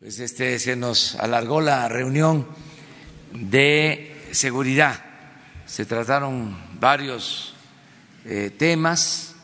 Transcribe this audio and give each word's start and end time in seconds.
Pues 0.00 0.20
este 0.20 0.60
se 0.60 0.76
nos 0.76 1.16
alargó 1.16 1.60
la 1.60 1.88
reunión 1.88 2.46
de 3.32 4.28
seguridad. 4.30 5.04
Se 5.66 5.86
trataron 5.86 6.56
varios 6.78 7.52
eh, 8.24 8.54
temas 8.56 9.34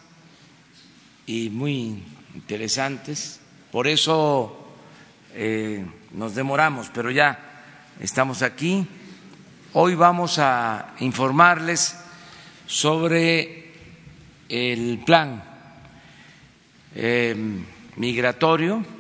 y 1.27 1.51
muy 1.51 2.05
interesantes. 2.37 3.41
Por 3.73 3.89
eso 3.89 4.77
eh, 5.33 5.85
nos 6.13 6.37
demoramos, 6.37 6.89
pero 6.95 7.11
ya 7.11 7.37
estamos 7.99 8.43
aquí. 8.43 8.87
Hoy 9.73 9.97
vamos 9.97 10.39
a 10.39 10.95
informarles 11.01 11.97
sobre 12.69 13.73
el 14.49 15.03
plan 15.05 15.43
eh, 16.95 17.35
migratorio 17.97 18.94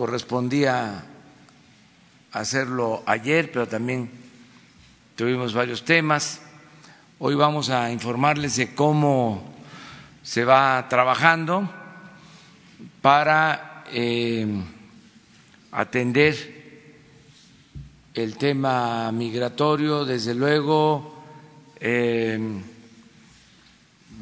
correspondía 0.00 1.04
hacerlo 2.32 3.02
ayer, 3.04 3.52
pero 3.52 3.68
también 3.68 4.10
tuvimos 5.14 5.52
varios 5.52 5.84
temas. 5.84 6.40
Hoy 7.18 7.34
vamos 7.34 7.68
a 7.68 7.92
informarles 7.92 8.56
de 8.56 8.74
cómo 8.74 9.54
se 10.22 10.46
va 10.46 10.86
trabajando 10.88 11.68
para 13.02 13.84
eh, 13.92 14.46
atender 15.70 16.96
el 18.14 18.38
tema 18.38 19.12
migratorio, 19.12 20.06
desde 20.06 20.34
luego 20.34 21.22
eh, 21.78 22.40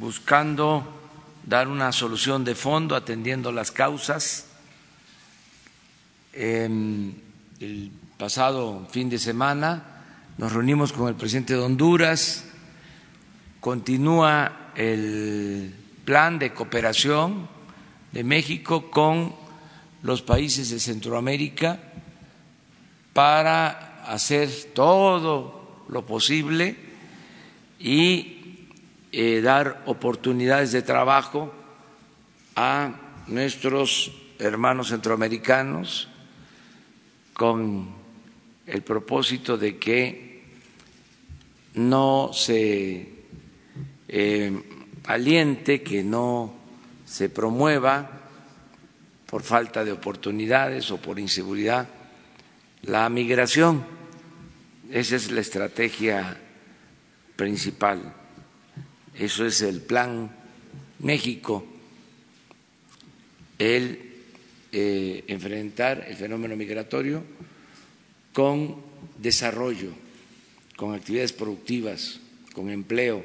buscando 0.01 0.83
dar 1.47 1.69
una 1.69 1.93
solución 1.93 2.45
de 2.45 2.57
fondo, 2.57 2.97
atendiendo 2.97 3.53
las 3.53 3.71
causas 3.71 4.48
el 6.39 7.91
pasado 8.17 8.87
fin 8.91 9.11
de 9.11 9.19
semana 9.19 9.99
nos 10.39 10.53
reunimos 10.53 10.93
con 10.93 11.09
el 11.09 11.17
presidente 11.17 11.55
de 11.55 11.61
Honduras, 11.61 12.45
continúa 13.61 14.71
el 14.77 15.75
plan 16.05 16.39
de 16.39 16.53
cooperación 16.55 17.49
de 18.13 18.23
México 18.23 18.89
con 18.89 19.35
los 20.03 20.23
países 20.23 20.71
de 20.71 20.79
Centroamérica 20.79 21.81
para 23.13 24.05
hacer 24.07 24.49
todo 24.75 25.85
lo 25.89 26.07
posible 26.07 26.77
y 27.81 28.69
eh, 29.11 29.41
dar 29.41 29.83
oportunidades 29.87 30.71
de 30.71 30.83
trabajo 30.83 31.53
a 32.55 32.93
nuestros 33.27 34.13
hermanos 34.39 34.89
centroamericanos 34.89 36.09
con 37.39 37.87
el 38.67 38.83
propósito 38.83 39.57
de 39.57 39.79
que 39.79 40.43
no 41.75 42.31
se 42.33 43.09
eh, 44.09 44.63
aliente, 45.05 45.81
que 45.81 46.03
no 46.03 46.53
se 47.07 47.29
promueva 47.29 48.11
por 49.25 49.45
falta 49.45 49.85
de 49.85 49.93
oportunidades 49.93 50.91
o 50.91 50.97
por 50.97 51.21
inseguridad 51.21 51.87
la 52.83 53.09
migración. 53.09 53.87
Esa 54.91 55.15
es 55.15 55.31
la 55.31 55.41
estrategia 55.41 56.41
principal. 57.37 58.15
Eso 59.15 59.47
es 59.47 59.63
el 59.63 59.81
plan 59.81 60.29
México, 60.99 61.65
el 63.61 64.08
eh, 64.73 65.25
enfrentar 65.29 66.05
el 66.09 66.17
fenómeno 66.17 66.57
migratorio 66.57 67.23
con 68.33 68.77
desarrollo, 69.19 69.91
con 70.77 70.95
actividades 70.95 71.33
productivas, 71.33 72.21
con 72.53 72.71
empleo, 72.71 73.25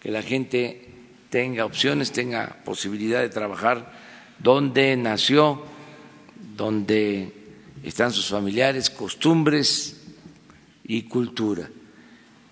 que 0.00 0.10
la 0.10 0.22
gente 0.22 0.88
tenga 1.28 1.64
opciones, 1.64 2.12
tenga 2.12 2.56
posibilidad 2.64 3.20
de 3.20 3.28
trabajar 3.28 3.92
donde 4.38 4.96
nació, 4.96 5.62
donde 6.56 7.32
están 7.82 8.12
sus 8.12 8.28
familiares, 8.28 8.90
costumbres 8.90 10.00
y 10.84 11.02
cultura. 11.02 11.68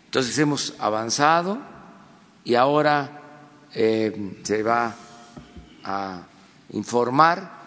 Entonces 0.04 0.38
hemos 0.38 0.74
avanzado 0.78 1.58
y 2.44 2.54
ahora 2.54 3.22
eh, 3.74 4.34
se 4.42 4.62
va 4.62 4.94
a 5.84 6.22
informar 6.70 7.57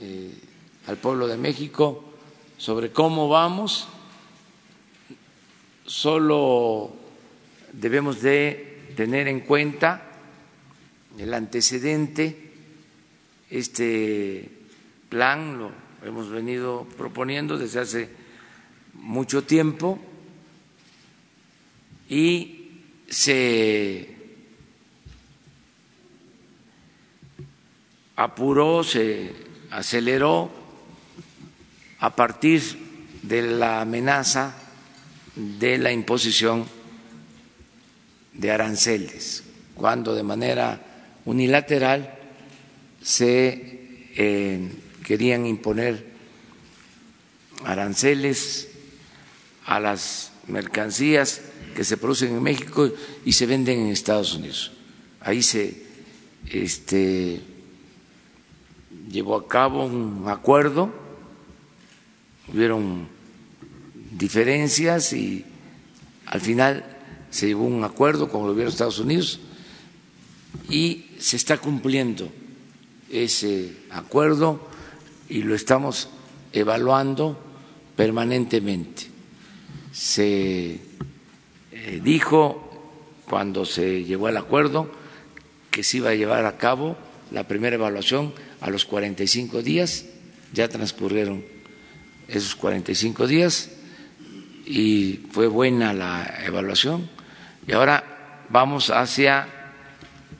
eh, 0.00 0.32
al 0.86 0.96
pueblo 0.96 1.26
de 1.26 1.36
México 1.36 2.04
sobre 2.56 2.90
cómo 2.90 3.28
vamos. 3.28 3.88
Solo 5.84 6.92
debemos 7.72 8.22
de 8.22 8.92
tener 8.96 9.28
en 9.28 9.40
cuenta 9.40 10.06
el 11.18 11.34
antecedente, 11.34 12.52
este 13.50 14.48
plan 15.08 15.58
lo 15.58 15.72
hemos 16.04 16.30
venido 16.30 16.86
proponiendo 16.96 17.58
desde 17.58 17.80
hace 17.80 18.08
mucho 18.94 19.44
tiempo 19.44 19.98
y 22.08 22.70
se 23.08 24.16
apuró, 28.16 28.84
se 28.84 29.49
aceleró 29.70 30.50
a 31.98 32.14
partir 32.16 32.62
de 33.22 33.42
la 33.42 33.80
amenaza 33.80 34.54
de 35.36 35.78
la 35.78 35.92
imposición 35.92 36.66
de 38.32 38.50
aranceles, 38.50 39.44
cuando 39.74 40.14
de 40.14 40.22
manera 40.22 40.80
unilateral 41.24 42.14
se 43.02 44.08
eh, 44.16 44.70
querían 45.04 45.46
imponer 45.46 46.10
aranceles 47.64 48.68
a 49.66 49.78
las 49.80 50.32
mercancías 50.46 51.42
que 51.74 51.84
se 51.84 51.96
producen 51.96 52.34
en 52.34 52.42
México 52.42 52.90
y 53.24 53.32
se 53.32 53.46
venden 53.46 53.80
en 53.80 53.86
Estados 53.88 54.34
Unidos. 54.34 54.72
Ahí 55.20 55.42
se 55.42 55.82
este, 56.50 57.40
llevó 59.10 59.36
a 59.36 59.48
cabo 59.48 59.84
un 59.84 60.24
acuerdo, 60.28 60.90
hubieron 62.52 63.08
diferencias 64.12 65.12
y 65.12 65.44
al 66.26 66.40
final 66.40 66.84
se 67.30 67.48
llevó 67.48 67.64
un 67.64 67.84
acuerdo 67.84 68.28
con 68.28 68.42
el 68.42 68.48
gobierno 68.48 68.70
de 68.70 68.74
Estados 68.74 68.98
Unidos 68.98 69.40
y 70.68 71.06
se 71.18 71.36
está 71.36 71.58
cumpliendo 71.58 72.30
ese 73.10 73.76
acuerdo 73.90 74.60
y 75.28 75.42
lo 75.42 75.54
estamos 75.54 76.08
evaluando 76.52 77.38
permanentemente. 77.96 79.06
Se 79.92 80.80
eh, 81.72 82.00
dijo 82.02 82.66
cuando 83.28 83.64
se 83.64 84.04
llevó 84.04 84.28
el 84.28 84.36
acuerdo 84.36 84.90
que 85.70 85.82
se 85.82 85.98
iba 85.98 86.10
a 86.10 86.14
llevar 86.14 86.46
a 86.46 86.56
cabo 86.56 86.96
la 87.30 87.46
primera 87.46 87.76
evaluación 87.76 88.32
a 88.60 88.70
los 88.70 88.84
45 88.84 89.62
días, 89.62 90.04
ya 90.52 90.68
transcurrieron 90.68 91.44
esos 92.28 92.54
45 92.56 93.26
días 93.26 93.70
y 94.66 95.20
fue 95.32 95.46
buena 95.46 95.92
la 95.92 96.42
evaluación 96.44 97.08
y 97.66 97.72
ahora 97.72 98.46
vamos 98.48 98.90
hacia 98.90 99.48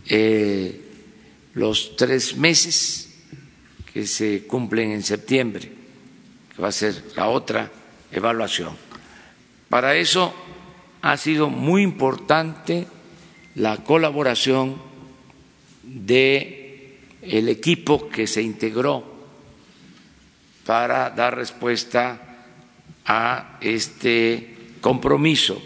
eh, 0.09 0.81
los 1.55 1.97
tres 1.97 2.37
meses 2.37 3.09
que 3.93 4.07
se 4.07 4.47
cumplen 4.47 4.93
en 4.93 5.03
septiembre, 5.03 5.71
que 6.55 6.63
va 6.63 6.69
a 6.69 6.73
ser 6.73 7.03
la 7.17 7.29
otra 7.29 7.71
evaluación. 8.13 8.77
Para 9.69 9.97
eso 9.97 10.35
ha 11.03 11.17
sido 11.17 11.49
muy 11.49 11.83
importante 11.83 12.87
la 13.55 13.79
colaboración 13.79 14.81
de 15.83 16.60
el 17.23 17.49
equipo 17.49 18.09
que 18.09 18.27
se 18.27 18.43
integró 18.43 19.05
para 20.65 21.11
dar 21.11 21.37
respuesta 21.37 22.21
a 23.05 23.59
este 23.61 24.57
compromiso 24.81 25.61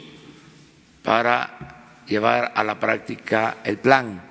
para 1.02 2.02
llevar 2.06 2.52
a 2.54 2.64
la 2.64 2.80
práctica 2.80 3.58
el 3.64 3.78
plan. 3.78 4.22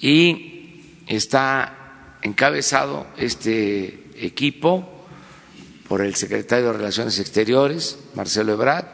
Y 0.00 1.00
está 1.06 2.18
encabezado 2.22 3.06
este 3.16 4.10
equipo 4.16 5.06
por 5.88 6.02
el 6.02 6.14
secretario 6.14 6.66
de 6.66 6.72
Relaciones 6.78 7.18
Exteriores, 7.18 7.98
Marcelo 8.14 8.52
Ebrard, 8.52 8.86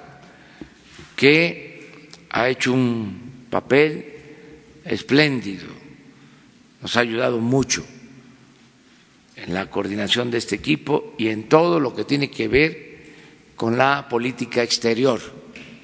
que 1.17 2.09
ha 2.31 2.49
hecho 2.49 2.73
un 2.73 3.47
papel 3.51 4.07
espléndido 4.85 5.80
nos 6.81 6.97
ha 6.97 7.01
ayudado 7.01 7.39
mucho 7.39 7.85
en 9.37 9.55
la 9.55 9.71
coordinación 9.71 10.31
de 10.31 10.39
este 10.39 10.57
equipo 10.57 11.15
y 11.19 11.29
en 11.29 11.49
todo 11.49 11.81
lo 11.81 11.95
que 11.95 12.05
tiene 12.05 12.31
que 12.31 12.49
ver 12.49 12.91
con 13.57 13.77
la 13.77 14.09
política 14.09 14.63
exterior 14.63 15.21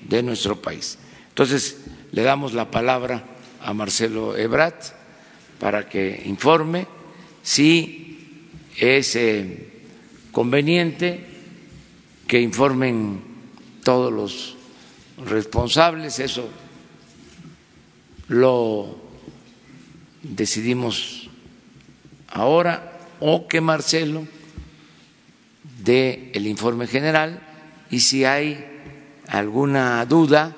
de 0.09 0.23
nuestro 0.23 0.61
país. 0.61 0.99
Entonces, 1.29 1.79
le 2.13 2.23
damos 2.23 2.53
la 2.53 2.71
palabra 2.71 3.25
a 3.61 3.75
Marcelo 3.75 4.37
Ebrat 4.37 4.85
para 5.59 5.89
que 5.89 6.23
informe 6.27 6.87
si 7.43 8.51
es 8.79 9.17
eh, 9.17 9.69
conveniente 10.33 11.25
que 12.27 12.41
informen 12.41 13.23
todos 13.83 14.13
los 14.13 14.57
responsables, 15.29 16.19
eso 16.19 16.49
lo 18.29 19.06
decidimos 20.23 21.29
ahora 22.29 22.99
o 23.21 23.49
que 23.49 23.61
Marcelo 23.61 24.27
dé 25.83 26.31
el 26.35 26.47
informe 26.47 26.87
general 26.87 27.41
y 27.91 28.01
si 28.01 28.25
hay 28.25 28.65
alguna 29.29 30.05
duda 30.07 30.57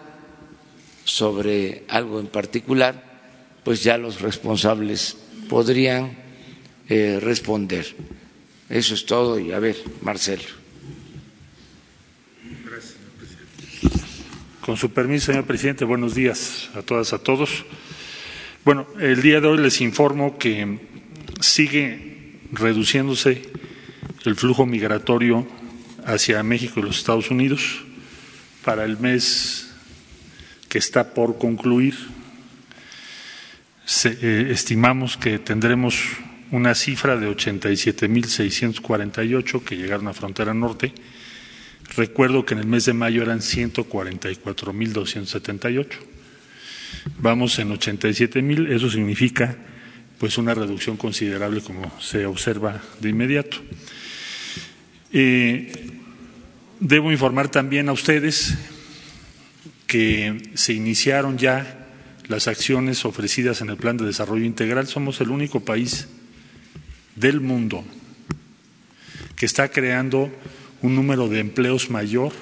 sobre 1.05 1.85
algo 1.89 2.21
en 2.21 2.27
particular, 2.27 3.03
pues 3.65 3.83
ya 3.83 3.97
los 3.99 4.21
responsables 4.21 5.17
podrían 5.49 6.17
eh, 6.89 7.19
responder. 7.21 7.87
Eso 8.69 8.95
es 8.95 9.07
todo 9.07 9.39
y 9.39 9.53
a 9.53 9.59
ver, 9.59 9.77
Marcelo. 10.03 10.43
Gracias, 12.65 12.95
señor 12.95 13.11
presidente. 13.19 13.95
Con 14.61 14.77
su 14.77 14.91
permiso, 14.91 15.27
señor 15.27 15.47
presidente, 15.47 15.85
buenos 15.85 16.15
días 16.15 16.69
a 16.75 16.83
todas, 16.83 17.13
a 17.13 17.19
todos. 17.19 17.65
Bueno, 18.65 18.87
el 19.01 19.23
día 19.23 19.41
de 19.41 19.47
hoy 19.47 19.59
les 19.59 19.81
informo 19.81 20.37
que 20.37 20.81
sigue 21.41 22.41
reduciéndose 22.53 23.43
el 24.25 24.35
flujo 24.37 24.67
migratorio 24.67 25.47
hacia 26.05 26.43
México 26.43 26.81
y 26.81 26.83
los 26.83 26.99
Estados 26.99 27.31
Unidos 27.31 27.85
para 28.65 28.85
el 28.85 28.99
mes 28.99 29.73
que 30.69 30.79
está 30.79 31.15
por 31.15 31.39
concluir. 31.39 31.95
Eh, 34.05 34.49
estimamos 34.51 35.17
que 35.17 35.39
tendremos 35.39 36.03
una 36.51 36.75
cifra 36.75 37.17
de 37.17 37.31
87.648 37.31 39.65
que 39.65 39.77
llegaron 39.77 40.09
a 40.09 40.13
frontera 40.13 40.53
norte. 40.53 40.93
Recuerdo 41.97 42.45
que 42.45 42.53
en 42.55 42.61
el 42.61 42.67
mes 42.67 42.85
de 42.85 42.93
mayo 42.93 43.23
eran 43.23 43.39
144.278. 43.39 46.18
Vamos 47.19 47.59
en 47.59 47.71
87.000, 47.71 48.71
eso 48.71 48.91
significa 48.91 49.57
pues 50.19 50.37
una 50.37 50.53
reducción 50.53 50.97
considerable 50.97 51.61
como 51.61 51.93
se 52.01 52.27
observa 52.27 52.83
de 53.01 53.09
inmediato. 53.09 53.57
Eh, 55.13 55.73
debo 56.81 57.11
informar 57.11 57.49
también 57.49 57.89
a 57.89 57.93
ustedes 57.93 58.59
que 59.87 60.51
se 60.55 60.75
iniciaron 60.75 61.39
ya 61.39 61.87
las 62.29 62.47
acciones 62.47 63.05
ofrecidas 63.05 63.63
en 63.63 63.71
el 63.71 63.77
Plan 63.77 63.97
de 63.97 64.05
Desarrollo 64.05 64.45
Integral. 64.45 64.87
Somos 64.87 65.21
el 65.21 65.31
único 65.31 65.61
país 65.61 66.09
del 67.17 67.41
mundo 67.41 67.85
que 69.35 69.47
está 69.47 69.71
creando 69.71 70.31
un 70.83 70.95
número 70.95 71.29
de 71.29 71.41
empleos 71.41 71.91
mayor 71.91 72.33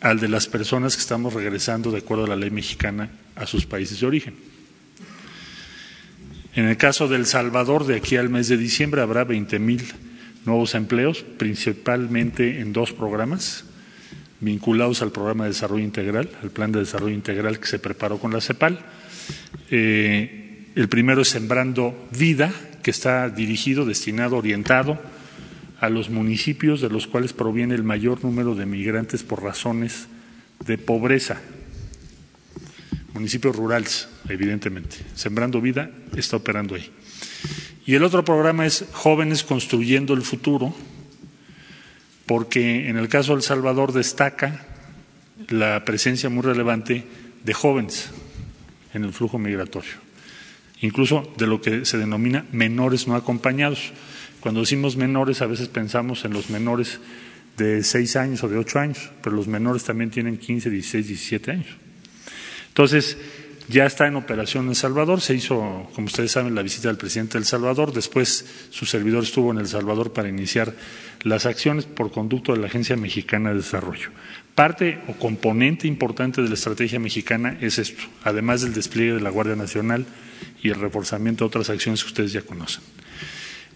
al 0.00 0.20
de 0.20 0.28
las 0.28 0.46
personas 0.46 0.94
que 0.94 1.02
estamos 1.02 1.34
regresando 1.34 1.90
de 1.90 1.98
acuerdo 1.98 2.24
a 2.24 2.28
la 2.28 2.36
ley 2.36 2.50
mexicana 2.50 3.10
a 3.34 3.46
sus 3.46 3.66
países 3.66 4.00
de 4.00 4.06
origen. 4.06 4.34
En 6.54 6.66
el 6.66 6.76
caso 6.76 7.08
de 7.08 7.16
El 7.16 7.26
Salvador, 7.26 7.86
de 7.86 7.96
aquí 7.96 8.16
al 8.16 8.30
mes 8.30 8.48
de 8.48 8.56
diciembre 8.56 9.00
habrá 9.00 9.24
20 9.24 9.58
mil 9.58 9.82
nuevos 10.44 10.74
empleos, 10.74 11.24
principalmente 11.36 12.60
en 12.60 12.72
dos 12.72 12.92
programas 12.92 13.64
vinculados 14.40 15.02
al 15.02 15.10
programa 15.10 15.44
de 15.44 15.50
desarrollo 15.50 15.84
integral, 15.84 16.30
al 16.42 16.50
plan 16.50 16.72
de 16.72 16.80
desarrollo 16.80 17.14
integral 17.14 17.58
que 17.58 17.66
se 17.66 17.78
preparó 17.78 18.18
con 18.18 18.32
la 18.32 18.40
CEPAL. 18.40 18.78
Eh, 19.70 20.66
el 20.74 20.88
primero 20.88 21.22
es 21.22 21.28
Sembrando 21.28 22.08
Vida, 22.16 22.52
que 22.82 22.90
está 22.90 23.28
dirigido, 23.28 23.84
destinado, 23.84 24.36
orientado 24.36 24.98
a 25.80 25.88
los 25.88 26.10
municipios 26.10 26.80
de 26.80 26.90
los 26.90 27.06
cuales 27.06 27.32
proviene 27.32 27.74
el 27.74 27.84
mayor 27.84 28.24
número 28.24 28.54
de 28.54 28.66
migrantes 28.66 29.22
por 29.22 29.42
razones 29.42 30.08
de 30.66 30.76
pobreza, 30.78 31.40
municipios 33.14 33.54
rurales, 33.54 34.08
evidentemente. 34.28 34.96
Sembrando 35.14 35.60
Vida 35.60 35.90
está 36.16 36.36
operando 36.36 36.74
ahí. 36.74 36.90
Y 37.86 37.94
el 37.94 38.02
otro 38.02 38.24
programa 38.24 38.66
es 38.66 38.84
Jóvenes 38.92 39.44
Construyendo 39.44 40.14
el 40.14 40.22
Futuro, 40.22 40.74
porque 42.26 42.88
en 42.88 42.96
el 42.98 43.08
caso 43.08 43.32
de 43.32 43.38
El 43.38 43.42
Salvador 43.42 43.92
destaca 43.92 44.66
la 45.48 45.84
presencia 45.84 46.28
muy 46.28 46.42
relevante 46.42 47.04
de 47.44 47.54
jóvenes 47.54 48.10
en 48.92 49.04
el 49.04 49.12
flujo 49.12 49.38
migratorio, 49.38 49.92
incluso 50.80 51.32
de 51.38 51.46
lo 51.46 51.60
que 51.60 51.84
se 51.84 51.96
denomina 51.96 52.44
menores 52.52 53.08
no 53.08 53.14
acompañados. 53.14 53.92
Cuando 54.40 54.60
decimos 54.60 54.96
menores, 54.96 55.42
a 55.42 55.46
veces 55.46 55.68
pensamos 55.68 56.24
en 56.24 56.32
los 56.32 56.50
menores 56.50 57.00
de 57.56 57.82
seis 57.82 58.16
años 58.16 58.42
o 58.44 58.48
de 58.48 58.56
ocho 58.56 58.78
años, 58.78 59.10
pero 59.22 59.34
los 59.34 59.48
menores 59.48 59.84
también 59.84 60.10
tienen 60.10 60.38
15, 60.38 60.70
16, 60.70 61.08
17 61.08 61.50
años. 61.50 61.66
Entonces, 62.68 63.18
ya 63.68 63.84
está 63.84 64.06
en 64.06 64.16
operación 64.16 64.64
en 64.64 64.70
El 64.70 64.76
Salvador. 64.76 65.20
Se 65.20 65.34
hizo, 65.34 65.90
como 65.94 66.06
ustedes 66.06 66.32
saben, 66.32 66.54
la 66.54 66.62
visita 66.62 66.88
del 66.88 66.96
presidente 66.96 67.34
de 67.34 67.40
El 67.40 67.44
Salvador. 67.44 67.92
Después 67.92 68.46
su 68.70 68.86
servidor 68.86 69.24
estuvo 69.24 69.50
en 69.50 69.58
El 69.58 69.68
Salvador 69.68 70.12
para 70.12 70.28
iniciar 70.28 70.72
las 71.22 71.44
acciones 71.44 71.84
por 71.84 72.10
conducto 72.10 72.52
de 72.52 72.60
la 72.60 72.68
Agencia 72.68 72.96
Mexicana 72.96 73.50
de 73.50 73.56
Desarrollo. 73.56 74.10
Parte 74.54 75.00
o 75.08 75.12
componente 75.12 75.86
importante 75.86 76.40
de 76.40 76.48
la 76.48 76.54
estrategia 76.54 76.98
mexicana 76.98 77.58
es 77.60 77.78
esto, 77.78 78.04
además 78.24 78.62
del 78.62 78.72
despliegue 78.72 79.14
de 79.14 79.20
la 79.20 79.30
Guardia 79.30 79.54
Nacional 79.54 80.06
y 80.62 80.70
el 80.70 80.80
reforzamiento 80.80 81.44
de 81.44 81.48
otras 81.48 81.68
acciones 81.70 82.02
que 82.02 82.08
ustedes 82.08 82.32
ya 82.32 82.42
conocen. 82.42 82.82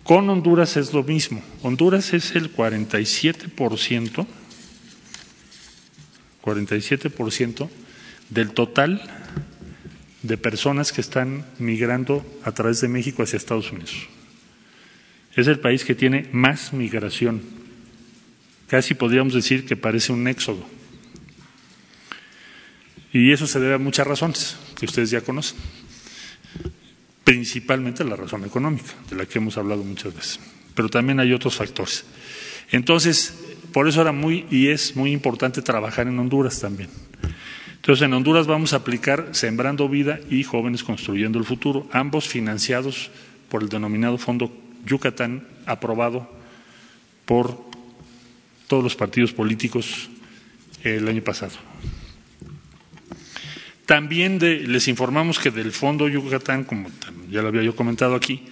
Con 0.05 0.29
Honduras 0.29 0.77
es 0.77 0.93
lo 0.93 1.05
mismo. 1.05 1.43
Honduras 1.63 2.13
es 2.13 2.35
el 2.35 2.55
47%, 2.55 4.27
47% 6.43 7.69
del 8.31 8.51
total 8.51 9.01
de 10.23 10.37
personas 10.37 10.93
que 10.93 11.01
están 11.01 11.45
migrando 11.59 12.25
a 12.45 12.53
través 12.53 12.81
de 12.81 12.89
México 12.89 13.23
hacia 13.23 13.37
Estados 13.37 13.71
Unidos. 13.71 14.09
Es 15.35 15.47
el 15.47 15.61
país 15.61 15.85
que 15.85 15.95
tiene 15.95 16.29
más 16.33 16.73
migración. 16.73 17.43
Casi 18.67 18.95
podríamos 18.95 19.35
decir 19.35 19.67
que 19.67 19.77
parece 19.77 20.13
un 20.13 20.27
éxodo. 20.27 20.65
Y 23.13 23.33
eso 23.33 23.47
se 23.47 23.61
debe 23.61 23.75
a 23.75 23.79
muchas 23.79 24.07
razones 24.07 24.57
que 24.79 24.87
ustedes 24.87 25.11
ya 25.11 25.21
conocen. 25.21 25.59
Principalmente 27.25 28.05
la 28.05 28.17
razón 28.17 28.45
económica, 28.45 28.93
de 29.09 29.17
la 29.17 29.27
que 29.27 29.39
hemos 29.39 29.57
hablado 29.57 29.85
muchas 29.85 30.15
veces. 30.15 30.41
Pero 30.75 30.89
también 30.89 31.21
hay 31.21 31.33
otros 31.33 31.57
factores. 31.57 32.05
Entonces, 32.71 33.35
por 33.73 33.89
eso 33.89 34.03
era 34.03 34.13
muy 34.13 34.47
y 34.51 34.69
es 34.69 34.97
muy 34.97 35.13
importante 35.13 35.63
trabajar 35.63 36.09
en 36.09 36.19
Honduras 36.19 36.61
también. 36.61 36.91
Entonces, 37.77 38.05
en 38.05 38.13
Honduras 38.15 38.47
vamos 38.47 38.73
a 38.73 38.77
aplicar 38.77 39.29
Sembrando 39.33 39.89
Vida 39.89 40.21
y 40.31 40.45
Jóvenes 40.45 40.85
Construyendo 40.85 41.39
el 41.39 41.45
Futuro, 41.45 41.89
ambos 41.93 42.29
financiados 42.29 43.11
por 43.49 43.63
el 43.63 43.69
denominado 43.69 44.19
Fondo 44.19 44.53
Yucatán, 44.87 45.47
aprobado 45.67 46.31
por 47.25 47.59
todos 48.69 48.83
los 48.83 48.97
partidos 48.97 49.33
políticos 49.33 50.09
el 50.83 51.07
año 51.09 51.23
pasado. 51.23 51.72
También 53.87 54.39
les 54.41 54.87
informamos 54.89 55.39
que 55.39 55.51
del 55.51 55.73
Fondo 55.73 56.09
Yucatán, 56.09 56.65
como 56.65 56.89
ya 57.31 57.43
lo 57.43 57.49
había 57.49 57.63
yo 57.63 57.75
comentado 57.75 58.15
aquí, 58.15 58.43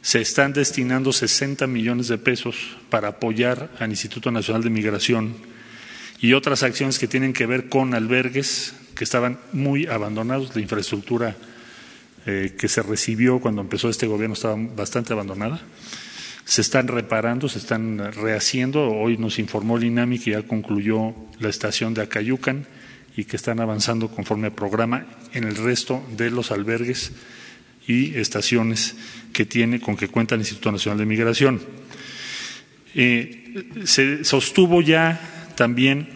se 0.00 0.20
están 0.20 0.52
destinando 0.52 1.12
60 1.12 1.66
millones 1.66 2.08
de 2.08 2.18
pesos 2.18 2.76
para 2.88 3.08
apoyar 3.08 3.70
al 3.80 3.90
Instituto 3.90 4.30
Nacional 4.30 4.62
de 4.62 4.70
Migración 4.70 5.34
y 6.20 6.32
otras 6.32 6.62
acciones 6.62 6.98
que 6.98 7.08
tienen 7.08 7.32
que 7.32 7.46
ver 7.46 7.68
con 7.68 7.94
albergues 7.94 8.74
que 8.94 9.04
estaban 9.04 9.38
muy 9.52 9.86
abandonados, 9.86 10.54
la 10.54 10.62
infraestructura 10.62 11.36
eh, 12.26 12.54
que 12.58 12.68
se 12.68 12.82
recibió 12.82 13.40
cuando 13.40 13.60
empezó 13.60 13.88
este 13.88 14.06
gobierno 14.06 14.34
estaba 14.34 14.56
bastante 14.76 15.12
abandonada. 15.12 15.60
Se 16.44 16.62
están 16.62 16.88
reparando, 16.88 17.48
se 17.48 17.58
están 17.58 17.98
rehaciendo. 18.12 18.88
Hoy 18.88 19.18
nos 19.18 19.38
informó 19.38 19.76
el 19.76 19.84
INAMI 19.84 20.18
que 20.18 20.30
ya 20.30 20.42
concluyó 20.42 21.14
la 21.40 21.48
estación 21.48 21.94
de 21.94 22.02
Acayucan 22.02 22.66
y 23.18 23.24
que 23.24 23.34
están 23.34 23.58
avanzando 23.58 24.06
conforme 24.06 24.46
al 24.46 24.52
programa 24.52 25.04
en 25.32 25.42
el 25.42 25.56
resto 25.56 26.06
de 26.16 26.30
los 26.30 26.52
albergues 26.52 27.10
y 27.84 28.14
estaciones 28.16 28.94
que 29.32 29.44
tiene 29.44 29.80
con 29.80 29.96
que 29.96 30.06
cuenta 30.06 30.36
el 30.36 30.42
Instituto 30.42 30.70
Nacional 30.70 30.98
de 30.98 31.06
Migración. 31.06 31.60
Eh, 32.94 33.64
se 33.82 34.22
sostuvo 34.22 34.82
ya 34.82 35.20
también 35.56 36.06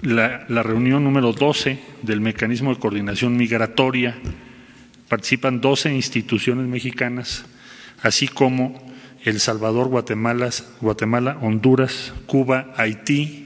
la, 0.00 0.46
reunión 0.62 1.02
número 1.02 1.32
12 1.32 1.80
del 2.02 2.20
mecanismo 2.20 2.72
de 2.72 2.78
coordinación 2.78 3.36
migratoria 3.36 4.14
participan 5.08 5.60
12 5.60 5.92
instituciones 5.92 6.68
mexicanas, 6.68 7.46
así 8.00 8.28
como 8.28 8.80
El 9.24 9.40
Salvador, 9.40 9.88
Guatemala, 9.88 10.50
Guatemala, 10.80 11.36
Honduras, 11.40 12.12
Cuba, 12.26 12.72
Haití. 12.76 13.43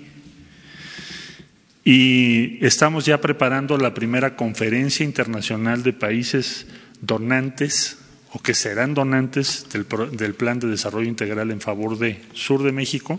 Y 1.90 2.58
estamos 2.60 3.06
ya 3.06 3.18
preparando 3.18 3.78
la 3.78 3.94
primera 3.94 4.36
conferencia 4.36 5.06
internacional 5.06 5.82
de 5.82 5.94
países 5.94 6.66
donantes 7.00 7.96
o 8.30 8.40
que 8.40 8.52
serán 8.52 8.92
donantes 8.92 9.64
del, 9.72 9.86
del, 10.12 10.34
Plan 10.34 10.58
de 10.58 10.68
Desarrollo 10.68 11.08
Integral 11.08 11.50
en 11.50 11.62
favor 11.62 11.96
de 11.96 12.20
Sur 12.34 12.62
de 12.62 12.72
México, 12.72 13.18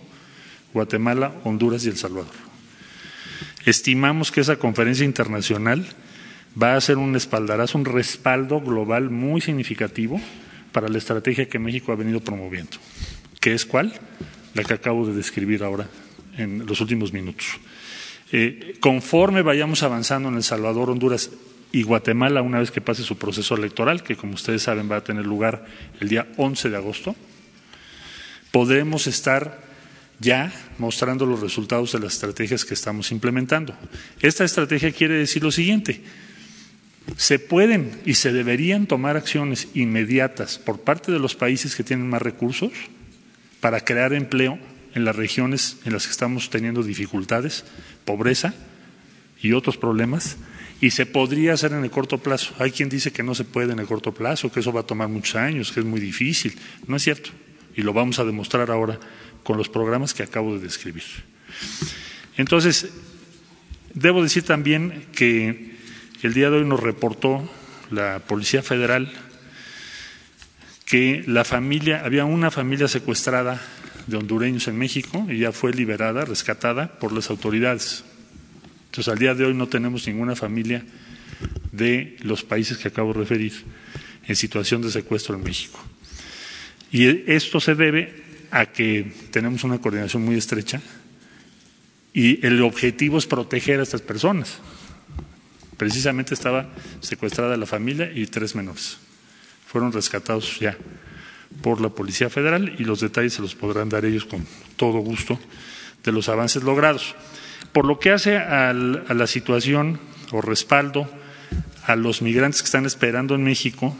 Guatemala, 0.71 1.33
Honduras 1.45 1.83
y 1.83 1.89
El 1.89 1.97
Salvador. 1.97 2.29
Estimamos 3.65 4.31
que 4.31 4.41
esa 4.41 4.57
conferencia 4.57 5.03
internacional 5.03 5.87
va 6.53 6.75
a 6.75 6.81
ser 6.81 6.99
un 6.99 7.15
espaldarazo, 7.15 7.75
un 7.75 7.85
respaldo 7.85 8.61
global 8.61 9.09
muy 9.09 9.41
significativo 9.41 10.21
para 10.71 10.89
la 10.89 10.99
estrategia 10.99 11.49
que 11.49 11.57
México 11.57 11.91
ha 11.91 11.95
venido 11.95 12.19
promoviendo. 12.19 12.77
¿Qué 13.39 13.55
es 13.55 13.65
cuál? 13.65 13.99
La 14.53 14.63
que 14.63 14.75
acabo 14.75 15.07
de 15.07 15.15
describir 15.15 15.63
ahora 15.63 15.87
en 16.37 16.67
los 16.67 16.79
últimos 16.81 17.11
minutos. 17.11 17.57
Eh, 18.31 18.77
conforme 18.79 19.41
vayamos 19.41 19.83
avanzando 19.83 20.29
en 20.29 20.35
El 20.35 20.43
Salvador, 20.43 20.89
Honduras 20.89 21.31
y 21.71 21.83
Guatemala, 21.83 22.41
una 22.41 22.59
vez 22.59 22.71
que 22.71 22.81
pase 22.81 23.03
su 23.03 23.17
proceso 23.17 23.55
electoral, 23.55 24.03
que 24.03 24.15
como 24.15 24.33
ustedes 24.33 24.63
saben 24.63 24.89
va 24.91 24.97
a 24.97 25.03
tener 25.03 25.25
lugar 25.25 25.65
el 25.99 26.09
día 26.09 26.27
11 26.37 26.69
de 26.69 26.77
agosto, 26.77 27.15
podremos 28.51 29.07
estar 29.07 29.61
ya 30.19 30.51
mostrando 30.77 31.25
los 31.25 31.39
resultados 31.39 31.93
de 31.93 31.99
las 31.99 32.13
estrategias 32.13 32.65
que 32.65 32.73
estamos 32.73 33.11
implementando. 33.11 33.73
Esta 34.21 34.43
estrategia 34.43 34.91
quiere 34.91 35.15
decir 35.15 35.43
lo 35.43 35.51
siguiente, 35.51 36.01
se 37.17 37.39
pueden 37.39 37.99
y 38.05 38.15
se 38.15 38.33
deberían 38.33 38.85
tomar 38.85 39.17
acciones 39.17 39.69
inmediatas 39.73 40.59
por 40.59 40.81
parte 40.81 41.11
de 41.11 41.19
los 41.19 41.35
países 41.35 41.75
que 41.75 41.83
tienen 41.83 42.09
más 42.09 42.21
recursos 42.21 42.71
para 43.61 43.81
crear 43.81 44.13
empleo 44.13 44.59
en 44.95 45.05
las 45.05 45.15
regiones 45.15 45.77
en 45.85 45.93
las 45.93 46.05
que 46.05 46.11
estamos 46.11 46.49
teniendo 46.49 46.83
dificultades, 46.83 47.63
pobreza 48.09 48.55
y 49.39 49.53
otros 49.53 49.77
problemas, 49.77 50.37
y 50.81 50.89
se 50.89 51.05
podría 51.05 51.53
hacer 51.53 51.73
en 51.73 51.83
el 51.83 51.91
corto 51.91 52.17
plazo. 52.17 52.55
Hay 52.57 52.71
quien 52.71 52.89
dice 52.89 53.11
que 53.11 53.21
no 53.21 53.35
se 53.35 53.43
puede 53.43 53.73
en 53.73 53.77
el 53.77 53.85
corto 53.85 54.15
plazo, 54.15 54.51
que 54.51 54.61
eso 54.61 54.73
va 54.73 54.81
a 54.81 54.87
tomar 54.87 55.09
muchos 55.09 55.35
años, 55.35 55.71
que 55.71 55.81
es 55.81 55.85
muy 55.85 55.99
difícil. 55.99 56.57
No 56.87 56.95
es 56.95 57.03
cierto, 57.03 57.29
y 57.75 57.83
lo 57.83 57.93
vamos 57.93 58.17
a 58.17 58.25
demostrar 58.25 58.71
ahora 58.71 58.99
con 59.43 59.57
los 59.57 59.69
programas 59.69 60.15
que 60.15 60.23
acabo 60.23 60.55
de 60.55 60.61
describir. 60.61 61.03
Entonces, 62.35 62.89
debo 63.93 64.23
decir 64.23 64.41
también 64.41 65.05
que 65.13 65.75
el 66.23 66.33
día 66.33 66.49
de 66.49 66.57
hoy 66.57 66.65
nos 66.65 66.79
reportó 66.79 67.47
la 67.91 68.19
Policía 68.25 68.63
Federal 68.63 69.13
que 70.85 71.23
la 71.27 71.43
familia, 71.43 72.01
había 72.03 72.25
una 72.25 72.49
familia 72.49 72.87
secuestrada 72.87 73.61
de 74.09 74.17
hondureños 74.17 74.67
en 74.67 74.77
México 74.77 75.25
y 75.29 75.39
ya 75.39 75.51
fue 75.51 75.73
liberada, 75.73 76.25
rescatada 76.25 76.99
por 76.99 77.11
las 77.11 77.29
autoridades. 77.29 78.03
Entonces, 78.85 79.11
al 79.11 79.19
día 79.19 79.35
de 79.35 79.45
hoy 79.45 79.53
no 79.53 79.67
tenemos 79.67 80.07
ninguna 80.07 80.35
familia 80.35 80.83
de 81.71 82.17
los 82.21 82.43
países 82.43 82.77
que 82.77 82.87
acabo 82.87 83.13
de 83.13 83.19
referir 83.19 83.53
en 84.27 84.35
situación 84.35 84.81
de 84.81 84.91
secuestro 84.91 85.35
en 85.35 85.43
México. 85.43 85.79
Y 86.91 87.31
esto 87.31 87.59
se 87.59 87.75
debe 87.75 88.23
a 88.51 88.65
que 88.65 89.11
tenemos 89.31 89.63
una 89.63 89.79
coordinación 89.79 90.23
muy 90.23 90.35
estrecha 90.35 90.81
y 92.13 92.45
el 92.45 92.61
objetivo 92.63 93.19
es 93.19 93.27
proteger 93.27 93.79
a 93.79 93.83
estas 93.83 94.01
personas. 94.01 94.59
Precisamente 95.77 96.33
estaba 96.33 96.67
secuestrada 96.99 97.55
la 97.57 97.65
familia 97.65 98.11
y 98.13 98.25
tres 98.25 98.55
menores. 98.55 98.97
Fueron 99.67 99.91
rescatados 99.91 100.59
ya 100.59 100.75
por 101.61 101.81
la 101.81 101.89
Policía 101.89 102.29
Federal 102.29 102.75
y 102.77 102.83
los 102.83 103.01
detalles 103.01 103.33
se 103.33 103.41
los 103.41 103.55
podrán 103.55 103.89
dar 103.89 104.05
ellos 104.05 104.25
con 104.25 104.45
todo 104.75 104.99
gusto 104.99 105.39
de 106.03 106.11
los 106.11 106.29
avances 106.29 106.63
logrados. 106.63 107.15
Por 107.73 107.85
lo 107.85 107.99
que 107.99 108.11
hace 108.11 108.37
a 108.37 108.73
la 108.73 109.27
situación 109.27 109.99
o 110.31 110.41
respaldo 110.41 111.09
a 111.85 111.95
los 111.95 112.21
migrantes 112.21 112.61
que 112.61 112.67
están 112.67 112.85
esperando 112.85 113.35
en 113.35 113.43
México 113.43 113.95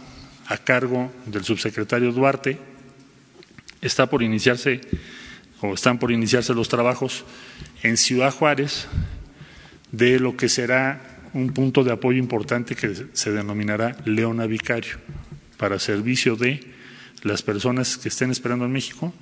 a 0.48 0.58
cargo 0.58 1.12
del 1.26 1.44
subsecretario 1.44 2.12
Duarte, 2.12 2.58
está 3.82 4.10
por 4.10 4.24
iniciarse 4.24 4.82
o 5.62 5.74
están 5.74 6.00
por 6.00 6.12
iniciarse 6.12 6.54
los 6.54 6.70
trabajos 6.70 7.26
en 7.84 7.98
Ciudad 7.98 8.32
Juárez 8.32 8.88
de 9.92 10.20
lo 10.20 10.38
que 10.38 10.50
será 10.50 11.20
un 11.34 11.52
punto 11.54 11.84
de 11.84 11.92
apoyo 11.92 12.18
importante 12.18 12.76
que 12.76 13.08
se 13.14 13.32
denominará 13.32 13.96
Leona 14.06 14.46
Vicario 14.46 14.98
para 15.58 15.80
servicio 15.80 16.36
de 16.36 16.79
las 17.24 17.42
personas 17.42 17.98
que 17.98 18.10
estén 18.10 18.32
esperando 18.32 18.66
en 18.66 18.72
México. 18.72 19.14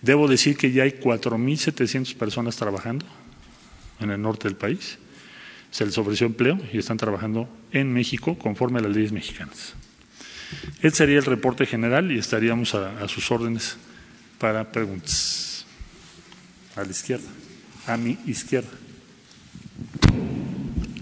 Debo 0.00 0.28
decir 0.28 0.56
que 0.56 0.72
ya 0.72 0.84
hay 0.84 0.92
4.700 0.92 2.14
personas 2.16 2.56
trabajando 2.56 3.06
en 4.00 4.10
el 4.10 4.20
norte 4.20 4.48
del 4.48 4.56
país. 4.56 4.98
Se 5.70 5.86
les 5.86 5.96
ofreció 5.96 6.26
empleo 6.26 6.58
y 6.72 6.78
están 6.78 6.98
trabajando 6.98 7.48
en 7.72 7.92
México 7.92 8.36
conforme 8.38 8.78
a 8.78 8.82
las 8.82 8.94
leyes 8.94 9.12
mexicanas. 9.12 9.74
Este 10.76 10.98
sería 10.98 11.18
el 11.18 11.24
reporte 11.24 11.64
general 11.66 12.12
y 12.12 12.18
estaríamos 12.18 12.74
a, 12.74 13.08
sus 13.08 13.30
órdenes 13.30 13.76
para 14.38 14.70
preguntas. 14.70 15.64
A 16.76 16.82
la 16.82 16.90
izquierda, 16.90 17.28
a 17.86 17.96
mi 17.96 18.18
izquierda. 18.26 18.70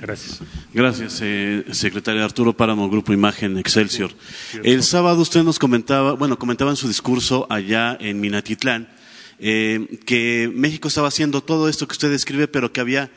Gracias. 0.01 0.41
Gracias, 0.73 1.21
eh, 1.23 1.65
secretario 1.73 2.25
Arturo 2.25 2.57
Páramo, 2.57 2.89
Grupo 2.89 3.13
Imagen 3.13 3.59
Excelsior. 3.59 4.11
El 4.65 4.83
sábado 4.83 5.21
usted 5.21 5.43
nos 5.43 5.59
comentaba, 5.59 6.15
bueno, 6.15 6.39
comentaba 6.39 6.71
en 6.71 6.77
su 6.77 6.89
discurso 6.89 7.47
allá 7.51 7.99
en 8.01 8.19
Minatitlán, 8.19 8.89
eh, 9.39 10.01
que 10.07 10.51
México 10.55 10.89
estaba 10.89 11.09
haciendo 11.09 11.43
todo 11.43 11.69
esto 11.69 11.87
que 11.87 11.93
usted 11.93 12.11
describe, 12.11 12.49
pero 12.49 12.73
que 12.73 12.81
había 12.81 13.11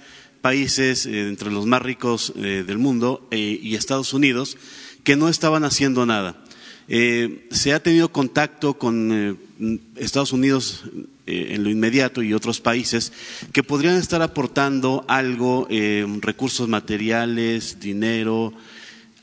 países 0.43 1.05
eh, 1.05 1.29
entre 1.29 1.49
los 1.49 1.65
más 1.65 1.81
ricos 1.81 2.33
eh, 2.35 2.65
del 2.67 2.77
mundo 2.77 3.25
eh, 3.31 3.57
y 3.63 3.75
Estados 3.75 4.13
Unidos 4.13 4.57
que 5.05 5.15
no 5.15 5.29
estaban 5.29 5.63
haciendo 5.63 6.05
nada. 6.05 6.43
Se 6.87 7.73
ha 7.73 7.81
tenido 7.81 8.11
contacto 8.11 8.73
con 8.73 9.37
Estados 9.95 10.33
Unidos 10.33 10.83
en 11.25 11.63
lo 11.63 11.69
inmediato 11.69 12.21
y 12.21 12.33
otros 12.33 12.59
países 12.59 13.13
que 13.53 13.63
podrían 13.63 13.95
estar 13.95 14.21
aportando 14.21 15.05
algo, 15.07 15.67
eh, 15.69 16.05
recursos 16.21 16.67
materiales, 16.67 17.79
dinero, 17.79 18.53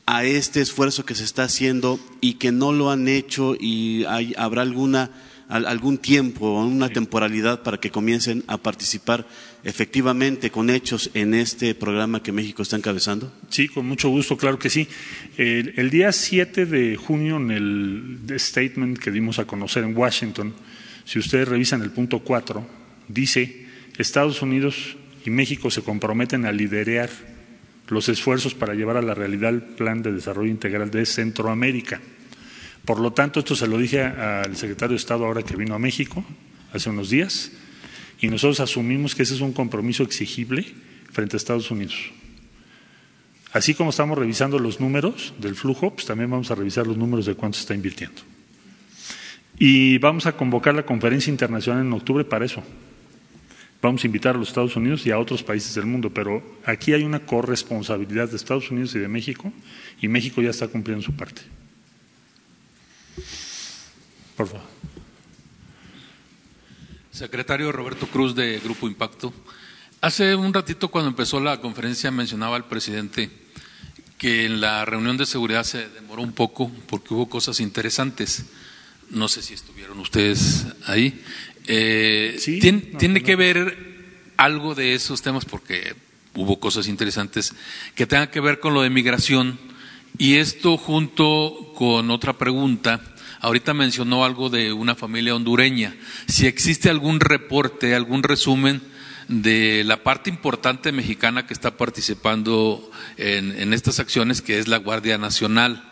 a 0.05 0.23
este 0.23 0.61
esfuerzo 0.61 1.05
que 1.05 1.15
se 1.15 1.23
está 1.23 1.43
haciendo 1.43 1.99
y 2.19 2.33
que 2.35 2.51
no 2.51 2.71
lo 2.71 2.91
han 2.91 3.07
hecho 3.07 3.55
y 3.59 4.03
hay, 4.05 4.33
habrá 4.37 4.61
alguna 4.61 5.11
algún 5.51 5.97
tiempo 5.97 6.47
o 6.47 6.65
una 6.65 6.87
temporalidad 6.87 7.61
para 7.61 7.77
que 7.77 7.91
comiencen 7.91 8.41
a 8.47 8.57
participar 8.57 9.27
efectivamente 9.65 10.49
con 10.49 10.69
hechos 10.69 11.11
en 11.13 11.33
este 11.33 11.75
programa 11.75 12.23
que 12.23 12.31
México 12.31 12.63
está 12.63 12.77
encabezando? 12.77 13.33
Sí, 13.49 13.67
con 13.67 13.85
mucho 13.85 14.07
gusto, 14.07 14.37
claro 14.37 14.57
que 14.57 14.69
sí. 14.69 14.87
El, 15.35 15.73
el 15.75 15.89
día 15.89 16.13
7 16.13 16.65
de 16.65 16.95
junio, 16.95 17.35
en 17.35 17.51
el 17.51 18.39
statement 18.39 18.97
que 18.97 19.11
dimos 19.11 19.39
a 19.39 19.45
conocer 19.45 19.83
en 19.83 19.95
Washington, 19.95 20.53
si 21.11 21.19
ustedes 21.19 21.45
revisan 21.45 21.81
el 21.81 21.91
punto 21.91 22.19
4, 22.19 22.65
dice, 23.09 23.65
Estados 23.97 24.41
Unidos 24.41 24.95
y 25.25 25.29
México 25.29 25.69
se 25.69 25.81
comprometen 25.81 26.45
a 26.45 26.53
liderar 26.53 27.09
los 27.89 28.07
esfuerzos 28.07 28.53
para 28.53 28.75
llevar 28.75 28.95
a 28.95 29.01
la 29.01 29.13
realidad 29.13 29.49
el 29.49 29.61
Plan 29.61 30.01
de 30.01 30.13
Desarrollo 30.13 30.49
Integral 30.49 30.89
de 30.89 31.05
Centroamérica. 31.05 31.99
Por 32.85 33.01
lo 33.01 33.11
tanto, 33.11 33.41
esto 33.41 33.57
se 33.57 33.67
lo 33.67 33.77
dije 33.77 34.01
al 34.01 34.55
secretario 34.55 34.91
de 34.91 35.01
Estado 35.01 35.25
ahora 35.25 35.43
que 35.43 35.57
vino 35.57 35.75
a 35.75 35.79
México, 35.79 36.23
hace 36.71 36.89
unos 36.89 37.09
días, 37.09 37.51
y 38.21 38.29
nosotros 38.29 38.61
asumimos 38.61 39.13
que 39.13 39.23
ese 39.23 39.33
es 39.33 39.41
un 39.41 39.51
compromiso 39.51 40.03
exigible 40.03 40.65
frente 41.11 41.35
a 41.35 41.39
Estados 41.39 41.69
Unidos. 41.71 42.09
Así 43.51 43.73
como 43.73 43.89
estamos 43.89 44.17
revisando 44.17 44.59
los 44.59 44.79
números 44.79 45.33
del 45.39 45.55
flujo, 45.55 45.93
pues 45.93 46.05
también 46.05 46.31
vamos 46.31 46.51
a 46.51 46.55
revisar 46.55 46.87
los 46.87 46.95
números 46.95 47.25
de 47.25 47.35
cuánto 47.35 47.57
se 47.57 47.63
está 47.63 47.75
invirtiendo. 47.75 48.30
Y 49.63 49.99
vamos 49.99 50.25
a 50.25 50.31
convocar 50.31 50.73
la 50.73 50.87
conferencia 50.87 51.29
internacional 51.29 51.85
en 51.85 51.93
octubre 51.93 52.25
para 52.25 52.43
eso. 52.43 52.63
Vamos 53.79 54.03
a 54.03 54.07
invitar 54.07 54.33
a 54.33 54.39
los 54.39 54.47
Estados 54.47 54.75
Unidos 54.75 55.05
y 55.05 55.11
a 55.11 55.19
otros 55.19 55.43
países 55.43 55.75
del 55.75 55.85
mundo, 55.85 56.09
pero 56.09 56.41
aquí 56.65 56.93
hay 56.93 57.03
una 57.03 57.19
corresponsabilidad 57.27 58.27
de 58.27 58.37
Estados 58.37 58.71
Unidos 58.71 58.95
y 58.95 58.97
de 58.97 59.07
México, 59.07 59.53
y 60.01 60.07
México 60.07 60.41
ya 60.41 60.49
está 60.49 60.67
cumpliendo 60.67 61.03
su 61.05 61.15
parte. 61.15 61.43
Por 64.35 64.47
favor. 64.47 64.65
Secretario 67.11 67.71
Roberto 67.71 68.07
Cruz 68.07 68.33
de 68.33 68.59
Grupo 68.61 68.87
Impacto. 68.87 69.31
Hace 70.01 70.35
un 70.35 70.55
ratito 70.55 70.87
cuando 70.87 71.09
empezó 71.09 71.39
la 71.39 71.61
conferencia 71.61 72.09
mencionaba 72.09 72.57
el 72.57 72.63
presidente 72.63 73.29
que 74.17 74.47
en 74.47 74.59
la 74.59 74.85
reunión 74.85 75.17
de 75.17 75.27
seguridad 75.27 75.63
se 75.65 75.87
demoró 75.87 76.23
un 76.23 76.33
poco 76.33 76.71
porque 76.87 77.13
hubo 77.13 77.29
cosas 77.29 77.59
interesantes. 77.59 78.47
No 79.11 79.27
sé 79.27 79.41
si 79.41 79.53
estuvieron 79.53 79.99
ustedes 79.99 80.65
ahí. 80.87 81.21
Eh, 81.67 82.35
Sí, 82.39 82.59
¿tiene, 82.59 82.83
no, 82.91 82.97
tiene 82.97 83.19
no. 83.19 83.25
que 83.25 83.35
ver 83.35 83.77
algo 84.37 84.73
de 84.73 84.93
esos 84.95 85.21
temas 85.21 85.45
porque 85.45 85.95
hubo 86.33 86.59
cosas 86.59 86.87
interesantes 86.87 87.53
que 87.93 88.07
tengan 88.07 88.29
que 88.29 88.39
ver 88.39 88.59
con 88.59 88.73
lo 88.73 88.81
de 88.81 88.89
migración 88.89 89.59
Y 90.17 90.35
esto 90.35 90.77
junto 90.77 91.73
con 91.75 92.09
otra 92.11 92.37
pregunta, 92.37 93.01
ahorita 93.39 93.73
mencionó 93.73 94.25
algo 94.25 94.49
de 94.49 94.73
una 94.73 94.95
familia 94.95 95.35
hondureña. 95.35 95.95
Si 96.27 96.47
existe 96.47 96.89
algún 96.89 97.19
reporte, 97.19 97.95
algún 97.95 98.23
resumen 98.23 98.81
de 99.27 99.83
la 99.85 100.03
parte 100.03 100.29
importante 100.29 100.91
mexicana 100.91 101.47
que 101.47 101.53
está 101.53 101.77
participando 101.77 102.89
en, 103.17 103.57
en 103.59 103.73
estas 103.73 103.99
acciones, 103.99 104.41
que 104.41 104.59
es 104.59 104.67
la 104.67 104.77
Guardia 104.77 105.17
Nacional. 105.17 105.83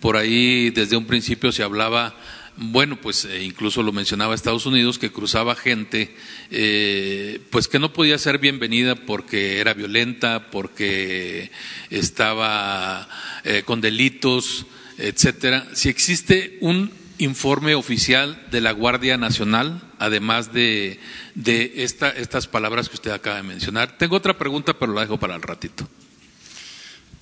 Por 0.00 0.16
ahí 0.16 0.70
desde 0.70 0.96
un 0.96 1.06
principio 1.06 1.52
se 1.52 1.62
hablaba 1.62 2.14
bueno, 2.62 3.00
pues 3.00 3.24
eh, 3.24 3.42
incluso 3.42 3.82
lo 3.82 3.90
mencionaba 3.90 4.34
Estados 4.34 4.66
Unidos, 4.66 4.98
que 4.98 5.10
cruzaba 5.10 5.56
gente, 5.56 6.14
eh, 6.50 7.40
pues 7.48 7.68
que 7.68 7.78
no 7.78 7.94
podía 7.94 8.18
ser 8.18 8.36
bienvenida 8.36 8.96
porque 8.96 9.60
era 9.60 9.72
violenta, 9.72 10.50
porque 10.50 11.50
estaba 11.88 13.08
eh, 13.44 13.62
con 13.64 13.80
delitos, 13.80 14.66
etcétera. 14.98 15.68
Si 15.72 15.88
existe 15.88 16.58
un 16.60 16.92
informe 17.16 17.74
oficial 17.74 18.46
de 18.50 18.60
la 18.60 18.72
Guardia 18.72 19.16
Nacional, 19.16 19.80
además 19.98 20.52
de, 20.52 21.00
de 21.34 21.72
esta, 21.76 22.10
estas 22.10 22.46
palabras 22.46 22.90
que 22.90 22.96
usted 22.96 23.10
acaba 23.10 23.36
de 23.36 23.42
mencionar. 23.42 23.96
Tengo 23.96 24.16
otra 24.16 24.36
pregunta, 24.36 24.78
pero 24.78 24.92
la 24.92 25.00
dejo 25.00 25.18
para 25.18 25.34
el 25.34 25.40
ratito. 25.40 25.88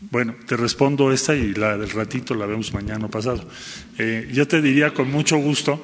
Bueno, 0.01 0.37
te 0.47 0.57
respondo 0.57 1.13
esta 1.13 1.35
y 1.35 1.55
la 1.55 1.77
del 1.77 1.91
ratito 1.91 2.37
la 2.37 2.47
vemos 2.47 2.73
mañana 2.73 3.09
pasado. 3.09 3.45
Eh, 3.99 4.31
yo 4.33 4.47
te 4.47 4.63
diría 4.63 4.95
con 4.95 5.11
mucho 5.11 5.39
gusto 5.39 5.83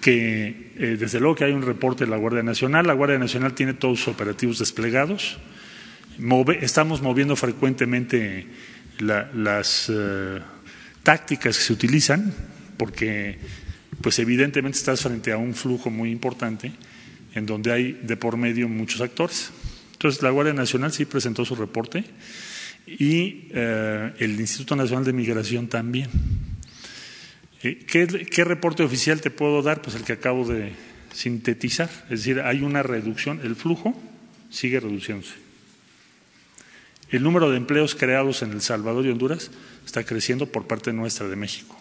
que 0.00 0.72
eh, 0.76 0.96
desde 0.96 1.18
luego 1.18 1.34
que 1.34 1.44
hay 1.44 1.52
un 1.52 1.62
reporte 1.62 2.04
de 2.04 2.10
la 2.12 2.16
Guardia 2.16 2.44
Nacional. 2.44 2.86
La 2.86 2.92
Guardia 2.92 3.18
Nacional 3.18 3.52
tiene 3.54 3.74
todos 3.74 3.98
sus 3.98 4.14
operativos 4.14 4.60
desplegados. 4.60 5.38
estamos 6.60 7.02
moviendo 7.02 7.34
frecuentemente 7.34 8.46
las 9.00 9.90
eh, 9.92 10.38
tácticas 11.02 11.58
que 11.58 11.64
se 11.64 11.72
utilizan 11.72 12.32
porque 12.76 13.36
pues 14.00 14.20
evidentemente 14.20 14.78
estás 14.78 15.02
frente 15.02 15.32
a 15.32 15.38
un 15.38 15.54
flujo 15.54 15.90
muy 15.90 16.12
importante 16.12 16.70
en 17.34 17.46
donde 17.46 17.72
hay 17.72 17.98
de 18.00 18.16
por 18.16 18.36
medio 18.36 18.68
muchos 18.68 19.00
actores. 19.00 19.50
Entonces 19.94 20.22
la 20.22 20.30
Guardia 20.30 20.54
Nacional 20.54 20.92
sí 20.92 21.04
presentó 21.04 21.44
su 21.44 21.56
reporte 21.56 22.04
y 22.98 23.46
eh, 23.50 24.12
el 24.18 24.40
Instituto 24.40 24.74
Nacional 24.74 25.04
de 25.04 25.12
Migración 25.12 25.68
también. 25.68 26.08
Eh, 27.62 27.84
¿qué, 27.86 28.44
reporte 28.44 28.82
oficial 28.82 29.20
te 29.20 29.30
puedo 29.30 29.62
dar? 29.62 29.80
Pues 29.82 29.94
el 29.94 30.02
que 30.02 30.14
acabo 30.14 30.46
de 30.46 30.72
sintetizar. 31.12 31.88
Es 32.04 32.24
decir, 32.24 32.40
hay 32.40 32.62
una 32.62 32.82
reducción, 32.82 33.40
el 33.44 33.54
flujo 33.54 33.94
sigue 34.50 34.80
reduciéndose. 34.80 35.34
El 37.10 37.22
número 37.22 37.50
de 37.50 37.56
empleos 37.56 37.94
creados 37.94 38.42
en 38.42 38.52
El 38.52 38.60
Salvador 38.60 39.06
y 39.06 39.10
Honduras 39.10 39.50
está 39.84 40.04
creciendo 40.04 40.46
por 40.46 40.66
parte 40.66 40.92
nuestra 40.92 41.28
de 41.28 41.36
México. 41.36 41.76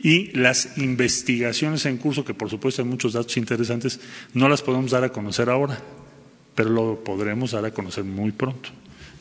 Y 0.00 0.32
las 0.36 0.78
investigaciones 0.78 1.86
en 1.86 1.96
curso, 1.96 2.24
que 2.24 2.34
por 2.34 2.50
supuesto 2.50 2.82
hay 2.82 2.88
muchos 2.88 3.12
datos 3.12 3.36
interesantes, 3.36 4.00
no 4.34 4.48
las 4.48 4.62
podemos 4.62 4.90
dar 4.90 5.04
a 5.04 5.10
conocer 5.10 5.48
ahora, 5.48 5.78
pero 6.56 6.70
lo 6.70 7.04
podremos 7.04 7.52
dar 7.52 7.64
a 7.64 7.70
conocer 7.72 8.02
muy 8.02 8.32
pronto 8.32 8.70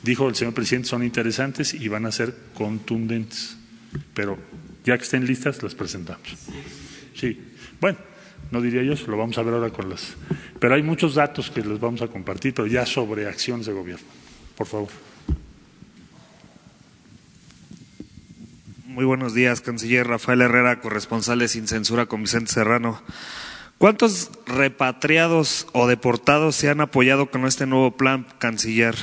dijo 0.03 0.27
el 0.27 0.35
señor 0.35 0.53
presidente, 0.53 0.89
son 0.89 1.03
interesantes 1.03 1.73
y 1.73 1.87
van 1.87 2.05
a 2.05 2.11
ser 2.11 2.35
contundentes. 2.53 3.57
Pero 4.13 4.37
ya 4.83 4.97
que 4.97 5.03
estén 5.03 5.25
listas, 5.25 5.61
las 5.63 5.75
presentamos. 5.75 6.27
Sí, 7.15 7.39
bueno, 7.79 7.97
no 8.51 8.61
diría 8.61 8.83
yo, 8.83 8.95
lo 9.07 9.17
vamos 9.17 9.37
a 9.37 9.43
ver 9.43 9.53
ahora 9.53 9.69
con 9.69 9.89
las. 9.89 10.15
Pero 10.59 10.75
hay 10.75 10.83
muchos 10.83 11.15
datos 11.15 11.51
que 11.51 11.61
les 11.61 11.79
vamos 11.79 12.01
a 12.01 12.07
compartir, 12.07 12.53
pero 12.53 12.67
ya 12.67 12.85
sobre 12.85 13.27
acciones 13.27 13.65
de 13.65 13.73
gobierno. 13.73 14.07
Por 14.57 14.67
favor. 14.67 14.89
Muy 18.85 19.05
buenos 19.05 19.33
días, 19.33 19.61
canciller 19.61 20.05
Rafael 20.05 20.41
Herrera, 20.41 20.81
corresponsal 20.81 21.39
de 21.39 21.47
Sin 21.47 21.67
Censura 21.67 22.07
con 22.07 22.23
Vicente 22.23 22.51
Serrano. 22.51 23.01
¿Cuántos 23.81 24.29
repatriados 24.45 25.65
o 25.71 25.87
deportados 25.87 26.55
se 26.55 26.69
han 26.69 26.81
apoyado 26.81 27.31
con 27.31 27.47
este 27.47 27.65
nuevo 27.65 27.89
plan, 27.89 28.27
canciller? 28.37 28.95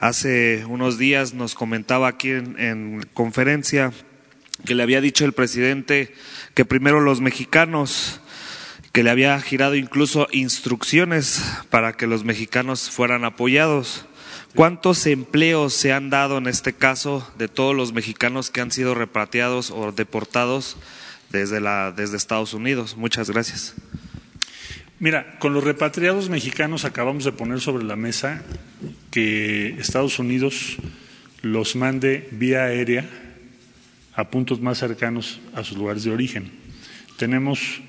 Hace 0.00 0.64
unos 0.66 0.98
días 0.98 1.34
nos 1.34 1.54
comentaba 1.54 2.08
aquí 2.08 2.30
en, 2.30 3.08
conferencia 3.14 3.92
que 4.64 4.74
le 4.74 4.82
había 4.82 5.00
dicho 5.00 5.24
el 5.24 5.34
presidente 5.34 6.12
que 6.54 6.64
primero 6.64 6.98
los 6.98 7.20
mexicanos, 7.20 8.20
que 8.90 9.04
le 9.04 9.10
había 9.10 9.40
girado 9.40 9.76
incluso 9.76 10.26
instrucciones 10.32 11.40
para 11.70 11.92
que 11.92 12.08
los 12.08 12.24
mexicanos 12.24 12.90
fueran 12.90 13.24
apoyados. 13.24 14.04
¿Cuántos 14.56 15.06
empleos 15.06 15.74
se 15.74 15.92
han 15.92 16.10
dado 16.10 16.38
en 16.38 16.48
este 16.48 16.72
caso 16.72 17.24
de 17.38 17.46
todos 17.46 17.76
los 17.76 17.92
mexicanos 17.92 18.50
que 18.50 18.62
han 18.62 18.72
sido 18.72 18.96
repatriados 18.96 19.70
o 19.70 19.92
deportados 19.92 20.76
desde, 21.30 21.60
la, 21.60 21.92
desde 21.92 22.16
Estados 22.16 22.52
Unidos? 22.52 22.96
Muchas 22.96 23.30
gracias. 23.30 23.76
Mira, 25.00 25.38
con 25.40 25.52
los 25.52 25.64
repatriados 25.64 26.30
mexicanos 26.30 26.84
acabamos 26.84 27.24
de 27.24 27.32
poner 27.32 27.60
sobre 27.60 27.84
la 27.84 27.96
mesa 27.96 28.42
que 29.10 29.70
Estados 29.78 30.18
Unidos 30.18 30.76
los 31.42 31.74
mande 31.74 32.28
vía 32.30 32.64
aérea 32.64 33.04
a 34.14 34.30
puntos 34.30 34.60
más 34.60 34.78
cercanos 34.78 35.40
a 35.54 35.64
sus 35.64 35.76
lugares 35.76 36.04
de 36.04 36.12
origen. 36.12 36.50
Tenemos, 37.16 37.80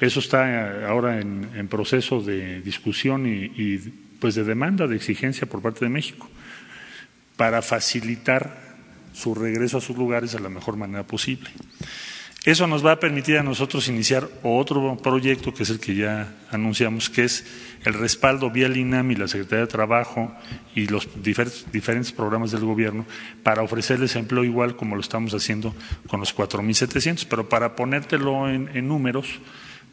eso 0.00 0.18
está 0.18 0.88
ahora 0.88 1.20
en, 1.20 1.68
proceso 1.68 2.20
de 2.20 2.60
discusión 2.62 3.26
y, 3.26 3.44
y 3.56 3.78
pues 4.18 4.34
de 4.34 4.42
demanda, 4.42 4.88
de 4.88 4.96
exigencia 4.96 5.48
por 5.48 5.62
parte 5.62 5.84
de 5.84 5.88
México, 5.88 6.28
para 7.36 7.62
facilitar 7.62 8.76
su 9.12 9.36
regreso 9.36 9.78
a 9.78 9.80
sus 9.80 9.96
lugares 9.96 10.32
de 10.32 10.40
la 10.40 10.48
mejor 10.48 10.76
manera 10.76 11.06
posible. 11.06 11.48
Eso 12.44 12.66
nos 12.66 12.84
va 12.84 12.92
a 12.92 13.00
permitir 13.00 13.36
a 13.36 13.42
nosotros 13.42 13.86
iniciar 13.88 14.26
otro 14.42 14.96
proyecto, 14.96 15.52
que 15.52 15.64
es 15.64 15.68
el 15.68 15.78
que 15.78 15.94
ya 15.94 16.32
anunciamos, 16.50 17.10
que 17.10 17.24
es 17.24 17.44
el 17.84 17.92
respaldo 17.92 18.50
vía 18.50 18.66
el 18.66 18.78
INAM 18.78 19.10
y 19.10 19.14
la 19.16 19.28
Secretaría 19.28 19.66
de 19.66 19.70
Trabajo 19.70 20.34
y 20.74 20.86
los 20.86 21.06
diferentes 21.22 22.12
programas 22.12 22.50
del 22.50 22.64
gobierno 22.64 23.04
para 23.42 23.60
ofrecerles 23.60 24.16
empleo 24.16 24.42
igual 24.42 24.74
como 24.74 24.94
lo 24.94 25.02
estamos 25.02 25.34
haciendo 25.34 25.74
con 26.06 26.20
los 26.20 26.34
4.700, 26.34 27.26
pero 27.28 27.46
para 27.46 27.76
ponértelo 27.76 28.48
en, 28.48 28.70
en 28.74 28.88
números, 28.88 29.26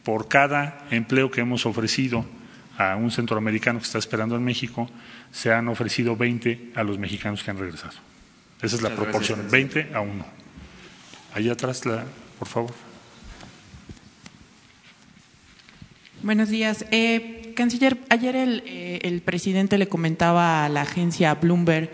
por 0.03 0.29
cada 0.29 0.87
empleo 0.89 1.29
que 1.29 1.41
hemos 1.41 1.65
ofrecido 1.65 2.25
a 2.77 2.95
un 2.95 3.11
centroamericano 3.11 3.79
que 3.79 3.85
está 3.85 3.97
esperando 3.97 4.37
en 4.37 4.45
México, 4.45 4.89
se 5.31 5.51
han 5.51 5.67
ofrecido 5.67 6.15
20 6.15 6.71
a 6.75 6.83
los 6.83 6.97
mexicanos 6.97 7.43
que 7.43 7.51
han 7.51 7.57
regresado. 7.57 7.97
Esa 8.61 8.77
es 8.77 8.81
la 8.81 8.95
proporción, 8.95 9.51
20 9.51 9.89
a 9.93 9.99
1. 9.99 10.25
Allá 11.33 11.51
atrás 11.51 11.85
la, 11.85 12.05
por 12.37 12.47
favor. 12.47 12.73
Buenos 16.23 16.49
días. 16.49 16.85
Eh, 16.91 17.53
canciller, 17.55 17.97
ayer 18.09 18.35
el, 18.35 18.63
eh, 18.65 18.99
el, 19.03 19.21
presidente 19.21 19.77
le 19.77 19.87
comentaba 19.87 20.65
a 20.65 20.69
la 20.69 20.81
agencia 20.81 21.35
Bloomberg 21.35 21.91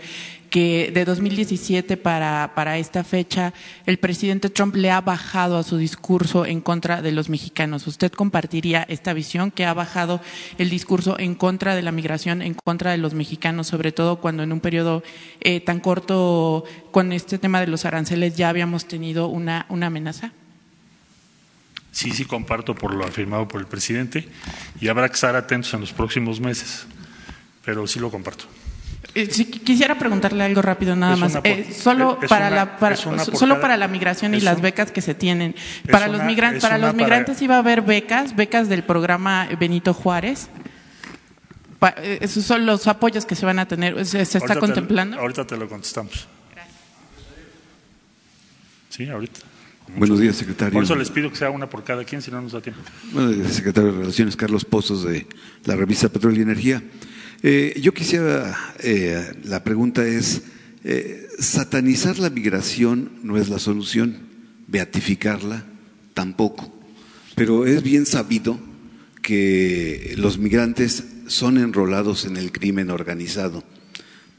que 0.54 0.92
de 0.94 1.04
2017 1.04 1.96
para, 1.96 2.52
para 2.54 2.78
esta 2.78 3.02
fecha 3.02 3.52
el 3.86 3.98
presidente 3.98 4.50
Trump 4.50 4.76
le 4.76 4.92
ha 4.92 5.00
bajado 5.00 5.58
a 5.58 5.64
su 5.64 5.78
discurso 5.78 6.46
en 6.46 6.60
contra 6.60 7.02
de 7.02 7.10
los 7.10 7.28
mexicanos. 7.28 7.88
¿Usted 7.88 8.12
compartiría 8.12 8.86
esta 8.88 9.12
visión 9.14 9.50
que 9.50 9.64
ha 9.64 9.74
bajado 9.74 10.20
el 10.56 10.70
discurso 10.70 11.18
en 11.18 11.34
contra 11.34 11.74
de 11.74 11.82
la 11.82 11.90
migración, 11.90 12.40
en 12.40 12.54
contra 12.54 12.92
de 12.92 12.98
los 12.98 13.14
mexicanos, 13.14 13.66
sobre 13.66 13.90
todo 13.90 14.20
cuando 14.20 14.44
en 14.44 14.52
un 14.52 14.60
periodo 14.60 15.02
eh, 15.40 15.58
tan 15.58 15.80
corto 15.80 16.62
con 16.92 17.12
este 17.12 17.38
tema 17.38 17.58
de 17.58 17.66
los 17.66 17.84
aranceles 17.84 18.36
ya 18.36 18.48
habíamos 18.48 18.86
tenido 18.86 19.26
una, 19.26 19.66
una 19.70 19.88
amenaza? 19.88 20.30
Sí, 21.90 22.12
sí, 22.12 22.26
comparto 22.26 22.76
por 22.76 22.94
lo 22.94 23.04
afirmado 23.04 23.48
por 23.48 23.60
el 23.60 23.66
presidente 23.66 24.28
y 24.80 24.86
habrá 24.86 25.08
que 25.08 25.14
estar 25.14 25.34
atentos 25.34 25.74
en 25.74 25.80
los 25.80 25.92
próximos 25.92 26.38
meses, 26.38 26.86
pero 27.64 27.88
sí 27.88 27.98
lo 27.98 28.08
comparto. 28.08 28.44
Eh, 29.14 29.28
quisiera 29.28 29.96
preguntarle 29.96 30.42
algo 30.42 30.60
rápido 30.60 30.96
nada 30.96 31.16
más. 31.16 31.38
Eh, 31.44 31.72
solo 31.72 32.18
para 32.28 32.50
la 32.50 32.78
solo 33.32 33.60
para 33.60 33.76
la 33.76 33.86
migración 33.86 34.34
y 34.34 34.40
las 34.40 34.60
becas 34.60 34.90
que 34.90 35.00
se 35.00 35.14
tienen. 35.14 35.54
Para 35.90 36.08
los 36.08 36.24
migrantes 36.24 36.62
para 36.62 36.78
los 36.78 36.94
migrantes 36.94 37.40
iba 37.40 37.56
a 37.56 37.58
haber 37.58 37.82
becas, 37.82 38.34
becas 38.34 38.68
del 38.68 38.82
programa 38.82 39.48
Benito 39.58 39.94
Juárez. 39.94 40.48
Eh, 41.98 42.18
esos 42.22 42.44
son 42.44 42.66
los 42.66 42.86
apoyos 42.86 43.26
que 43.26 43.36
se 43.36 43.46
van 43.46 43.58
a 43.58 43.68
tener. 43.68 44.04
¿Se, 44.04 44.22
está 44.22 44.56
contemplando? 44.56 45.18
ahorita 45.18 45.46
te 45.46 45.56
lo 45.56 45.68
contestamos. 45.68 46.26
Gracias. 46.52 46.76
Sí, 48.88 49.08
ahorita. 49.08 49.40
Buenos 49.96 50.18
días, 50.18 50.34
secretario. 50.34 50.72
Por 50.72 50.84
eso 50.84 50.96
les 50.96 51.10
pido 51.10 51.30
que 51.30 51.36
sea 51.36 51.50
una 51.50 51.68
por 51.68 51.84
cada 51.84 52.04
quien, 52.04 52.22
si 52.22 52.30
no 52.30 52.40
nos 52.40 52.52
da 52.52 52.60
tiempo. 52.60 52.80
Buenos 53.12 53.36
días, 53.36 53.52
secretario 53.52 53.92
de 53.92 53.98
Relaciones, 53.98 54.34
Carlos 54.34 54.64
Pozos, 54.64 55.04
de 55.04 55.26
la 55.66 55.76
revista 55.76 56.08
Petróleo 56.08 56.40
y 56.40 56.42
Energía. 56.42 56.82
Eh, 57.46 57.78
yo 57.78 57.92
quisiera, 57.92 58.56
eh, 58.78 59.34
la 59.44 59.62
pregunta 59.62 60.06
es, 60.06 60.44
eh, 60.82 61.28
satanizar 61.38 62.18
la 62.18 62.30
migración 62.30 63.10
no 63.22 63.36
es 63.36 63.50
la 63.50 63.58
solución, 63.58 64.16
beatificarla 64.66 65.62
tampoco, 66.14 66.72
pero 67.34 67.66
es 67.66 67.82
bien 67.82 68.06
sabido 68.06 68.58
que 69.20 70.14
los 70.16 70.38
migrantes 70.38 71.04
son 71.26 71.58
enrolados 71.58 72.24
en 72.24 72.38
el 72.38 72.50
crimen 72.50 72.88
organizado. 72.88 73.62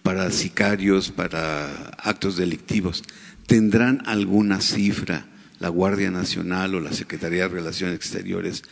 Para 0.02 0.32
sicarios, 0.32 1.12
para 1.12 1.90
actos 2.00 2.38
delictivos. 2.38 3.04
¿tendrán 3.46 4.02
alguna 4.08 4.62
cifra 4.62 5.28
la 5.60 5.70
Guardia 5.70 6.10
Nacional 6.10 6.74
o 6.74 6.80
la 6.80 6.92
Secretaría 6.92 7.44
de 7.44 7.54
Relaciones 7.54 7.98
Exteriores 7.98 8.64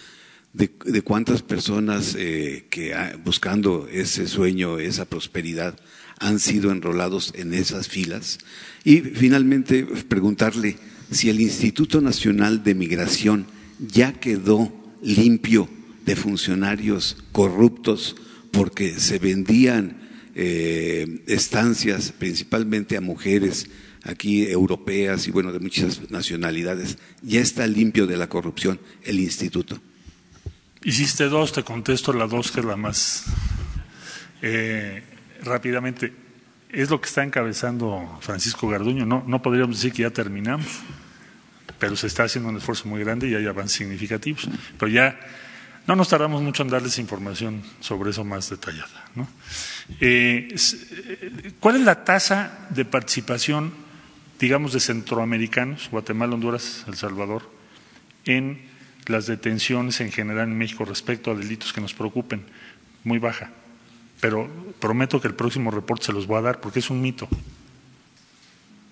de, 0.54 1.02
cuántas 1.02 1.42
personas 1.42 2.16
eh, 2.18 2.68
que 2.70 2.96
buscando 3.24 3.88
ese 3.92 4.28
sueño, 4.28 4.80
esa 4.80 5.06
prosperidad, 5.06 5.78
han 6.20 6.40
sido 6.40 6.72
enrolados 6.72 7.34
en 7.36 7.54
esas 7.54 7.88
filas? 7.88 8.38
Y 8.84 9.02
finalmente 9.02 9.84
preguntarle 10.08 10.78
si 11.12 11.30
el 11.30 11.42
Instituto 11.42 12.02
Nacional 12.02 12.64
de 12.64 12.76
Migración 12.76 13.48
ya 13.80 14.14
quedó 14.14 14.72
limpio 15.02 15.68
de 16.06 16.16
funcionarios 16.16 17.18
corruptos 17.32 18.16
porque 18.52 19.00
se 19.00 19.20
vendían 19.20 20.04
eh, 20.36 21.24
estancias 21.28 22.12
principalmente 22.12 22.98
a 22.98 23.02
mujeres 23.02 23.70
aquí 24.04 24.44
europeas 24.44 25.28
y 25.28 25.32
bueno 25.32 25.52
de 25.52 25.60
muchas 25.60 26.12
nacionalidades. 26.12 26.98
Ya 27.24 27.42
está 27.42 27.66
limpio 27.66 28.06
de 28.06 28.18
la 28.18 28.30
corrupción 28.30 28.80
el 29.04 29.20
instituto. 29.20 29.82
Hiciste 30.86 31.30
dos, 31.30 31.54
te 31.54 31.64
contesto 31.64 32.12
la 32.12 32.28
dos 32.28 32.52
que 32.52 32.60
es 32.60 32.66
la 32.66 32.76
más 32.76 33.26
eh, 34.42 35.02
rápidamente. 35.42 36.14
Es 36.70 36.90
lo 36.90 37.00
que 37.00 37.08
está 37.08 37.24
encabezando 37.24 38.18
Francisco 38.20 38.68
Garduño. 38.68 39.06
No, 39.06 39.24
no 39.26 39.42
podríamos 39.42 39.78
decir 39.78 39.94
que 39.94 40.02
ya 40.02 40.10
terminamos, 40.10 40.68
pero 41.80 41.96
se 41.96 42.08
está 42.08 42.24
haciendo 42.24 42.50
un 42.50 42.58
esfuerzo 42.58 42.90
muy 42.90 43.00
grande 43.02 43.30
y 43.30 43.36
hay 43.36 43.46
avances 43.46 43.78
significativos. 43.78 44.50
Pero 44.78 44.92
ya 44.92 45.18
no 45.88 45.96
nos 45.96 46.10
tardamos 46.10 46.42
mucho 46.42 46.64
en 46.64 46.70
darles 46.70 47.00
información 47.00 47.62
sobre 47.80 48.12
eso 48.12 48.26
más 48.26 48.50
detallada. 48.50 49.06
Eh, 50.02 50.54
eh, 50.54 51.54
¿Cuál 51.62 51.78
es 51.78 51.82
la 51.84 52.04
tasa 52.04 52.68
de 52.72 52.84
participación, 52.84 53.72
digamos, 54.38 54.74
de 54.74 54.82
centroamericanos, 54.82 55.88
Guatemala, 55.90 56.34
Honduras, 56.34 56.84
El 56.88 56.96
Salvador, 56.96 57.50
en 58.26 58.73
las 59.08 59.28
detenciones 59.28 60.02
en 60.02 60.12
general 60.12 60.48
en 60.48 60.58
México 60.58 60.86
respecto 60.86 61.32
a 61.32 61.36
delitos 61.36 61.74
que 61.74 61.82
nos 61.82 61.94
preocupen? 61.94 62.46
Muy 63.04 63.20
baja. 63.20 63.52
Pero 64.20 64.50
prometo 64.80 65.20
que 65.20 65.28
el 65.28 65.36
próximo 65.36 65.72
reporte 65.72 66.06
se 66.06 66.14
los 66.14 66.28
voy 66.28 66.40
a 66.40 66.44
dar 66.44 66.62
porque 66.62 66.80
es 66.80 66.90
un 66.90 67.02
mito. 67.02 67.28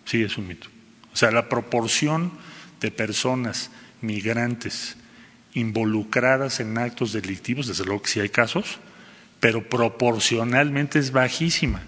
Sí, 0.06 0.22
es 0.24 0.38
un 0.38 0.48
mito. 0.48 0.68
O 1.14 1.16
sea, 1.16 1.32
la 1.32 1.48
proporción 1.50 2.32
de 2.80 2.92
personas 2.92 3.72
migrantes 4.02 4.98
involucradas 5.54 6.60
en 6.60 6.78
actos 6.78 7.14
delictivos, 7.14 7.68
desde 7.68 7.86
luego 7.86 8.02
que 8.02 8.10
sí 8.10 8.20
hay 8.20 8.30
casos, 8.30 8.80
pero 9.40 9.68
proporcionalmente 9.68 11.00
es 11.00 11.12
bajísima. 11.12 11.82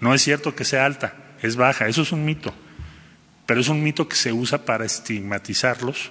No 0.00 0.14
es 0.14 0.22
cierto 0.22 0.54
que 0.54 0.64
sea 0.64 0.84
alta, 0.84 1.14
es 1.42 1.56
baja, 1.56 1.88
eso 1.88 2.02
es 2.02 2.12
un 2.12 2.24
mito, 2.24 2.52
pero 3.46 3.60
es 3.60 3.68
un 3.68 3.82
mito 3.82 4.08
que 4.08 4.16
se 4.16 4.32
usa 4.32 4.64
para 4.64 4.84
estigmatizarlos 4.84 6.10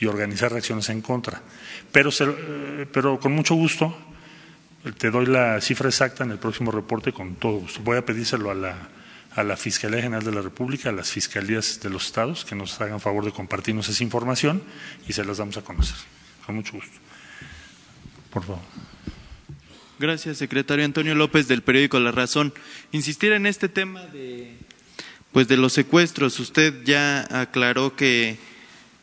y 0.00 0.06
organizar 0.06 0.50
reacciones 0.50 0.88
en 0.88 1.02
contra. 1.02 1.40
Pero, 1.92 2.10
eh, 2.10 2.86
pero 2.90 3.20
con 3.20 3.32
mucho 3.32 3.54
gusto, 3.54 3.96
te 4.98 5.10
doy 5.10 5.26
la 5.26 5.60
cifra 5.60 5.88
exacta 5.88 6.24
en 6.24 6.32
el 6.32 6.38
próximo 6.38 6.72
reporte 6.72 7.12
con 7.12 7.36
todo 7.36 7.58
gusto. 7.58 7.80
Voy 7.82 7.98
a 7.98 8.04
pedírselo 8.04 8.50
a 8.50 8.54
la, 8.54 8.88
a 9.36 9.44
la 9.44 9.56
Fiscalía 9.56 10.02
General 10.02 10.24
de 10.24 10.32
la 10.32 10.40
República, 10.40 10.88
a 10.88 10.92
las 10.92 11.10
fiscalías 11.10 11.80
de 11.80 11.90
los 11.90 12.06
estados, 12.06 12.44
que 12.44 12.56
nos 12.56 12.80
hagan 12.80 12.98
favor 12.98 13.24
de 13.24 13.30
compartirnos 13.30 13.88
esa 13.88 14.02
información 14.02 14.62
y 15.06 15.12
se 15.12 15.24
las 15.24 15.36
damos 15.36 15.56
a 15.56 15.62
conocer 15.62 15.96
mucho 16.52 16.72
gusto. 16.72 16.98
Por 18.30 18.44
favor. 18.44 18.62
Gracias, 19.98 20.38
secretario 20.38 20.84
Antonio 20.84 21.14
López 21.14 21.46
del 21.48 21.62
periódico 21.62 22.00
La 22.00 22.12
Razón. 22.12 22.54
Insistir 22.92 23.32
en 23.32 23.46
este 23.46 23.68
tema 23.68 24.06
de, 24.06 24.56
pues 25.32 25.46
de 25.48 25.56
los 25.56 25.72
secuestros. 25.72 26.38
Usted 26.40 26.84
ya 26.84 27.26
aclaró 27.40 27.96
que, 27.96 28.38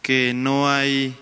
que 0.08 0.34
no 0.34 0.72
hay 0.72 1.14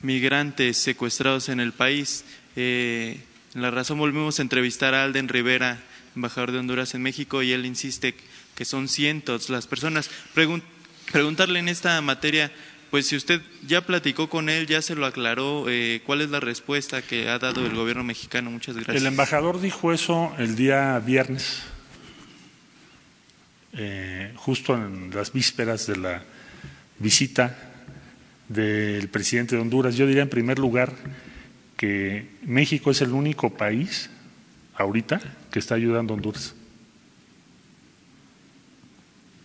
migrantes 0.00 0.76
secuestrados 0.76 1.48
en 1.48 1.58
el 1.58 1.72
país. 1.72 2.24
Eh, 2.54 3.18
La 3.54 3.72
Razón 3.72 3.98
volvimos 3.98 4.38
a 4.38 4.42
entrevistar 4.42 4.94
a 4.94 5.02
Alden 5.02 5.26
Rivera, 5.26 5.80
embajador 6.14 6.52
de 6.52 6.60
Honduras 6.60 6.94
en 6.94 7.02
México, 7.02 7.42
y 7.42 7.50
él 7.50 7.66
insiste 7.66 8.14
que 8.54 8.64
son 8.64 8.86
cientos 8.86 9.50
las 9.50 9.66
personas. 9.66 10.08
preguntarle 10.34 11.58
en 11.58 11.68
esta 11.68 12.00
materia 12.00 12.52
pues 12.92 13.08
si 13.08 13.16
usted 13.16 13.40
ya 13.66 13.80
platicó 13.80 14.28
con 14.28 14.48
él, 14.48 14.68
ya 14.68 14.82
se 14.82 14.94
lo 14.94 15.04
aclaró, 15.04 15.64
eh, 15.68 16.00
¿cuál 16.06 16.20
es 16.20 16.30
la 16.30 16.38
respuesta 16.38 17.02
que 17.02 17.28
ha 17.28 17.40
dado 17.40 17.66
el 17.66 17.74
gobierno 17.74 18.04
mexicano? 18.04 18.52
Muchas 18.52 18.76
gracias. 18.76 18.98
El 18.98 19.06
embajador 19.06 19.60
dijo 19.60 19.92
eso 19.92 20.32
el 20.38 20.54
día 20.54 20.96
viernes, 21.00 21.62
eh, 23.72 24.32
justo 24.36 24.76
en 24.76 25.10
las 25.12 25.32
vísperas 25.32 25.88
de 25.88 25.96
la 25.96 26.22
visita 27.00 27.71
del 28.52 29.08
presidente 29.08 29.56
de 29.56 29.62
Honduras. 29.62 29.96
Yo 29.96 30.06
diría 30.06 30.22
en 30.22 30.28
primer 30.28 30.58
lugar 30.58 30.92
que 31.76 32.26
México 32.42 32.90
es 32.90 33.00
el 33.00 33.12
único 33.12 33.50
país 33.50 34.10
ahorita 34.74 35.20
que 35.50 35.58
está 35.58 35.74
ayudando 35.74 36.14
a 36.14 36.16
Honduras. 36.16 36.54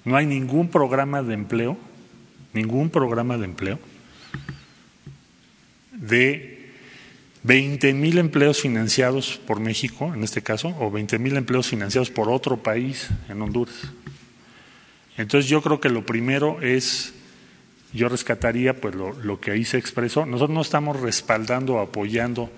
No 0.06 0.16
hay 0.16 0.26
ningún 0.26 0.70
programa 0.70 1.22
de 1.22 1.34
empleo 1.34 1.78
ningún 2.58 2.90
programa 2.90 3.38
de 3.38 3.46
empleo 3.46 3.80
de 5.92 6.72
20 7.44 7.94
mil 7.94 8.18
empleos 8.18 8.62
financiados 8.62 9.40
por 9.46 9.60
México, 9.60 10.14
en 10.14 10.24
este 10.24 10.42
caso, 10.42 10.76
o 10.80 10.92
20 10.92 11.20
mil 11.20 11.38
empleos 11.38 11.68
financiados 11.68 12.10
por 12.10 12.30
otro 12.30 12.58
país 12.58 13.10
en 13.30 13.42
Honduras. 13.42 13.76
Entonces 15.18 15.50
yo 15.50 15.62
creo 15.62 15.80
que 15.80 15.90
lo 15.90 16.06
primero 16.06 16.62
es, 16.62 17.14
yo 17.98 18.08
rescataría 18.08 18.80
pues 18.80 18.96
lo, 18.96 19.12
lo 19.12 19.42
que 19.42 19.52
ahí 19.52 19.66
se 19.66 19.78
expresó, 19.78 20.26
nosotros 20.26 20.54
no 20.54 20.62
estamos 20.62 21.00
respaldando 21.00 21.76
o 21.76 21.80
apoyando 21.82 22.50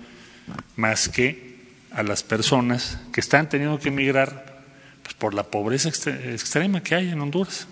más 0.76 1.08
que 1.08 1.50
a 1.90 2.02
las 2.02 2.22
personas 2.22 2.98
que 3.12 3.20
están 3.20 3.48
teniendo 3.48 3.78
que 3.78 3.88
emigrar 3.88 4.62
pues, 5.02 5.14
por 5.14 5.34
la 5.34 5.44
pobreza 5.44 5.88
extrema 5.88 6.82
que 6.82 6.94
hay 6.94 7.08
en 7.08 7.20
Honduras. 7.20 7.66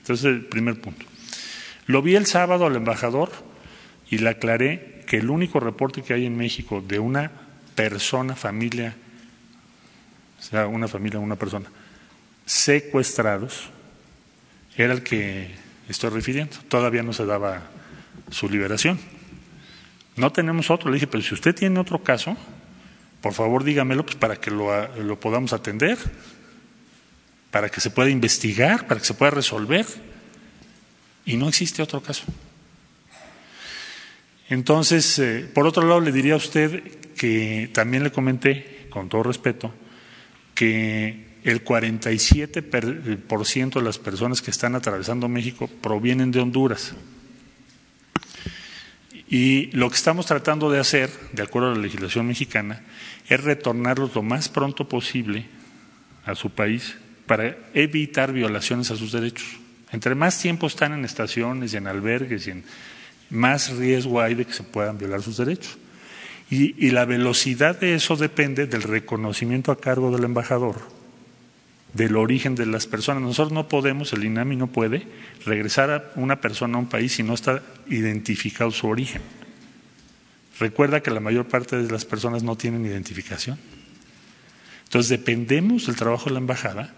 Entonces, 0.00 0.26
el 0.26 0.44
primer 0.46 0.80
punto. 0.80 1.06
Lo 1.86 2.02
vi 2.02 2.16
el 2.16 2.26
sábado 2.26 2.66
al 2.66 2.76
embajador 2.76 3.30
y 4.10 4.18
le 4.18 4.30
aclaré 4.30 5.04
que 5.06 5.18
el 5.18 5.30
único 5.30 5.60
reporte 5.60 6.02
que 6.02 6.14
hay 6.14 6.26
en 6.26 6.36
México 6.36 6.82
de 6.86 6.98
una 6.98 7.30
persona, 7.74 8.34
familia, 8.34 8.96
o 10.38 10.42
sea, 10.42 10.66
una 10.66 10.88
familia, 10.88 11.20
una 11.20 11.36
persona, 11.36 11.66
secuestrados, 12.46 13.70
era 14.76 14.92
el 14.92 15.02
que 15.02 15.54
estoy 15.90 16.10
refiriendo. 16.10 16.56
Todavía 16.68 17.02
no 17.02 17.12
se 17.12 17.26
daba 17.26 17.62
su 18.30 18.48
liberación. 18.48 18.98
No 20.16 20.32
tenemos 20.32 20.70
otro. 20.70 20.90
Le 20.90 20.94
dije, 20.94 21.06
pero 21.06 21.22
si 21.22 21.34
usted 21.34 21.54
tiene 21.54 21.78
otro 21.80 22.02
caso, 22.02 22.36
por 23.20 23.32
favor 23.32 23.64
dígamelo 23.64 24.04
pues, 24.04 24.16
para 24.16 24.36
que 24.36 24.50
lo, 24.50 24.70
lo 24.98 25.20
podamos 25.20 25.52
atender, 25.52 25.98
para 27.50 27.68
que 27.68 27.80
se 27.80 27.90
pueda 27.90 28.10
investigar, 28.10 28.86
para 28.86 29.00
que 29.00 29.06
se 29.06 29.14
pueda 29.14 29.30
resolver. 29.30 29.86
Y 31.24 31.36
no 31.36 31.48
existe 31.48 31.82
otro 31.82 32.02
caso. 32.02 32.24
Entonces, 34.48 35.18
eh, 35.18 35.48
por 35.52 35.66
otro 35.66 35.86
lado, 35.86 36.00
le 36.00 36.10
diría 36.10 36.34
a 36.34 36.38
usted 36.38 36.82
que 37.14 37.70
también 37.72 38.02
le 38.02 38.10
comenté, 38.10 38.86
con 38.90 39.08
todo 39.08 39.22
respeto, 39.22 39.72
que 40.54 41.29
el 41.44 41.64
47% 41.64 43.74
de 43.74 43.82
las 43.82 43.98
personas 43.98 44.42
que 44.42 44.50
están 44.50 44.74
atravesando 44.74 45.28
México 45.28 45.68
provienen 45.80 46.30
de 46.30 46.40
Honduras. 46.40 46.92
Y 49.28 49.66
lo 49.76 49.88
que 49.88 49.96
estamos 49.96 50.26
tratando 50.26 50.70
de 50.70 50.80
hacer, 50.80 51.10
de 51.32 51.42
acuerdo 51.42 51.70
a 51.70 51.74
la 51.74 51.80
legislación 51.80 52.26
mexicana, 52.26 52.82
es 53.28 53.42
retornarlos 53.42 54.14
lo 54.14 54.22
más 54.22 54.48
pronto 54.48 54.88
posible 54.88 55.46
a 56.26 56.34
su 56.34 56.50
país 56.50 56.96
para 57.26 57.56
evitar 57.74 58.32
violaciones 58.32 58.90
a 58.90 58.96
sus 58.96 59.12
derechos. 59.12 59.46
Entre 59.92 60.16
más 60.16 60.40
tiempo 60.40 60.66
están 60.66 60.92
en 60.92 61.04
estaciones 61.04 61.72
y 61.72 61.76
en 61.76 61.86
albergues, 61.86 62.48
y 62.48 62.50
en, 62.50 62.64
más 63.30 63.70
riesgo 63.70 64.20
hay 64.20 64.34
de 64.34 64.44
que 64.44 64.52
se 64.52 64.64
puedan 64.64 64.98
violar 64.98 65.22
sus 65.22 65.36
derechos. 65.36 65.78
Y, 66.50 66.90
la 66.90 67.04
velocidad 67.04 67.78
de 67.78 67.94
eso 67.94 68.16
depende 68.16 68.66
del 68.66 68.82
reconocimiento 68.82 69.70
a 69.70 69.80
cargo 69.80 70.10
del 70.10 70.24
embajador, 70.24 70.80
del 71.94 72.16
origen 72.16 72.54
de 72.54 72.66
las 72.66 72.86
personas. 72.86 73.22
Nosotros 73.22 73.52
no 73.52 73.68
podemos, 73.68 74.12
el 74.12 74.24
INAMI 74.24 74.56
no 74.56 74.66
puede, 74.68 75.06
regresar 75.44 75.90
a 75.90 76.12
una 76.16 76.40
persona 76.40 76.76
a 76.76 76.80
un 76.80 76.88
país 76.88 77.12
si 77.12 77.22
no 77.22 77.34
está 77.34 77.62
identificado 77.88 78.70
su 78.70 78.86
origen. 78.86 79.22
Recuerda 80.58 81.02
que 81.02 81.10
la 81.10 81.20
mayor 81.20 81.48
parte 81.48 81.82
de 81.82 81.90
las 81.90 82.04
personas 82.04 82.42
no 82.42 82.56
tienen 82.56 82.84
identificación. 82.84 83.58
Entonces 84.84 85.08
dependemos 85.08 85.86
del 85.86 85.96
trabajo 85.96 86.26
de 86.26 86.32
la 86.32 86.38
embajada 86.38 86.94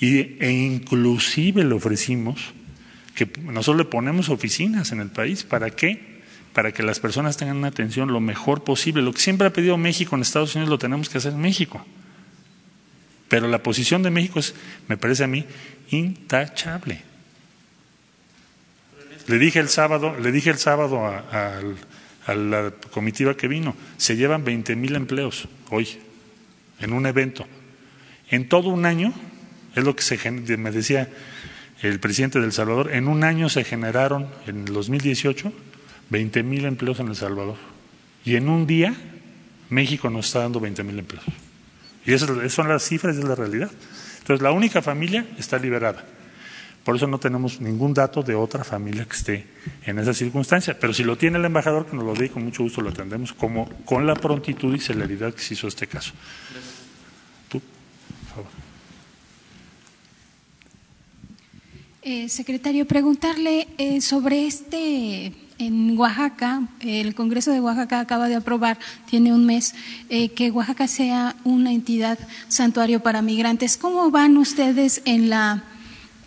y, 0.00 0.42
e 0.42 0.50
inclusive 0.50 1.64
le 1.64 1.74
ofrecimos 1.74 2.54
que 3.14 3.30
nosotros 3.42 3.76
le 3.76 3.84
ponemos 3.84 4.28
oficinas 4.28 4.92
en 4.92 5.00
el 5.00 5.10
país. 5.10 5.44
¿Para 5.44 5.70
qué? 5.70 6.22
Para 6.54 6.72
que 6.72 6.82
las 6.82 7.00
personas 7.00 7.36
tengan 7.36 7.58
una 7.58 7.68
atención 7.68 8.12
lo 8.12 8.20
mejor 8.20 8.64
posible. 8.64 9.02
Lo 9.02 9.12
que 9.12 9.20
siempre 9.20 9.46
ha 9.46 9.52
pedido 9.52 9.76
México 9.76 10.16
en 10.16 10.22
Estados 10.22 10.54
Unidos 10.54 10.70
lo 10.70 10.78
tenemos 10.78 11.08
que 11.08 11.18
hacer 11.18 11.32
en 11.32 11.40
México. 11.40 11.84
Pero 13.28 13.48
la 13.48 13.62
posición 13.62 14.02
de 14.02 14.10
México 14.10 14.38
es, 14.38 14.54
me 14.88 14.96
parece 14.96 15.24
a 15.24 15.26
mí, 15.26 15.44
intachable. 15.90 17.02
Le 19.26 19.38
dije 19.38 19.58
el 19.58 19.68
sábado, 19.68 20.16
le 20.18 20.32
dije 20.32 20.50
el 20.50 20.58
sábado 20.58 21.06
a, 21.06 21.60
la 22.34 22.72
comitiva 22.90 23.36
que 23.36 23.48
vino, 23.48 23.74
se 23.96 24.16
llevan 24.16 24.44
20 24.44 24.76
mil 24.76 24.96
empleos 24.96 25.48
hoy 25.70 25.98
en 26.80 26.92
un 26.92 27.06
evento. 27.06 27.46
En 28.30 28.48
todo 28.48 28.68
un 28.68 28.84
año, 28.84 29.14
es 29.74 29.84
lo 29.84 29.96
que 29.96 30.02
se, 30.02 30.30
me 30.30 30.70
decía 30.70 31.08
el 31.80 32.00
presidente 32.00 32.40
del 32.40 32.52
Salvador, 32.52 32.92
en 32.92 33.08
un 33.08 33.24
año 33.24 33.48
se 33.48 33.64
generaron, 33.64 34.28
en 34.46 34.66
el 34.66 34.74
2018, 34.74 35.52
20 36.10 36.42
mil 36.42 36.64
empleos 36.64 37.00
en 37.00 37.08
El 37.08 37.16
Salvador. 37.16 37.56
Y 38.24 38.36
en 38.36 38.48
un 38.48 38.66
día, 38.66 38.94
México 39.70 40.10
nos 40.10 40.26
está 40.26 40.40
dando 40.40 40.60
20 40.60 40.82
mil 40.84 40.98
empleos. 40.98 41.24
Y 42.06 42.12
esas 42.12 42.52
son 42.52 42.68
las 42.68 42.82
cifras, 42.82 43.16
es 43.16 43.24
la 43.24 43.34
realidad. 43.34 43.70
Entonces, 44.20 44.42
la 44.42 44.52
única 44.52 44.82
familia 44.82 45.26
está 45.38 45.58
liberada. 45.58 46.04
Por 46.88 46.96
eso 46.96 47.06
no 47.06 47.18
tenemos 47.18 47.60
ningún 47.60 47.92
dato 47.92 48.22
de 48.22 48.34
otra 48.34 48.64
familia 48.64 49.04
que 49.04 49.14
esté 49.14 49.46
en 49.84 49.98
esa 49.98 50.14
circunstancia. 50.14 50.78
Pero 50.78 50.94
si 50.94 51.04
lo 51.04 51.18
tiene 51.18 51.36
el 51.36 51.44
embajador, 51.44 51.84
que 51.84 51.94
nos 51.94 52.04
lo 52.04 52.14
dé 52.14 52.30
con 52.30 52.44
mucho 52.44 52.62
gusto 52.62 52.80
lo 52.80 52.88
atendemos 52.88 53.34
como 53.34 53.68
con 53.84 54.06
la 54.06 54.14
prontitud 54.14 54.74
y 54.74 54.80
celeridad 54.80 55.34
que 55.34 55.42
se 55.42 55.52
hizo 55.52 55.68
este 55.68 55.86
caso. 55.86 56.12
Tú, 57.48 57.60
por 57.60 58.34
favor. 58.34 58.50
Eh, 62.00 62.28
secretario, 62.30 62.86
preguntarle 62.86 63.68
eh, 63.76 64.00
sobre 64.00 64.46
este 64.46 65.34
en 65.58 65.98
Oaxaca, 65.98 66.62
el 66.80 67.14
Congreso 67.14 67.50
de 67.50 67.60
Oaxaca 67.60 68.00
acaba 68.00 68.28
de 68.28 68.36
aprobar, 68.36 68.78
tiene 69.10 69.32
un 69.32 69.44
mes, 69.44 69.74
eh, 70.08 70.30
que 70.30 70.50
Oaxaca 70.50 70.86
sea 70.86 71.34
una 71.44 71.72
entidad 71.72 72.18
santuario 72.46 73.00
para 73.00 73.22
migrantes. 73.22 73.76
¿Cómo 73.76 74.10
van 74.10 74.36
ustedes 74.36 75.02
en 75.04 75.30
la 75.30 75.64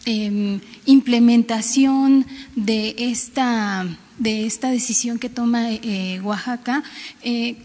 em, 0.05 0.59
implementación 0.85 2.25
de 2.55 2.95
esta, 2.97 3.85
de 4.17 4.45
esta 4.45 4.69
decisión 4.69 5.17
que 5.17 5.29
toma 5.29 5.71
eh, 5.71 6.19
Oaxaca? 6.21 6.83
Eh, 7.23 7.55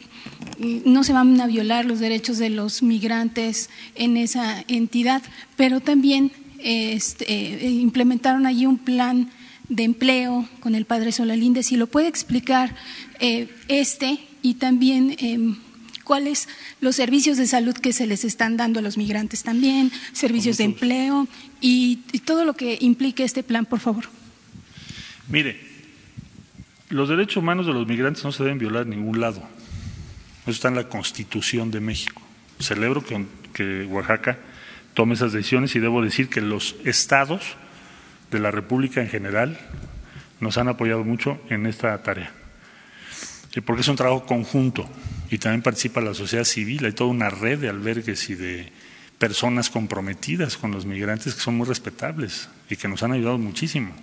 no 0.59 1.03
se 1.03 1.13
van 1.13 1.41
a 1.41 1.47
violar 1.47 1.85
los 1.85 1.99
derechos 1.99 2.39
de 2.39 2.51
los 2.51 2.83
migrantes 2.83 3.71
en 3.97 4.17
esa 4.17 4.65
entidad, 4.69 5.23
pero 5.57 5.81
también 5.81 6.31
este, 6.59 7.69
implementaron 7.69 8.47
allí 8.47 8.67
un 8.67 8.79
plan 8.79 9.31
de 9.69 9.85
empleo 9.85 10.49
con 10.61 10.75
el 10.75 10.85
padre 10.85 11.13
Solalinde, 11.13 11.63
si 11.63 11.77
lo 11.77 11.87
puede 11.87 12.09
explicar 12.09 12.75
eh, 13.21 13.49
este 13.69 14.21
y 14.43 14.55
también 14.55 15.17
eh, 15.19 15.57
cuáles 16.05 16.49
los 16.81 16.97
servicios 16.97 17.37
de 17.37 17.47
salud 17.47 17.75
que 17.75 17.93
se 17.93 18.07
les 18.07 18.25
están 18.25 18.57
dando 18.57 18.79
a 18.79 18.83
los 18.83 18.97
migrantes 18.97 19.43
también, 19.43 19.91
servicios 20.13 20.57
de 20.59 20.65
empleo 20.65 21.27
y, 21.61 21.97
todo 22.25 22.45
lo 22.45 22.55
que 22.55 22.79
implique 22.81 23.25
este 23.25 23.43
plan, 23.43 23.67
por 23.67 23.81
favor. 23.81 24.05
Mire, 25.29 25.61
los 26.89 27.09
derechos 27.09 27.39
humanos 27.39 27.67
de 27.67 27.73
los 27.73 27.87
migrantes 27.87 28.25
no 28.25 28.33
se 28.33 28.43
deben 28.45 28.59
violar 28.59 28.83
en 28.83 28.91
ningún 28.91 29.21
lado. 29.21 29.43
Eso 30.43 30.51
está 30.51 30.69
en 30.69 30.77
la 30.77 30.89
Constitución 30.89 31.71
de 31.71 31.81
México. 31.81 32.23
Celebro 32.61 33.05
que 33.05 33.87
Oaxaca 33.87 34.39
tome 34.95 35.15
esas 35.15 35.33
decisiones 35.33 35.75
y 35.77 35.81
debo 35.81 36.03
decir 36.03 36.29
que 36.29 36.41
los 36.41 36.77
estados 36.85 37.57
de 38.31 38.39
la 38.41 38.51
República 38.51 39.01
en 39.01 39.09
general 39.09 39.59
nos 40.41 40.59
han 40.59 40.69
apoyado 40.69 41.05
mucho 41.05 41.41
en 41.49 41.67
esta 41.67 42.03
tarea, 42.03 42.31
porque 43.65 43.83
es 43.83 43.89
un 43.89 43.97
trabajo 43.97 44.27
conjunto 44.27 44.89
y 45.31 45.39
también 45.39 45.63
participa 45.63 46.01
la 46.01 46.15
sociedad 46.15 46.45
civil, 46.45 46.85
hay 46.85 46.93
toda 46.93 47.11
una 47.11 47.31
red 47.31 47.59
de 47.59 47.69
albergues 47.69 48.29
y 48.31 48.35
de 48.35 48.73
personas 49.19 49.71
comprometidas 49.71 50.57
con 50.57 50.73
los 50.73 50.85
migrantes 50.85 51.35
que 51.35 51.41
son 51.41 51.57
muy 51.57 51.67
respetables 51.67 52.49
y 52.69 52.77
que 52.77 52.89
nos 52.89 53.03
han 53.03 53.13
ayudado 53.13 53.39
muchísimo, 53.39 53.95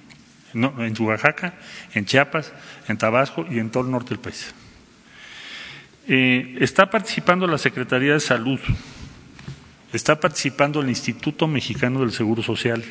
en 0.54 0.96
Oaxaca, 1.00 1.56
en 1.94 2.06
Chiapas, 2.06 2.52
en 2.88 2.98
Tabasco 2.98 3.46
y 3.50 3.60
en 3.60 3.70
todo 3.70 3.84
el 3.84 3.92
norte 3.92 4.10
del 4.10 4.20
país. 4.20 4.54
Eh, 6.08 6.58
está 6.60 6.90
participando 6.90 7.48
la 7.48 7.58
Secretaría 7.58 8.14
de 8.14 8.20
Salud, 8.20 8.60
está 9.94 10.20
participando 10.20 10.82
el 10.82 10.90
Instituto 10.90 11.48
Mexicano 11.48 12.02
del 12.02 12.12
Seguro 12.12 12.44
Social, 12.44 12.84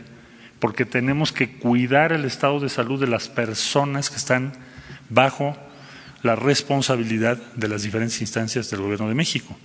porque 0.63 0.87
tenemos 0.87 1.33
que 1.33 1.51
cuidar 1.51 2.13
el 2.13 2.25
estado 2.25 2.61
de 2.61 2.69
salud 2.69 3.01
de 3.01 3.09
las 3.09 3.29
personas 3.29 4.11
que 4.11 4.17
están 4.17 4.53
bajo 5.09 5.57
la 6.23 6.37
responsabilidad 6.37 7.37
de 7.57 7.67
las 7.67 7.83
diferentes 7.83 8.21
instancias 8.21 8.71
del 8.71 8.81
Gobierno 8.81 9.09
de 9.09 9.17
México. 9.17 9.59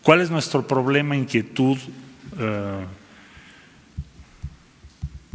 ¿Cuál 0.00 0.22
es 0.22 0.30
nuestro 0.30 0.66
problema, 0.66 1.18
inquietud 1.18 1.76
eh, 2.38 2.84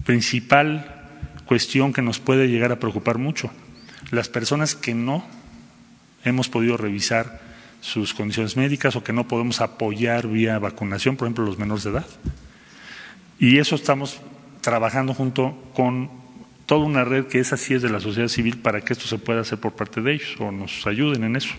principal 0.04 1.06
cuestión 1.46 1.94
que 1.94 2.02
nos 2.02 2.18
puede 2.18 2.50
llegar 2.50 2.72
a 2.72 2.80
preocupar 2.80 3.20
mucho? 3.20 3.52
Las 4.10 4.30
personas 4.30 4.74
que 4.74 4.96
no 4.96 5.24
hemos 6.24 6.50
podido 6.50 6.76
revisar 6.76 7.40
sus 7.82 8.16
condiciones 8.16 8.58
médicas 8.58 8.96
o 8.96 9.04
que 9.04 9.14
no 9.14 9.28
podemos 9.28 9.62
apoyar 9.62 10.28
vía 10.28 10.58
vacunación, 10.58 11.18
por 11.18 11.28
ejemplo, 11.28 11.46
los 11.46 11.60
menores 11.60 11.84
de 11.84 11.92
edad. 11.92 12.08
Y 13.38 13.60
eso 13.60 13.76
estamos 13.76 14.20
trabajando 14.68 15.14
junto 15.14 15.58
con 15.74 16.10
toda 16.66 16.84
una 16.84 17.06
red 17.06 17.28
que 17.28 17.40
es 17.40 17.54
así 17.54 17.74
es 17.74 17.82
de 17.82 17.90
la 17.90 18.02
sociedad 18.02 18.28
civil 18.28 18.58
para 18.58 18.82
que 18.82 18.92
esto 18.92 19.08
se 19.08 19.18
pueda 19.18 19.40
hacer 19.40 19.60
por 19.60 19.72
parte 19.72 20.02
de 20.02 20.16
ellos 20.16 20.36
o 20.40 20.52
nos 20.52 20.86
ayuden 20.86 21.24
en 21.24 21.38
eso. 21.38 21.56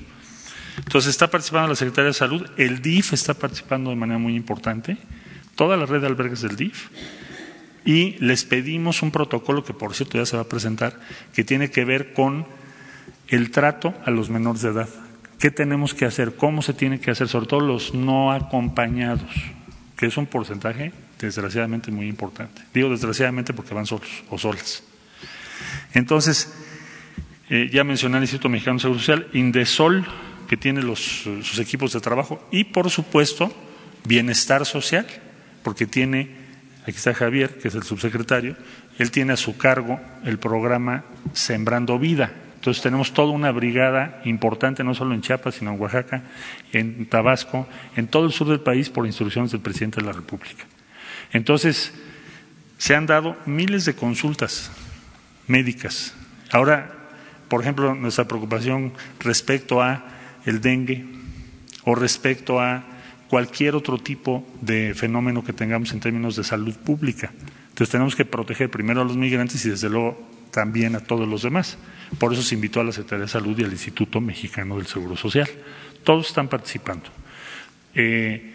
Entonces 0.76 1.08
está 1.08 1.30
participando 1.30 1.68
la 1.68 1.74
Secretaría 1.74 2.08
de 2.08 2.12
Salud, 2.12 2.46
el 2.58 2.82
DIF 2.82 3.14
está 3.14 3.32
participando 3.32 3.88
de 3.88 3.96
manera 3.96 4.18
muy 4.18 4.36
importante, 4.36 4.98
toda 5.54 5.78
la 5.78 5.86
red 5.86 6.02
de 6.02 6.06
albergues 6.06 6.42
del 6.42 6.56
DIF, 6.56 6.90
y 7.86 8.16
les 8.22 8.44
pedimos 8.44 9.00
un 9.00 9.10
protocolo 9.10 9.64
que 9.64 9.72
por 9.72 9.94
cierto 9.94 10.18
ya 10.18 10.26
se 10.26 10.36
va 10.36 10.42
a 10.42 10.48
presentar, 10.50 11.00
que 11.32 11.44
tiene 11.44 11.70
que 11.70 11.86
ver 11.86 12.12
con 12.12 12.44
el 13.28 13.50
trato 13.50 13.94
a 14.04 14.10
los 14.10 14.28
menores 14.28 14.60
de 14.60 14.68
edad. 14.68 14.88
¿Qué 15.38 15.50
tenemos 15.50 15.94
que 15.94 16.04
hacer? 16.04 16.36
¿Cómo 16.36 16.60
se 16.60 16.74
tiene 16.74 17.00
que 17.00 17.10
hacer? 17.10 17.26
Sobre 17.28 17.46
todo 17.46 17.60
los 17.60 17.94
no 17.94 18.32
acompañados, 18.32 19.32
que 19.96 20.04
es 20.04 20.16
un 20.18 20.26
porcentaje 20.26 20.92
desgraciadamente 21.26 21.90
muy 21.90 22.08
importante. 22.08 22.62
Digo 22.72 22.90
desgraciadamente 22.90 23.52
porque 23.52 23.74
van 23.74 23.86
solos 23.86 24.08
o 24.30 24.38
solas. 24.38 24.82
Entonces, 25.94 26.52
eh, 27.50 27.70
ya 27.72 27.84
mencioné 27.84 28.18
el 28.18 28.24
Instituto 28.24 28.48
Mexicano 28.48 28.76
de 28.76 28.82
Seguro 28.82 29.00
Social, 29.00 29.26
Indesol, 29.32 30.06
que 30.48 30.56
tiene 30.56 30.82
los, 30.82 30.98
sus 30.98 31.58
equipos 31.58 31.92
de 31.92 32.00
trabajo, 32.00 32.46
y 32.50 32.64
por 32.64 32.90
supuesto, 32.90 33.52
Bienestar 34.04 34.64
Social, 34.66 35.06
porque 35.62 35.86
tiene, 35.86 36.30
aquí 36.82 36.96
está 36.96 37.14
Javier, 37.14 37.58
que 37.58 37.68
es 37.68 37.74
el 37.74 37.82
subsecretario, 37.82 38.56
él 38.98 39.10
tiene 39.10 39.32
a 39.32 39.36
su 39.36 39.56
cargo 39.56 40.00
el 40.24 40.38
programa 40.38 41.04
Sembrando 41.32 41.98
Vida. 41.98 42.32
Entonces 42.56 42.82
tenemos 42.82 43.14
toda 43.14 43.30
una 43.30 43.52
brigada 43.52 44.20
importante, 44.24 44.82
no 44.82 44.94
solo 44.94 45.14
en 45.14 45.20
Chiapas, 45.20 45.54
sino 45.54 45.72
en 45.72 45.80
Oaxaca, 45.80 46.22
en 46.72 47.06
Tabasco, 47.06 47.68
en 47.94 48.08
todo 48.08 48.26
el 48.26 48.32
sur 48.32 48.48
del 48.48 48.60
país, 48.60 48.90
por 48.90 49.06
instrucciones 49.06 49.52
del 49.52 49.60
presidente 49.60 50.00
de 50.00 50.06
la 50.06 50.12
República. 50.12 50.64
Entonces, 51.32 51.92
se 52.78 52.94
han 52.94 53.06
dado 53.06 53.36
miles 53.46 53.84
de 53.84 53.94
consultas 53.94 54.70
médicas. 55.46 56.14
Ahora, 56.50 56.94
por 57.48 57.62
ejemplo, 57.62 57.94
nuestra 57.94 58.26
preocupación 58.26 58.92
respecto 59.20 59.82
a 59.82 60.04
el 60.46 60.60
dengue 60.60 61.04
o 61.84 61.94
respecto 61.94 62.60
a 62.60 62.84
cualquier 63.28 63.74
otro 63.74 63.98
tipo 63.98 64.46
de 64.60 64.94
fenómeno 64.94 65.44
que 65.44 65.52
tengamos 65.52 65.92
en 65.92 66.00
términos 66.00 66.36
de 66.36 66.44
salud 66.44 66.74
pública. 66.76 67.32
Entonces 67.68 67.90
tenemos 67.90 68.16
que 68.16 68.24
proteger 68.24 68.70
primero 68.70 69.02
a 69.02 69.04
los 69.04 69.16
migrantes 69.16 69.64
y 69.64 69.70
desde 69.70 69.88
luego 69.88 70.28
también 70.50 70.96
a 70.96 71.00
todos 71.00 71.28
los 71.28 71.42
demás. 71.42 71.78
Por 72.18 72.32
eso 72.32 72.42
se 72.42 72.54
invitó 72.54 72.80
a 72.80 72.84
la 72.84 72.92
Secretaría 72.92 73.26
de 73.26 73.30
Salud 73.30 73.58
y 73.58 73.64
al 73.64 73.72
Instituto 73.72 74.20
Mexicano 74.20 74.76
del 74.76 74.86
Seguro 74.86 75.16
Social. 75.16 75.48
Todos 76.04 76.28
están 76.28 76.48
participando. 76.48 77.10
Eh, 77.94 78.54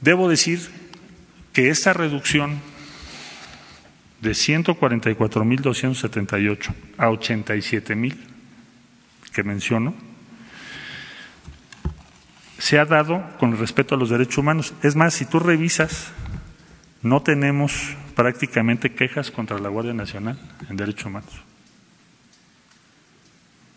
debo 0.00 0.28
decir 0.28 0.60
que 1.56 1.70
esta 1.70 1.94
reducción 1.94 2.60
de 4.20 4.32
144.278 4.32 6.74
a 6.98 7.08
87.000 7.08 8.14
que 9.32 9.42
menciono 9.42 9.94
se 12.58 12.78
ha 12.78 12.84
dado 12.84 13.24
con 13.38 13.56
respeto 13.56 13.94
a 13.94 13.98
los 13.98 14.10
derechos 14.10 14.36
humanos. 14.36 14.74
Es 14.82 14.96
más, 14.96 15.14
si 15.14 15.24
tú 15.24 15.38
revisas, 15.38 16.12
no 17.00 17.22
tenemos 17.22 17.96
prácticamente 18.14 18.92
quejas 18.92 19.30
contra 19.30 19.58
la 19.58 19.70
Guardia 19.70 19.94
Nacional 19.94 20.38
en 20.68 20.76
derechos 20.76 21.06
humanos. 21.06 21.32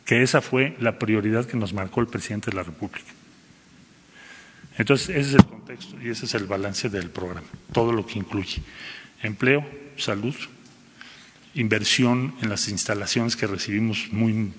Que 0.04 0.22
esa 0.22 0.42
fue 0.42 0.76
la 0.82 1.00
prioridad 1.00 1.46
que 1.46 1.56
nos 1.56 1.74
marcó 1.74 2.02
el 2.02 2.08
presidente 2.08 2.52
de 2.52 2.58
la 2.58 2.64
República. 2.64 3.19
Entonces, 4.80 5.10
ese 5.10 5.20
es 5.20 5.34
el 5.36 5.46
contexto 5.46 5.98
y 6.02 6.10
ese 6.10 6.26
es 6.26 6.34
el 6.36 6.46
balance 6.46 6.90
del 6.90 7.10
programa, 7.10 7.46
todo 7.74 7.92
lo 7.92 8.08
que 8.08 8.18
incluye 8.18 8.64
empleo, 9.22 9.70
salud, 9.98 10.34
inversión 11.54 12.34
en 12.42 12.48
las 12.48 12.70
instalaciones 12.70 13.36
que 13.36 13.46
recibimos 13.46 14.08
muy, 14.12 14.54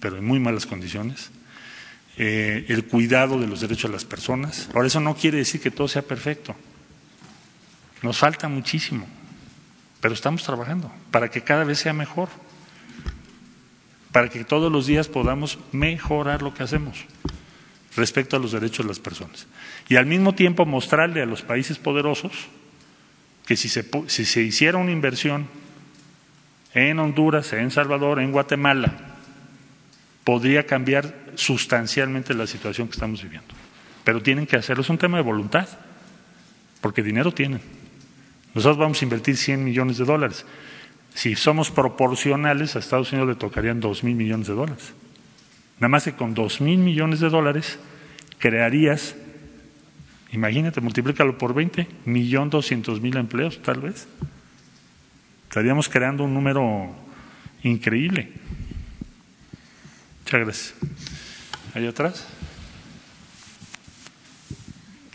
pero 0.00 0.16
en 0.16 0.24
muy 0.24 0.40
malas 0.40 0.64
condiciones, 0.64 1.30
eh, 2.16 2.64
el 2.68 2.86
cuidado 2.86 3.38
de 3.38 3.46
los 3.46 3.60
derechos 3.60 3.90
de 3.90 3.96
las 3.96 4.06
personas. 4.06 4.70
Ahora, 4.72 4.86
eso 4.86 5.00
no 5.00 5.14
quiere 5.14 5.36
decir 5.36 5.60
que 5.60 5.70
todo 5.70 5.88
sea 5.88 6.00
perfecto. 6.00 6.56
Nos 8.00 8.16
falta 8.16 8.48
muchísimo, 8.48 9.06
pero 10.00 10.14
estamos 10.14 10.42
trabajando 10.42 10.90
para 11.10 11.30
que 11.30 11.42
cada 11.42 11.64
vez 11.64 11.78
sea 11.78 11.92
mejor. 11.92 12.30
para 14.10 14.30
que 14.30 14.42
todos 14.44 14.72
los 14.72 14.86
días 14.86 15.08
podamos 15.08 15.58
mejorar 15.72 16.40
lo 16.40 16.54
que 16.54 16.62
hacemos 16.62 17.04
respecto 17.96 18.36
a 18.36 18.38
los 18.38 18.52
derechos 18.52 18.84
de 18.84 18.88
las 18.88 19.00
personas. 19.00 19.46
Y 19.88 19.96
al 19.96 20.06
mismo 20.06 20.34
tiempo 20.34 20.66
mostrarle 20.66 21.22
a 21.22 21.26
los 21.26 21.42
países 21.42 21.78
poderosos 21.78 22.32
que 23.46 23.56
si 23.56 23.68
se, 23.68 23.88
si 24.08 24.24
se 24.24 24.42
hiciera 24.42 24.78
una 24.78 24.90
inversión 24.90 25.46
en 26.74 26.98
Honduras, 26.98 27.52
en 27.52 27.70
Salvador, 27.70 28.20
en 28.20 28.32
Guatemala, 28.32 28.92
podría 30.24 30.66
cambiar 30.66 31.14
sustancialmente 31.36 32.34
la 32.34 32.46
situación 32.46 32.88
que 32.88 32.94
estamos 32.94 33.22
viviendo. 33.22 33.54
Pero 34.04 34.22
tienen 34.22 34.46
que 34.46 34.56
hacerlo, 34.56 34.82
es 34.82 34.90
un 34.90 34.98
tema 34.98 35.16
de 35.16 35.22
voluntad, 35.22 35.68
porque 36.80 37.02
dinero 37.02 37.32
tienen. 37.32 37.60
Nosotros 38.54 38.78
vamos 38.78 39.00
a 39.00 39.04
invertir 39.04 39.36
100 39.36 39.64
millones 39.64 39.98
de 39.98 40.04
dólares. 40.04 40.44
Si 41.14 41.34
somos 41.34 41.70
proporcionales, 41.70 42.76
a 42.76 42.80
Estados 42.80 43.12
Unidos 43.12 43.28
le 43.30 43.34
tocarían 43.36 43.80
2 43.80 44.04
mil 44.04 44.16
millones 44.16 44.48
de 44.48 44.54
dólares. 44.54 44.92
Nada 45.78 45.88
más 45.88 46.04
que 46.04 46.12
con 46.12 46.34
2 46.34 46.60
mil 46.60 46.78
millones 46.78 47.20
de 47.20 47.28
dólares 47.28 47.78
crearías, 48.38 49.14
imagínate, 50.32 50.80
multiplícalo 50.80 51.36
por 51.36 51.54
20, 51.54 51.86
millón 52.06 52.50
doscientos 52.50 53.00
mil 53.00 53.16
empleos 53.16 53.60
tal 53.62 53.80
vez. 53.80 54.08
Estaríamos 55.48 55.88
creando 55.88 56.24
un 56.24 56.34
número 56.34 56.94
increíble. 57.62 58.32
Muchas 60.24 60.40
gracias. 60.40 60.74
¿Hay 61.74 61.86
atrás? 61.86 62.26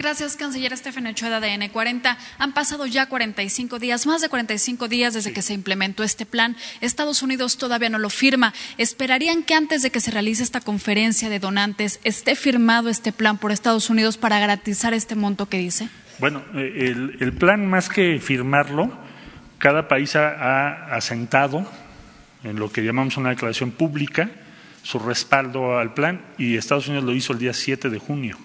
Gracias, 0.02 0.36
canciller 0.36 0.74
Estefan 0.74 1.06
Ochoa 1.06 1.40
de 1.40 1.54
N40. 1.54 2.18
Han 2.40 2.54
pasado 2.54 2.88
ya 2.88 3.06
45 3.06 3.78
días, 3.78 4.08
más 4.08 4.22
de 4.22 4.30
45 4.30 4.88
días 4.88 5.14
desde 5.14 5.32
que 5.32 5.44
se 5.44 5.54
implementó 5.54 6.02
este 6.02 6.26
plan. 6.26 6.58
Estados 6.82 7.22
Unidos 7.22 7.60
todavía 7.60 7.88
no 7.88 8.00
lo 8.00 8.10
firma. 8.10 8.52
¿Esperarían 8.80 9.44
que 9.44 9.54
antes 9.54 9.84
de 9.84 9.92
que 9.92 10.00
se 10.00 10.10
realice 10.10 10.42
esta 10.42 10.60
conferencia 10.60 11.30
de 11.30 11.38
donantes 11.38 12.00
esté 12.04 12.36
firmado 12.36 12.90
este 12.90 13.12
plan 13.12 13.38
por 13.38 13.52
Estados 13.52 13.92
Unidos 13.92 14.18
para 14.18 14.40
garantizar 14.40 14.96
este 14.96 15.14
monto 15.14 15.48
que 15.48 15.60
dice? 15.60 15.88
Bueno, 16.18 16.44
eh, 16.56 16.96
el, 17.20 17.34
plan 17.34 17.68
más 17.70 17.88
que 17.88 18.20
firmarlo, 18.20 18.92
cada 19.60 19.88
país 19.88 20.16
ha, 20.16 20.30
ha 20.30 20.96
asentado 20.96 21.72
en 22.44 22.58
lo 22.58 22.72
que 22.72 22.84
llamamos 22.84 23.18
una 23.18 23.30
declaración 23.30 23.70
pública 23.70 24.32
su 24.82 24.98
respaldo 24.98 25.78
al 25.78 25.94
plan 25.94 26.22
y 26.40 26.58
Estados 26.58 26.88
Unidos 26.88 27.06
lo 27.06 27.14
hizo 27.14 27.34
el 27.34 27.38
día 27.38 27.54
7 27.54 27.92
de 27.92 28.00
junio. 28.00 28.40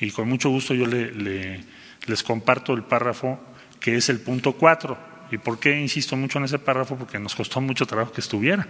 Y 0.00 0.10
con 0.10 0.28
mucho 0.28 0.48
gusto 0.50 0.74
yo 0.74 0.86
le, 0.86 1.12
le, 1.12 1.60
les 2.06 2.22
comparto 2.22 2.72
el 2.72 2.82
párrafo 2.82 3.38
que 3.80 3.96
es 3.96 4.08
el 4.08 4.20
punto 4.20 4.52
4. 4.52 4.96
¿Y 5.32 5.38
por 5.38 5.58
qué 5.58 5.80
insisto 5.80 6.16
mucho 6.16 6.38
en 6.38 6.44
ese 6.44 6.58
párrafo? 6.58 6.96
Porque 6.96 7.18
nos 7.18 7.34
costó 7.34 7.60
mucho 7.60 7.86
trabajo 7.86 8.12
que 8.12 8.20
estuviera. 8.20 8.66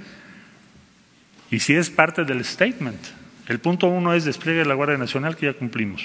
Y 1.51 1.59
si 1.59 1.75
es 1.75 1.91
parte 1.91 2.25
del 2.25 2.45
statement. 2.45 3.01
El 3.49 3.59
punto 3.59 3.89
1 3.89 4.15
es 4.15 4.25
despliegue 4.25 4.61
de 4.61 4.65
la 4.67 4.75
Guardia 4.75 4.97
Nacional, 4.97 5.37
que 5.37 5.47
ya 5.47 5.55
cumplimos. 5.55 6.03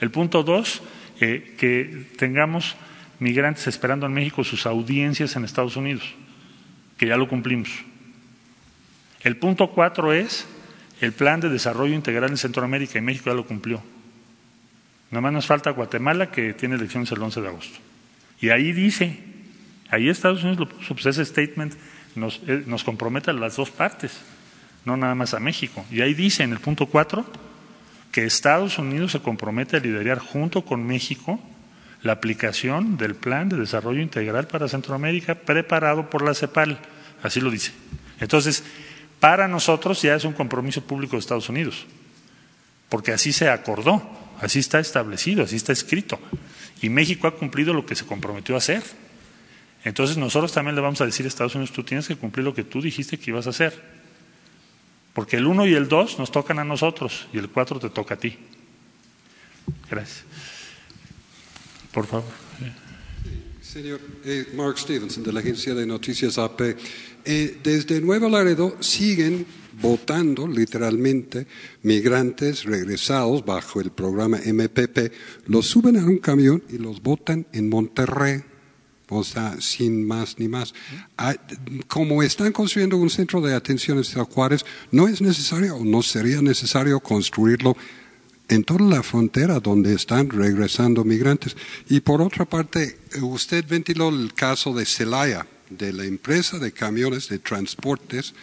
El 0.00 0.12
punto 0.12 0.44
2, 0.44 0.82
eh, 1.20 1.56
que 1.58 2.06
tengamos 2.16 2.76
migrantes 3.18 3.66
esperando 3.66 4.06
en 4.06 4.12
México 4.12 4.44
sus 4.44 4.66
audiencias 4.66 5.34
en 5.34 5.44
Estados 5.44 5.76
Unidos, 5.76 6.04
que 6.96 7.06
ya 7.06 7.16
lo 7.16 7.28
cumplimos. 7.28 7.70
El 9.22 9.36
punto 9.36 9.70
4 9.70 10.12
es 10.12 10.46
el 11.00 11.12
plan 11.12 11.40
de 11.40 11.48
desarrollo 11.48 11.94
integral 11.94 12.30
en 12.30 12.36
Centroamérica 12.36 12.98
y 12.98 13.02
México 13.02 13.30
ya 13.30 13.34
lo 13.34 13.46
cumplió. 13.46 13.82
Nada 15.10 15.20
más 15.20 15.32
nos 15.32 15.46
falta 15.46 15.70
Guatemala, 15.70 16.30
que 16.30 16.52
tiene 16.54 16.74
elecciones 16.74 17.10
el 17.12 17.22
11 17.22 17.40
de 17.40 17.48
agosto. 17.48 17.78
Y 18.40 18.50
ahí 18.50 18.72
dice, 18.72 19.18
ahí 19.88 20.08
Estados 20.08 20.42
Unidos 20.42 20.58
lo 20.58 20.68
puso, 20.68 20.94
pues 20.94 21.06
ese 21.06 21.24
statement 21.24 21.74
nos, 22.14 22.40
eh, 22.46 22.64
nos 22.66 22.84
compromete 22.84 23.30
a 23.30 23.34
las 23.34 23.56
dos 23.56 23.70
partes, 23.70 24.20
no 24.84 24.96
nada 24.96 25.14
más 25.14 25.34
a 25.34 25.40
México. 25.40 25.84
Y 25.90 26.00
ahí 26.00 26.14
dice 26.14 26.42
en 26.42 26.52
el 26.52 26.60
punto 26.60 26.86
4 26.86 27.24
que 28.12 28.24
Estados 28.24 28.78
Unidos 28.78 29.12
se 29.12 29.20
compromete 29.20 29.76
a 29.76 29.80
liderar 29.80 30.18
junto 30.18 30.64
con 30.64 30.86
México 30.86 31.40
la 32.02 32.12
aplicación 32.12 32.96
del 32.96 33.14
Plan 33.14 33.48
de 33.48 33.56
Desarrollo 33.56 34.00
Integral 34.00 34.46
para 34.46 34.68
Centroamérica 34.68 35.34
preparado 35.34 36.08
por 36.08 36.22
la 36.22 36.34
CEPAL. 36.34 36.78
Así 37.22 37.40
lo 37.40 37.50
dice. 37.50 37.72
Entonces, 38.20 38.64
para 39.20 39.48
nosotros 39.48 40.00
ya 40.02 40.14
es 40.14 40.24
un 40.24 40.32
compromiso 40.32 40.82
público 40.82 41.16
de 41.16 41.20
Estados 41.20 41.48
Unidos, 41.48 41.86
porque 42.88 43.12
así 43.12 43.32
se 43.32 43.48
acordó. 43.48 44.02
Así 44.40 44.58
está 44.58 44.78
establecido, 44.80 45.44
así 45.44 45.56
está 45.56 45.72
escrito. 45.72 46.18
Y 46.82 46.88
México 46.88 47.26
ha 47.26 47.34
cumplido 47.34 47.72
lo 47.72 47.86
que 47.86 47.94
se 47.94 48.04
comprometió 48.04 48.54
a 48.54 48.58
hacer. 48.58 48.82
Entonces 49.84 50.16
nosotros 50.16 50.52
también 50.52 50.74
le 50.74 50.82
vamos 50.82 51.00
a 51.00 51.06
decir 51.06 51.24
a 51.26 51.28
Estados 51.28 51.54
Unidos, 51.54 51.72
tú 51.72 51.82
tienes 51.84 52.08
que 52.08 52.16
cumplir 52.16 52.44
lo 52.44 52.54
que 52.54 52.64
tú 52.64 52.82
dijiste 52.82 53.18
que 53.18 53.30
ibas 53.30 53.46
a 53.46 53.50
hacer. 53.50 53.80
Porque 55.12 55.36
el 55.36 55.46
1 55.46 55.66
y 55.66 55.74
el 55.74 55.88
2 55.88 56.18
nos 56.18 56.30
tocan 56.30 56.58
a 56.58 56.64
nosotros 56.64 57.26
y 57.32 57.38
el 57.38 57.48
4 57.48 57.78
te 57.80 57.90
toca 57.90 58.14
a 58.14 58.18
ti. 58.18 58.38
Gracias. 59.88 60.24
Por 61.92 62.06
favor. 62.06 62.24
Señor 63.76 64.00
eh, 64.24 64.46
Mark 64.54 64.78
Stevenson, 64.78 65.22
de 65.22 65.34
la 65.34 65.40
agencia 65.40 65.74
de 65.74 65.84
noticias 65.84 66.38
AP. 66.38 66.62
Eh, 67.26 67.58
desde 67.62 68.00
Nuevo 68.00 68.26
Laredo 68.26 68.74
siguen 68.80 69.44
votando 69.82 70.48
literalmente 70.48 71.46
migrantes 71.82 72.64
regresados 72.64 73.44
bajo 73.44 73.82
el 73.82 73.90
programa 73.90 74.38
MPP, 74.38 75.12
los 75.48 75.66
suben 75.66 75.98
a 75.98 76.06
un 76.06 76.16
camión 76.16 76.62
y 76.70 76.78
los 76.78 77.02
votan 77.02 77.46
en 77.52 77.68
Monterrey. 77.68 78.42
O 79.10 79.22
sea, 79.22 79.60
sin 79.60 80.06
más 80.06 80.38
ni 80.38 80.48
más. 80.48 80.72
Ah, 81.18 81.34
como 81.86 82.22
están 82.22 82.52
construyendo 82.52 82.96
un 82.96 83.10
centro 83.10 83.42
de 83.42 83.54
atención 83.54 83.98
en 83.98 84.04
Ciudad 84.04 84.26
no 84.90 85.06
es 85.06 85.20
necesario 85.20 85.76
o 85.76 85.84
no 85.84 86.02
sería 86.02 86.40
necesario 86.40 86.98
construirlo 87.00 87.76
en 88.48 88.64
toda 88.64 88.84
la 88.84 89.02
frontera 89.02 89.60
donde 89.60 89.94
están 89.94 90.30
regresando 90.30 91.04
migrantes. 91.04 91.56
Y 91.88 92.00
por 92.00 92.22
otra 92.22 92.44
parte, 92.44 92.98
usted 93.20 93.64
ventiló 93.68 94.08
el 94.08 94.34
caso 94.34 94.72
de 94.74 94.86
Celaya, 94.86 95.46
de 95.70 95.92
la 95.92 96.04
empresa 96.04 96.58
de 96.58 96.72
camiones 96.72 97.28
de 97.28 97.38
transportes 97.38 98.34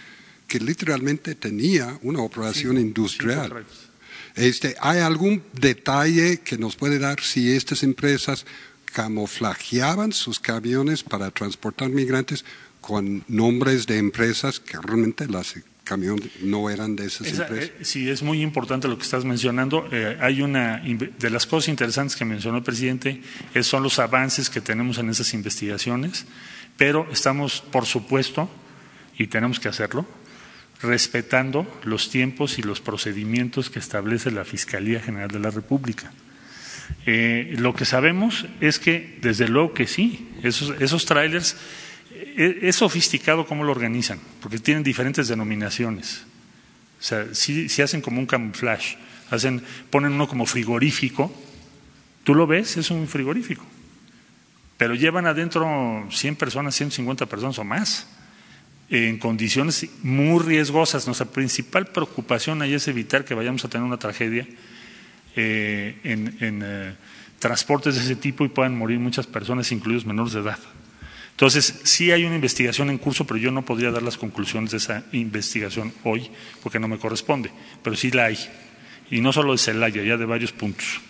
que 0.48 0.60
literalmente 0.60 1.36
tenía 1.36 1.98
una 2.02 2.22
operación 2.22 2.78
industrial. 2.78 3.66
Este, 4.36 4.76
¿Hay 4.82 5.00
algún 5.00 5.44
detalle 5.54 6.40
que 6.40 6.58
nos 6.58 6.76
puede 6.76 7.00
dar 7.00 7.22
si 7.22 7.52
estas 7.52 7.84
empresas 7.84 8.46
camuflajeaban 8.92 10.12
sus 10.12 10.40
camiones 10.40 11.04
para 11.04 11.32
transportar 11.32 11.90
migrantes 11.90 12.46
con 12.82 13.24
nombres 13.28 13.88
de 13.88 13.98
empresas 13.98 14.60
que 14.60 14.78
realmente 14.78 15.28
las 15.28 15.56
camiones 15.84 16.30
no 16.42 16.70
eran 16.70 16.96
de 16.96 17.06
esas 17.08 17.28
Esa, 17.28 17.44
empresas? 17.44 17.70
eh, 17.80 17.86
sí, 17.86 18.10
es 18.10 18.24
muy 18.24 18.42
importante 18.42 18.88
lo 18.88 18.98
que 18.98 19.04
estás 19.04 19.26
mencionando. 19.26 19.88
Eh, 19.92 20.18
hay 20.22 20.42
una 20.42 20.78
de 20.80 21.30
las 21.30 21.46
cosas 21.46 21.70
interesantes 21.70 22.16
que 22.16 22.26
mencionó 22.26 22.58
el 22.58 22.64
presidente 22.64 23.22
es, 23.54 23.68
son 23.68 23.84
los 23.84 24.00
avances 24.00 24.50
que 24.50 24.62
tenemos 24.62 24.98
en 24.98 25.10
esas 25.10 25.34
investigaciones, 25.34 26.26
pero 26.78 27.08
estamos, 27.12 27.62
por 27.62 27.86
supuesto, 27.86 28.50
y 29.18 29.28
tenemos 29.28 29.60
que 29.60 29.68
hacerlo, 29.70 30.06
respetando 30.82 31.66
los 31.84 32.10
tiempos 32.10 32.60
y 32.60 32.62
los 32.62 32.82
procedimientos 32.82 33.70
que 33.70 33.80
establece 33.80 34.32
la 34.32 34.44
Fiscalía 34.44 35.00
General 35.00 35.30
de 35.30 35.40
la 35.40 35.50
República. 35.52 36.12
Eh, 37.06 37.56
lo 37.58 37.74
que 37.74 37.86
sabemos 37.86 38.46
es 38.60 38.80
que, 38.80 39.18
desde 39.22 39.48
luego 39.48 39.74
que 39.74 39.88
sí, 39.88 40.30
esos, 40.44 40.80
esos 40.82 41.06
trailers, 41.06 41.56
es 42.36 42.76
sofisticado 42.76 43.46
cómo 43.46 43.64
lo 43.64 43.72
organizan, 43.72 44.20
porque 44.42 44.60
tienen 44.60 44.84
diferentes 44.84 45.28
denominaciones. 45.28 46.24
O 47.00 47.04
sea, 47.04 47.28
sí, 47.34 47.70
sí 47.70 47.82
hacen 47.82 48.02
como 48.02 48.20
un 48.20 48.26
camuflaje, 48.26 48.98
hacen, 49.30 49.62
ponen 49.90 50.14
uno 50.14 50.28
como 50.28 50.46
frigorífico, 50.46 51.34
tú 52.24 52.34
lo 52.36 52.48
ves, 52.48 52.78
es 52.78 52.92
un 52.92 53.08
frigorífico, 53.08 53.66
pero 54.78 54.96
llevan 54.96 55.26
adentro 55.26 56.08
100 56.10 56.36
personas, 56.36 56.76
150 56.76 57.26
personas 57.26 57.60
o 57.60 57.64
más 57.64 58.08
en 58.90 59.18
condiciones 59.18 59.88
muy 60.04 60.40
riesgosas. 60.44 61.06
Nuestra 61.08 61.28
principal 61.28 61.88
preocupación 61.88 62.62
ahí 62.62 62.74
es 62.74 62.88
evitar 62.88 63.26
que 63.26 63.34
vayamos 63.34 63.66
a 63.66 63.70
tener 63.70 63.86
una 63.86 63.98
tragedia 63.98 64.48
eh, 65.36 65.98
en, 66.04 66.38
en 66.40 66.62
eh, 66.64 66.96
transportes 67.40 67.96
de 67.96 68.02
ese 68.02 68.16
tipo 68.16 68.46
y 68.46 68.50
puedan 68.50 68.78
morir 68.78 69.00
muchas 69.00 69.28
personas, 69.28 69.72
incluidos 69.72 70.06
menores 70.06 70.34
de 70.34 70.42
edad. 70.42 70.60
Entonces, 71.34 71.82
sí 71.84 72.12
hay 72.12 72.26
una 72.26 72.36
investigación 72.36 72.92
en 72.92 73.00
curso, 73.00 73.26
pero 73.26 73.40
yo 73.40 73.52
no 73.52 73.66
podría 73.66 73.90
dar 73.92 74.04
las 74.04 74.18
conclusiones 74.18 74.72
de 74.72 74.78
esa 74.78 75.04
investigación 75.14 75.92
hoy 76.04 76.30
porque 76.62 76.80
no 76.80 76.88
me 76.88 77.00
corresponde, 77.00 77.50
pero 77.82 77.96
sí 77.96 78.12
la 78.12 78.26
hay. 78.26 78.38
Y 79.10 79.20
no 79.20 79.34
solo 79.34 79.52
de 79.52 79.58
Celaya, 79.58 80.04
ya 80.04 80.16
de 80.16 80.26
varios 80.26 80.52
puntos. 80.52 81.02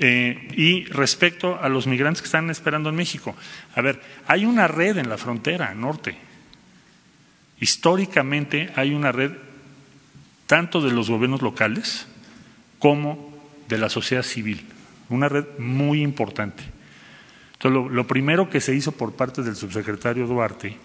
Eh, 0.00 0.48
y 0.56 0.84
respecto 0.86 1.60
a 1.62 1.68
los 1.68 1.86
migrantes 1.86 2.22
que 2.22 2.26
están 2.26 2.50
esperando 2.50 2.88
en 2.88 2.96
México, 2.96 3.36
a 3.76 3.80
ver, 3.80 4.00
hay 4.26 4.44
una 4.44 4.66
red 4.66 4.98
en 4.98 5.08
la 5.08 5.16
frontera 5.16 5.72
norte. 5.74 6.16
Históricamente 7.60 8.72
hay 8.74 8.94
una 8.94 9.12
red 9.12 9.30
tanto 10.46 10.80
de 10.80 10.90
los 10.90 11.08
gobiernos 11.08 11.40
locales 11.40 12.06
como 12.80 13.32
de 13.68 13.78
la 13.78 13.88
sociedad 13.88 14.24
civil, 14.24 14.66
una 15.08 15.28
red 15.28 15.44
muy 15.58 16.02
importante. 16.02 16.64
Entonces, 17.62 17.92
lo, 17.92 18.06
primero 18.08 18.50
que 18.50 18.60
se 18.60 18.74
hizo 18.74 18.90
por 18.90 19.12
parte 19.12 19.42
del 19.42 19.54
subsecretario 19.54 20.26
Duarte 20.26 20.76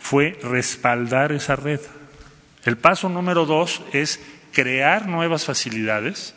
fue 0.00 0.38
respaldar 0.42 1.32
esa 1.32 1.56
red. 1.56 1.80
El 2.64 2.76
paso 2.76 3.08
número 3.08 3.46
dos 3.46 3.80
es 3.94 4.20
crear 4.52 5.08
nuevas 5.08 5.46
facilidades 5.46 6.34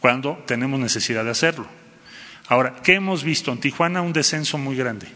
cuando 0.00 0.42
tenemos 0.46 0.78
necesidad 0.78 1.24
de 1.24 1.30
hacerlo. 1.30 1.66
Ahora, 2.48 2.76
¿qué 2.82 2.96
hemos 2.96 3.24
visto? 3.24 3.50
En 3.52 3.58
Tijuana 3.58 4.02
un 4.02 4.12
descenso 4.12 4.58
muy 4.58 4.76
grande, 4.76 5.06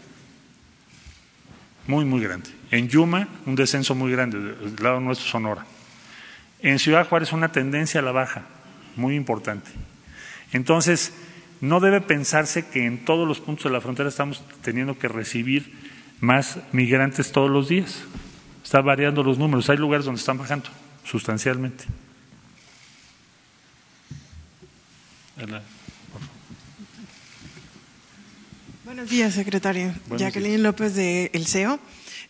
muy, 1.85 2.05
muy 2.05 2.23
grande. 2.23 2.49
En 2.71 2.89
Yuma 2.89 3.27
un 3.45 3.55
descenso 3.55 3.93
muy 3.93 4.11
grande, 4.11 4.39
del 4.39 4.75
lado 4.81 4.99
nuestro 4.99 5.27
Sonora. 5.27 5.63
En 6.63 6.79
Ciudad 6.79 7.07
Juárez 7.07 7.33
una 7.33 7.51
tendencia 7.51 7.99
a 7.99 8.03
la 8.03 8.11
baja, 8.11 8.45
muy 8.95 9.15
importante. 9.15 9.69
Entonces, 10.53 11.13
no 11.61 11.79
debe 11.79 12.01
pensarse 12.01 12.67
que 12.67 12.85
en 12.85 13.03
todos 13.05 13.27
los 13.27 13.39
puntos 13.39 13.65
de 13.65 13.71
la 13.71 13.81
frontera 13.81 14.09
estamos 14.09 14.43
teniendo 14.61 14.97
que 14.97 15.07
recibir 15.07 15.73
más 16.19 16.59
migrantes 16.71 17.31
todos 17.31 17.49
los 17.49 17.67
días. 17.69 18.01
Está 18.63 18.81
variando 18.81 19.23
los 19.23 19.37
números. 19.37 19.69
Hay 19.69 19.77
lugares 19.77 20.05
donde 20.05 20.19
están 20.19 20.37
bajando 20.37 20.69
sustancialmente. 21.03 21.85
Buenos 28.83 29.09
días, 29.09 29.33
secretario. 29.33 29.93
Jacqueline 30.17 30.61
López 30.61 30.95
de 30.95 31.31
El 31.33 31.47
CEO. 31.47 31.79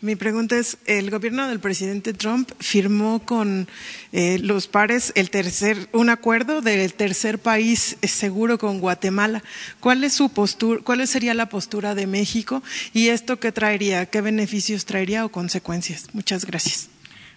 Mi 0.01 0.15
pregunta 0.15 0.57
es, 0.57 0.77
el 0.85 1.11
gobierno 1.11 1.45
del 1.49 1.59
presidente 1.59 2.13
Trump 2.13 2.49
firmó 2.59 3.19
con 3.25 3.67
eh, 4.13 4.39
los 4.41 4.67
pares 4.67 5.11
el 5.15 5.29
tercer, 5.29 5.89
un 5.91 6.09
acuerdo 6.09 6.61
del 6.61 6.93
tercer 6.93 7.37
país 7.37 7.97
seguro 8.01 8.57
con 8.57 8.79
Guatemala. 8.79 9.43
¿Cuál 9.81 10.05
es 10.05 10.13
su 10.13 10.29
postura, 10.29 10.81
cuál 10.85 11.05
sería 11.05 11.33
la 11.33 11.49
postura 11.49 11.95
de 11.95 12.07
México 12.07 12.63
y 12.93 13.09
esto 13.09 13.41
qué 13.41 13.51
traería, 13.51 14.05
qué 14.05 14.21
beneficios 14.21 14.85
traería 14.85 15.25
o 15.25 15.29
consecuencias? 15.29 16.07
Muchas 16.13 16.45
gracias. 16.45 16.89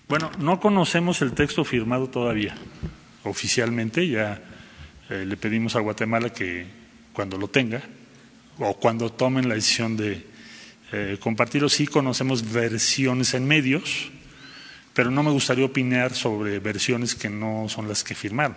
Bueno, 0.08 0.30
no 0.38 0.60
conocemos 0.60 1.20
el 1.20 1.32
texto 1.32 1.64
firmado 1.64 2.10
todavía 2.10 2.54
oficialmente, 3.24 4.06
ya 4.06 4.40
eh, 5.10 5.24
le 5.26 5.36
pedimos 5.36 5.74
a 5.74 5.80
Guatemala 5.80 6.30
que 6.30 6.64
cuando 7.12 7.38
lo 7.38 7.48
tenga 7.48 7.82
o 8.60 8.74
cuando 8.74 9.10
tomen 9.10 9.48
la 9.48 9.56
decisión 9.56 9.96
de 9.96 10.30
eh, 10.92 11.18
compartirlo. 11.20 11.68
Sí 11.68 11.86
conocemos 11.86 12.52
versiones 12.52 13.34
en 13.34 13.46
medios, 13.46 14.10
pero 14.94 15.10
no 15.10 15.22
me 15.22 15.30
gustaría 15.30 15.64
opinar 15.64 16.14
sobre 16.14 16.58
versiones 16.58 17.14
que 17.14 17.30
no 17.30 17.66
son 17.68 17.88
las 17.88 18.04
que 18.04 18.14
firmaron. 18.14 18.56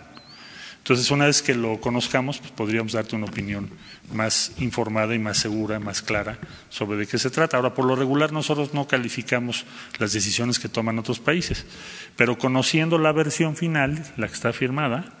Entonces, 0.86 1.10
una 1.10 1.26
vez 1.26 1.42
que 1.42 1.54
lo 1.56 1.80
conozcamos, 1.80 2.38
pues 2.38 2.52
podríamos 2.52 2.92
darte 2.92 3.16
una 3.16 3.26
opinión 3.26 3.70
más 4.12 4.52
informada 4.58 5.16
y 5.16 5.18
más 5.18 5.36
segura, 5.36 5.80
más 5.80 6.00
clara 6.00 6.38
sobre 6.68 6.96
de 6.96 7.08
qué 7.08 7.18
se 7.18 7.28
trata. 7.28 7.56
Ahora, 7.56 7.74
por 7.74 7.86
lo 7.86 7.96
regular, 7.96 8.32
nosotros 8.32 8.72
no 8.72 8.86
calificamos 8.86 9.64
las 9.98 10.12
decisiones 10.12 10.60
que 10.60 10.68
toman 10.68 10.96
otros 11.00 11.18
países, 11.18 11.66
pero 12.14 12.38
conociendo 12.38 12.98
la 12.98 13.10
versión 13.10 13.56
final, 13.56 14.00
la 14.16 14.28
que 14.28 14.34
está 14.34 14.52
firmada, 14.52 15.12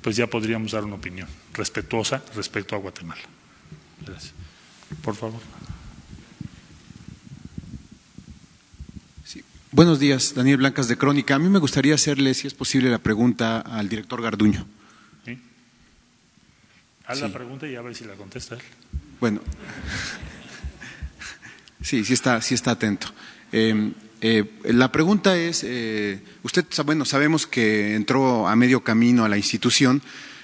pues 0.00 0.14
ya 0.14 0.28
podríamos 0.28 0.70
dar 0.70 0.84
una 0.84 0.94
opinión 0.94 1.26
respetuosa 1.54 2.22
respecto 2.36 2.76
a 2.76 2.78
Guatemala. 2.78 3.22
Gracias. 4.06 4.32
Por 5.02 5.16
favor. 5.16 5.40
Buenos 9.72 10.00
días, 10.00 10.34
Daniel 10.34 10.56
Blancas 10.56 10.88
de 10.88 10.98
Crónica. 10.98 11.36
A 11.36 11.38
mí 11.38 11.48
me 11.48 11.60
gustaría 11.60 11.94
hacerle, 11.94 12.34
si 12.34 12.48
es 12.48 12.54
posible, 12.54 12.90
la 12.90 12.98
pregunta 12.98 13.60
al 13.60 13.88
director 13.88 14.20
Garduño. 14.20 14.66
¿Sí? 15.24 15.38
Haz 17.06 17.20
la 17.20 17.28
pregunta 17.28 17.68
y 17.68 17.76
a 17.76 17.80
ver 17.80 17.94
si 17.94 18.04
la 18.04 18.14
contesta 18.14 18.56
él. 18.56 18.62
Bueno, 19.20 19.40
sí, 21.82 22.04
sí 22.04 22.14
está, 22.14 22.42
sí 22.42 22.54
está 22.54 22.72
atento. 22.72 23.06
Eh, 23.52 23.92
eh, 24.20 24.44
la 24.64 24.90
pregunta 24.90 25.36
es, 25.36 25.62
eh, 25.64 26.20
usted, 26.42 26.64
bueno, 26.84 27.04
sabemos 27.04 27.46
que 27.46 27.94
entró 27.94 28.48
a 28.48 28.56
medio 28.56 28.82
camino 28.82 29.24
a 29.24 29.28
la 29.28 29.36
institución, 29.36 30.02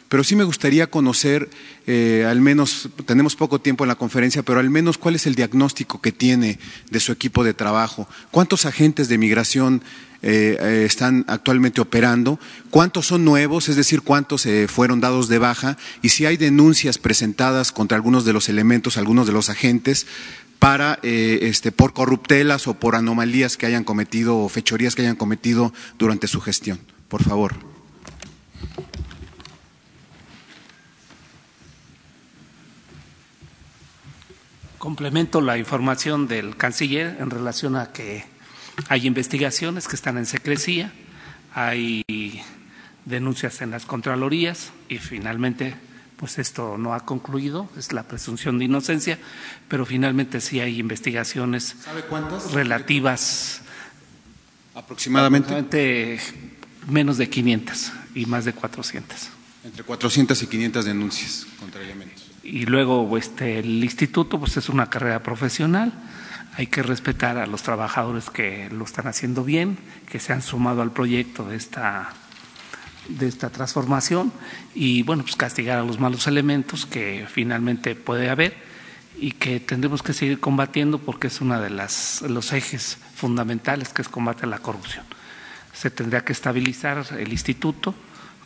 pero 0.09 0.23
sí 0.23 0.37
me 0.37 0.45
gustaría 0.45 0.89
conocer, 0.89 1.51
eh, 1.87 2.25
al 2.29 2.41
menos, 2.41 2.89
tenemos 3.07 3.35
poco 3.35 3.61
tiempo 3.61 3.85
en 3.85 3.89
la 3.89 3.97
conferencia, 3.97 4.43
pero 4.43 4.61
al 4.61 4.71
menos 4.71 4.99
cuál 4.99 5.17
es 5.17 5.27
el 5.27 5.35
diagnóstico 5.35 6.01
que 6.01 6.13
tiene 6.13 6.59
de 6.91 7.01
su 7.01 7.13
equipo 7.13 7.43
de 7.43 7.55
trabajo, 7.55 8.09
cuántos 8.31 8.67
agentes 8.67 9.09
de 9.09 9.19
migración 9.19 9.83
eh, 10.23 10.57
eh, 10.61 10.85
están 10.87 11.25
actualmente 11.29 11.81
operando, 11.81 12.39
cuántos 12.71 13.07
son 13.07 13.25
nuevos, 13.25 13.69
es 13.69 13.77
decir, 13.77 14.03
cuántos 14.03 14.47
fueron 14.69 15.01
dados 15.01 15.29
de 15.29 15.39
baja 15.39 15.77
y 16.03 16.11
si 16.11 16.25
hay 16.25 16.37
denuncias 16.37 16.99
presentadas 16.99 17.73
contra 17.73 17.97
algunos 17.97 18.25
de 18.25 18.33
los 18.33 18.49
elementos, 18.49 18.97
algunos 18.97 19.27
de 19.27 19.33
los 19.33 19.51
agentes 19.51 20.07
para 20.61 20.99
este, 21.03 21.73
por 21.73 21.93
corruptelas 21.93 22.67
o 22.67 22.75
por 22.75 22.95
anomalías 22.95 23.57
que 23.57 23.67
hayan 23.67 23.85
cometido 23.85 24.39
o 24.39 24.49
fechorías 24.49 24.95
que 24.95 25.03
hayan 25.03 25.17
cometido 25.17 25.73
durante 25.99 26.29
su 26.29 26.41
gestión. 26.41 26.79
Por 27.09 27.23
favor. 27.23 27.76
Complemento 34.87 35.41
la 35.41 35.59
información 35.59 36.29
del 36.29 36.57
canciller 36.57 37.17
en 37.19 37.31
relación 37.31 37.75
a 37.75 37.91
que 37.91 38.25
hay 38.87 39.05
investigaciones 39.05 39.89
que 39.89 39.97
están 39.97 40.17
en 40.17 40.27
secrecía, 40.27 40.93
hay 41.53 42.05
denuncias 43.05 43.63
en 43.63 43.73
las 43.73 43.85
contralorías 43.85 44.71
y 44.89 44.99
finalmente 44.99 45.75
pues 46.17 46.39
esto 46.39 46.79
no 46.79 46.95
ha 46.95 47.05
concluido, 47.05 47.69
es 47.77 47.93
la 47.93 48.05
presunción 48.05 48.61
de 48.61 48.67
inocencia, 48.67 49.19
pero 49.67 49.85
finalmente 49.87 50.41
sí 50.41 50.61
hay 50.61 50.79
investigaciones 50.79 51.75
relativas 52.53 53.63
aproximadamente? 54.73 55.53
aproximadamente 55.53 56.21
menos 56.87 57.19
de 57.19 57.29
500 57.29 57.93
y 58.15 58.27
más 58.27 58.45
de 58.45 58.53
400. 58.53 59.31
Entre 59.65 59.83
400 59.83 60.41
y 60.45 60.47
500 60.47 60.85
denuncias 60.85 61.45
contra 61.59 61.83
elementos 61.83 62.16
y 62.47 62.65
luego 62.67 63.17
este, 63.19 63.59
el 63.59 63.83
instituto 63.83 64.39
pues 64.39 64.57
es 64.57 64.69
una 64.69 64.89
carrera 64.89 65.23
profesional, 65.23 65.93
hay 66.57 66.69
que 66.69 66.83
respetar 66.83 67.37
a 67.37 67.47
los 67.47 67.63
trabajadores 67.63 68.31
que 68.31 68.71
lo 68.71 68.85
están 68.85 69.09
haciendo 69.09 69.45
bien, 69.45 69.77
que 70.09 70.21
se 70.21 70.33
han 70.33 70.43
sumado 70.43 70.81
al 70.83 70.93
proyecto 70.93 71.45
de 71.45 71.57
esta 71.57 72.11
de 73.09 73.29
esta 73.29 73.51
transformación 73.51 74.33
y 74.75 75.05
bueno 75.05 75.23
pues 75.23 75.37
castigar 75.37 75.79
a 75.79 75.85
los 75.85 76.01
malos 76.01 76.27
elementos 76.27 76.87
que 76.87 77.25
finalmente 77.31 77.95
puede 77.95 78.31
haber 78.31 78.57
y 79.17 79.31
que 79.31 79.61
tendremos 79.61 80.03
que 80.03 80.13
seguir 80.13 80.41
combatiendo 80.41 80.99
porque 80.99 81.29
es 81.29 81.41
uno 81.41 81.61
de 81.61 81.71
las, 81.71 82.23
los 82.23 82.53
ejes 82.53 82.99
fundamentales 83.15 83.91
que 83.91 84.03
es 84.03 84.09
combate 84.09 84.45
a 84.45 84.49
la 84.49 84.59
corrupción. 84.59 85.05
Se 85.73 85.91
tendría 85.91 86.25
que 86.25 86.33
estabilizar 86.33 87.07
el 87.17 87.31
instituto 87.31 87.95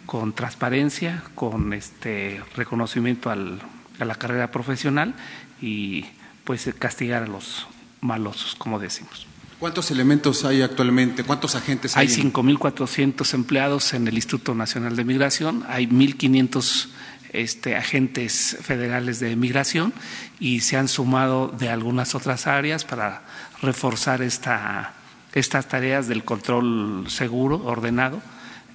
con 0.04 0.32
transparencia, 0.32 1.22
con 1.34 1.72
este 1.72 2.42
reconocimiento 2.54 3.30
al 3.30 3.60
a 4.00 4.04
la 4.04 4.14
carrera 4.14 4.50
profesional 4.50 5.14
y 5.60 6.06
pues 6.44 6.68
castigar 6.78 7.22
a 7.22 7.26
los 7.26 7.66
malosos, 8.00 8.54
como 8.56 8.78
decimos. 8.78 9.26
¿Cuántos 9.58 9.90
elementos 9.90 10.44
hay 10.44 10.62
actualmente? 10.62 11.22
¿Cuántos 11.22 11.54
agentes 11.54 11.96
hay? 11.96 12.08
Hay 12.08 12.14
5.400 12.14 13.34
empleados 13.34 13.92
en 13.92 14.08
el 14.08 14.14
Instituto 14.14 14.54
Nacional 14.54 14.96
de 14.96 15.04
Migración, 15.04 15.64
hay 15.68 15.86
1.500 15.86 16.88
este, 17.32 17.76
agentes 17.76 18.56
federales 18.62 19.20
de 19.20 19.36
migración 19.36 19.92
y 20.40 20.60
se 20.60 20.76
han 20.76 20.88
sumado 20.88 21.48
de 21.48 21.68
algunas 21.68 22.14
otras 22.14 22.46
áreas 22.46 22.84
para 22.84 23.22
reforzar 23.60 24.22
esta, 24.22 24.94
estas 25.34 25.68
tareas 25.68 26.08
del 26.08 26.24
control 26.24 27.04
seguro, 27.08 27.62
ordenado, 27.64 28.22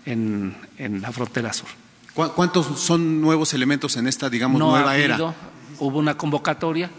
en, 0.06 0.56
en 0.78 1.02
la 1.02 1.12
frontera 1.12 1.52
sur. 1.52 1.70
¿Cuántos 2.16 2.80
son 2.80 3.20
nuevos 3.20 3.54
elementos 3.54 3.98
en 3.98 4.08
esta, 4.08 4.30
digamos, 4.30 4.58
nueva 4.58 4.96
era? 4.96 5.36
Hubo 5.80 6.00
una 6.00 6.18
convocatoria 6.18 6.90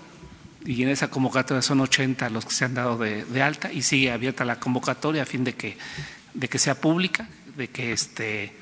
y 0.66 0.82
en 0.82 0.90
esa 0.90 1.08
convocatoria 1.08 1.62
son 1.62 1.80
80 1.80 2.28
los 2.28 2.44
que 2.44 2.52
se 2.52 2.66
han 2.66 2.74
dado 2.74 2.98
de, 2.98 3.42
alta 3.42 3.72
y 3.72 3.80
sigue 3.80 4.12
abierta 4.12 4.44
la 4.44 4.60
convocatoria 4.60 5.22
a 5.22 5.26
fin 5.26 5.42
de 5.42 5.54
que, 5.54 5.78
de 6.34 6.48
que 6.48 6.58
sea 6.58 6.74
pública, 6.78 7.28
de 7.56 7.68
que 7.68 7.92
esté 7.92 8.52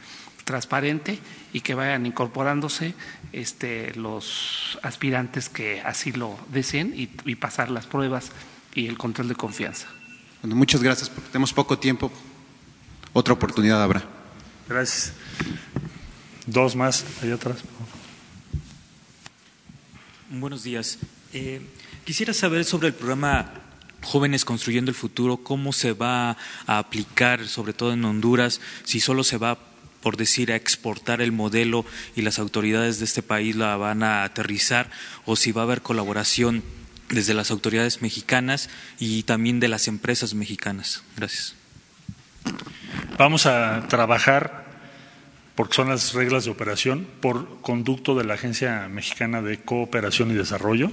transparente 0.44 1.18
y 1.52 1.60
que 1.60 1.74
vayan 1.74 2.06
incorporándose 2.06 2.94
este, 3.32 3.92
los 3.96 4.78
aspirantes 4.82 5.48
que 5.48 5.80
así 5.80 6.12
lo 6.12 6.38
deseen 6.52 6.94
y, 6.94 7.10
y 7.24 7.34
pasar 7.34 7.70
las 7.70 7.86
pruebas 7.86 8.30
y 8.74 8.86
el 8.86 8.96
control 8.96 9.26
de 9.26 9.34
confianza. 9.34 9.88
Bueno, 10.42 10.54
muchas 10.54 10.82
gracias 10.82 11.10
porque 11.10 11.30
tenemos 11.30 11.52
poco 11.52 11.78
tiempo. 11.78 12.12
Otra 13.12 13.34
oportunidad 13.34 13.82
habrá. 13.82 14.04
Gracias. 14.68 15.14
Dos 16.46 16.76
más, 16.76 17.04
allá 17.22 17.34
atrás. 17.34 17.58
Buenos 20.30 20.62
días. 20.62 20.98
Eh, 21.32 21.62
quisiera 22.04 22.34
saber 22.34 22.64
sobre 22.64 22.88
el 22.88 22.94
programa 22.94 23.52
Jóvenes 24.02 24.44
Construyendo 24.44 24.90
el 24.90 24.94
Futuro, 24.94 25.38
cómo 25.38 25.72
se 25.72 25.92
va 25.92 26.36
a 26.66 26.78
aplicar, 26.78 27.48
sobre 27.48 27.72
todo 27.72 27.92
en 27.92 28.04
Honduras, 28.04 28.60
si 28.84 29.00
solo 29.00 29.24
se 29.24 29.38
va, 29.38 29.58
por 30.02 30.18
decir, 30.18 30.52
a 30.52 30.56
exportar 30.56 31.22
el 31.22 31.32
modelo 31.32 31.86
y 32.14 32.22
las 32.22 32.38
autoridades 32.38 32.98
de 32.98 33.06
este 33.06 33.22
país 33.22 33.56
la 33.56 33.76
van 33.76 34.02
a 34.02 34.24
aterrizar, 34.24 34.90
o 35.24 35.36
si 35.36 35.50
va 35.50 35.62
a 35.62 35.64
haber 35.64 35.80
colaboración 35.80 36.62
desde 37.08 37.32
las 37.32 37.50
autoridades 37.50 38.02
mexicanas 38.02 38.68
y 38.98 39.22
también 39.22 39.60
de 39.60 39.68
las 39.68 39.88
empresas 39.88 40.34
mexicanas. 40.34 41.02
Gracias. 41.16 41.54
Vamos 43.16 43.46
a 43.46 43.86
trabajar, 43.88 44.63
porque 45.54 45.74
son 45.74 45.88
las 45.88 46.14
reglas 46.14 46.44
de 46.44 46.50
operación, 46.50 47.06
por 47.20 47.60
conducto 47.60 48.14
de 48.14 48.24
la 48.24 48.34
Agencia 48.34 48.88
Mexicana 48.88 49.40
de 49.40 49.58
Cooperación 49.58 50.30
y 50.30 50.34
Desarrollo. 50.34 50.90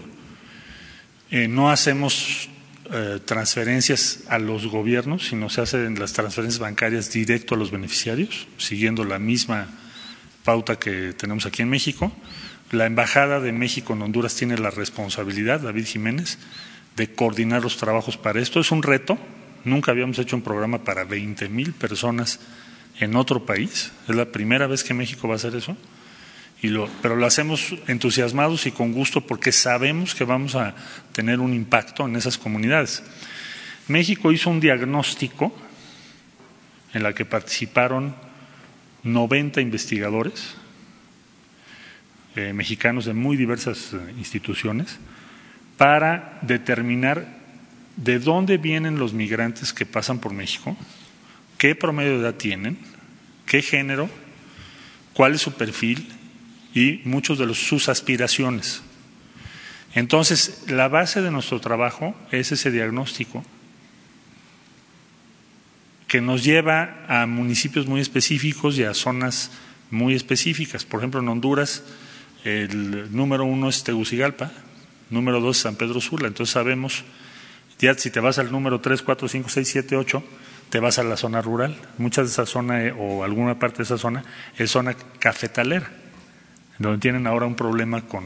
Eh, 1.31 1.47
no 1.47 1.71
hacemos 1.71 2.49
eh, 2.91 3.19
transferencias 3.23 4.23
a 4.27 4.37
los 4.37 4.67
gobiernos, 4.67 5.27
sino 5.27 5.49
se 5.49 5.61
hacen 5.61 5.97
las 5.97 6.13
transferencias 6.13 6.59
bancarias 6.59 7.11
directo 7.11 7.55
a 7.55 7.57
los 7.57 7.71
beneficiarios, 7.71 8.47
siguiendo 8.57 9.03
la 9.05 9.17
misma 9.17 9.67
pauta 10.43 10.77
que 10.77 11.13
tenemos 11.13 11.45
aquí 11.45 11.61
en 11.61 11.69
México. 11.69 12.11
La 12.71 12.85
Embajada 12.85 13.39
de 13.39 13.51
México 13.51 13.93
en 13.93 14.01
Honduras 14.01 14.35
tiene 14.35 14.57
la 14.57 14.69
responsabilidad, 14.69 15.61
David 15.61 15.85
Jiménez, 15.85 16.37
de 16.97 17.13
coordinar 17.13 17.63
los 17.63 17.77
trabajos 17.77 18.17
para 18.17 18.41
esto. 18.41 18.59
Es 18.59 18.71
un 18.71 18.83
reto. 18.83 19.17
Nunca 19.63 19.91
habíamos 19.91 20.19
hecho 20.19 20.35
un 20.35 20.41
programa 20.41 20.83
para 20.83 21.03
20 21.03 21.49
mil 21.49 21.73
personas 21.73 22.39
en 23.01 23.15
otro 23.15 23.45
país. 23.45 23.91
Es 24.07 24.15
la 24.15 24.31
primera 24.31 24.67
vez 24.67 24.83
que 24.83 24.93
México 24.93 25.27
va 25.27 25.33
a 25.33 25.37
hacer 25.37 25.55
eso. 25.55 25.75
Y 26.61 26.67
lo, 26.67 26.87
pero 27.01 27.15
lo 27.15 27.25
hacemos 27.25 27.75
entusiasmados 27.87 28.67
y 28.67 28.71
con 28.71 28.93
gusto 28.93 29.25
porque 29.25 29.51
sabemos 29.51 30.13
que 30.13 30.23
vamos 30.23 30.55
a 30.55 30.75
tener 31.11 31.39
un 31.39 31.53
impacto 31.53 32.05
en 32.05 32.15
esas 32.15 32.37
comunidades. 32.37 33.03
México 33.87 34.31
hizo 34.31 34.49
un 34.49 34.59
diagnóstico 34.59 35.51
en 36.93 37.03
la 37.03 37.13
que 37.13 37.25
participaron 37.25 38.15
90 39.03 39.59
investigadores 39.59 40.55
eh, 42.35 42.53
mexicanos 42.53 43.05
de 43.05 43.13
muy 43.13 43.35
diversas 43.35 43.93
eh, 43.93 43.97
instituciones 44.17 44.99
para 45.77 46.37
determinar 46.43 47.41
de 47.97 48.19
dónde 48.19 48.57
vienen 48.57 48.99
los 48.99 49.13
migrantes 49.13 49.73
que 49.73 49.85
pasan 49.85 50.19
por 50.19 50.33
México, 50.33 50.77
qué 51.61 51.75
promedio 51.75 52.13
de 52.13 52.21
edad 52.21 52.33
tienen, 52.33 52.75
qué 53.45 53.61
género, 53.61 54.09
cuál 55.13 55.35
es 55.35 55.41
su 55.41 55.53
perfil 55.53 56.09
y 56.73 57.01
muchos 57.05 57.37
de 57.37 57.53
sus 57.53 57.87
aspiraciones. 57.87 58.81
Entonces, 59.93 60.63
la 60.69 60.87
base 60.87 61.21
de 61.21 61.29
nuestro 61.29 61.61
trabajo 61.61 62.15
es 62.31 62.51
ese 62.51 62.71
diagnóstico 62.71 63.45
que 66.07 66.19
nos 66.19 66.43
lleva 66.43 67.05
a 67.07 67.27
municipios 67.27 67.85
muy 67.85 68.01
específicos 68.01 68.79
y 68.79 68.83
a 68.83 68.95
zonas 68.95 69.51
muy 69.91 70.15
específicas. 70.15 70.83
Por 70.83 71.01
ejemplo, 71.01 71.19
en 71.19 71.27
Honduras 71.27 71.83
el 72.43 73.15
número 73.15 73.45
uno 73.45 73.69
es 73.69 73.83
Tegucigalpa, 73.83 74.51
número 75.11 75.39
dos 75.39 75.59
San 75.59 75.75
Pedro 75.75 76.01
Sula. 76.01 76.27
Entonces 76.27 76.53
sabemos, 76.53 77.03
ya 77.77 77.93
si 77.93 78.09
te 78.09 78.19
vas 78.19 78.39
al 78.39 78.51
número 78.51 78.81
tres, 78.81 79.03
cuatro, 79.03 79.27
cinco, 79.27 79.49
seis, 79.49 79.67
siete, 79.67 79.95
ocho, 79.95 80.23
te 80.71 80.79
vas 80.79 80.97
a 80.97 81.03
la 81.03 81.17
zona 81.17 81.41
rural. 81.41 81.75
Muchas 81.97 82.27
de 82.27 82.31
esa 82.31 82.45
zona 82.45 82.85
eh, 82.85 82.93
o 82.97 83.23
alguna 83.23 83.59
parte 83.59 83.79
de 83.79 83.83
esa 83.83 83.97
zona 83.97 84.23
es 84.57 84.71
zona 84.71 84.95
cafetalera, 85.19 85.91
donde 86.79 86.97
tienen 86.97 87.27
ahora 87.27 87.45
un 87.45 87.55
problema 87.55 88.07
con 88.07 88.23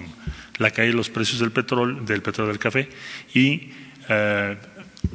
la 0.59 0.69
caída 0.69 0.91
de 0.91 0.97
los 0.97 1.09
precios 1.09 1.39
del 1.39 1.51
petróleo, 1.51 2.01
del 2.01 2.21
petróleo 2.21 2.51
del 2.51 2.59
café 2.59 2.87
y 3.33 3.71
eh, 4.07 4.57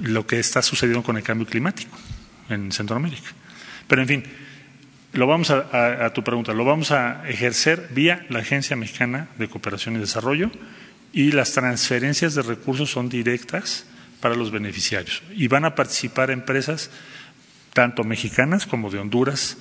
lo 0.02 0.26
que 0.26 0.40
está 0.40 0.60
sucediendo 0.60 1.04
con 1.04 1.16
el 1.16 1.22
cambio 1.22 1.46
climático 1.46 1.96
en 2.48 2.72
Centroamérica. 2.72 3.30
Pero 3.86 4.02
en 4.02 4.08
fin, 4.08 4.24
lo 5.12 5.28
vamos 5.28 5.50
a, 5.50 6.04
a, 6.04 6.12
tu 6.12 6.24
pregunta, 6.24 6.52
lo 6.52 6.64
vamos 6.64 6.90
a 6.90 7.28
ejercer 7.28 7.90
vía 7.92 8.26
la 8.28 8.40
Agencia 8.40 8.74
Mexicana 8.74 9.28
de 9.38 9.48
Cooperación 9.48 9.94
y 9.94 9.98
Desarrollo 10.00 10.50
y 11.12 11.30
las 11.30 11.52
transferencias 11.52 12.34
de 12.34 12.42
recursos 12.42 12.90
son 12.90 13.08
directas 13.08 13.86
para 14.20 14.34
los 14.34 14.50
beneficiarios 14.50 15.22
y 15.34 15.46
van 15.46 15.64
a 15.64 15.74
participar 15.76 16.30
empresas 16.30 16.90
tanto 17.72 18.04
mexicanas 18.04 18.66
como 18.66 18.90
de 18.90 18.98
Honduras 18.98 19.58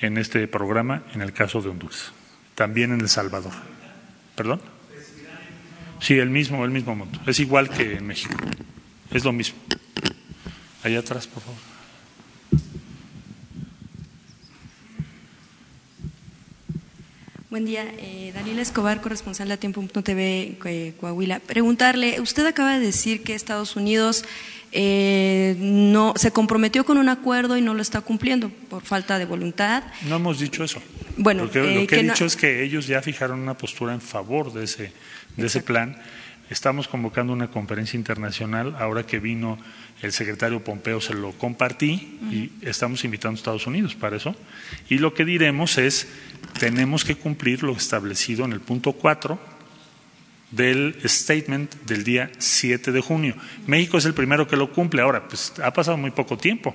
en 0.00 0.18
este 0.18 0.46
programa, 0.48 1.02
en 1.14 1.22
el 1.22 1.32
caso 1.32 1.60
de 1.60 1.68
Honduras, 1.68 2.12
también 2.54 2.92
en 2.92 3.00
El 3.00 3.08
Salvador. 3.08 3.52
¿Perdón? 4.34 4.60
Sí, 6.00 6.14
el 6.14 6.30
mismo, 6.30 6.64
el 6.64 6.70
mismo 6.70 6.96
monto. 6.96 7.20
Es 7.26 7.38
igual 7.40 7.68
que 7.68 7.96
en 7.96 8.06
México. 8.06 8.34
Es 9.10 9.24
lo 9.24 9.32
mismo. 9.32 9.58
Allá 10.82 11.00
atrás, 11.00 11.26
por 11.26 11.42
favor. 11.42 11.60
Buen 17.50 17.64
día, 17.64 17.84
eh, 17.98 18.30
Daniela 18.32 18.62
Escobar, 18.62 19.00
corresponsal 19.00 19.48
de 19.48 19.56
Tiempo.tv 19.56 20.56
eh, 20.64 20.94
Coahuila. 21.00 21.40
Preguntarle, 21.40 22.20
usted 22.20 22.46
acaba 22.46 22.78
de 22.78 22.86
decir 22.86 23.24
que 23.24 23.34
Estados 23.34 23.74
Unidos 23.74 24.24
eh, 24.72 25.56
no 25.58 26.14
se 26.16 26.30
comprometió 26.30 26.84
con 26.84 26.98
un 26.98 27.08
acuerdo 27.08 27.56
y 27.56 27.60
no 27.60 27.74
lo 27.74 27.82
está 27.82 28.00
cumpliendo 28.00 28.50
por 28.50 28.82
falta 28.82 29.18
de 29.18 29.24
voluntad. 29.24 29.84
No 30.08 30.16
hemos 30.16 30.38
dicho 30.38 30.62
eso. 30.62 30.80
Bueno, 31.16 31.44
lo 31.44 31.50
que, 31.50 31.60
lo 31.60 31.86
que 31.86 32.00
he 32.00 32.02
dicho 32.02 32.24
es 32.24 32.36
que 32.36 32.62
ellos 32.62 32.86
ya 32.86 33.02
fijaron 33.02 33.40
una 33.40 33.56
postura 33.56 33.92
en 33.92 34.00
favor 34.00 34.52
de 34.52 34.64
ese, 34.64 34.92
de 35.36 35.46
ese 35.46 35.62
plan. 35.62 35.96
Estamos 36.50 36.88
convocando 36.88 37.32
una 37.32 37.50
conferencia 37.50 37.96
internacional 37.96 38.74
ahora 38.78 39.06
que 39.06 39.20
vino 39.20 39.58
el 40.02 40.12
secretario 40.12 40.64
Pompeo 40.64 41.00
se 41.00 41.14
lo 41.14 41.32
compartí 41.32 42.18
y 42.30 42.50
estamos 42.62 43.04
invitando 43.04 43.36
a 43.36 43.38
Estados 43.38 43.66
Unidos 43.66 43.94
para 43.94 44.16
eso. 44.16 44.34
Y 44.88 44.98
lo 44.98 45.12
que 45.14 45.24
diremos 45.24 45.78
es, 45.78 46.08
tenemos 46.58 47.04
que 47.04 47.16
cumplir 47.16 47.62
lo 47.62 47.72
establecido 47.72 48.44
en 48.44 48.52
el 48.52 48.60
punto 48.60 48.92
4 48.92 49.59
del 50.50 50.96
statement 51.04 51.74
del 51.86 52.04
día 52.04 52.30
7 52.38 52.92
de 52.92 53.00
junio. 53.00 53.34
México 53.66 53.98
es 53.98 54.04
el 54.04 54.14
primero 54.14 54.46
que 54.46 54.56
lo 54.56 54.72
cumple. 54.72 55.02
Ahora, 55.02 55.28
pues 55.28 55.52
ha 55.62 55.72
pasado 55.72 55.96
muy 55.96 56.10
poco 56.10 56.36
tiempo. 56.36 56.74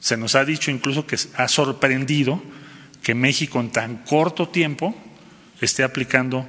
Se 0.00 0.16
nos 0.16 0.34
ha 0.34 0.44
dicho 0.44 0.70
incluso 0.70 1.06
que 1.06 1.16
ha 1.36 1.48
sorprendido 1.48 2.42
que 3.02 3.14
México 3.14 3.60
en 3.60 3.70
tan 3.70 3.96
corto 3.98 4.48
tiempo 4.48 4.94
esté 5.60 5.82
aplicando 5.82 6.46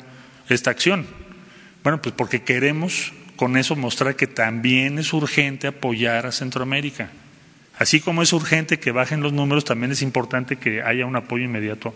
esta 0.50 0.72
acción. 0.72 1.08
Bueno, 1.84 2.02
pues 2.02 2.14
porque 2.16 2.44
queremos 2.44 3.14
con 3.36 3.56
eso 3.56 3.76
mostrar 3.76 4.16
que 4.16 4.28
también 4.28 5.00
es 5.00 5.14
urgente 5.14 5.68
apoyar 5.68 6.26
a 6.26 6.32
Centroamérica. 6.32 7.10
Así 7.78 8.02
como 8.02 8.22
es 8.22 8.34
urgente 8.34 8.78
que 8.78 8.92
bajen 8.92 9.22
los 9.22 9.32
números, 9.32 9.64
también 9.64 9.94
es 9.94 10.02
importante 10.02 10.58
que 10.58 10.82
haya 10.82 11.06
un 11.06 11.16
apoyo 11.16 11.46
inmediato 11.46 11.96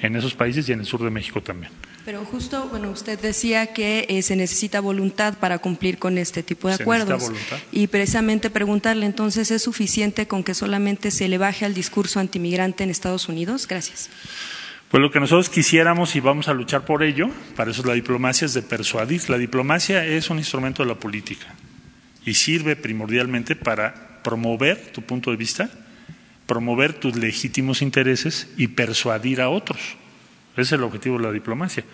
en 0.00 0.14
esos 0.14 0.34
países 0.34 0.68
y 0.68 0.72
en 0.72 0.80
el 0.80 0.86
sur 0.86 1.02
de 1.02 1.10
México 1.10 1.42
también. 1.42 1.72
Pero 2.04 2.22
justo, 2.26 2.68
bueno, 2.68 2.90
usted 2.90 3.18
decía 3.18 3.72
que 3.72 4.04
eh, 4.10 4.20
se 4.20 4.36
necesita 4.36 4.80
voluntad 4.80 5.38
para 5.38 5.58
cumplir 5.58 5.98
con 5.98 6.18
este 6.18 6.42
tipo 6.42 6.68
de 6.68 6.76
¿Se 6.76 6.82
acuerdos. 6.82 7.32
Y 7.72 7.86
precisamente 7.86 8.50
preguntarle, 8.50 9.06
entonces, 9.06 9.50
¿es 9.50 9.62
suficiente 9.62 10.26
con 10.26 10.44
que 10.44 10.52
solamente 10.52 11.10
se 11.10 11.28
le 11.28 11.38
baje 11.38 11.64
al 11.64 11.72
discurso 11.72 12.20
antimigrante 12.20 12.84
en 12.84 12.90
Estados 12.90 13.28
Unidos? 13.30 13.66
Gracias. 13.66 14.10
Pues 14.90 15.00
lo 15.00 15.10
que 15.10 15.18
nosotros 15.18 15.48
quisiéramos 15.48 16.14
y 16.14 16.20
vamos 16.20 16.48
a 16.48 16.52
luchar 16.52 16.84
por 16.84 17.02
ello, 17.02 17.30
para 17.56 17.70
eso 17.70 17.82
la 17.84 17.94
diplomacia 17.94 18.44
es 18.44 18.52
de 18.52 18.62
persuadir. 18.62 19.30
La 19.30 19.38
diplomacia 19.38 20.04
es 20.04 20.28
un 20.28 20.36
instrumento 20.38 20.82
de 20.82 20.90
la 20.90 20.96
política 20.96 21.46
y 22.26 22.34
sirve 22.34 22.76
primordialmente 22.76 23.56
para 23.56 24.22
promover 24.22 24.92
tu 24.92 25.00
punto 25.00 25.30
de 25.30 25.38
vista, 25.38 25.70
promover 26.46 26.92
tus 26.92 27.16
legítimos 27.16 27.80
intereses 27.80 28.46
y 28.58 28.68
persuadir 28.68 29.40
a 29.40 29.48
otros. 29.48 29.96
Ese 30.54 30.62
es 30.62 30.72
el 30.72 30.82
objetivo 30.82 31.18
de 31.18 31.24
la 31.24 31.32
diplomacia. 31.32 31.84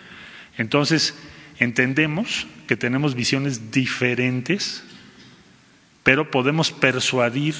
Entonces, 0.56 1.14
entendemos 1.58 2.46
que 2.66 2.76
tenemos 2.76 3.14
visiones 3.14 3.70
diferentes, 3.70 4.84
pero 6.02 6.30
podemos 6.30 6.70
persuadir 6.72 7.54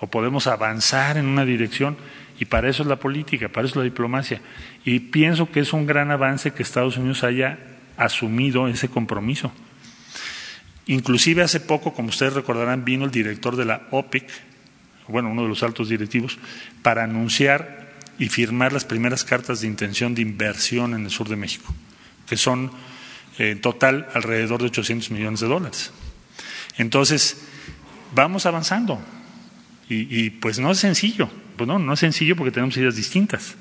o 0.00 0.06
podemos 0.06 0.46
avanzar 0.46 1.16
en 1.16 1.26
una 1.26 1.44
dirección 1.44 1.96
y 2.38 2.44
para 2.44 2.68
eso 2.68 2.82
es 2.82 2.88
la 2.88 2.96
política, 2.96 3.48
para 3.48 3.66
eso 3.66 3.72
es 3.72 3.76
la 3.76 3.82
diplomacia. 3.82 4.40
Y 4.84 5.00
pienso 5.00 5.50
que 5.50 5.60
es 5.60 5.72
un 5.72 5.86
gran 5.86 6.10
avance 6.10 6.52
que 6.52 6.62
Estados 6.62 6.96
Unidos 6.96 7.24
haya 7.24 7.58
asumido 7.96 8.68
ese 8.68 8.88
compromiso. 8.88 9.52
Inclusive 10.86 11.42
hace 11.42 11.60
poco, 11.60 11.92
como 11.92 12.08
ustedes 12.08 12.32
recordarán, 12.32 12.84
vino 12.84 13.04
el 13.04 13.10
director 13.10 13.56
de 13.56 13.64
la 13.64 13.88
OPEC, 13.90 14.26
bueno, 15.08 15.30
uno 15.30 15.42
de 15.42 15.48
los 15.48 15.62
altos 15.62 15.88
directivos, 15.88 16.38
para 16.82 17.04
anunciar 17.04 17.77
y 18.18 18.28
firmar 18.28 18.72
las 18.72 18.84
primeras 18.84 19.24
cartas 19.24 19.60
de 19.60 19.66
intención 19.66 20.14
de 20.14 20.22
inversión 20.22 20.94
en 20.94 21.04
el 21.04 21.10
sur 21.10 21.28
de 21.28 21.36
México, 21.36 21.72
que 22.28 22.36
son 22.36 22.70
eh, 23.38 23.50
en 23.50 23.60
total 23.60 24.08
alrededor 24.14 24.60
de 24.60 24.66
800 24.66 25.10
millones 25.10 25.40
de 25.40 25.46
dólares. 25.46 25.92
Entonces, 26.76 27.38
vamos 28.14 28.46
avanzando. 28.46 29.00
Y, 29.90 30.28
pues 30.30 30.58
no 30.58 30.70
es 30.70 30.78
sencillo, 30.78 31.30
pues 31.56 31.66
no, 31.66 31.78
no 31.78 31.94
es 31.94 32.00
sencillo 32.00 32.36
porque 32.36 32.50
tenemos 32.50 32.76
ideas 32.76 32.94
distintas, 32.94 33.54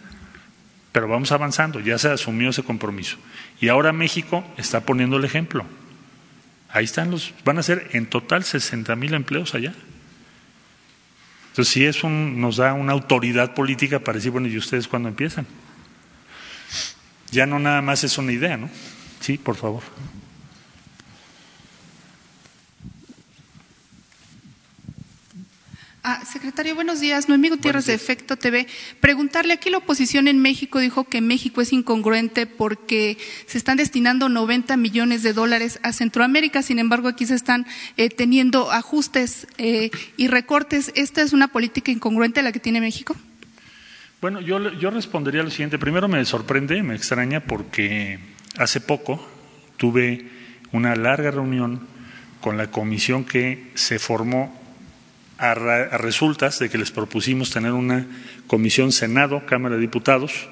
pero 0.92 1.08
vamos 1.08 1.32
avanzando, 1.32 1.80
ya 1.80 1.98
se 1.98 2.10
asumió 2.10 2.50
ese 2.50 2.64
compromiso. 2.64 3.16
Y 3.62 3.70
ahora 3.70 3.94
México 3.94 4.46
está 4.58 4.82
poniendo 4.82 5.16
el 5.16 5.24
ejemplo. 5.24 5.66
Ahí 6.68 6.84
están 6.84 7.12
los, 7.12 7.34
van 7.46 7.60
a 7.60 7.64
ser 7.64 7.92
en 7.94 8.08
total 8.08 8.44
60 8.44 8.94
mil 8.98 9.14
empleos 9.14 9.56
allá. 9.56 9.74
Entonces 11.58 11.74
sí 11.74 11.86
es 11.86 12.04
un, 12.04 12.40
nos 12.40 12.58
da 12.58 12.76
una 12.76 12.94
autoridad 12.94 13.56
política 13.56 13.98
para 13.98 14.18
decir, 14.20 14.30
bueno, 14.30 14.48
¿y 14.48 14.56
ustedes 14.60 14.88
cuándo 14.88 15.10
empiezan? 15.10 15.48
Ya 17.32 17.48
no 17.48 17.58
nada 17.58 17.82
más 17.82 18.04
es 18.04 18.20
una 18.20 18.32
idea, 18.32 18.58
¿no? 18.58 18.70
Sí, 19.22 19.40
por 19.40 19.56
favor. 19.56 19.82
Ah, 26.10 26.24
secretario, 26.24 26.74
buenos 26.74 27.02
días. 27.02 27.28
Noemí 27.28 27.50
Gutiérrez 27.50 27.86
de 27.86 27.94
Efecto 27.94 28.38
TV. 28.38 28.66
Preguntarle, 29.02 29.52
aquí 29.52 29.70
la 29.70 29.80
oposición 29.80 30.30
en 30.30 30.42
México 30.42 30.80
dijo 30.80 31.04
que 31.04 31.20
México 31.20 31.60
es 31.60 31.74
incongruente 31.74 32.48
porque 32.48 33.18
se 33.46 33.58
están 33.58 33.76
destinando 33.76 34.30
90 34.30 34.78
millones 34.78 35.22
de 35.22 35.34
dólares 35.34 35.82
a 35.84 35.92
Centroamérica, 35.92 36.62
sin 36.62 36.80
embargo 36.80 37.10
aquí 37.10 37.26
se 37.26 37.36
están 37.36 37.68
eh, 37.98 38.08
teniendo 38.08 38.72
ajustes 38.72 39.48
eh, 39.58 39.92
y 40.16 40.30
recortes. 40.30 40.94
¿Esta 40.96 41.22
es 41.24 41.34
una 41.34 41.50
política 41.50 41.92
incongruente 41.92 42.42
la 42.42 42.54
que 42.54 42.62
tiene 42.62 42.80
México? 42.80 43.14
Bueno, 44.22 44.40
yo, 44.40 44.72
yo 44.80 44.90
respondería 44.92 45.44
lo 45.44 45.52
siguiente. 45.52 45.78
Primero 45.78 46.08
me 46.08 46.24
sorprende, 46.24 46.82
me 46.84 46.96
extraña 46.96 47.42
porque 47.42 48.18
hace 48.58 48.80
poco 48.80 49.28
tuve 49.76 50.26
una 50.72 50.96
larga 50.96 51.32
reunión 51.32 51.86
con 52.40 52.56
la 52.56 52.72
comisión 52.72 53.26
que 53.26 53.72
se 53.76 54.00
formó 54.00 54.67
a, 55.38 55.54
resultas 55.98 56.60
de 56.60 56.70
que 56.70 56.78
les 56.78 56.92
propusimos 56.92 57.52
tener 57.52 57.72
una 57.72 58.08
comisión 58.48 58.92
Senado, 58.92 59.46
Cámara 59.46 59.76
de 59.76 59.82
Diputados, 59.82 60.48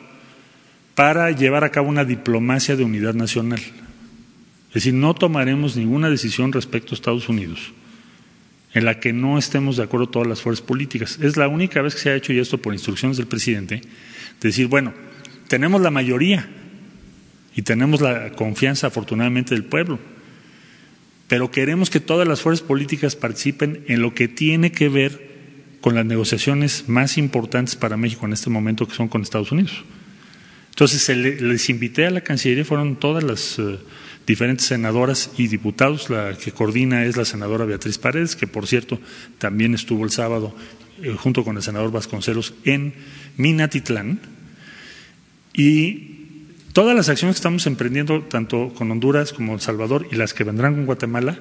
para 0.94 1.32
llevar 1.32 1.64
a 1.64 1.72
cabo 1.72 1.90
una 1.90 2.06
diplomacia 2.06 2.76
de 2.76 2.84
unidad 2.84 3.14
nacional. 3.14 3.60
Es 4.70 4.74
decir, 4.74 4.94
no 4.94 5.14
tomaremos 5.14 5.76
ninguna 5.76 6.10
decisión 6.10 6.52
respecto 6.52 6.92
a 6.92 6.96
Estados 6.96 7.30
Unidos 7.30 7.74
en 8.74 8.84
la 8.84 9.00
que 9.00 9.14
no 9.14 9.38
estemos 9.38 9.78
de 9.78 9.84
acuerdo 9.84 10.10
todas 10.10 10.28
las 10.28 10.42
fuerzas 10.42 10.66
políticas. 10.66 11.18
Es 11.22 11.38
la 11.38 11.48
única 11.48 11.82
vez 11.82 11.96
que 11.96 12.02
se 12.02 12.10
ha 12.10 12.16
hecho, 12.16 12.34
y 12.34 12.40
esto 12.40 12.58
por 12.58 12.74
instrucciones 12.74 13.16
del 13.16 13.26
presidente, 13.26 13.82
decir, 14.42 14.68
bueno, 14.68 14.94
tenemos 15.48 15.80
la 15.80 15.92
mayoría 15.92 16.46
y 17.56 17.62
tenemos 17.62 18.02
la 18.02 18.32
confianza, 18.32 18.88
afortunadamente, 18.88 19.56
del 19.56 19.64
pueblo 19.64 19.98
pero 21.28 21.52
queremos 21.52 21.90
que 21.90 22.00
todas 22.00 22.28
las 22.28 22.42
fuerzas 22.42 22.66
políticas 22.66 23.16
participen 23.16 23.84
en 23.88 24.02
lo 24.02 24.14
que 24.14 24.28
tiene 24.28 24.72
que 24.72 24.90
ver 24.90 25.36
con 25.82 25.96
las 25.96 26.06
negociaciones 26.06 26.86
más 26.88 27.18
importantes 27.18 27.76
para 27.76 27.98
México 27.98 28.26
en 28.26 28.34
este 28.34 28.50
momento, 28.50 28.88
que 28.88 28.96
son 28.96 29.08
con 29.08 29.22
Estados 29.22 29.52
Unidos. 29.52 29.84
Entonces, 30.70 31.08
les 31.10 31.70
invité 31.70 32.06
a 32.06 32.12
la 32.12 32.22
Cancillería, 32.22 32.66
fueron 32.66 32.98
todas 32.98 33.24
las 33.24 33.60
eh, 33.60 33.78
diferentes 34.28 34.68
senadoras 34.68 35.32
y 35.38 35.48
diputados, 35.48 36.10
la 36.10 36.38
que 36.38 36.52
coordina 36.52 37.06
es 37.06 37.18
la 37.18 37.26
senadora 37.26 37.66
Beatriz 37.66 37.98
Paredes, 37.98 38.36
que 38.36 38.48
por 38.48 38.68
cierto 38.68 39.00
también 39.38 39.74
estuvo 39.74 40.04
el 40.04 40.12
sábado 40.12 40.56
eh, 41.02 41.16
junto 41.18 41.44
con 41.44 41.56
el 41.56 41.64
senador 41.64 41.92
Vasconcelos 41.92 42.54
en 42.66 42.94
Minatitlán, 43.38 44.20
y 45.54 46.15
Todas 46.76 46.94
las 46.94 47.08
acciones 47.08 47.36
que 47.36 47.40
estamos 47.40 47.68
emprendiendo, 47.68 48.24
tanto 48.24 48.74
con 48.74 48.92
Honduras 48.92 49.32
como 49.32 49.54
El 49.54 49.62
Salvador 49.62 50.10
y 50.12 50.16
las 50.16 50.34
que 50.34 50.44
vendrán 50.44 50.76
con 50.76 50.86
Guatemala, 50.86 51.40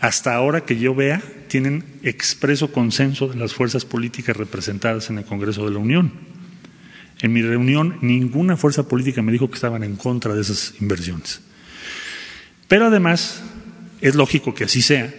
hasta 0.00 0.34
ahora 0.34 0.62
que 0.62 0.78
yo 0.78 0.94
vea, 0.94 1.20
tienen 1.48 1.84
expreso 2.02 2.72
consenso 2.72 3.28
de 3.28 3.36
las 3.36 3.52
fuerzas 3.52 3.84
políticas 3.84 4.34
representadas 4.34 5.10
en 5.10 5.18
el 5.18 5.26
Congreso 5.26 5.66
de 5.66 5.72
la 5.72 5.80
Unión. 5.80 6.14
En 7.20 7.34
mi 7.34 7.42
reunión, 7.42 7.98
ninguna 8.00 8.56
fuerza 8.56 8.88
política 8.88 9.20
me 9.20 9.32
dijo 9.32 9.50
que 9.50 9.56
estaban 9.56 9.84
en 9.84 9.96
contra 9.96 10.34
de 10.34 10.40
esas 10.40 10.72
inversiones. 10.80 11.42
Pero 12.66 12.86
además, 12.86 13.42
es 14.00 14.14
lógico 14.14 14.54
que 14.54 14.64
así 14.64 14.80
sea, 14.80 15.12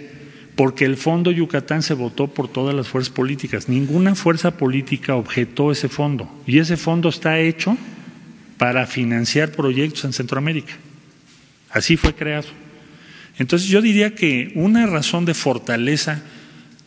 porque 0.56 0.86
el 0.86 0.98
Fondo 0.98 1.30
Yucatán 1.30 1.84
se 1.84 1.94
votó 1.94 2.34
por 2.34 2.48
todas 2.48 2.74
las 2.74 2.88
fuerzas 2.88 3.14
políticas. 3.14 3.70
Ninguna 3.70 4.16
fuerza 4.16 4.58
política 4.58 5.14
objetó 5.14 5.72
ese 5.72 5.88
fondo. 5.88 6.32
Y 6.48 6.58
ese 6.58 6.78
fondo 6.78 7.10
está 7.10 7.38
hecho 7.38 7.78
para 8.58 8.88
financiar 8.88 9.52
proyectos 9.52 10.06
en 10.06 10.14
Centroamérica. 10.14 10.74
Así 11.70 11.98
fue 11.98 12.16
creado. 12.16 12.48
Entonces 13.38 13.68
yo 13.68 13.82
diría 13.82 14.16
que 14.16 14.52
una 14.56 14.86
razón 14.86 15.26
de 15.26 15.34
fortaleza 15.34 16.24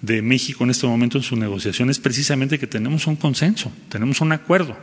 de 0.00 0.22
México 0.22 0.64
en 0.64 0.70
este 0.70 0.86
momento 0.86 1.18
en 1.18 1.24
su 1.24 1.36
negociación 1.36 1.90
es 1.90 1.98
precisamente 1.98 2.58
que 2.58 2.66
tenemos 2.66 3.06
un 3.06 3.16
consenso, 3.16 3.72
tenemos 3.88 4.20
un 4.20 4.32
acuerdo. 4.32 4.76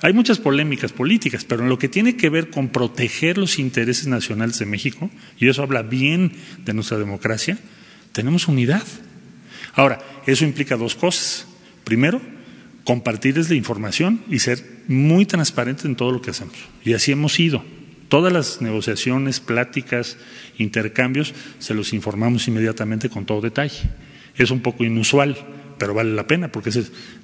Hay 0.00 0.12
muchas 0.12 0.38
polémicas 0.38 0.92
políticas, 0.92 1.44
pero 1.44 1.62
en 1.62 1.68
lo 1.68 1.78
que 1.78 1.88
tiene 1.88 2.16
que 2.16 2.30
ver 2.30 2.50
con 2.50 2.68
proteger 2.68 3.36
los 3.36 3.58
intereses 3.58 4.06
nacionales 4.06 4.58
de 4.58 4.66
México, 4.66 5.10
y 5.38 5.48
eso 5.48 5.62
habla 5.62 5.82
bien 5.82 6.32
de 6.64 6.72
nuestra 6.72 6.98
democracia, 6.98 7.58
tenemos 8.12 8.46
unidad. 8.48 8.84
Ahora, 9.74 9.98
eso 10.26 10.44
implica 10.44 10.76
dos 10.76 10.94
cosas. 10.94 11.46
Primero, 11.84 12.20
compartirles 12.88 13.50
la 13.50 13.54
información 13.54 14.22
y 14.30 14.38
ser 14.38 14.64
muy 14.88 15.26
transparentes 15.26 15.84
en 15.84 15.94
todo 15.94 16.10
lo 16.10 16.22
que 16.22 16.30
hacemos. 16.30 16.56
Y 16.86 16.94
así 16.94 17.12
hemos 17.12 17.38
ido. 17.38 17.62
Todas 18.08 18.32
las 18.32 18.62
negociaciones, 18.62 19.40
pláticas, 19.40 20.16
intercambios, 20.56 21.34
se 21.58 21.74
los 21.74 21.92
informamos 21.92 22.48
inmediatamente 22.48 23.10
con 23.10 23.26
todo 23.26 23.42
detalle. 23.42 23.90
Es 24.36 24.50
un 24.50 24.60
poco 24.60 24.84
inusual, 24.84 25.36
pero 25.76 25.92
vale 25.92 26.14
la 26.14 26.26
pena, 26.26 26.50
porque 26.50 26.70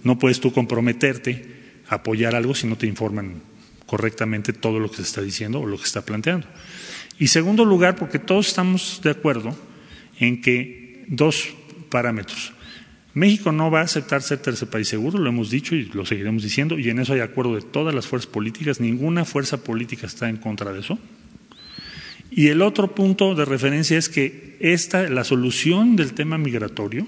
no 0.03 0.19
puedes 0.19 0.39
tú 0.39 0.53
comprometerte 0.53 1.81
a 1.89 1.95
apoyar 1.95 2.35
algo 2.35 2.55
si 2.55 2.67
no 2.67 2.77
te 2.77 2.87
informan 2.87 3.41
correctamente 3.87 4.53
todo 4.53 4.79
lo 4.79 4.91
que 4.91 4.97
se 4.97 5.05
está 5.05 5.23
diciendo 5.23 5.61
o 5.61 5.67
lo 5.67 5.79
que 5.79 5.85
se 5.85 5.89
está 5.89 6.05
planteando. 6.05 6.47
Y 7.19 7.29
segundo 7.29 7.65
lugar, 7.65 7.97
porque 7.97 8.19
todos 8.19 8.49
estamos 8.49 9.01
de 9.03 9.13
acuerdo 9.13 9.57
en 10.21 10.43
que 10.43 11.07
dos 11.09 11.55
parámetros. 11.89 12.53
México 13.15 13.53
no 13.53 13.71
va 13.71 13.81
a 13.81 13.85
aceptar 13.85 14.23
ser 14.23 14.39
tercer 14.39 14.69
país 14.69 14.89
seguro, 14.89 15.19
lo 15.19 15.29
hemos 15.29 15.49
dicho 15.49 15.77
y 15.77 15.85
lo 15.87 16.05
seguiremos 16.05 16.43
diciendo, 16.43 16.79
y 16.79 16.91
en 16.91 16.99
eso 16.99 17.13
hay 17.13 17.21
acuerdo 17.21 17.55
de 17.55 17.63
todas 17.63 17.95
las 17.95 18.09
fuerzas 18.09 18.31
políticas, 18.31 18.81
ninguna 18.81 19.25
fuerza 19.25 19.63
política 19.63 20.07
está 20.07 20.29
en 20.29 20.37
contra 20.37 20.73
de 20.73 20.81
eso. 20.81 20.99
Y 22.31 22.49
el 22.49 22.63
otro 22.63 22.95
punto 22.97 23.37
de 23.37 23.45
referencia 23.45 23.97
es 23.97 24.09
que 24.09 24.57
esta, 24.59 25.09
la 25.09 25.23
solución 25.23 25.95
del 25.95 26.15
tema 26.15 26.39
migratorio 26.39 27.07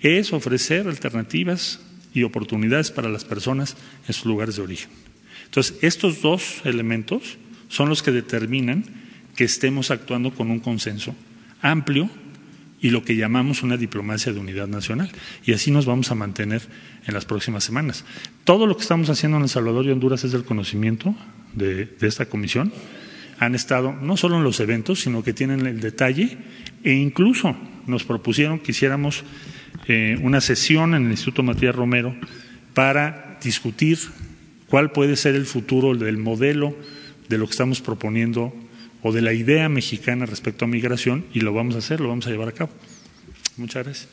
es 0.00 0.32
ofrecer 0.32 0.88
alternativas 0.88 1.80
y 2.14 2.22
oportunidades 2.22 2.90
para 2.90 3.10
las 3.10 3.26
personas 3.26 3.76
en 4.08 4.14
sus 4.14 4.24
lugares 4.24 4.56
de 4.56 4.62
origen. 4.62 4.90
Entonces, 5.44 5.76
estos 5.82 6.22
dos 6.22 6.62
elementos 6.64 7.36
son 7.68 7.90
los 7.90 8.02
que 8.02 8.12
determinan 8.12 8.84
que 9.36 9.44
estemos 9.44 9.90
actuando 9.90 10.32
con 10.32 10.50
un 10.50 10.60
consenso 10.60 11.14
amplio 11.60 12.08
y 12.84 12.90
lo 12.90 13.02
que 13.02 13.16
llamamos 13.16 13.62
una 13.62 13.78
diplomacia 13.78 14.30
de 14.34 14.40
unidad 14.40 14.68
nacional. 14.68 15.10
Y 15.42 15.54
así 15.54 15.70
nos 15.70 15.86
vamos 15.86 16.10
a 16.10 16.14
mantener 16.14 16.60
en 17.06 17.14
las 17.14 17.24
próximas 17.24 17.64
semanas. 17.64 18.04
Todo 18.44 18.66
lo 18.66 18.76
que 18.76 18.82
estamos 18.82 19.08
haciendo 19.08 19.38
en 19.38 19.44
El 19.44 19.48
Salvador 19.48 19.86
y 19.86 19.90
Honduras 19.90 20.22
es 20.22 20.32
del 20.32 20.44
conocimiento 20.44 21.14
de, 21.54 21.88
esta 22.02 22.26
comisión. 22.26 22.74
Han 23.38 23.54
estado 23.54 23.94
no 23.94 24.18
solo 24.18 24.36
en 24.36 24.44
los 24.44 24.60
eventos, 24.60 25.00
sino 25.00 25.24
que 25.24 25.32
tienen 25.32 25.66
el 25.66 25.80
detalle 25.80 26.36
e 26.82 26.92
incluso 26.92 27.56
nos 27.86 28.04
propusieron 28.04 28.58
que 28.58 28.72
hiciéramos 28.72 29.24
eh, 29.88 30.18
una 30.20 30.42
sesión 30.42 30.94
en 30.94 31.06
el 31.06 31.12
Instituto 31.12 31.42
Matías 31.42 31.74
Romero 31.74 32.14
para 32.74 33.38
discutir 33.42 33.98
cuál 34.68 34.92
puede 34.92 35.16
ser 35.16 35.36
el 35.36 35.46
futuro 35.46 35.94
del 35.94 36.18
modelo 36.18 36.76
de 37.30 37.38
lo 37.38 37.46
que 37.46 37.52
estamos 37.52 37.80
proponiendo 37.80 38.52
o 39.04 39.12
de 39.12 39.20
la 39.20 39.34
idea 39.34 39.68
mexicana 39.68 40.24
respecto 40.24 40.64
a 40.64 40.68
migración 40.68 41.26
y 41.32 41.40
lo 41.40 41.52
vamos 41.52 41.74
a 41.74 41.78
hacer, 41.78 42.00
lo 42.00 42.08
vamos 42.08 42.26
a 42.26 42.30
llevar 42.30 42.48
a 42.48 42.52
cabo. 42.52 42.70
Muchas 43.58 43.84
gracias. 43.84 44.08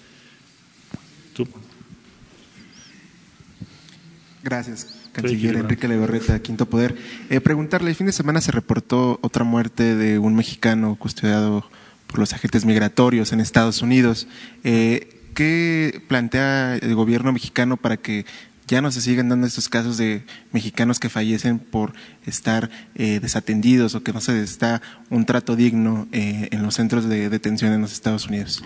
Gracias, 4.44 5.10
canciller 5.14 5.56
Enrique 5.56 5.88
Leverreta, 5.88 6.40
Quinto 6.42 6.66
Poder. 6.66 6.96
Eh, 7.30 7.40
preguntarle, 7.40 7.92
el 7.92 7.96
fin 7.96 8.08
de 8.08 8.12
semana 8.12 8.42
se 8.42 8.52
reportó 8.52 9.18
otra 9.22 9.46
muerte 9.46 9.96
de 9.96 10.20
un 10.20 10.36
mexicano 10.36 10.96
custodiado 11.00 11.64
por 12.08 12.20
los 12.20 12.34
agentes 12.34 12.66
migratorios 12.66 13.32
en 13.32 13.40
Estados 13.40 13.82
Unidos. 13.82 14.28
Eh, 14.66 15.20
¿Qué 15.36 16.04
plantea 16.10 16.76
el 16.76 16.96
gobierno 16.96 17.32
mexicano 17.32 17.78
para 17.78 17.96
que 17.96 18.26
ya 18.72 18.82
no 18.82 18.90
se 18.90 19.02
siguen 19.02 19.28
dando 19.28 19.46
estos 19.46 19.68
casos 19.68 19.98
de 19.98 20.24
mexicanos 20.54 20.98
que 20.98 21.10
fallecen 21.10 21.60
por 21.60 21.92
estar 22.26 22.72
eh, 22.96 23.20
desatendidos 23.20 23.96
o 23.96 24.02
que 24.02 24.14
no 24.14 24.22
se 24.22 24.32
les 24.32 24.60
da 24.60 24.82
un 25.10 25.26
trato 25.26 25.58
digno 25.58 26.08
eh, 26.14 26.48
en 26.52 26.64
los 26.64 26.76
centros 26.76 27.10
de 27.10 27.28
detención 27.28 27.74
en 27.74 27.82
los 27.82 27.92
Estados 27.92 28.28
Unidos. 28.28 28.64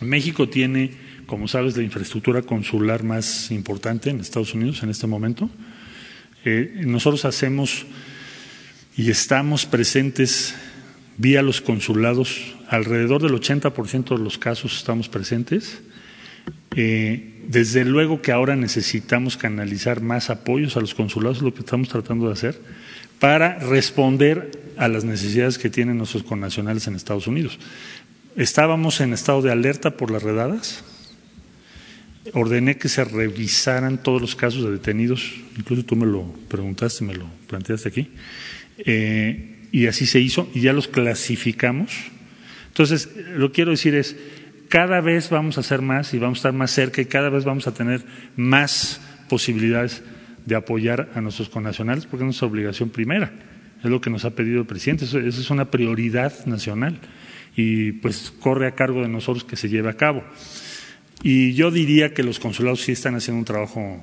México 0.00 0.48
tiene, 0.48 0.92
como 1.26 1.48
sabes, 1.48 1.76
la 1.76 1.82
infraestructura 1.82 2.42
consular 2.42 3.02
más 3.02 3.50
importante 3.50 4.08
en 4.08 4.20
Estados 4.20 4.54
Unidos 4.54 4.80
en 4.84 4.90
este 4.90 5.08
momento. 5.08 5.50
Eh, 6.44 6.82
nosotros 6.86 7.24
hacemos 7.24 7.86
y 8.96 9.10
estamos 9.10 9.66
presentes 9.66 10.54
vía 11.18 11.42
los 11.42 11.60
consulados, 11.60 12.54
alrededor 12.68 13.20
del 13.20 13.32
80% 13.32 14.16
de 14.16 14.22
los 14.22 14.38
casos 14.38 14.76
estamos 14.76 15.08
presentes. 15.08 15.82
Eh, 16.74 17.32
desde 17.48 17.84
luego 17.84 18.20
que 18.20 18.32
ahora 18.32 18.56
necesitamos 18.56 19.36
canalizar 19.36 20.00
más 20.00 20.30
apoyos 20.30 20.76
a 20.76 20.80
los 20.80 20.94
consulados, 20.94 21.42
lo 21.42 21.54
que 21.54 21.60
estamos 21.60 21.88
tratando 21.88 22.26
de 22.26 22.32
hacer, 22.32 22.60
para 23.18 23.58
responder 23.58 24.50
a 24.76 24.88
las 24.88 25.04
necesidades 25.04 25.58
que 25.58 25.70
tienen 25.70 25.96
nuestros 25.96 26.22
connacionales 26.22 26.86
en 26.86 26.96
Estados 26.96 27.26
Unidos. 27.26 27.58
Estábamos 28.36 29.00
en 29.00 29.12
estado 29.12 29.40
de 29.40 29.50
alerta 29.50 29.96
por 29.96 30.10
las 30.10 30.22
redadas. 30.22 30.84
Ordené 32.34 32.76
que 32.76 32.88
se 32.88 33.04
revisaran 33.04 34.02
todos 34.02 34.20
los 34.20 34.34
casos 34.34 34.64
de 34.64 34.72
detenidos, 34.72 35.32
incluso 35.56 35.84
tú 35.84 35.96
me 35.96 36.06
lo 36.06 36.24
preguntaste, 36.48 37.04
me 37.04 37.14
lo 37.14 37.26
planteaste 37.46 37.88
aquí, 37.88 38.10
eh, 38.78 39.68
y 39.70 39.86
así 39.86 40.06
se 40.06 40.18
hizo, 40.18 40.50
y 40.52 40.60
ya 40.60 40.72
los 40.72 40.88
clasificamos. 40.88 41.92
Entonces, 42.68 43.08
lo 43.36 43.48
que 43.48 43.54
quiero 43.54 43.70
decir 43.70 43.94
es, 43.94 44.16
cada 44.68 45.00
vez 45.00 45.30
vamos 45.30 45.56
a 45.56 45.60
hacer 45.60 45.82
más 45.82 46.14
y 46.14 46.18
vamos 46.18 46.38
a 46.38 46.40
estar 46.40 46.52
más 46.52 46.70
cerca 46.70 47.00
y 47.00 47.06
cada 47.06 47.28
vez 47.28 47.44
vamos 47.44 47.66
a 47.66 47.74
tener 47.74 48.04
más 48.36 49.00
posibilidades 49.28 50.02
de 50.44 50.54
apoyar 50.54 51.10
a 51.14 51.20
nuestros 51.20 51.48
connacionales 51.48 52.06
porque 52.06 52.22
es 52.22 52.26
nuestra 52.26 52.48
obligación 52.48 52.90
primera. 52.90 53.32
Es 53.82 53.90
lo 53.90 54.00
que 54.00 54.10
nos 54.10 54.24
ha 54.24 54.30
pedido 54.30 54.60
el 54.60 54.66
presidente. 54.66 55.04
Eso, 55.04 55.18
es 55.18 55.50
una 55.50 55.70
prioridad 55.70 56.46
nacional 56.46 56.98
y 57.56 57.92
pues 57.92 58.32
corre 58.40 58.66
a 58.66 58.74
cargo 58.74 59.02
de 59.02 59.08
nosotros 59.08 59.44
que 59.44 59.56
se 59.56 59.68
lleve 59.68 59.90
a 59.90 59.94
cabo. 59.94 60.24
Y 61.22 61.54
yo 61.54 61.70
diría 61.70 62.14
que 62.14 62.22
los 62.22 62.38
consulados 62.38 62.82
sí 62.82 62.92
están 62.92 63.14
haciendo 63.14 63.38
un 63.38 63.44
trabajo 63.44 64.02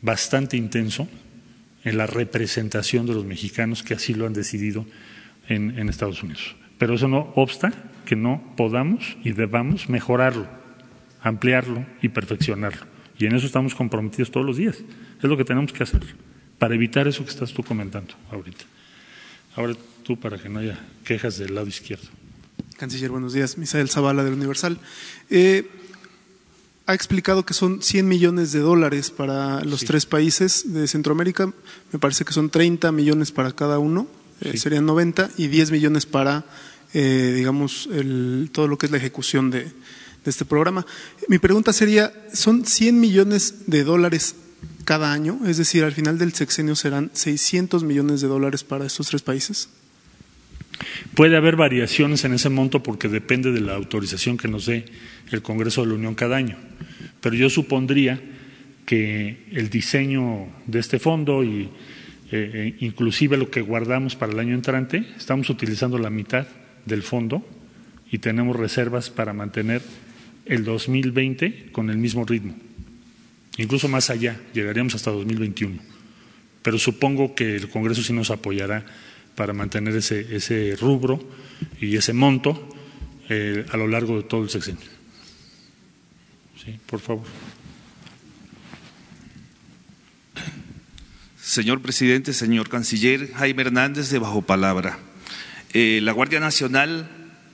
bastante 0.00 0.56
intenso 0.56 1.08
en 1.84 1.98
la 1.98 2.06
representación 2.06 3.06
de 3.06 3.14
los 3.14 3.24
mexicanos 3.24 3.82
que 3.82 3.94
así 3.94 4.14
lo 4.14 4.26
han 4.26 4.32
decidido 4.32 4.86
en, 5.48 5.88
Estados 5.88 6.22
Unidos. 6.22 6.56
Pero 6.78 6.94
eso 6.94 7.08
no 7.08 7.32
obsta 7.34 7.72
que 8.08 8.16
no 8.16 8.42
podamos 8.56 9.18
y 9.22 9.32
debamos 9.32 9.90
mejorarlo, 9.90 10.48
ampliarlo 11.20 11.84
y 12.00 12.08
perfeccionarlo. 12.08 12.86
Y 13.18 13.26
en 13.26 13.34
eso 13.34 13.44
estamos 13.44 13.74
comprometidos 13.74 14.30
todos 14.30 14.46
los 14.46 14.56
días. 14.56 14.78
Es 14.78 15.24
lo 15.24 15.36
que 15.36 15.44
tenemos 15.44 15.74
que 15.74 15.82
hacer 15.82 16.00
para 16.58 16.74
evitar 16.74 17.06
eso 17.06 17.22
que 17.22 17.30
estás 17.30 17.52
tú 17.52 17.62
comentando 17.62 18.14
ahorita. 18.32 18.64
Ahora 19.56 19.74
tú 20.04 20.18
para 20.18 20.38
que 20.38 20.48
no 20.48 20.60
haya 20.60 20.80
quejas 21.04 21.36
del 21.36 21.54
lado 21.54 21.66
izquierdo. 21.66 22.08
Canciller, 22.78 23.10
buenos 23.10 23.34
días. 23.34 23.58
Misael 23.58 23.90
Zavala 23.90 24.24
del 24.24 24.32
Universal. 24.32 24.78
Eh, 25.28 25.68
ha 26.86 26.94
explicado 26.94 27.44
que 27.44 27.52
son 27.52 27.82
100 27.82 28.08
millones 28.08 28.52
de 28.52 28.60
dólares 28.60 29.10
para 29.10 29.62
los 29.64 29.84
tres 29.84 30.06
países 30.06 30.72
de 30.72 30.88
Centroamérica. 30.88 31.52
Me 31.92 31.98
parece 31.98 32.24
que 32.24 32.32
son 32.32 32.48
30 32.48 32.90
millones 32.90 33.32
para 33.32 33.52
cada 33.52 33.78
uno, 33.78 34.08
eh, 34.40 34.56
serían 34.56 34.86
90, 34.86 35.28
y 35.36 35.48
10 35.48 35.72
millones 35.72 36.06
para, 36.06 36.46
eh, 36.94 37.32
digamos, 37.34 37.88
el, 37.92 38.50
todo 38.52 38.68
lo 38.68 38.78
que 38.78 38.86
es 38.86 38.92
la 38.92 38.98
ejecución 38.98 39.50
de, 39.50 39.66
este 40.24 40.44
programa. 40.44 40.84
Mi 41.28 41.38
pregunta 41.38 41.72
sería, 41.72 42.12
¿son 42.34 42.66
100 42.66 43.00
millones 43.00 43.66
de 43.66 43.82
dólares 43.82 44.34
cada 44.84 45.10
año? 45.12 45.40
Es 45.46 45.56
decir, 45.56 45.84
al 45.84 45.92
final 45.92 46.18
del 46.18 46.34
sexenio 46.34 46.76
serán 46.76 47.10
600 47.14 47.82
millones 47.82 48.20
de 48.20 48.28
dólares 48.28 48.62
para 48.62 48.84
estos 48.84 49.08
tres 49.08 49.22
países. 49.22 49.70
Puede 51.14 51.36
haber 51.36 51.56
variaciones 51.56 52.24
en 52.24 52.34
ese 52.34 52.50
monto 52.50 52.82
porque 52.82 53.08
depende 53.08 53.52
de 53.52 53.60
la 53.60 53.74
autorización 53.74 54.36
que 54.36 54.48
nos 54.48 54.66
dé 54.66 54.84
el 55.30 55.40
Congreso 55.40 55.80
de 55.80 55.88
la 55.88 55.94
Unión 55.94 56.14
cada 56.14 56.36
año. 56.36 56.56
Pero 57.22 57.34
yo 57.34 57.48
supondría 57.48 58.20
que 58.84 59.46
el 59.52 59.70
diseño 59.70 60.46
de 60.66 60.78
este 60.78 60.98
fondo 60.98 61.42
y 61.42 61.70
eh, 62.30 62.50
eh, 62.52 62.76
inclusive 62.80 63.36
lo 63.36 63.50
que 63.50 63.62
guardamos 63.62 64.14
para 64.14 64.32
el 64.32 64.38
año 64.38 64.54
entrante, 64.54 65.04
estamos 65.16 65.48
utilizando 65.48 65.98
la 65.98 66.10
mitad 66.10 66.46
del 66.88 67.02
fondo 67.02 67.46
y 68.10 68.18
tenemos 68.18 68.56
reservas 68.56 69.10
para 69.10 69.32
mantener 69.32 69.82
el 70.46 70.64
2020 70.64 71.70
con 71.72 71.90
el 71.90 71.98
mismo 71.98 72.24
ritmo. 72.24 72.56
Incluso 73.58 73.88
más 73.88 74.10
allá, 74.10 74.40
llegaríamos 74.54 74.94
hasta 74.94 75.10
2021. 75.10 75.78
Pero 76.62 76.78
supongo 76.78 77.34
que 77.34 77.56
el 77.56 77.68
Congreso 77.68 78.02
sí 78.02 78.12
nos 78.12 78.30
apoyará 78.30 78.84
para 79.34 79.52
mantener 79.52 79.94
ese, 79.96 80.34
ese 80.34 80.76
rubro 80.80 81.20
y 81.80 81.96
ese 81.96 82.12
monto 82.12 82.68
eh, 83.28 83.64
a 83.70 83.76
lo 83.76 83.86
largo 83.86 84.16
de 84.16 84.22
todo 84.24 84.42
el 84.42 84.50
sexenio. 84.50 84.86
Sí, 86.64 86.78
por 86.86 87.00
favor. 87.00 87.24
Señor 91.40 91.80
presidente, 91.80 92.32
señor 92.32 92.68
canciller, 92.68 93.32
Jaime 93.32 93.62
Hernández 93.62 94.10
de 94.10 94.18
Bajo 94.18 94.42
Palabra. 94.42 94.98
Eh, 95.74 96.00
la 96.02 96.12
Guardia 96.12 96.40
Nacional 96.40 97.08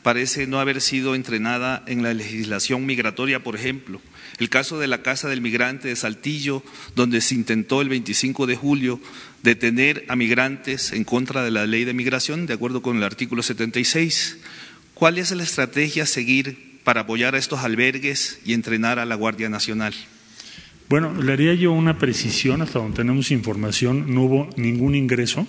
parece 0.04 0.46
no 0.46 0.60
haber 0.60 0.80
sido 0.80 1.14
entrenada 1.14 1.82
en 1.86 2.02
la 2.02 2.14
legislación 2.14 2.86
migratoria, 2.86 3.42
por 3.42 3.56
ejemplo. 3.56 4.00
El 4.38 4.50
caso 4.50 4.78
de 4.78 4.86
la 4.86 5.02
Casa 5.02 5.28
del 5.28 5.40
Migrante 5.40 5.88
de 5.88 5.96
Saltillo, 5.96 6.62
donde 6.94 7.20
se 7.20 7.34
intentó 7.34 7.80
el 7.80 7.88
25 7.88 8.46
de 8.46 8.54
julio 8.54 9.00
detener 9.42 10.04
a 10.08 10.16
migrantes 10.16 10.92
en 10.92 11.04
contra 11.04 11.42
de 11.42 11.50
la 11.50 11.66
ley 11.66 11.84
de 11.84 11.94
migración, 11.94 12.46
de 12.46 12.54
acuerdo 12.54 12.82
con 12.82 12.96
el 12.96 13.02
artículo 13.02 13.42
76. 13.42 14.38
¿Cuál 14.92 15.18
es 15.18 15.30
la 15.32 15.42
estrategia 15.42 16.04
a 16.04 16.06
seguir 16.06 16.80
para 16.84 17.02
apoyar 17.02 17.34
a 17.34 17.38
estos 17.38 17.60
albergues 17.60 18.40
y 18.44 18.52
entrenar 18.52 18.98
a 18.98 19.06
la 19.06 19.14
Guardia 19.14 19.48
Nacional? 19.48 19.94
Bueno, 20.88 21.20
le 21.20 21.32
haría 21.32 21.54
yo 21.54 21.72
una 21.72 21.98
precisión, 21.98 22.60
hasta 22.60 22.78
donde 22.78 22.96
tenemos 22.96 23.30
información, 23.30 24.14
no 24.14 24.24
hubo 24.24 24.50
ningún 24.56 24.94
ingreso 24.94 25.48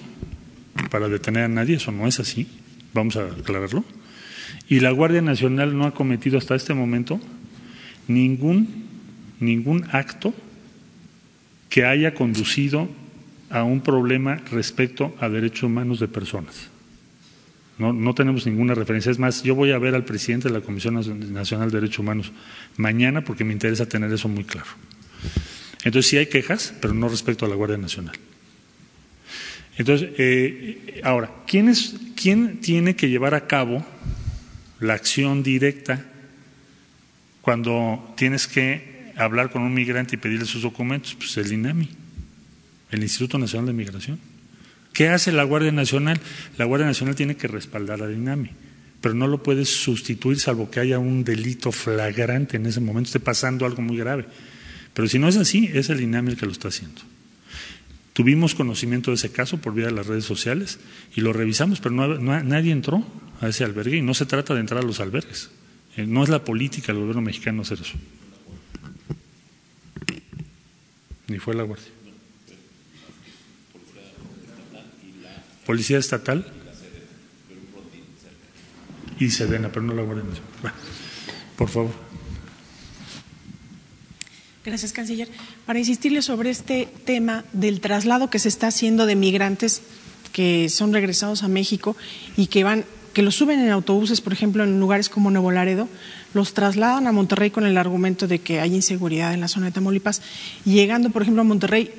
para 0.89 1.07
detener 1.09 1.43
a 1.43 1.47
nadie, 1.47 1.77
eso 1.77 1.91
no 1.91 2.07
es 2.07 2.19
así, 2.19 2.47
vamos 2.93 3.15
a 3.15 3.25
aclararlo 3.25 3.83
y 4.67 4.79
la 4.79 4.91
Guardia 4.91 5.21
Nacional 5.21 5.77
no 5.77 5.85
ha 5.85 5.93
cometido 5.93 6.37
hasta 6.37 6.55
este 6.55 6.73
momento 6.73 7.19
ningún, 8.07 8.67
ningún 9.39 9.85
acto 9.91 10.33
que 11.69 11.85
haya 11.85 12.13
conducido 12.13 12.89
a 13.49 13.63
un 13.63 13.81
problema 13.81 14.41
respecto 14.51 15.15
a 15.19 15.29
derechos 15.29 15.63
humanos 15.63 15.99
de 15.99 16.07
personas. 16.07 16.69
No, 17.77 17.91
no, 17.91 18.15
tenemos 18.15 18.45
ninguna 18.45 18.73
referencia. 18.73 19.11
Es 19.11 19.19
más, 19.19 19.43
yo 19.43 19.53
voy 19.53 19.71
a 19.71 19.77
ver 19.77 19.95
al 19.95 20.05
presidente 20.05 20.47
de 20.47 20.53
la 20.53 20.61
Comisión 20.61 20.95
Nacional 21.33 21.69
de 21.69 21.81
Derechos 21.81 21.99
Humanos 21.99 22.31
mañana 22.77 23.21
porque 23.21 23.43
me 23.43 23.51
interesa 23.51 23.85
tener 23.85 24.11
eso 24.13 24.29
muy 24.29 24.45
claro. 24.45 24.69
Entonces, 25.83 26.09
sí 26.09 26.17
hay 26.17 26.27
quejas, 26.27 26.73
pero 26.81 26.93
no 26.93 27.09
respecto 27.09 27.45
a 27.45 27.49
la 27.49 27.55
Guardia 27.55 27.77
Nacional. 27.77 28.15
Entonces, 29.77 30.09
eh, 30.17 31.01
ahora, 31.03 31.31
¿quién, 31.45 31.67
es, 31.67 31.95
¿quién 32.15 32.61
tiene 32.61 32.95
que 32.95 33.09
llevar 33.09 33.33
a 33.35 33.47
cabo 33.47 33.85
la 34.79 34.93
acción 34.93 35.43
directa 35.43 36.05
cuando 37.41 38.13
tienes 38.15 38.47
que 38.47 39.11
hablar 39.17 39.51
con 39.51 39.63
un 39.63 39.73
migrante 39.73 40.15
y 40.15 40.17
pedirle 40.17 40.45
sus 40.45 40.61
documentos? 40.61 41.15
Pues 41.15 41.35
el 41.37 41.51
INAMI, 41.51 41.89
el 42.91 43.03
Instituto 43.03 43.37
Nacional 43.37 43.67
de 43.67 43.73
Migración. 43.73 44.19
¿Qué 44.93 45.09
hace 45.09 45.33
la 45.33 45.43
Guardia 45.43 45.73
Nacional? 45.73 46.21
La 46.57 46.63
Guardia 46.63 46.87
Nacional 46.87 47.15
tiene 47.15 47.35
que 47.35 47.49
respaldar 47.49 48.01
al 48.01 48.13
INAMI, 48.13 48.51
pero 49.01 49.13
no 49.13 49.27
lo 49.27 49.43
puedes 49.43 49.67
sustituir 49.67 50.39
salvo 50.39 50.71
que 50.71 50.79
haya 50.79 50.99
un 50.99 51.25
delito 51.25 51.73
flagrante 51.73 52.55
en 52.55 52.65
ese 52.65 52.79
momento, 52.79 53.07
esté 53.07 53.19
pasando 53.19 53.65
algo 53.65 53.81
muy 53.81 53.97
grave. 53.97 54.25
Pero 54.93 55.09
si 55.09 55.19
no 55.19 55.27
es 55.27 55.35
así, 55.35 55.69
es 55.73 55.89
el 55.89 55.99
INAMI 55.99 56.31
el 56.31 56.37
que 56.37 56.45
lo 56.45 56.53
está 56.53 56.69
haciendo. 56.69 57.01
Tuvimos 58.15 58.55
conocimiento 58.55 59.11
de 59.11 59.15
ese 59.15 59.33
caso 59.33 59.57
por 59.57 59.73
vía 59.73 59.87
de 59.87 59.91
las 59.91 60.07
redes 60.07 60.23
sociales 60.23 60.79
y 61.17 61.19
lo 61.19 61.33
revisamos, 61.33 61.81
pero 61.81 62.17
nadie 62.17 62.71
entró 62.71 63.05
a 63.41 63.49
ese 63.49 63.65
albergue 63.65 63.97
y 63.97 64.01
no 64.01 64.13
se 64.13 64.25
trata 64.25 64.53
de 64.53 64.61
entrar 64.61 64.81
a 64.81 64.87
los 64.87 65.01
albergues. 65.01 65.49
Eh, 65.97 66.05
no 66.07 66.23
es 66.23 66.29
la 66.29 66.45
política 66.45 66.93
del 66.93 67.01
gobierno 67.01 67.21
mexicano 67.21 67.63
hacer 67.63 67.81
eso. 67.81 67.97
Ni 71.27 71.39
fue 71.39 71.55
la 71.55 71.63
Guardia. 71.63 71.89
Policía 75.65 75.97
Estatal 75.97 76.49
y 79.19 79.29
Sedena, 79.29 79.67
pero 79.73 79.85
no 79.85 79.93
la 79.93 80.03
Guardia 80.03 80.23
por 81.57 81.67
favor. 81.67 81.91
Gracias, 84.63 84.93
canciller. 84.93 85.27
Para 85.65 85.79
insistirle 85.79 86.21
sobre 86.21 86.51
este 86.51 86.87
tema 87.05 87.43
del 87.51 87.81
traslado 87.81 88.29
que 88.29 88.39
se 88.39 88.49
está 88.49 88.67
haciendo 88.67 89.05
de 89.05 89.15
migrantes 89.15 89.81
que 90.31 90.69
son 90.69 90.93
regresados 90.93 91.43
a 91.43 91.47
México 91.47 91.95
y 92.35 92.47
que 92.47 92.63
van 92.63 92.85
que 93.13 93.21
los 93.21 93.35
suben 93.35 93.61
en 93.61 93.69
autobuses, 93.69 94.19
por 94.19 94.33
ejemplo, 94.33 94.65
en 94.65 94.77
lugares 94.77 95.07
como 95.07 95.31
Nuevo 95.31 95.49
Laredo, 95.49 95.87
los 96.33 96.53
trasladan 96.53 97.07
a 97.07 97.13
Monterrey 97.13 97.49
con 97.49 97.65
el 97.65 97.77
argumento 97.77 98.27
de 98.27 98.39
que 98.39 98.59
hay 98.59 98.75
inseguridad 98.75 99.33
en 99.33 99.39
la 99.39 99.47
zona 99.47 99.67
de 99.67 99.71
Tamaulipas. 99.71 100.21
Llegando, 100.65 101.09
por 101.11 101.21
ejemplo, 101.21 101.41
a 101.41 101.45
Monterrey, 101.45 101.89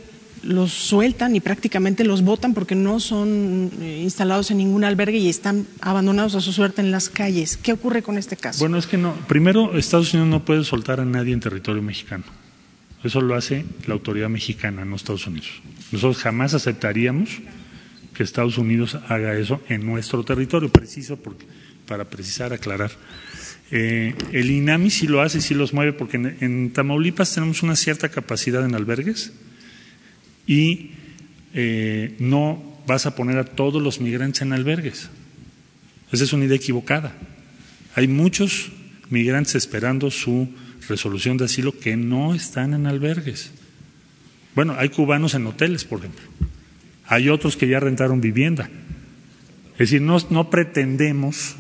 los 0.43 0.73
sueltan 0.73 1.35
y 1.35 1.41
prácticamente 1.41 2.05
los 2.05 2.23
botan 2.23 2.53
porque 2.53 2.75
no 2.75 3.01
son 3.01 3.71
eh, 3.81 4.01
instalados 4.03 4.51
en 4.51 4.59
ningún 4.59 4.85
albergue 4.85 5.17
y 5.17 5.31
están 5.31 5.67
abandonados 5.81 6.35
a 6.35 6.43
su 6.43 6.53
suerte 6.53 6.83
en 6.83 6.91
las 6.91 7.09
calles. 7.09 7.57
¿Qué 7.57 7.73
ocurre 7.73 8.03
con 8.03 8.19
este 8.19 8.37
caso? 8.37 8.59
Bueno, 8.59 8.77
es 8.77 8.87
que 8.87 8.99
no. 8.99 9.15
Primero, 9.27 9.77
Estados 9.79 10.13
Unidos 10.13 10.29
no 10.29 10.45
puede 10.45 10.65
soltar 10.65 11.01
a 11.01 11.07
nadie 11.07 11.33
en 11.33 11.41
territorio 11.41 11.83
mexicano. 11.83 12.25
Eso 13.07 13.21
lo 13.21 13.37
hace 13.37 13.65
la 13.87 13.95
autoridad 13.95 14.29
mexicana, 14.29 14.85
no 14.85 14.97
Estados 14.97 15.27
Unidos. 15.27 15.49
Nosotros 15.93 16.19
jamás 16.19 16.55
aceptaríamos 16.55 17.39
que 18.13 18.25
Estados 18.25 18.59
Unidos 18.59 18.99
haga 19.09 19.39
eso 19.39 19.63
en 19.69 19.87
nuestro 19.87 20.25
territorio, 20.25 20.71
preciso 20.71 21.19
para 21.87 22.07
precisar, 22.07 22.53
aclarar. 22.53 22.91
Eh, 23.71 24.15
el 24.33 24.51
INAMI 24.51 24.91
sí 24.91 25.07
lo 25.07 25.23
hace, 25.23 25.41
sí 25.41 25.55
los 25.55 25.73
mueve, 25.73 25.93
porque 25.93 26.17
en, 26.17 26.73
Tamaulipas 26.73 27.33
tenemos 27.35 27.63
una 27.63 27.77
cierta 27.77 28.09
capacidad 28.09 28.65
en 28.65 28.75
albergues 28.75 29.33
y 30.47 30.91
eh, 31.55 32.17
no 32.19 32.81
vas 32.87 33.07
a 33.07 33.15
poner 33.15 33.39
a 33.39 33.45
todos 33.45 33.81
los 33.81 34.01
migrantes 34.01 34.43
en 34.43 34.53
albergues. 34.53 35.11
Esa 36.11 36.25
es 36.25 36.33
una 36.33 36.45
idea 36.45 36.57
equivocada. 36.57 37.15
Hay 37.95 38.09
muchos 38.09 38.71
migrantes 39.11 39.55
esperando 39.55 40.11
su 40.11 40.49
resolución 40.89 41.37
de 41.37 41.47
asilo 41.47 41.79
que 41.79 41.97
no 41.97 42.35
están 42.35 42.75
en 42.75 42.87
albergues. 42.87 43.51
Bueno, 44.55 44.75
hay 44.79 44.89
cubanos 44.89 45.35
en 45.35 45.47
hoteles, 45.47 45.85
por 45.85 45.99
ejemplo. 45.99 46.25
Hay 47.07 47.29
otros 47.29 47.57
que 47.57 47.69
ya 47.69 47.79
rentaron 47.79 48.21
vivienda. 48.21 48.69
Es 49.75 49.91
decir, 49.91 50.01
no, 50.01 50.51
pretendemos 50.51 51.57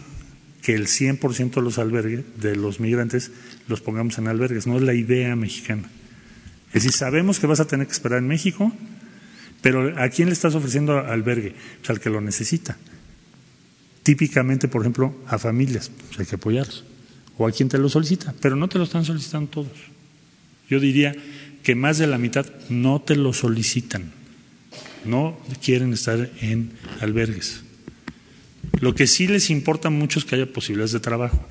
que 0.63 0.75
el 0.75 0.87
100% 0.87 1.55
de 1.55 1.63
los 1.63 1.79
albergues, 1.79 2.25
de 2.41 2.57
los 2.57 2.81
migrantes, 2.81 3.31
los 3.69 3.83
pongamos 3.83 4.17
en 4.19 4.29
albergues. 4.29 4.67
No 4.67 4.77
es 4.77 4.83
la 4.83 4.95
idea 4.95 5.37
mexicana. 5.37 5.89
Es 6.69 6.83
decir, 6.83 6.93
sabemos 6.93 7.39
que 7.39 7.47
vas 7.47 7.61
a 7.61 7.67
tener 7.67 7.87
que 7.87 7.93
esperar 7.93 8.19
en 8.19 8.29
México, 8.29 8.73
pero 9.61 10.01
¿a 10.01 10.09
quién 10.09 10.29
le 10.29 10.33
estás 10.33 10.55
ofreciendo 10.55 10.99
albergue? 10.99 11.55
Pues 11.79 11.91
al 11.91 12.01
que 12.01 12.11
lo 12.11 12.21
necesita. 12.21 12.77
Típicamente, 14.03 14.69
por 14.69 14.83
ejemplo, 14.83 15.15
a 15.27 15.39
familias, 15.39 15.91
pues 16.09 16.21
hay 16.21 16.27
que 16.27 16.37
apoyarlos. 16.37 16.85
O 17.39 17.47
a 17.47 17.53
quien 17.53 17.69
te 17.69 17.79
lo 17.79 17.89
solicita, 17.89 18.35
pero 18.41 18.57
no 18.57 18.69
te 18.69 18.79
lo 18.79 18.85
están 18.85 19.05
solicitando 19.05 19.51
todos. 19.51 19.79
Yo 20.69 20.81
diría 20.81 21.15
que 21.63 21.75
más 21.75 21.99
de 21.99 22.07
la 22.07 22.19
mitad 22.19 22.47
no 22.69 23.01
te 23.01 23.17
lo 23.17 23.33
solicitan, 23.33 24.13
no 25.05 25.39
quieren 25.63 25.93
estar 25.93 26.31
en 26.41 26.73
albergues. 27.01 27.63
Lo 28.81 28.95
que 28.95 29.07
sí 29.07 29.27
les 29.27 29.51
importa 29.51 29.91
mucho 29.91 30.19
es 30.19 30.25
que 30.25 30.35
haya 30.35 30.53
posibilidades 30.53 30.93
de 30.93 31.01
trabajo. 31.01 31.47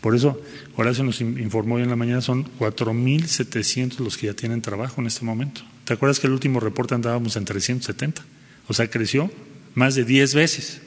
Por 0.00 0.14
eso, 0.14 0.38
Horacio 0.76 1.02
nos 1.02 1.20
informó 1.22 1.76
hoy 1.76 1.82
en 1.82 1.88
la 1.88 1.96
mañana, 1.96 2.20
son 2.20 2.44
4.700 2.58 4.00
los 4.00 4.18
que 4.18 4.26
ya 4.26 4.34
tienen 4.34 4.60
trabajo 4.60 5.00
en 5.00 5.06
este 5.06 5.24
momento. 5.24 5.62
¿Te 5.84 5.94
acuerdas 5.94 6.20
que 6.20 6.26
el 6.26 6.34
último 6.34 6.60
reporte 6.60 6.94
andábamos 6.94 7.36
en 7.36 7.46
370? 7.46 8.22
O 8.68 8.74
sea, 8.74 8.90
creció 8.90 9.30
más 9.74 9.94
de 9.94 10.04
10 10.04 10.34
veces. 10.34 10.80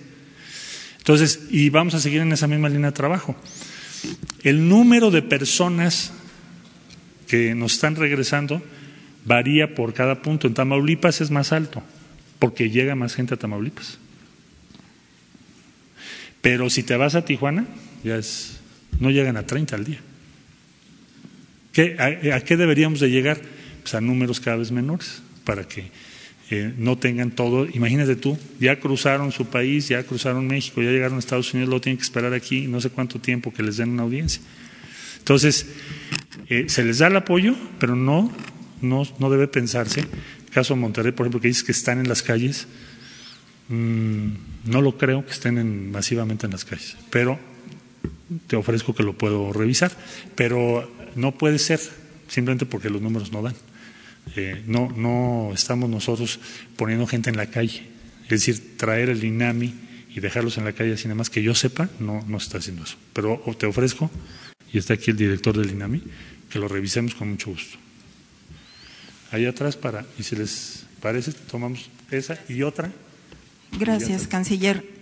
Entonces, 1.00 1.40
y 1.50 1.70
vamos 1.70 1.96
a 1.96 2.00
seguir 2.00 2.22
en 2.22 2.32
esa 2.32 2.48
misma 2.48 2.70
línea 2.70 2.92
de 2.92 2.96
trabajo. 2.96 3.36
El 4.44 4.70
número 4.70 5.12
de 5.12 5.22
personas 5.22 6.12
que 7.28 7.54
nos 7.56 7.74
están 7.74 7.96
regresando 7.96 8.62
varía 9.26 9.76
por 9.76 9.94
cada 9.94 10.22
punto. 10.22 10.48
En 10.48 10.54
Tamaulipas 10.54 11.22
es 11.22 11.30
más 11.30 11.52
alto, 11.52 11.84
porque 12.40 12.70
llega 12.70 12.96
más 12.96 13.14
gente 13.14 13.34
a 13.34 13.38
Tamaulipas. 13.38 14.00
Pero 16.42 16.70
si 16.70 16.84
te 16.84 16.96
vas 16.96 17.16
a 17.16 17.26
Tijuana, 17.26 17.66
ya 18.04 18.16
es, 18.16 18.60
no 19.00 19.12
llegan 19.12 19.38
a 19.38 19.46
30 19.46 19.76
al 19.76 19.84
día. 19.84 20.00
a, 22.00 22.40
qué 22.42 22.58
deberíamos 22.58 23.00
de 23.00 23.10
llegar? 23.10 23.42
Pues 23.82 23.94
a 23.96 24.02
números 24.02 24.40
cada 24.40 24.58
vez 24.58 24.72
menores, 24.72 25.22
para 25.44 25.68
que 25.68 25.92
eh, 26.50 26.74
no 26.78 26.98
tengan 26.98 27.32
todo. 27.32 27.68
Imagínate 27.74 28.16
tú, 28.16 28.38
ya 28.60 28.80
cruzaron 28.80 29.32
su 29.32 29.46
país, 29.46 29.88
ya 29.88 30.04
cruzaron 30.04 30.48
México, 30.48 30.82
ya 30.82 30.92
llegaron 30.92 31.18
a 31.18 31.20
Estados 31.20 31.54
Unidos, 31.54 31.70
lo 31.70 31.82
tienen 31.82 31.98
que 31.98 32.04
esperar 32.04 32.34
aquí, 32.34 32.68
no 32.68 32.82
sé 32.82 32.90
cuánto 32.90 33.20
tiempo 33.20 33.54
que 33.54 33.64
les 33.64 33.78
den 33.78 33.90
una 33.90 34.04
audiencia. 34.04 34.42
Entonces, 35.20 35.68
eh, 36.50 36.66
se 36.68 36.84
les 36.84 37.00
da 37.00 37.08
el 37.08 37.16
apoyo, 37.16 37.56
pero 37.80 37.96
no, 37.96 38.32
no, 38.82 39.04
no 39.20 39.30
debe 39.30 39.48
pensarse. 39.48 40.06
Caso 40.52 40.76
Monterrey, 40.76 41.12
por 41.12 41.26
ejemplo, 41.26 41.42
que 41.42 41.50
dices 41.50 41.64
que 41.64 41.74
están 41.74 42.00
en 42.00 42.08
las 42.08 42.24
calles, 42.24 42.68
Mm, 43.70 44.30
no 44.66 44.82
lo 44.82 44.98
creo 44.98 45.26
que 45.26 45.32
estén 45.32 45.92
masivamente 45.92 46.46
en 46.46 46.54
las 46.54 46.64
calles, 46.64 46.96
pero 47.10 47.38
te 48.48 48.56
ofrezco 48.56 48.96
que 48.96 49.04
lo 49.04 49.18
puedo 49.18 49.52
revisar. 49.52 49.92
Pero 50.36 50.90
no 51.16 51.38
puede 51.38 51.60
ser, 51.60 51.80
simplemente 52.28 52.66
porque 52.66 52.90
los 52.90 53.02
números 53.02 53.32
no 53.32 53.42
dan. 53.42 53.56
Eh, 54.36 54.64
no, 54.68 54.92
no 54.96 55.52
estamos 55.54 55.90
nosotros 55.90 56.40
poniendo 56.76 57.08
gente 57.08 57.30
en 57.30 57.38
la 57.38 57.48
calle. 57.48 57.88
Es 58.24 58.30
decir, 58.30 58.78
traer 58.78 59.10
el 59.10 59.24
INAMI 59.24 59.74
y 60.10 60.20
dejarlos 60.20 60.58
en 60.58 60.66
la 60.66 60.74
calle 60.74 60.96
nada 61.04 61.16
más 61.16 61.30
que 61.30 61.44
yo 61.44 61.56
sepa, 61.56 61.90
no, 62.00 62.24
no 62.28 62.38
está 62.38 62.58
haciendo 62.58 62.84
eso. 62.84 62.98
Pero 63.14 63.42
te 63.58 63.66
ofrezco, 63.66 64.10
y 64.74 64.78
está 64.78 64.96
aquí 64.96 65.12
el 65.12 65.18
director 65.18 65.58
del 65.58 65.72
INAMI, 65.72 66.02
que 66.50 66.60
lo 66.60 66.68
revisemos 66.68 67.16
con 67.16 67.30
mucho 67.30 67.52
gusto. 67.52 67.78
Ahí 69.32 69.46
atrás 69.46 69.76
para, 69.76 70.06
y 70.18 70.24
si 70.24 70.36
les 70.36 70.86
parece, 71.02 71.34
tomamos 71.34 71.90
esa 72.12 72.38
y 72.50 72.64
otra. 72.64 72.92
Gracias, 73.80 74.28
canciller. 74.28 74.98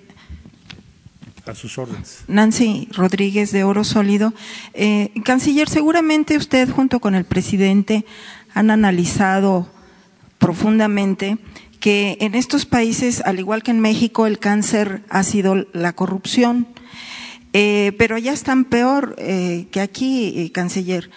A 1.45 1.53
sus 1.53 1.77
órdenes. 1.77 2.23
Nancy 2.27 2.87
Rodríguez 2.91 3.51
de 3.51 3.63
Oro 3.63 3.83
Sólido. 3.83 4.33
Eh, 4.73 5.11
canciller, 5.23 5.69
seguramente 5.69 6.37
usted 6.37 6.67
junto 6.69 6.99
con 6.99 7.13
el 7.13 7.23
presidente 7.23 8.03
han 8.55 8.71
analizado 8.71 9.67
profundamente 10.39 11.37
que 11.79 12.17
en 12.21 12.33
estos 12.33 12.65
países, 12.65 13.21
al 13.21 13.37
igual 13.37 13.61
que 13.61 13.71
en 13.71 13.79
México, 13.79 14.25
el 14.25 14.39
cáncer 14.39 15.03
ha 15.09 15.21
sido 15.21 15.67
la 15.73 15.93
corrupción. 15.93 16.65
Eh, 17.53 17.93
pero 17.99 18.15
allá 18.15 18.33
están 18.33 18.65
peor 18.65 19.15
eh, 19.19 19.67
que 19.71 19.81
aquí, 19.81 20.49
canciller. 20.53 21.11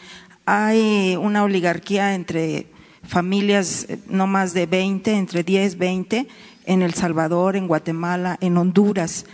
Hay 0.44 1.16
una 1.16 1.44
oligarquía 1.44 2.14
entre 2.14 2.66
familias 3.02 3.86
no 4.08 4.26
más 4.26 4.52
de 4.52 4.66
20, 4.66 5.12
entre 5.12 5.42
10, 5.42 5.78
20, 5.78 6.28
en 6.66 6.82
El 6.82 6.94
Salvador, 6.94 7.56
en 7.56 7.68
Guatemala, 7.68 8.36
en 8.40 8.56
Honduras. 8.56 9.26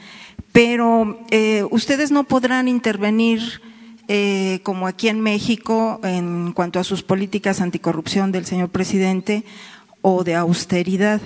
Pero 0.52 1.24
eh, 1.30 1.64
ustedes 1.70 2.10
no 2.10 2.24
podrán 2.24 2.68
intervenir 2.68 3.60
eh, 4.08 4.60
como 4.62 4.86
aquí 4.86 5.08
en 5.08 5.20
México 5.20 6.00
en 6.04 6.52
cuanto 6.52 6.78
a 6.78 6.84
sus 6.84 7.02
políticas 7.02 7.60
anticorrupción 7.60 8.32
del 8.32 8.44
señor 8.44 8.68
presidente 8.68 9.44
o 10.02 10.24
de 10.24 10.34
austeridad. 10.34 11.20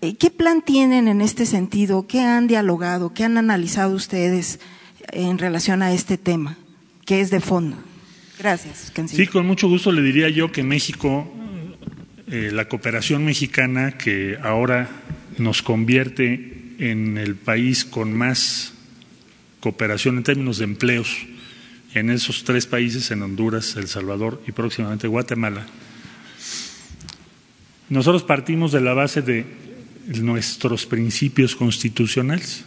Eh, 0.00 0.16
¿Qué 0.16 0.30
plan 0.30 0.62
tienen 0.62 1.06
en 1.06 1.20
este 1.20 1.46
sentido? 1.46 2.06
¿Qué 2.06 2.20
han 2.20 2.48
dialogado? 2.48 3.14
¿Qué 3.14 3.24
han 3.24 3.38
analizado 3.38 3.94
ustedes 3.94 4.58
en 5.12 5.38
relación 5.38 5.82
a 5.82 5.92
este 5.92 6.18
tema, 6.18 6.58
que 7.04 7.20
es 7.20 7.30
de 7.30 7.40
fondo? 7.40 7.76
Gracias, 8.38 8.92
Sí, 9.06 9.26
con 9.28 9.46
mucho 9.46 9.68
gusto 9.68 9.92
le 9.92 10.02
diría 10.02 10.28
yo 10.28 10.52
que 10.52 10.62
México, 10.62 11.26
la 12.26 12.68
cooperación 12.68 13.24
mexicana 13.24 13.92
que 13.92 14.36
ahora 14.42 14.90
nos 15.38 15.62
convierte 15.62 16.74
en 16.78 17.16
el 17.16 17.34
país 17.34 17.86
con 17.86 18.12
más 18.12 18.74
cooperación 19.60 20.18
en 20.18 20.22
términos 20.22 20.58
de 20.58 20.64
empleos 20.64 21.26
en 21.94 22.10
esos 22.10 22.44
tres 22.44 22.66
países, 22.66 23.10
en 23.10 23.22
Honduras, 23.22 23.76
El 23.76 23.88
Salvador 23.88 24.42
y 24.46 24.52
próximamente 24.52 25.08
Guatemala. 25.08 25.66
Nosotros 27.88 28.24
partimos 28.24 28.72
de 28.72 28.80
la 28.80 28.94
base 28.94 29.22
de 29.22 29.46
nuestros 30.20 30.86
principios 30.86 31.54
constitucionales. 31.56 32.64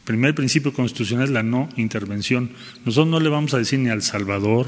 El 0.00 0.04
primer 0.04 0.34
principio 0.34 0.72
constitucional 0.72 1.24
es 1.24 1.30
la 1.30 1.42
no 1.42 1.68
intervención. 1.76 2.50
Nosotros 2.84 3.08
no 3.08 3.20
le 3.20 3.28
vamos 3.28 3.54
a 3.54 3.58
decir 3.58 3.78
ni 3.78 3.88
a 3.88 3.94
El 3.94 4.02
Salvador, 4.02 4.66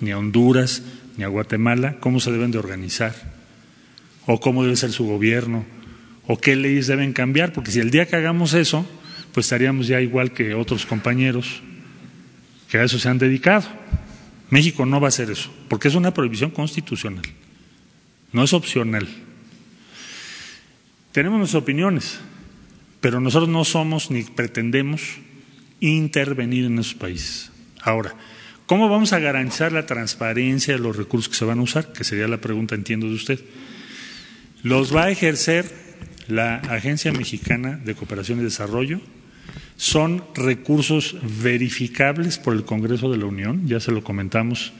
ni 0.00 0.12
a 0.12 0.18
Honduras, 0.18 0.82
ni 1.16 1.24
a 1.24 1.28
Guatemala 1.28 1.96
cómo 2.00 2.20
se 2.20 2.30
deben 2.30 2.50
de 2.50 2.58
organizar 2.58 3.14
o 4.26 4.40
cómo 4.40 4.62
debe 4.62 4.76
ser 4.76 4.92
su 4.92 5.04
gobierno 5.04 5.64
o 6.26 6.38
qué 6.38 6.54
leyes 6.54 6.86
deben 6.86 7.12
cambiar, 7.12 7.52
porque 7.52 7.70
si 7.70 7.80
el 7.80 7.90
día 7.90 8.06
que 8.06 8.16
hagamos 8.16 8.54
eso, 8.54 8.86
pues 9.32 9.46
estaríamos 9.46 9.88
ya 9.88 10.00
igual 10.00 10.32
que 10.32 10.54
otros 10.54 10.86
compañeros 10.86 11.62
que 12.68 12.78
a 12.78 12.84
eso 12.84 12.98
se 12.98 13.08
han 13.08 13.18
dedicado. 13.18 13.66
México 14.50 14.86
no 14.86 15.00
va 15.00 15.08
a 15.08 15.14
hacer 15.14 15.30
eso, 15.30 15.52
porque 15.68 15.88
es 15.88 15.94
una 15.94 16.14
prohibición 16.14 16.50
constitucional, 16.50 17.24
no 18.32 18.44
es 18.44 18.52
opcional. 18.52 19.06
Tenemos 21.12 21.38
nuestras 21.38 21.62
opiniones, 21.62 22.18
pero 23.00 23.20
nosotros 23.20 23.48
no 23.48 23.64
somos 23.64 24.10
ni 24.10 24.22
pretendemos 24.22 25.02
intervenir 25.80 26.64
en 26.64 26.78
esos 26.78 26.94
países. 26.94 27.50
Ahora, 27.82 28.14
¿cómo 28.66 28.88
vamos 28.88 29.12
a 29.12 29.18
garantizar 29.18 29.72
la 29.72 29.86
transparencia 29.86 30.74
de 30.74 30.80
los 30.80 30.96
recursos 30.96 31.28
que 31.28 31.36
se 31.36 31.44
van 31.44 31.58
a 31.58 31.62
usar? 31.62 31.92
Que 31.92 32.04
sería 32.04 32.28
la 32.28 32.40
pregunta, 32.40 32.74
entiendo, 32.74 33.06
de 33.06 33.14
usted. 33.14 33.40
Los 34.62 34.94
va 34.94 35.04
a 35.04 35.10
ejercer 35.10 35.70
la 36.26 36.56
Agencia 36.56 37.12
Mexicana 37.12 37.80
de 37.82 37.94
Cooperación 37.94 38.40
y 38.40 38.44
Desarrollo 38.44 39.00
son 39.78 40.24
recursos 40.34 41.16
verificables 41.40 42.36
por 42.36 42.52
el 42.52 42.64
Congreso 42.64 43.10
de 43.12 43.16
la 43.16 43.26
Unión, 43.26 43.68
ya 43.68 43.78
se 43.78 43.92
lo 43.92 44.02
comentamos 44.02 44.72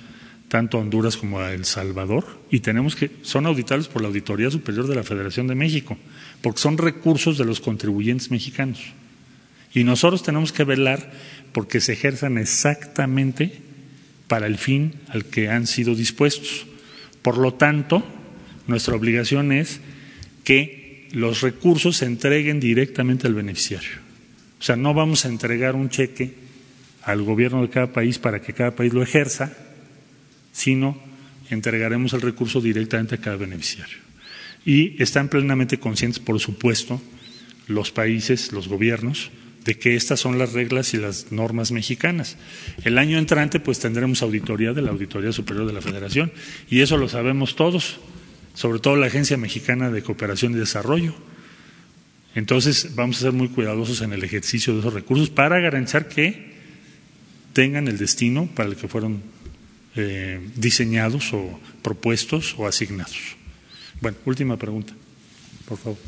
tanto 0.49 0.76
a 0.76 0.80
Honduras 0.80 1.16
como 1.16 1.38
a 1.38 1.53
El 1.53 1.64
Salvador, 1.64 2.24
y 2.51 2.61
tenemos 2.61 2.96
que, 2.96 3.12
son 3.22 3.46
auditables 3.46 3.86
por 3.86 4.03
la 4.03 4.09
Auditoría 4.09 4.51
Superior 4.51 4.88
de 4.88 4.96
la 4.96 5.05
Federación 5.05 5.46
de 5.46 5.55
México, 5.55 5.96
porque 6.42 6.61
son 6.61 6.78
recursos 6.78 7.38
de 7.38 7.44
los 7.44 7.61
contribuyentes 7.61 8.32
mexicanos. 8.32 8.80
Y 9.72 9.84
nosotros 9.84 10.24
tenemos 10.24 10.51
que 10.51 10.64
velar 10.64 11.12
porque 11.53 11.80
se 11.80 11.92
ejerzan 11.92 12.36
exactamente 12.36 13.53
para 14.26 14.49
el 14.49 14.59
fin 14.59 14.94
al 15.09 15.26
que 15.26 15.49
han 15.49 15.68
sido 15.68 15.94
dispuestos. 15.94 16.66
Por 17.22 17.38
lo 17.38 17.55
tanto, 17.55 18.03
nuestra 18.66 18.96
obligación 18.96 19.53
es 19.53 19.80
que 20.42 21.09
los 21.12 21.42
recursos 21.42 21.99
se 21.99 22.07
entreguen 22.07 22.59
directamente 22.59 23.28
al 23.28 23.34
beneficiario. 23.34 24.07
O 24.59 24.62
sea, 24.62 24.76
no 24.76 24.94
vamos 24.94 25.24
a 25.24 25.28
entregar 25.28 25.74
un 25.74 25.88
cheque 25.88 26.34
al 27.02 27.22
gobierno 27.22 27.62
de 27.62 27.70
cada 27.70 27.92
país 27.92 28.18
para 28.18 28.40
que 28.40 28.52
cada 28.52 28.72
país 28.72 28.92
lo 28.92 29.02
ejerza, 29.02 29.52
sino 30.52 31.00
entregaremos 31.50 32.12
el 32.12 32.20
recurso 32.20 32.61
directamente 32.61 33.14
a 33.14 33.18
cada 33.18 33.36
beneficiario. 33.36 33.96
Y 34.64 35.00
están 35.02 35.28
plenamente 35.28 35.78
conscientes, 35.78 36.18
por 36.20 36.38
supuesto, 36.40 37.00
los 37.68 37.90
países, 37.90 38.52
los 38.52 38.68
gobiernos, 38.68 39.30
de 39.64 39.78
que 39.78 39.96
estas 39.96 40.20
son 40.20 40.38
las 40.38 40.52
reglas 40.52 40.94
y 40.94 40.96
las 40.96 41.30
normas 41.30 41.72
mexicanas. 41.72 42.36
El 42.84 42.98
año 42.98 43.18
entrante, 43.18 43.61
pues 43.61 43.78
tendremos 43.78 44.22
auditoría 44.22 44.72
de 44.72 44.82
la 44.82 44.90
Auditoría 44.90 45.32
Superior 45.32 45.66
de 45.66 45.72
la 45.72 45.80
Federación, 45.80 46.32
y 46.68 46.80
eso 46.80 46.96
lo 46.96 47.09
sabemos 47.09 47.54
todos 47.54 48.00
sobre 48.59 48.80
todo 48.80 48.96
la 48.96 49.06
Agencia 49.06 49.36
Mexicana 49.36 49.88
de 49.88 50.02
Cooperación 50.02 50.52
y 50.52 50.56
Desarrollo. 50.56 51.14
Entonces, 52.35 52.95
vamos 52.95 53.16
a 53.18 53.20
ser 53.20 53.33
muy 53.33 53.49
cuidadosos 53.49 54.03
en 54.03 54.12
el 54.12 54.22
ejercicio 54.22 54.74
de 54.74 54.81
esos 54.81 54.95
recursos 54.95 55.31
para 55.31 55.59
garantizar 55.61 56.09
que 56.09 56.53
tengan 57.53 57.89
el 57.89 57.99
destino 57.99 58.47
para 58.55 58.68
el 58.68 58.76
que 58.76 58.89
fueron 58.89 59.22
eh, 59.97 60.41
diseñados 60.55 61.33
o 61.33 61.59
propuestos 61.83 62.55
o 62.59 62.66
asignados. 62.66 63.37
Bueno, 64.01 64.16
última 64.24 64.57
pregunta, 64.57 64.93
por 65.66 65.79
favor. 65.79 65.99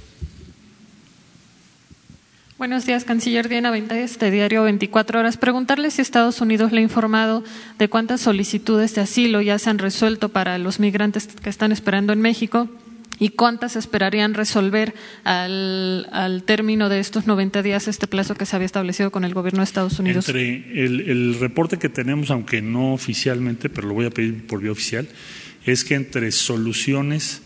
Buenos 2.60 2.84
días, 2.84 3.04
canciller 3.04 3.48
Diana 3.48 3.72
de 3.72 4.02
este 4.02 4.30
diario 4.30 4.64
24 4.64 5.18
horas. 5.18 5.38
Preguntarle 5.38 5.90
si 5.90 6.02
Estados 6.02 6.42
Unidos 6.42 6.72
le 6.72 6.80
ha 6.80 6.82
informado 6.82 7.42
de 7.78 7.88
cuántas 7.88 8.20
solicitudes 8.20 8.94
de 8.94 9.00
asilo 9.00 9.40
ya 9.40 9.58
se 9.58 9.70
han 9.70 9.78
resuelto 9.78 10.28
para 10.28 10.58
los 10.58 10.78
migrantes 10.78 11.26
que 11.26 11.48
están 11.48 11.72
esperando 11.72 12.12
en 12.12 12.20
México 12.20 12.68
y 13.20 13.28
cuántas 13.28 13.76
esperarían 13.76 14.34
resolver 14.34 14.94
al, 15.24 16.08
al 16.10 16.42
término 16.42 16.88
de 16.88 16.98
estos 16.98 17.26
90 17.26 17.62
días, 17.62 17.86
este 17.86 18.06
plazo 18.06 18.34
que 18.34 18.46
se 18.46 18.56
había 18.56 18.66
establecido 18.66 19.12
con 19.12 19.24
el 19.24 19.34
gobierno 19.34 19.60
de 19.60 19.64
Estados 19.64 19.98
Unidos. 20.00 20.26
Entre 20.28 20.84
el, 20.84 21.08
el 21.08 21.38
reporte 21.38 21.78
que 21.78 21.90
tenemos, 21.90 22.30
aunque 22.30 22.62
no 22.62 22.94
oficialmente, 22.94 23.68
pero 23.68 23.86
lo 23.86 23.94
voy 23.94 24.06
a 24.06 24.10
pedir 24.10 24.46
por 24.46 24.62
vía 24.62 24.72
oficial, 24.72 25.06
es 25.66 25.84
que 25.84 25.94
entre 25.94 26.32
soluciones 26.32 27.42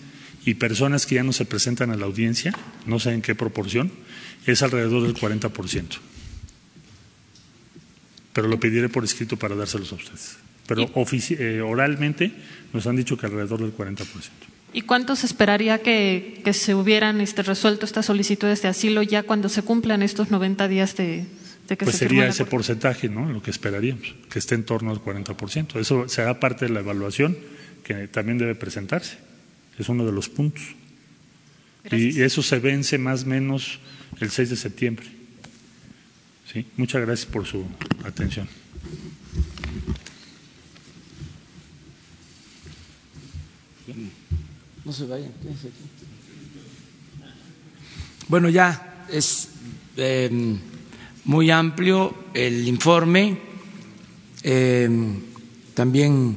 y 0.46 0.54
personas 0.54 1.06
que 1.06 1.16
ya 1.16 1.24
no 1.24 1.32
se 1.32 1.44
presentan 1.44 1.90
a 1.90 1.96
la 1.96 2.06
audiencia, 2.06 2.54
no 2.86 3.00
sé 3.00 3.12
en 3.12 3.20
qué 3.20 3.34
proporción, 3.34 3.90
es 4.46 4.62
alrededor 4.62 5.02
del 5.02 5.14
40%. 5.14 5.98
Pero 8.32 8.48
lo 8.48 8.60
pediré 8.60 8.88
por 8.88 9.02
escrito 9.04 9.36
para 9.36 9.56
dárselos 9.56 9.90
a 9.92 9.96
ustedes. 9.96 10.36
Pero 10.66 10.90
eh, 10.92 11.60
oralmente 11.60 12.32
nos 12.72 12.86
han 12.86 12.96
dicho 12.96 13.16
que 13.16 13.26
alrededor 13.26 13.60
del 13.60 13.76
40%. 13.76 14.06
¿Y 14.74 14.82
cuánto 14.82 15.14
se 15.14 15.26
esperaría 15.26 15.78
que, 15.78 16.40
que 16.44 16.52
se 16.52 16.74
hubieran 16.74 17.20
este, 17.20 17.44
resuelto 17.44 17.86
estas 17.86 18.06
solicitudes 18.06 18.60
de 18.60 18.68
asilo 18.68 19.02
ya 19.02 19.22
cuando 19.22 19.48
se 19.48 19.62
cumplan 19.62 20.02
estos 20.02 20.32
90 20.32 20.66
días 20.66 20.96
de, 20.96 21.26
de 21.68 21.76
que 21.76 21.84
pues 21.84 21.96
se 21.96 22.06
sería 22.06 22.26
ese 22.26 22.44
porcentaje, 22.44 23.08
¿no? 23.08 23.30
Lo 23.30 23.40
que 23.40 23.52
esperaríamos, 23.52 24.16
que 24.28 24.40
esté 24.40 24.56
en 24.56 24.64
torno 24.64 24.90
al 24.90 24.98
40%. 24.98 25.78
Eso 25.78 26.08
será 26.08 26.40
parte 26.40 26.66
de 26.66 26.72
la 26.72 26.80
evaluación 26.80 27.38
que 27.84 28.08
también 28.08 28.36
debe 28.36 28.56
presentarse. 28.56 29.16
Es 29.78 29.88
uno 29.88 30.04
de 30.04 30.10
los 30.10 30.28
puntos. 30.28 30.62
Y 31.92 32.22
eso 32.22 32.42
se 32.42 32.58
vence 32.58 32.98
más 32.98 33.22
o 33.22 33.26
menos 33.26 33.78
el 34.20 34.30
6 34.30 34.50
de 34.50 34.56
septiembre. 34.56 35.06
¿Sí? 36.52 36.66
Muchas 36.76 37.02
gracias 37.02 37.26
por 37.26 37.46
su 37.46 37.64
atención. 38.04 38.48
No 44.84 44.92
se 44.92 45.06
vayan, 45.06 45.30
aquí. 45.30 45.70
Bueno, 48.28 48.48
ya 48.48 49.04
es 49.10 49.48
eh, 49.96 50.30
muy 51.24 51.50
amplio 51.50 52.14
el 52.34 52.66
informe, 52.68 53.38
eh, 54.42 54.88
también 55.74 56.36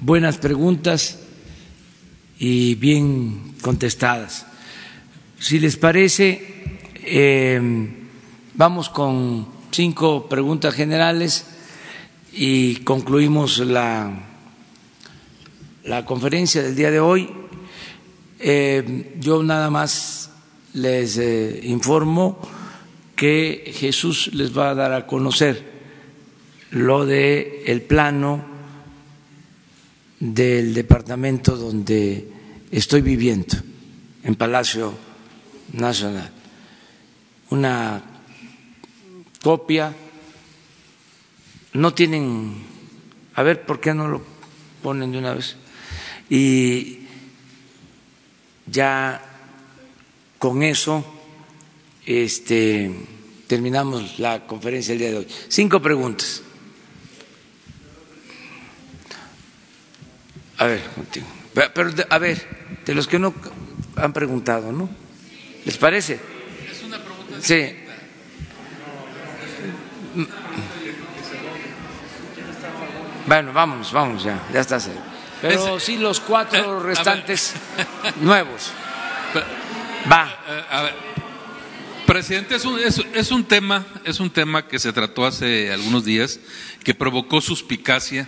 buenas 0.00 0.38
preguntas 0.38 1.18
y 2.38 2.74
bien 2.76 3.54
contestadas. 3.62 4.46
Si 5.38 5.60
les 5.60 5.76
parece, 5.76 6.80
eh, 7.04 7.60
vamos 8.54 8.88
con 8.90 9.46
cinco 9.70 10.28
preguntas 10.28 10.74
generales 10.74 11.46
y 12.32 12.76
concluimos 12.76 13.58
la, 13.58 14.10
la 15.84 16.04
conferencia 16.04 16.62
del 16.62 16.74
día 16.74 16.90
de 16.90 17.00
hoy. 17.00 17.28
Eh, 18.40 19.16
yo 19.18 19.42
nada 19.42 19.70
más 19.70 20.30
les 20.74 21.18
eh, 21.18 21.60
informo 21.64 22.38
que 23.16 23.72
Jesús 23.74 24.30
les 24.32 24.56
va 24.56 24.70
a 24.70 24.74
dar 24.74 24.92
a 24.92 25.06
conocer 25.06 25.60
lo 26.70 27.04
de 27.04 27.64
el 27.66 27.82
plano 27.82 28.44
del 30.20 30.74
departamento 30.74 31.56
donde 31.56 32.28
estoy 32.70 33.00
viviendo, 33.00 33.56
en 34.22 34.34
Palacio 34.34 34.94
Nacional. 35.72 36.30
Una 37.50 38.02
copia, 39.42 39.94
no 41.72 41.94
tienen, 41.94 42.54
a 43.34 43.42
ver, 43.42 43.64
¿por 43.64 43.80
qué 43.80 43.94
no 43.94 44.08
lo 44.08 44.22
ponen 44.82 45.12
de 45.12 45.18
una 45.18 45.34
vez? 45.34 45.56
Y 46.28 46.97
ya 48.70 49.20
con 50.38 50.62
eso 50.62 51.04
este, 52.06 52.90
terminamos 53.46 54.18
la 54.18 54.46
conferencia 54.46 54.92
del 54.92 54.98
día 54.98 55.10
de 55.10 55.16
hoy. 55.18 55.28
Cinco 55.48 55.80
preguntas. 55.80 56.42
A 60.58 60.66
ver, 60.66 60.82
contigo. 60.94 61.26
Pero, 61.54 61.90
a 62.10 62.18
ver, 62.18 62.80
de 62.84 62.94
los 62.94 63.06
que 63.06 63.18
no 63.18 63.34
han 63.96 64.12
preguntado, 64.12 64.72
¿no? 64.72 64.88
¿Les 65.64 65.76
parece? 65.76 66.18
Es 66.70 66.82
una 66.82 66.98
pregunta. 66.98 67.36
Sí. 67.40 67.74
Bueno, 73.26 73.52
vámonos, 73.52 73.92
vámonos 73.92 74.24
ya, 74.24 74.48
ya 74.52 74.60
está. 74.60 74.80
Pero 75.42 75.78
sí 75.78 75.96
los 75.96 76.20
cuatro 76.20 76.80
eh, 76.80 76.82
restantes 76.82 77.54
nuevos. 78.20 78.70
Va. 80.10 80.42
Eh, 80.48 80.64
a 80.70 80.82
ver. 80.82 80.94
Presidente, 82.06 82.56
es 82.56 82.64
un, 82.64 82.78
es, 82.78 83.02
es 83.12 83.30
un 83.30 83.44
tema, 83.44 83.84
es 84.04 84.18
un 84.18 84.30
tema 84.30 84.66
que 84.66 84.78
se 84.78 84.94
trató 84.94 85.26
hace 85.26 85.70
algunos 85.70 86.06
días, 86.06 86.40
que 86.82 86.94
provocó 86.94 87.42
suspicacia 87.42 88.26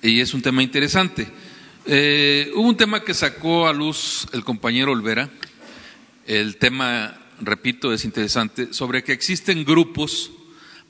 y 0.00 0.20
es 0.20 0.32
un 0.32 0.42
tema 0.42 0.62
interesante. 0.62 1.26
Eh, 1.86 2.52
hubo 2.54 2.68
un 2.68 2.76
tema 2.76 3.02
que 3.02 3.14
sacó 3.14 3.66
a 3.66 3.72
luz 3.72 4.28
el 4.32 4.44
compañero 4.44 4.92
Olvera, 4.92 5.28
el 6.26 6.56
tema, 6.56 7.18
repito, 7.40 7.92
es 7.92 8.04
interesante, 8.04 8.72
sobre 8.72 9.02
que 9.02 9.12
existen 9.12 9.64
grupos, 9.64 10.30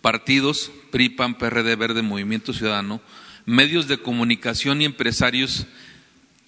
partidos, 0.03 0.71
PRI, 0.91 1.09
PAN, 1.11 1.39
PRD, 1.39 1.75
Verde, 1.77 2.03
Movimiento 2.03 2.53
Ciudadano, 2.53 3.01
medios 3.47 3.89
de 3.89 3.99
comunicación 3.99 4.83
y 4.83 4.85
empresarios 4.85 5.67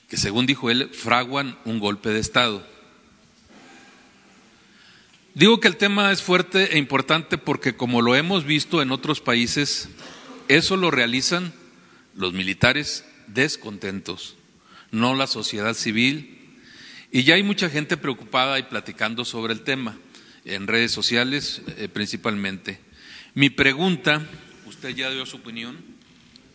que, 0.09 0.17
según 0.17 0.47
dijo 0.47 0.71
él, 0.71 0.91
fraguan 0.93 1.59
un 1.65 1.79
golpe 1.79 2.11
de 2.11 2.21
Estado. 2.21 2.67
Digo 5.35 5.61
que 5.61 5.69
el 5.69 5.79
tema 5.79 6.13
es 6.13 6.23
fuerte 6.23 6.75
e 6.75 6.79
importante 6.79 7.39
porque, 7.39 7.75
como 7.75 8.03
lo 8.03 8.15
hemos 8.15 8.45
visto 8.45 8.83
en 8.83 8.93
otros 8.93 9.21
países, 9.21 9.89
eso 10.49 10.77
lo 10.77 10.91
realizan 10.91 11.55
los 12.15 12.35
militares 12.35 13.07
descontentos, 13.29 14.37
no 14.91 15.15
la 15.15 15.27
sociedad 15.27 15.73
civil. 15.73 16.39
Y 17.11 17.23
ya 17.23 17.37
hay 17.37 17.43
mucha 17.43 17.71
gente 17.71 17.97
preocupada 17.97 18.59
y 18.59 18.65
platicando 18.65 19.25
sobre 19.25 19.55
el 19.55 19.63
tema, 19.63 19.97
en 20.45 20.67
redes 20.67 20.93
sociales 20.93 21.63
eh, 21.79 21.89
principalmente. 21.89 22.81
Mi 23.35 23.49
pregunta, 23.49 24.27
usted 24.67 24.91
ya 24.91 25.11
dio 25.11 25.25
su 25.25 25.39
opinión, 25.39 25.79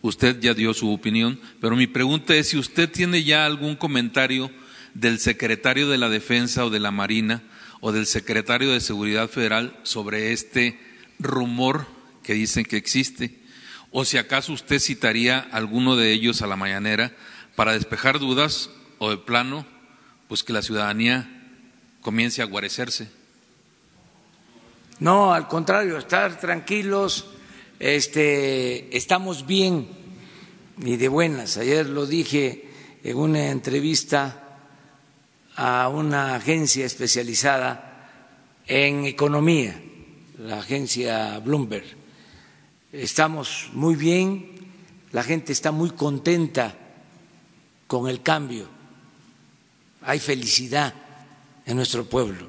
usted 0.02 0.40
ya 0.40 0.54
dio 0.54 0.74
su 0.74 0.92
opinión, 0.92 1.40
pero 1.60 1.76
mi 1.76 1.86
pregunta 1.86 2.34
es 2.34 2.48
si 2.48 2.58
usted 2.58 2.90
tiene 2.90 3.24
ya 3.24 3.46
algún 3.46 3.76
comentario 3.76 4.50
del 4.94 5.18
secretario 5.18 5.88
de 5.88 5.98
la 5.98 6.08
Defensa 6.08 6.64
o 6.64 6.70
de 6.70 6.80
la 6.80 6.90
Marina 6.90 7.42
o 7.80 7.92
del 7.92 8.06
secretario 8.06 8.72
de 8.72 8.80
Seguridad 8.80 9.28
Federal 9.28 9.78
sobre 9.82 10.32
este 10.32 10.78
rumor 11.18 11.86
que 12.22 12.34
dicen 12.34 12.64
que 12.64 12.76
existe, 12.76 13.38
o 13.90 14.04
si 14.04 14.18
acaso 14.18 14.52
usted 14.52 14.80
citaría 14.80 15.38
alguno 15.52 15.96
de 15.96 16.12
ellos 16.12 16.42
a 16.42 16.46
la 16.46 16.56
mañanera 16.56 17.12
para 17.56 17.72
despejar 17.72 18.18
dudas 18.18 18.70
o 18.98 19.10
de 19.10 19.16
plano, 19.16 19.66
pues 20.28 20.42
que 20.42 20.52
la 20.52 20.62
ciudadanía 20.62 21.28
comience 22.02 22.42
a 22.42 22.46
guarecerse. 22.46 23.10
No, 25.00 25.32
al 25.32 25.48
contrario, 25.48 25.96
estar 25.96 26.38
tranquilos, 26.38 27.26
este, 27.78 28.96
estamos 28.96 29.46
bien 29.46 29.88
y 30.82 30.96
de 30.96 31.08
buenas. 31.08 31.56
Ayer 31.56 31.88
lo 31.88 32.06
dije 32.06 32.68
en 33.02 33.16
una 33.16 33.50
entrevista 33.50 34.58
a 35.56 35.88
una 35.88 36.34
agencia 36.36 36.86
especializada 36.86 37.84
en 38.66 39.06
economía, 39.06 39.80
la 40.38 40.58
agencia 40.58 41.38
Bloomberg. 41.38 41.86
Estamos 42.92 43.70
muy 43.72 43.96
bien, 43.96 44.50
la 45.12 45.22
gente 45.22 45.52
está 45.52 45.72
muy 45.72 45.90
contenta 45.90 46.76
con 47.86 48.08
el 48.08 48.22
cambio. 48.22 48.68
Hay 50.02 50.18
felicidad 50.20 50.94
en 51.66 51.76
nuestro 51.76 52.04
pueblo. 52.04 52.48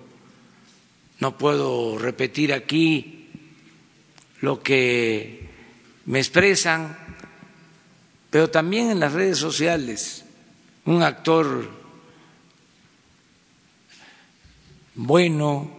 No 1.19 1.37
puedo 1.37 1.97
repetir 1.97 2.53
aquí 2.53 3.18
lo 4.41 4.61
que 4.61 5.49
me 6.05 6.19
expresan, 6.19 6.97
pero 8.29 8.49
también 8.49 8.89
en 8.91 8.99
las 8.99 9.13
redes 9.13 9.37
sociales. 9.37 10.23
Un 10.85 11.03
actor 11.03 11.69
bueno, 14.95 15.69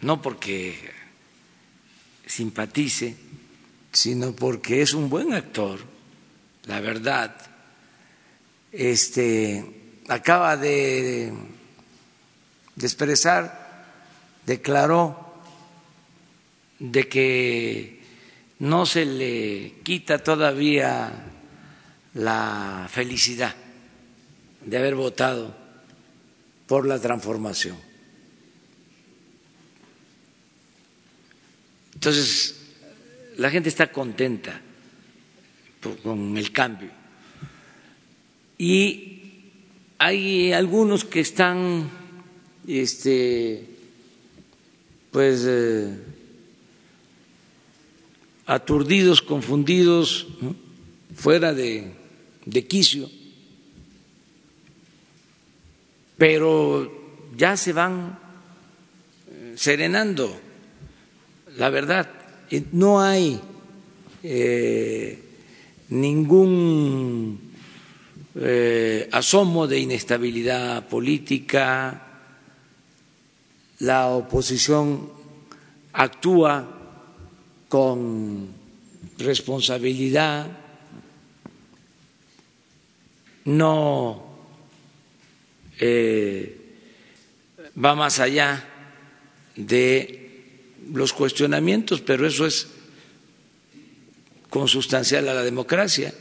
no 0.00 0.22
porque 0.22 0.90
simpatice, 2.26 3.16
sino 3.92 4.32
porque 4.32 4.82
es 4.82 4.94
un 4.94 5.10
buen 5.10 5.32
actor, 5.32 5.80
la 6.64 6.80
verdad. 6.80 7.36
Este 8.72 9.64
acaba 10.08 10.56
de, 10.56 11.32
de 12.76 12.86
expresar, 12.86 13.86
declaró 14.46 15.29
de 16.80 17.08
que 17.08 18.00
no 18.58 18.86
se 18.86 19.04
le 19.04 19.74
quita 19.82 20.18
todavía 20.18 21.12
la 22.14 22.88
felicidad 22.90 23.54
de 24.64 24.76
haber 24.76 24.94
votado 24.94 25.54
por 26.66 26.86
la 26.86 26.98
transformación. 26.98 27.76
Entonces, 31.94 32.56
la 33.36 33.50
gente 33.50 33.68
está 33.68 33.92
contenta 33.92 34.60
con 36.02 36.36
el 36.36 36.50
cambio. 36.52 36.90
Y 38.56 39.20
hay 39.98 40.52
algunos 40.52 41.04
que 41.04 41.20
están, 41.20 41.90
este, 42.66 43.66
pues, 45.10 45.44
eh, 45.46 45.94
aturdidos, 48.50 49.22
confundidos, 49.22 50.26
fuera 51.14 51.54
de, 51.54 51.94
quicio, 52.66 53.08
pero 56.18 56.90
ya 57.36 57.56
se 57.56 57.72
van 57.72 58.18
eh, 59.30 59.54
serenando, 59.54 60.34
la 61.58 61.70
verdad, 61.70 62.10
no 62.72 63.00
hay 63.00 63.40
eh, 64.24 65.22
ningún 65.90 67.38
eh, 68.34 69.08
asomo 69.12 69.68
de 69.68 69.78
inestabilidad 69.78 70.88
política, 70.88 72.02
la 73.78 74.08
oposición 74.08 75.08
actúa 75.92 76.79
con 77.70 78.48
responsabilidad, 79.18 80.48
no 83.44 84.24
eh, 85.78 86.56
va 87.82 87.94
más 87.94 88.18
allá 88.18 88.68
de 89.54 90.66
los 90.92 91.12
cuestionamientos, 91.12 92.00
pero 92.00 92.26
eso 92.26 92.44
es 92.44 92.66
consustancial 94.50 95.28
a 95.28 95.34
la 95.34 95.44
democracia, 95.44 96.12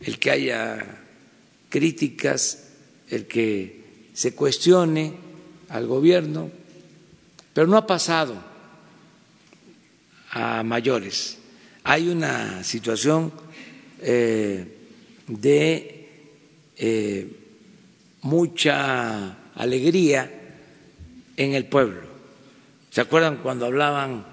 el 0.00 0.20
que 0.20 0.30
haya 0.30 1.02
críticas, 1.68 2.68
el 3.08 3.26
que 3.26 4.06
se 4.14 4.36
cuestione 4.36 5.14
al 5.68 5.88
gobierno, 5.88 6.48
pero 7.52 7.66
no 7.66 7.76
ha 7.76 7.88
pasado 7.88 8.49
a 10.30 10.62
mayores. 10.62 11.38
Hay 11.84 12.08
una 12.08 12.62
situación 12.64 13.32
eh, 14.00 14.66
de 15.26 16.08
eh, 16.76 17.36
mucha 18.22 19.36
alegría 19.54 20.30
en 21.36 21.54
el 21.54 21.66
pueblo. 21.66 22.08
¿Se 22.90 23.00
acuerdan 23.00 23.38
cuando 23.38 23.66
hablaban 23.66 24.24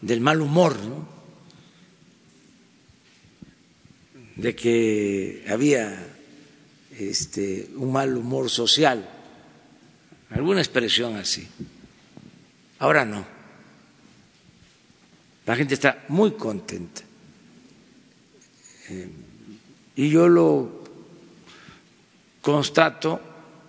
del 0.00 0.20
mal 0.20 0.40
humor, 0.42 0.76
de 4.36 4.54
que 4.54 5.44
había 5.48 6.06
este, 6.98 7.70
un 7.76 7.92
mal 7.92 8.16
humor 8.16 8.50
social, 8.50 9.08
alguna 10.30 10.60
expresión 10.60 11.16
así. 11.16 11.46
Ahora 12.78 13.04
no. 13.04 13.33
La 15.46 15.56
gente 15.56 15.74
está 15.74 16.04
muy 16.08 16.32
contenta. 16.32 17.02
Eh, 18.88 19.08
y 19.96 20.10
yo 20.10 20.28
lo 20.28 20.84
constato 22.40 23.20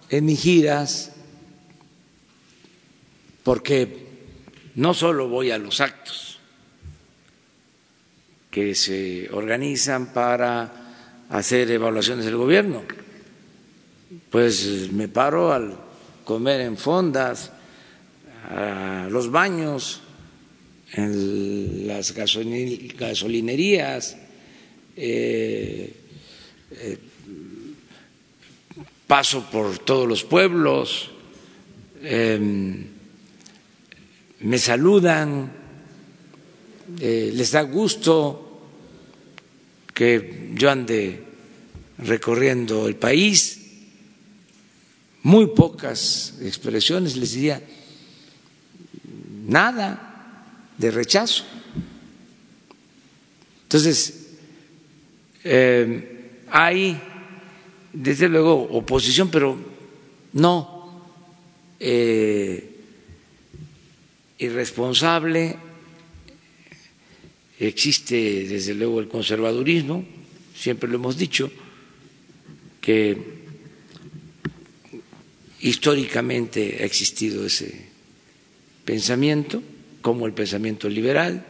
en 0.09 0.26
mis 0.26 0.41
giras, 0.41 1.11
porque 3.43 4.05
no 4.76 4.93
solo 4.93 5.28
voy 5.28 5.51
a 5.51 5.57
los 5.57 5.82
actos 5.82 6.39
que 8.51 8.73
se 8.73 9.30
organizan 9.32 10.13
para 10.13 10.71
hacer 11.30 11.69
evaluaciones 11.71 12.26
del 12.26 12.38
gobierno, 12.38 12.84
pues 14.30 14.91
me 14.91 15.07
paro 15.07 15.51
al 15.51 15.78
comer 16.23 16.61
en 16.61 16.78
fondas, 16.78 17.51
a 18.49 19.07
los 19.09 19.30
baños, 19.30 20.01
en 20.95 21.87
las 21.87 22.13
gasolinerías, 22.13 24.15
eh, 24.95 25.93
eh, 26.71 26.97
paso 29.05 29.45
por 29.51 29.77
todos 29.79 30.07
los 30.07 30.23
pueblos, 30.23 31.11
em, 32.01 32.85
me 34.39 34.57
saludan, 34.57 35.51
eh, 37.01 37.31
les 37.33 37.51
da 37.51 37.61
gusto 37.63 38.61
que 39.93 40.51
yo 40.55 40.71
ande 40.71 41.23
recorriendo 41.97 42.87
el 42.87 42.95
país, 42.95 43.59
muy 45.23 45.47
pocas 45.47 46.35
expresiones, 46.41 47.17
les 47.17 47.33
diría 47.33 47.61
nada 49.47 50.05
de 50.78 50.91
rechazo. 50.91 51.43
Entonces, 53.63 54.28
eh, 55.43 56.43
hay, 56.49 56.99
desde 57.93 58.30
luego, 58.30 58.63
oposición, 58.71 59.30
pero 59.30 59.57
no 60.34 61.03
eh, 61.80 62.69
irresponsable. 64.39 65.57
Existe, 67.60 68.45
desde 68.47 68.73
luego, 68.73 68.99
el 68.99 69.07
conservadurismo, 69.07 70.06
siempre 70.56 70.89
lo 70.89 70.95
hemos 70.95 71.18
dicho, 71.18 71.49
que 72.81 73.18
históricamente 75.61 76.77
ha 76.81 76.85
existido 76.85 77.45
ese 77.45 77.88
pensamiento 78.84 79.64
como 80.06 80.27
el 80.27 80.34
pensamiento 80.34 80.88
liberal, 80.88 81.44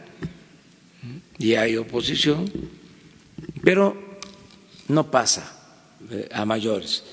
y 1.36 1.56
hay 1.56 1.76
oposición, 1.76 2.50
pero 3.62 3.94
no 4.88 5.10
pasa 5.10 5.44
eh, 6.10 6.26
a 6.32 6.46
mayores. 6.46 7.04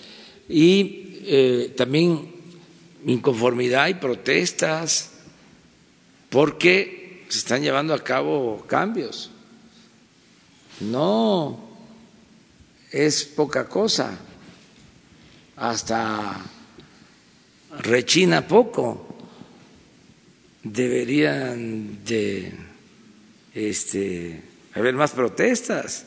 Y 0.47 1.19
eh, 1.25 1.73
también 1.75 2.31
inconformidad 3.05 3.89
y 3.89 3.95
protestas 3.95 5.11
porque 6.29 7.25
se 7.27 7.39
están 7.39 7.61
llevando 7.61 7.93
a 7.93 8.01
cabo 8.01 8.63
cambios. 8.65 9.29
No 10.79 11.59
es 12.89 13.25
poca 13.25 13.67
cosa, 13.67 14.17
hasta 15.57 16.41
rechina 17.79 18.47
poco 18.47 19.12
deberían 20.63 22.03
de 22.05 22.53
este, 23.53 24.41
haber 24.73 24.95
más 24.95 25.11
protestas, 25.11 26.05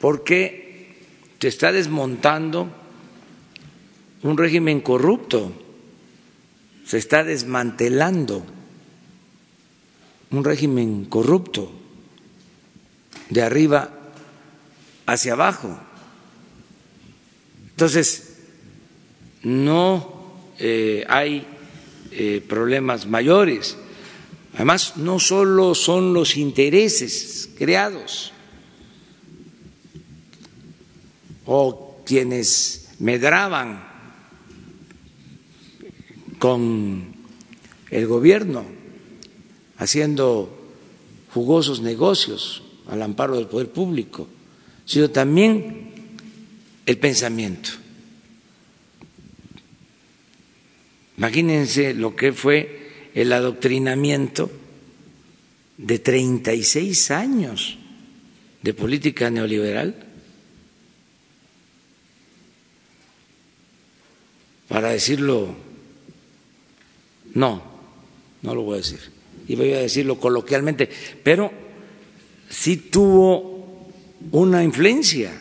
porque 0.00 0.96
se 1.40 1.48
está 1.48 1.72
desmontando 1.72 2.68
un 4.22 4.36
régimen 4.36 4.80
corrupto, 4.80 5.52
se 6.86 6.98
está 6.98 7.22
desmantelando 7.22 8.44
un 10.30 10.44
régimen 10.44 11.04
corrupto 11.04 11.70
de 13.30 13.42
arriba 13.42 13.90
hacia 15.06 15.34
abajo. 15.34 15.78
Entonces, 17.70 18.38
no 19.42 20.32
eh, 20.58 21.04
hay 21.08 21.46
eh, 22.16 22.40
problemas 22.46 23.06
mayores. 23.06 23.76
Además, 24.54 24.96
no 24.96 25.18
solo 25.18 25.74
son 25.74 26.14
los 26.14 26.36
intereses 26.36 27.50
creados 27.58 28.32
o 31.46 32.00
quienes 32.06 32.90
medraban 33.00 33.84
con 36.38 37.14
el 37.90 38.06
gobierno 38.06 38.64
haciendo 39.78 40.56
jugosos 41.32 41.80
negocios 41.80 42.62
al 42.88 43.02
amparo 43.02 43.36
del 43.36 43.46
poder 43.46 43.70
público, 43.70 44.28
sino 44.84 45.10
también 45.10 45.90
el 46.86 46.98
pensamiento. 46.98 47.70
Imagínense 51.16 51.94
lo 51.94 52.16
que 52.16 52.32
fue 52.32 53.10
el 53.14 53.32
adoctrinamiento 53.32 54.50
de 55.78 55.98
36 55.98 57.10
años 57.10 57.78
de 58.62 58.74
política 58.74 59.30
neoliberal 59.30 59.94
para 64.68 64.90
decirlo, 64.90 65.54
no, 67.34 67.62
no 68.42 68.54
lo 68.54 68.62
voy 68.62 68.74
a 68.74 68.76
decir, 68.78 68.98
y 69.46 69.54
voy 69.54 69.72
a 69.72 69.80
decirlo 69.80 70.18
coloquialmente, 70.18 70.88
pero 71.22 71.52
sí 72.48 72.76
tuvo 72.76 73.88
una 74.32 74.64
influencia. 74.64 75.32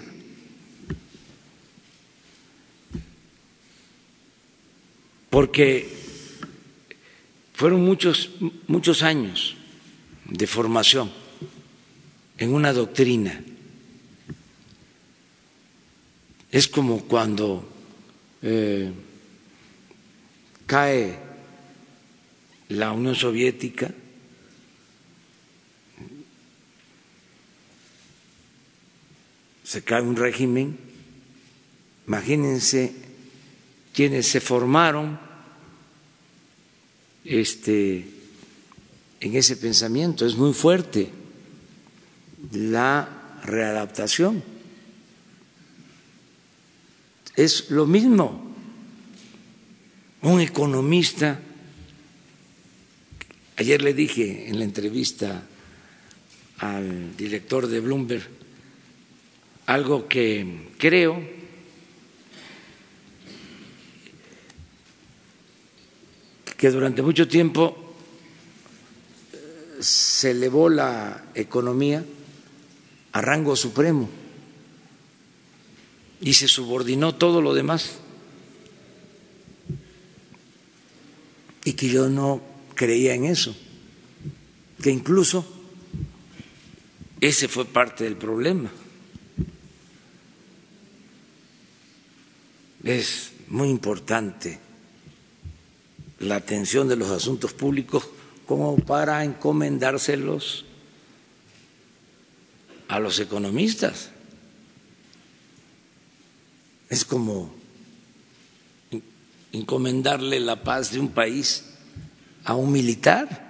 Porque 5.33 5.89
fueron 7.55 7.83
muchos, 7.83 8.29
muchos 8.67 9.01
años 9.01 9.55
de 10.25 10.45
formación 10.45 11.11
en 12.37 12.53
una 12.53 12.71
doctrina. 12.71 13.43
Es 16.51 16.67
como 16.67 17.05
cuando 17.05 17.67
eh, 18.43 18.91
cae 20.67 21.17
la 22.69 22.91
Unión 22.91 23.15
Soviética, 23.15 23.91
se 29.63 29.83
cae 29.83 30.03
un 30.03 30.15
régimen, 30.15 30.77
imagínense 32.05 33.02
quienes 33.93 34.27
se 34.27 34.41
formaron 34.41 35.19
este, 37.23 38.05
en 39.19 39.35
ese 39.35 39.55
pensamiento, 39.57 40.25
es 40.25 40.35
muy 40.35 40.53
fuerte 40.53 41.09
la 42.51 43.39
readaptación. 43.43 44.43
Es 47.35 47.69
lo 47.69 47.85
mismo 47.85 48.53
un 50.21 50.41
economista, 50.41 51.39
ayer 53.57 53.81
le 53.81 53.93
dije 53.93 54.49
en 54.49 54.57
la 54.57 54.65
entrevista 54.65 55.43
al 56.59 57.15
director 57.17 57.67
de 57.67 57.79
Bloomberg 57.79 58.23
algo 59.65 60.07
que 60.07 60.69
creo 60.77 61.42
que 66.63 66.71
durante 66.71 67.01
mucho 67.01 67.27
tiempo 67.27 67.75
se 69.81 70.31
elevó 70.31 70.69
la 70.69 71.25
economía 71.35 72.05
a 73.11 73.19
rango 73.19 73.57
supremo 73.57 74.09
y 76.21 76.31
se 76.35 76.47
subordinó 76.47 77.15
todo 77.15 77.41
lo 77.41 77.53
demás. 77.53 77.97
y 81.65 81.73
que 81.73 81.89
yo 81.89 82.07
no 82.07 82.41
creía 82.75 83.13
en 83.13 83.25
eso, 83.25 83.53
que 84.81 84.89
incluso 84.89 85.45
ese 87.19 87.49
fue 87.49 87.65
parte 87.65 88.05
del 88.05 88.15
problema. 88.15 88.71
Es 92.85 93.31
muy 93.49 93.67
importante 93.69 94.62
la 96.19 96.35
atención 96.35 96.87
de 96.87 96.95
los 96.95 97.09
asuntos 97.09 97.53
públicos 97.53 98.07
como 98.45 98.77
para 98.77 99.23
encomendárselos 99.23 100.65
a 102.87 102.99
los 102.99 103.19
economistas. 103.19 104.09
Es 106.89 107.05
como 107.05 107.53
encomendarle 109.51 110.39
la 110.39 110.63
paz 110.63 110.91
de 110.91 110.99
un 110.99 111.09
país 111.09 111.63
a 112.43 112.55
un 112.55 112.71
militar. 112.71 113.41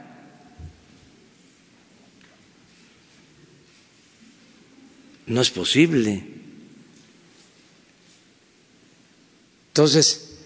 No 5.26 5.42
es 5.42 5.50
posible. 5.50 6.24
Entonces, 9.70 10.38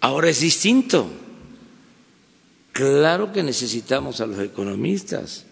ahora 0.00 0.28
es 0.28 0.40
distinto. 0.40 1.10
Claro 2.78 3.32
que 3.32 3.42
necesitamos 3.42 4.20
a 4.20 4.26
los 4.26 4.38
economistas 4.38 5.46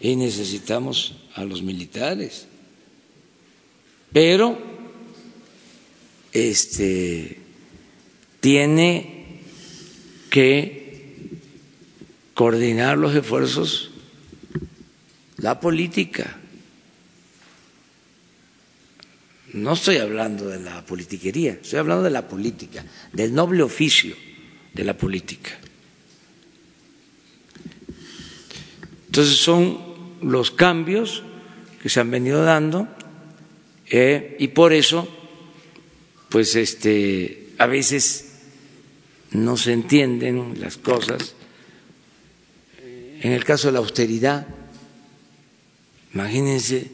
y 0.00 0.16
necesitamos 0.16 1.14
a 1.34 1.44
los 1.44 1.60
militares. 1.62 2.46
Pero 4.14 4.56
este 6.32 7.38
tiene 8.40 9.40
que 10.30 11.28
coordinar 12.32 12.96
los 12.96 13.14
esfuerzos 13.14 13.90
la 15.36 15.60
política. 15.60 16.38
No 19.52 19.74
estoy 19.74 19.98
hablando 19.98 20.48
de 20.48 20.60
la 20.60 20.82
politiquería, 20.86 21.58
estoy 21.60 21.80
hablando 21.80 22.04
de 22.04 22.10
la 22.10 22.26
política, 22.26 22.86
del 23.12 23.34
noble 23.34 23.62
oficio 23.62 24.16
de 24.72 24.84
la 24.84 24.96
política. 24.96 25.58
Entonces 29.12 29.36
son 29.36 29.78
los 30.22 30.50
cambios 30.50 31.22
que 31.82 31.90
se 31.90 32.00
han 32.00 32.10
venido 32.10 32.42
dando 32.44 32.88
eh, 33.90 34.36
y 34.38 34.48
por 34.48 34.72
eso, 34.72 35.06
pues 36.30 36.56
este, 36.56 37.48
a 37.58 37.66
veces 37.66 38.32
no 39.32 39.58
se 39.58 39.74
entienden 39.74 40.58
las 40.58 40.78
cosas. 40.78 41.34
En 43.20 43.32
el 43.32 43.44
caso 43.44 43.68
de 43.68 43.72
la 43.72 43.80
austeridad, 43.80 44.46
imagínense 46.14 46.90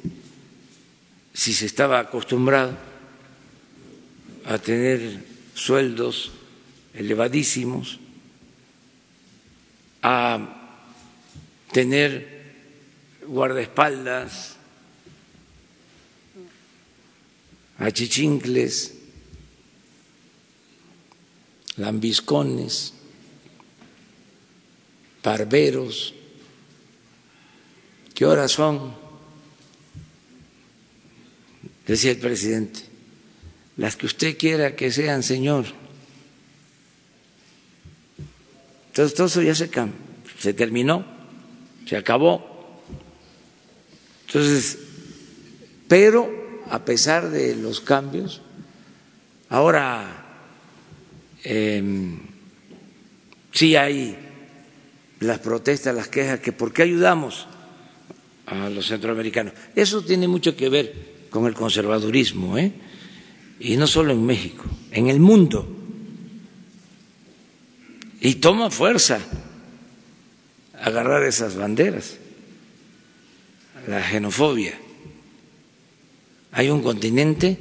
si 1.33 1.53
se 1.53 1.67
estaba 1.67 2.01
acostumbrado 2.01 2.77
a 4.45 4.59
tener 4.59 5.23
sueldos 5.55 6.33
elevadísimos, 6.95 8.01
a 10.03 10.58
tener 11.73 12.39
guardaespaldas, 13.27 14.57
a 17.79 17.91
chichincles, 17.93 18.95
lambiscones, 21.77 22.93
barberos. 25.23 26.15
¿Qué 28.15 28.27
horas 28.27 28.51
son? 28.53 28.97
Decía 31.87 32.11
el 32.11 32.19
presidente, 32.19 32.81
las 33.77 33.97
que 33.97 34.07
usted 34.07 34.37
quiera 34.37 34.75
que 34.75 34.91
sean, 34.91 35.23
señor. 35.23 35.67
Entonces 38.89 39.15
todo 39.15 39.29
eso 39.29 39.43
ya 39.43 39.55
se, 39.55 39.71
se 40.41 40.53
terminó, 40.55 41.18
se 41.89 41.97
acabó. 41.97 42.45
Entonces, 44.27 44.79
pero 45.89 46.31
a 46.71 46.85
pesar 46.85 47.31
de 47.31 47.57
los 47.57 47.81
cambios, 47.81 48.43
ahora 49.49 50.27
eh, 51.45 51.83
sí 53.53 53.75
hay 53.75 54.19
las 55.21 55.39
protestas, 55.39 55.95
las 55.95 56.09
quejas, 56.09 56.41
que 56.41 56.53
por 56.53 56.75
qué 56.75 56.83
ayudamos 56.83 57.47
a 58.45 58.69
los 58.69 58.87
centroamericanos. 58.87 59.55
Eso 59.75 60.03
tiene 60.03 60.29
mucho 60.29 60.55
que 60.55 60.69
ver 60.69 60.95
con 61.31 61.47
el 61.47 61.55
conservadurismo, 61.55 62.59
¿eh? 62.59 62.73
y 63.61 63.77
no 63.77 63.87
solo 63.87 64.13
en 64.13 64.25
México, 64.25 64.65
en 64.91 65.09
el 65.09 65.21
mundo. 65.21 65.67
Y 68.21 68.35
toma 68.37 68.71
fuerza 68.71 69.21
agarrar 70.81 71.25
esas 71.25 71.57
banderas, 71.57 72.17
la 73.87 74.03
xenofobia. 74.03 74.79
Hay 76.53 76.71
un 76.71 76.83
continente 76.83 77.59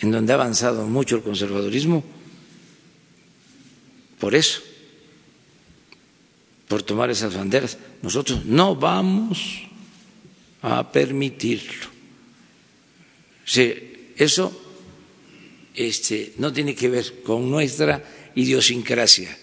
en 0.00 0.10
donde 0.10 0.32
ha 0.32 0.36
avanzado 0.36 0.86
mucho 0.86 1.16
el 1.16 1.22
conservadurismo 1.22 2.04
por 4.18 4.36
eso, 4.36 4.62
por 6.68 6.82
tomar 6.82 7.10
esas 7.10 7.34
banderas. 7.34 7.76
Nosotros 8.02 8.44
no 8.44 8.76
vamos 8.76 9.62
a 10.62 10.92
permitirlo. 10.92 11.90
eso 14.16 14.62
este, 15.74 16.34
no 16.38 16.52
tiene 16.52 16.74
que 16.74 16.88
ver 16.88 17.22
con 17.22 17.50
nuestra 17.50 18.02
idiosincrasia. 18.34 19.36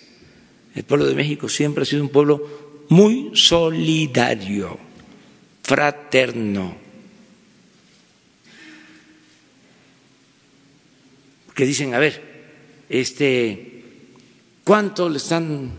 El 0.75 0.83
pueblo 0.83 1.05
de 1.07 1.15
México 1.15 1.49
siempre 1.49 1.83
ha 1.83 1.85
sido 1.85 2.03
un 2.03 2.09
pueblo 2.09 2.58
muy 2.89 3.31
solidario, 3.35 4.77
fraterno. 5.63 6.75
Que 11.53 11.65
dicen, 11.65 11.93
a 11.93 11.99
ver, 11.99 12.21
este, 12.89 13.83
¿cuánto 14.63 15.09
le 15.09 15.17
están 15.17 15.71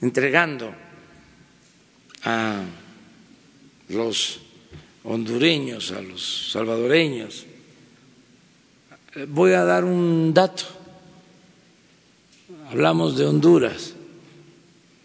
entregando 0.00 0.74
a 2.24 2.62
los 3.88 4.40
hondureños, 5.04 5.92
a 5.92 6.02
los 6.02 6.50
salvadoreños? 6.52 7.46
Voy 9.28 9.52
a 9.52 9.64
dar 9.64 9.84
un 9.84 10.34
dato. 10.34 10.64
Hablamos 12.70 13.16
de 13.16 13.24
Honduras, 13.24 13.94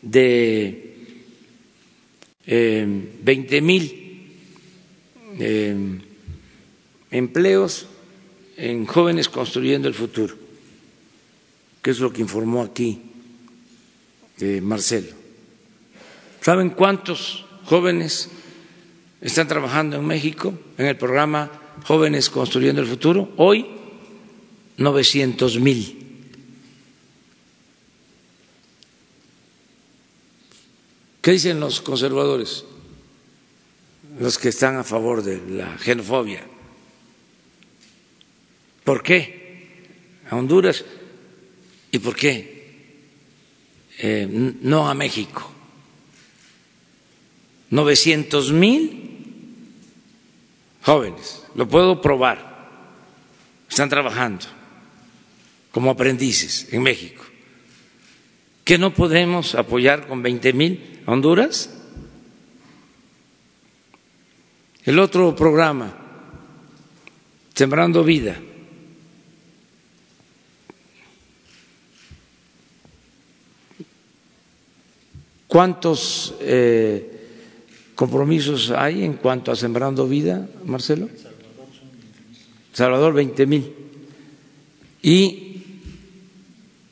de 0.02 0.83
20 2.46 3.62
mil 3.62 4.04
eh, 5.40 5.76
empleos 7.12 7.88
en 8.58 8.86
jóvenes 8.86 9.30
construyendo 9.30 9.88
el 9.88 9.94
futuro, 9.94 10.36
que 11.82 11.92
es 11.92 12.00
lo 12.00 12.12
que 12.12 12.22
informó 12.22 12.62
aquí 12.62 13.02
eh, 14.40 14.62
Marcelo. 14.62 15.14
¿Saben 16.42 16.72
cuántos 16.72 17.46
jóvenes 17.66 18.30
están 19.22 19.48
trabajando 19.48 19.96
en 19.96 20.06
México 20.06 20.54
en 20.78 20.88
el 20.88 20.98
programa 20.98 21.50
Jóvenes 21.86 22.30
Construyendo 22.30 22.82
el 22.82 22.88
Futuro? 22.88 23.32
Hoy 23.38 23.66
900 24.78 25.60
mil. 25.60 26.03
¿Qué 31.24 31.32
dicen 31.32 31.62
los 31.62 31.80
conservadores? 31.80 32.66
Los 34.20 34.38
que 34.38 34.50
están 34.50 34.76
a 34.76 34.84
favor 34.84 35.24
de 35.24 35.40
la 35.56 35.78
xenofobia. 35.80 36.44
¿Por 38.84 39.02
qué? 39.02 40.20
A 40.30 40.36
Honduras. 40.36 40.84
¿Y 41.94 42.00
por 42.00 42.14
qué? 42.18 42.76
Eh, 44.00 44.28
no 44.64 44.90
a 44.90 44.94
México. 44.94 45.50
900 47.70 48.52
mil 48.52 49.64
jóvenes, 50.84 51.42
lo 51.56 51.70
puedo 51.70 52.02
probar, 52.02 52.68
están 53.70 53.88
trabajando 53.88 54.46
como 55.72 55.90
aprendices 55.90 56.68
en 56.74 56.84
México. 56.84 57.24
¿Que 58.66 58.78
no 58.78 58.94
podemos 58.94 59.56
apoyar 59.56 60.06
con 60.06 60.22
20 60.22 60.52
mil 60.54 60.93
Honduras? 61.06 61.70
El 64.86 65.00
otro 65.00 65.36
programa, 65.36 65.94
Sembrando 67.54 68.04
Vida. 68.04 68.38
¿Cuántos 75.48 76.34
eh, 76.42 77.28
compromisos 77.94 78.72
hay 78.72 79.04
en 79.04 79.14
cuanto 79.14 79.52
a 79.52 79.56
Sembrando 79.56 80.08
Vida, 80.08 80.48
Marcelo? 80.66 81.10
Salvador, 82.74 83.14
20 83.14 83.46
mil. 83.46 83.74
Y 85.04 85.64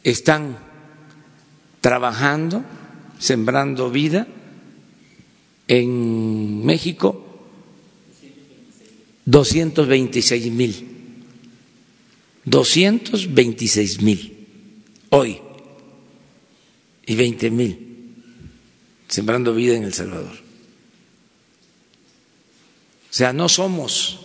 están 0.04 0.58
trabajando, 1.82 2.64
sembrando 3.22 3.92
vida 3.92 4.28
en 5.68 6.66
México 6.66 7.24
226 9.26 10.52
mil. 10.52 10.88
226 12.44 14.02
mil 14.02 14.48
hoy 15.12 15.40
y 17.06 17.16
20 17.16 17.52
mil 17.52 17.88
sembrando 19.08 19.54
vida 19.54 19.76
en 19.76 19.84
El 19.84 19.94
Salvador. 19.94 20.34
O 23.12 23.14
sea, 23.14 23.32
no 23.34 23.48
somos 23.48 24.20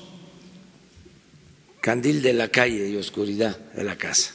candil 1.82 2.22
de 2.22 2.32
la 2.32 2.48
calle 2.48 2.88
y 2.88 2.96
oscuridad 2.96 3.58
de 3.74 3.84
la 3.84 3.98
casa. 3.98 4.34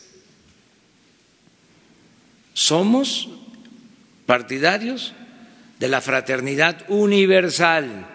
Somos 2.53 3.29
partidarios 4.31 5.11
de 5.77 5.89
la 5.89 5.99
fraternidad 5.99 6.85
universal, 6.87 8.07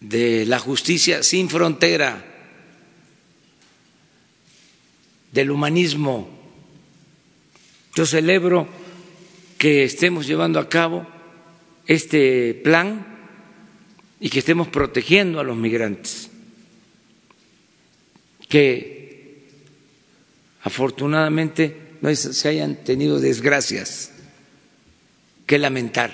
de 0.00 0.44
la 0.46 0.58
justicia 0.58 1.22
sin 1.22 1.48
frontera, 1.48 2.24
del 5.30 5.52
humanismo. 5.52 6.28
Yo 7.94 8.04
celebro 8.04 8.66
que 9.58 9.84
estemos 9.84 10.26
llevando 10.26 10.58
a 10.58 10.68
cabo 10.68 11.06
este 11.86 12.52
plan 12.64 13.06
y 14.18 14.28
que 14.28 14.40
estemos 14.40 14.66
protegiendo 14.66 15.38
a 15.38 15.44
los 15.44 15.56
migrantes, 15.56 16.30
que 18.48 19.46
afortunadamente 20.64 21.81
no 22.02 22.14
se 22.14 22.48
hayan 22.48 22.74
tenido 22.76 23.20
desgracias 23.20 24.10
que 25.46 25.56
lamentar. 25.56 26.10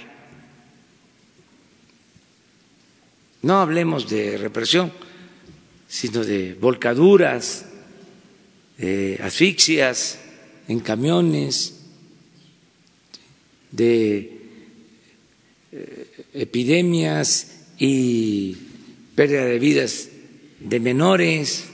No 3.40 3.60
hablemos 3.60 4.08
de 4.08 4.36
represión, 4.36 4.92
sino 5.88 6.24
de 6.24 6.54
volcaduras, 6.60 7.64
de 8.76 9.18
asfixias 9.22 10.18
en 10.68 10.80
camiones, 10.80 11.80
de 13.70 14.40
eh, 15.72 16.24
epidemias 16.34 17.64
y 17.78 18.56
pérdida 19.14 19.46
de 19.46 19.58
vidas 19.58 20.08
de 20.60 20.80
menores. 20.80 21.64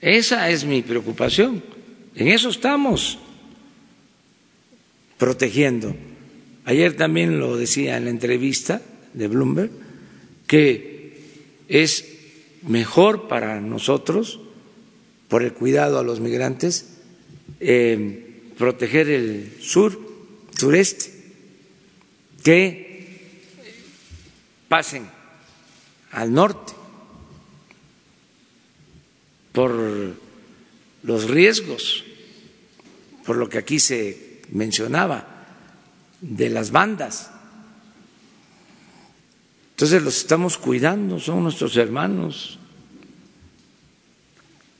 Esa 0.00 0.50
es 0.50 0.64
mi 0.64 0.82
preocupación. 0.82 1.77
En 2.14 2.28
eso 2.28 2.48
estamos 2.48 3.18
protegiendo. 5.18 5.94
Ayer 6.64 6.96
también 6.96 7.38
lo 7.38 7.56
decía 7.56 7.96
en 7.96 8.04
la 8.04 8.10
entrevista 8.10 8.82
de 9.14 9.28
Bloomberg, 9.28 9.70
que 10.46 11.20
es 11.68 12.04
mejor 12.62 13.28
para 13.28 13.60
nosotros, 13.60 14.40
por 15.28 15.42
el 15.42 15.52
cuidado 15.52 15.98
a 15.98 16.02
los 16.02 16.20
migrantes, 16.20 16.98
eh, 17.60 18.52
proteger 18.56 19.08
el 19.08 19.52
sur, 19.60 19.98
sureste, 20.56 21.12
que 22.42 22.88
pasen 24.68 25.06
al 26.12 26.32
norte 26.32 26.72
por 29.52 30.27
los 31.02 31.28
riesgos, 31.28 32.04
por 33.24 33.36
lo 33.36 33.48
que 33.48 33.58
aquí 33.58 33.78
se 33.78 34.42
mencionaba, 34.50 35.46
de 36.20 36.50
las 36.50 36.70
bandas. 36.70 37.30
Entonces 39.70 40.02
los 40.02 40.16
estamos 40.16 40.58
cuidando, 40.58 41.20
son 41.20 41.44
nuestros 41.44 41.76
hermanos. 41.76 42.58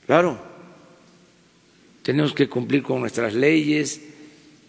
Claro, 0.05 0.39
tenemos 2.03 2.33
que 2.33 2.49
cumplir 2.49 2.83
con 2.83 2.99
nuestras 2.99 3.33
leyes, 3.33 4.01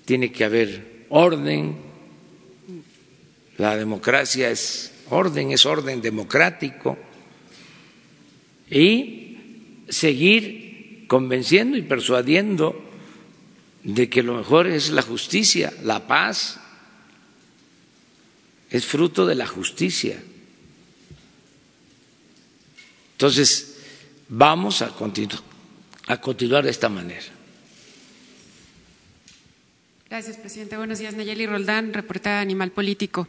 tiene 0.05 0.31
que 0.31 0.45
haber 0.45 1.07
orden, 1.09 1.77
la 3.59 3.77
democracia 3.77 4.51
es 4.51 4.93
orden, 5.11 5.51
es 5.51 5.67
orden 5.67 6.01
democrático 6.01 6.97
y 8.71 9.85
seguir 9.89 10.70
convenciendo 11.11 11.77
y 11.77 11.83
persuadiendo 11.83 12.81
de 13.83 14.09
que 14.09 14.23
lo 14.23 14.37
mejor 14.37 14.69
es 14.69 14.91
la 14.91 15.03
justicia, 15.03 15.73
la 15.83 16.07
paz, 16.07 16.61
es 18.71 18.87
fruto 18.87 19.27
de 19.27 19.35
la 19.35 19.49
justicia. 19.49 20.23
Entonces, 23.11 23.79
vamos 24.29 24.83
a, 24.83 24.91
continuar 26.21 26.63
de 26.63 26.71
esta 26.71 26.89
manera. 26.89 27.27
Gracias, 30.09 30.37
presidente. 30.37 30.77
Buenos 30.77 31.01
días. 31.01 31.15
Nayeli 31.15 31.47
Roldán, 31.47 31.93
reportera 31.93 32.41
Animal 32.41 32.71
Político. 32.71 33.27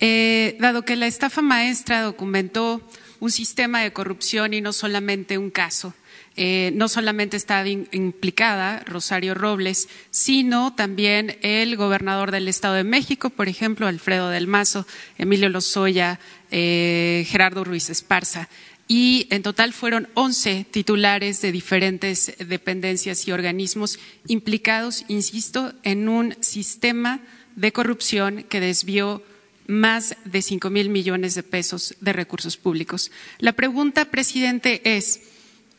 Eh, 0.00 0.56
dado 0.58 0.84
que 0.84 0.96
la 0.96 1.06
estafa 1.06 1.42
maestra 1.42 2.02
documentó 2.02 2.82
un 3.20 3.30
sistema 3.30 3.82
de 3.82 3.92
corrupción 3.92 4.52
y 4.52 4.60
no 4.60 4.72
solamente 4.72 5.38
un 5.38 5.50
caso, 5.50 5.94
eh, 6.36 6.72
no 6.74 6.88
solamente 6.88 7.36
está 7.36 7.66
implicada 7.66 8.82
Rosario 8.86 9.34
Robles, 9.34 9.88
sino 10.10 10.74
también 10.74 11.38
el 11.42 11.76
gobernador 11.76 12.30
del 12.30 12.48
Estado 12.48 12.74
de 12.74 12.84
México, 12.84 13.30
por 13.30 13.48
ejemplo, 13.48 13.86
Alfredo 13.86 14.30
del 14.30 14.46
Mazo, 14.46 14.86
Emilio 15.18 15.48
Lozoya, 15.48 16.20
eh, 16.50 17.26
Gerardo 17.28 17.64
Ruiz 17.64 17.90
Esparza 17.90 18.48
y 18.92 19.28
en 19.30 19.42
total 19.42 19.72
fueron 19.72 20.08
11 20.14 20.66
titulares 20.68 21.40
de 21.42 21.52
diferentes 21.52 22.34
dependencias 22.40 23.28
y 23.28 23.30
organismos 23.30 24.00
implicados, 24.26 25.04
insisto, 25.06 25.72
en 25.84 26.08
un 26.08 26.34
sistema 26.40 27.20
de 27.54 27.70
corrupción 27.70 28.42
que 28.48 28.58
desvió 28.58 29.22
más 29.68 30.16
de 30.24 30.42
cinco 30.42 30.70
mil 30.70 30.88
millones 30.88 31.36
de 31.36 31.44
pesos 31.44 31.94
de 32.00 32.12
recursos 32.12 32.56
públicos. 32.56 33.12
La 33.38 33.52
pregunta, 33.52 34.06
presidente, 34.06 34.80
es 34.82 35.20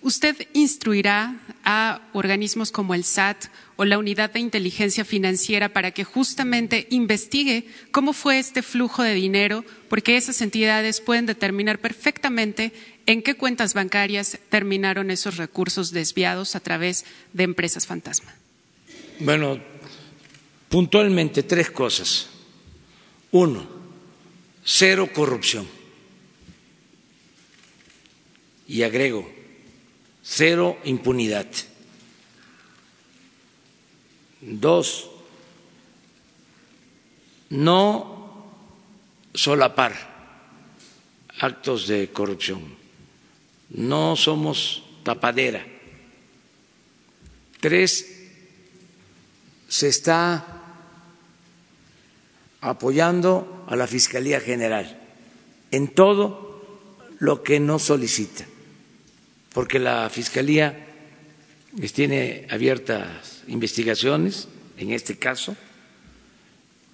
¿Usted 0.04 0.36
instruirá 0.54 1.40
a 1.64 2.10
organismos 2.14 2.72
como 2.72 2.96
el 2.96 3.04
SAT 3.04 3.46
o 3.76 3.86
la 3.86 4.00
Unidad 4.00 4.32
de 4.32 4.40
Inteligencia 4.40 5.06
Financiera 5.06 5.70
para 5.70 5.92
que 5.92 6.04
justamente 6.04 6.88
investigue 6.90 7.68
cómo 7.92 8.12
fue 8.14 8.40
este 8.40 8.64
flujo 8.64 9.04
de 9.04 9.14
dinero? 9.14 9.64
Porque 9.90 10.18
esas 10.18 10.42
entidades 10.42 11.02
pueden 11.02 11.28
determinar 11.28 11.78
perfectamente 11.78 12.74
en 13.06 13.22
qué 13.22 13.36
cuentas 13.36 13.76
bancarias 13.76 14.40
terminaron 14.50 15.12
esos 15.12 15.38
recursos 15.38 15.92
desviados 15.92 16.56
a 16.56 16.62
través 16.62 17.06
de 17.34 17.44
empresas 17.44 17.86
fantasma. 17.86 18.34
Bueno, 19.20 19.60
puntualmente 20.68 21.44
tres 21.44 21.70
cosas. 21.70 22.28
Uno, 23.30 23.68
cero 24.64 25.10
corrupción. 25.14 25.68
Y 28.68 28.82
agrego, 28.82 29.41
cero 30.24 30.78
impunidad. 30.84 31.48
Dos, 34.42 35.10
no 37.50 38.46
solapar 39.34 39.94
actos 41.40 41.88
de 41.88 42.10
corrupción. 42.12 42.76
No 43.70 44.16
somos 44.16 44.84
tapadera. 45.04 45.66
Tres, 47.60 48.06
se 49.68 49.88
está 49.88 50.62
apoyando 52.62 53.66
a 53.68 53.76
la 53.76 53.88
Fiscalía 53.88 54.40
General 54.40 55.00
en 55.72 55.88
todo 55.88 56.52
lo 57.20 57.44
que 57.44 57.60
nos 57.60 57.84
solicita 57.84 58.46
porque 59.54 59.80
la 59.80 60.10
Fiscalía 60.10 60.88
tiene 61.94 62.48
abiertas 62.50 63.44
investigaciones 63.48 64.48
en 64.78 64.92
este 64.92 65.18
caso 65.18 65.56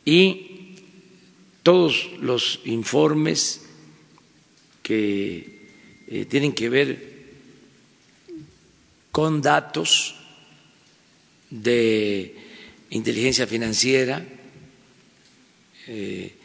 y 0.05 0.75
todos 1.63 2.11
los 2.21 2.61
informes 2.65 3.61
que 4.81 5.67
eh, 6.07 6.25
tienen 6.25 6.53
que 6.53 6.69
ver 6.69 7.17
con 9.11 9.41
datos 9.41 10.15
de 11.49 12.35
inteligencia 12.89 13.47
financiera, 13.47 14.25
eh, 15.87 16.35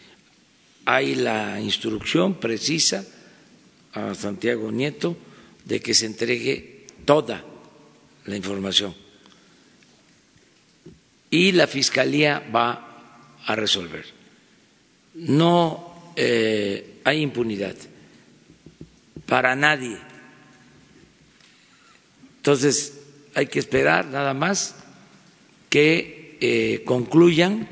hay 0.84 1.14
la 1.14 1.60
instrucción 1.60 2.34
precisa 2.34 3.06
a 3.92 4.14
Santiago 4.14 4.72
Nieto 4.72 5.16
de 5.64 5.80
que 5.80 5.94
se 5.94 6.06
entregue 6.06 6.86
toda 7.04 7.44
la 8.26 8.36
información 8.36 8.94
y 11.32 11.52
la 11.52 11.66
Fiscalía 11.66 12.40
va 12.54 13.38
a 13.46 13.56
resolver. 13.56 14.04
No 15.14 16.12
eh, 16.14 17.00
hay 17.04 17.22
impunidad 17.22 17.74
para 19.26 19.56
nadie. 19.56 19.96
Entonces 22.36 22.98
hay 23.34 23.46
que 23.46 23.58
esperar 23.58 24.06
nada 24.06 24.34
más 24.34 24.74
que 25.70 26.36
eh, 26.42 26.82
concluyan 26.84 27.66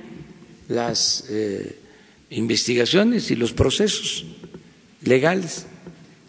las 0.69 1.27
eh, 1.29 1.77
investigaciones 2.31 3.31
y 3.31 3.37
los 3.37 3.53
procesos 3.53 4.25
legales. 5.03 5.67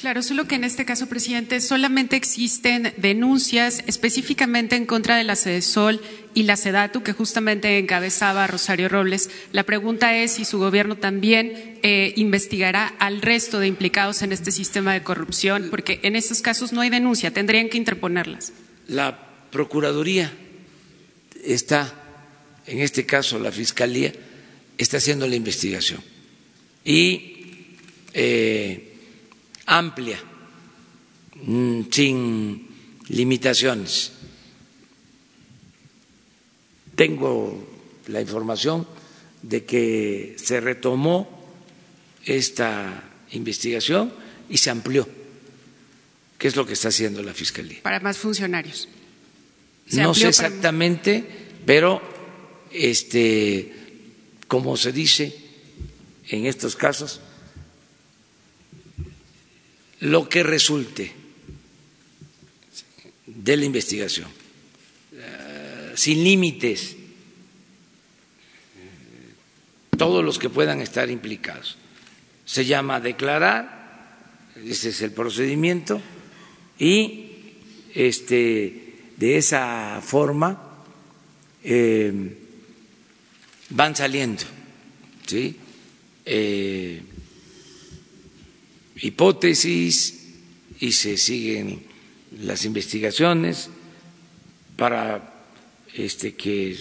Claro, 0.02 0.24
solo 0.24 0.48
que 0.48 0.56
en 0.56 0.64
este 0.64 0.84
caso, 0.84 1.08
presidente, 1.08 1.62
solamente 1.62 2.16
existen 2.16 2.92
denuncias 2.98 3.84
específicamente 3.86 4.76
en 4.76 4.88
contra 4.88 5.16
de 5.16 5.24
la 5.24 5.36
Sol 5.36 6.02
y 6.34 6.42
la 6.42 6.56
SEDATU, 6.56 7.04
que 7.04 7.14
justamente 7.14 7.78
encabezaba 7.78 8.48
Rosario 8.48 8.90
Robles. 8.90 9.30
La 9.52 9.62
pregunta 9.62 10.18
es 10.18 10.32
si 10.32 10.44
su 10.44 10.58
gobierno 10.58 10.98
también 10.98 11.78
eh, 11.84 12.14
investigará 12.16 12.88
al 12.98 13.22
resto 13.22 13.60
de 13.60 13.68
implicados 13.68 14.24
en 14.24 14.32
este 14.32 14.52
sistema 14.52 14.92
de 14.94 15.04
corrupción, 15.04 15.68
porque 15.70 16.00
en 16.02 16.16
estos 16.16 16.42
casos 16.42 16.74
no 16.74 16.82
hay 16.82 16.90
denuncia, 16.90 17.32
tendrían 17.32 17.70
que 17.70 17.78
interponerlas. 17.78 18.54
La 18.88 19.28
Procuraduría 19.52 20.34
está, 21.46 21.94
en 22.66 22.80
este 22.80 23.06
caso 23.06 23.38
la 23.38 23.52
Fiscalía, 23.52 24.12
está 24.80 24.98
haciendo 24.98 25.28
la 25.28 25.36
investigación. 25.36 26.02
Y. 26.84 27.28
Eh, 28.16 28.88
amplia, 29.66 30.20
mm, 31.44 31.82
sin 31.92 32.68
limitaciones. 33.10 34.12
Tengo 36.96 37.68
la 38.08 38.22
información 38.22 38.88
de 39.42 39.66
que 39.66 40.36
se 40.38 40.60
retomó 40.60 41.28
esta 42.26 43.04
investigación 43.32 44.14
y 44.50 44.58
se 44.58 44.70
amplió. 44.70 45.08
¿Qué 46.38 46.48
es 46.48 46.56
lo 46.56 46.66
que 46.66 46.74
está 46.74 46.90
haciendo 46.90 47.22
la 47.24 47.34
Fiscalía? 47.34 47.80
Para 47.84 48.00
más 48.00 48.18
funcionarios. 48.18 48.88
No 49.94 50.14
sé 50.14 50.30
exactamente, 50.30 51.24
pero 51.66 52.02
este, 52.72 53.72
como 54.48 54.78
se 54.78 54.92
dice 54.92 55.36
en 56.30 56.46
estos 56.46 56.76
casos, 56.76 57.20
lo 60.02 60.28
que 60.28 60.44
resulte 60.44 61.12
de 63.26 63.58
la 63.58 63.66
investigación, 63.66 64.28
eh, 65.14 65.92
sin 65.96 66.24
límites, 66.24 66.98
todos 69.98 70.26
los 70.26 70.40
que 70.40 70.50
puedan 70.50 70.82
estar 70.82 71.10
implicados. 71.12 71.78
Se 72.46 72.66
llama 72.66 73.00
declarar, 73.00 74.18
ese 74.66 74.90
es 74.90 75.02
el 75.02 75.12
procedimiento, 75.12 76.02
y 76.80 77.54
este, 77.94 78.96
de 79.18 79.38
esa 79.38 80.02
forma 80.04 80.84
eh, 81.64 82.38
van 83.70 83.96
saliendo, 83.96 84.44
¿sí? 85.28 85.56
Eh, 86.26 87.02
hipótesis 89.02 90.34
y 90.80 90.92
se 90.92 91.18
siguen 91.18 91.84
las 92.40 92.66
investigaciones 92.66 93.70
para 94.78 95.46
este, 95.94 96.34
que 96.36 96.78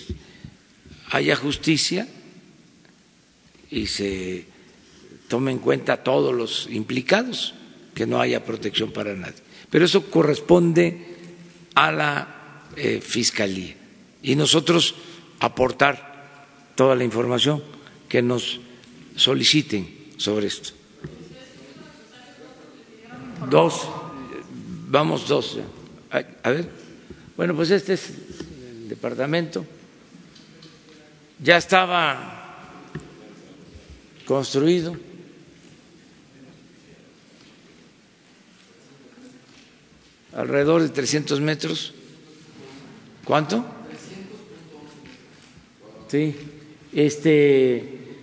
haya 1.10 1.34
justicia 1.36 2.06
y 3.70 3.86
se 3.86 4.46
tome 5.28 5.52
en 5.52 5.58
cuenta 5.58 6.02
todos 6.02 6.34
los 6.34 6.68
implicados, 6.70 7.54
que 7.94 8.06
no 8.06 8.20
haya 8.20 8.44
protección 8.44 8.92
para 8.92 9.14
nadie. 9.14 9.42
Pero 9.70 9.84
eso 9.84 10.10
corresponde 10.10 11.06
a 11.74 11.92
la 11.92 12.64
eh, 12.76 13.00
Fiscalía 13.00 13.76
y 14.22 14.34
nosotros 14.36 14.94
aportar 15.38 16.72
toda 16.74 16.94
la 16.94 17.04
información 17.04 17.62
que 18.08 18.22
nos 18.22 18.60
soliciten 19.16 20.12
sobre 20.16 20.46
esto. 20.46 20.79
Dos, 23.48 23.88
vamos 24.88 25.26
dos. 25.26 25.58
A 26.10 26.50
ver, 26.50 26.68
bueno, 27.36 27.54
pues 27.54 27.70
este 27.70 27.94
es 27.94 28.10
el 28.10 28.88
departamento. 28.88 29.64
Ya 31.42 31.56
estaba 31.56 32.58
construido. 34.26 34.94
Alrededor 40.34 40.82
de 40.82 40.90
300 40.90 41.40
metros. 41.40 41.94
¿Cuánto? 43.24 43.64
Sí, 46.08 46.36
este, 46.92 48.18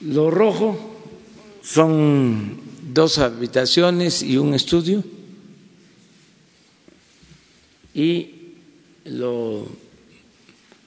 lo 0.00 0.30
rojo 0.30 0.96
son 1.62 2.61
dos 2.92 3.18
habitaciones 3.18 4.22
y 4.22 4.36
un 4.36 4.54
estudio 4.54 5.02
y 7.94 8.54
lo 9.04 9.66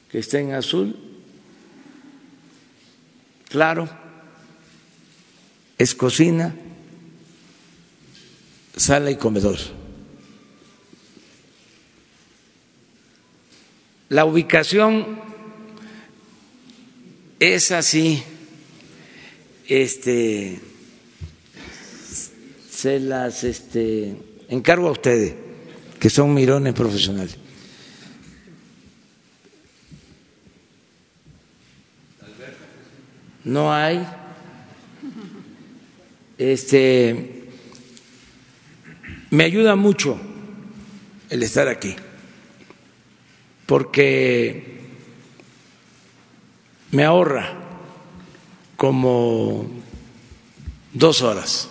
que 0.10 0.19
está 0.19 0.40
en 0.40 0.53
azul, 0.53 0.95
claro, 3.49 3.90
es 5.77 5.94
cocina, 5.94 6.56
sala 8.76 9.11
y 9.11 9.18
comedor. 9.18 9.57
La 14.10 14.26
ubicación 14.26 15.19
es 17.40 17.72
así, 17.72 18.23
este, 19.68 20.60
se 22.76 22.99
las 22.99 23.43
este, 23.45 24.18
encargo 24.49 24.89
a 24.89 24.91
ustedes, 24.91 25.34
que 25.97 26.10
son 26.10 26.34
mirones 26.34 26.73
profesionales. 26.73 27.38
No 33.45 33.73
hay. 33.73 34.06
Este, 36.38 37.47
me 39.30 39.45
ayuda 39.45 39.77
mucho 39.77 40.19
el 41.30 41.43
estar 41.43 41.69
aquí 41.69 41.95
porque 43.65 44.81
me 46.91 47.06
ahorra 47.06 47.53
como 48.76 49.65
dos 50.93 51.22
horas 51.22 51.69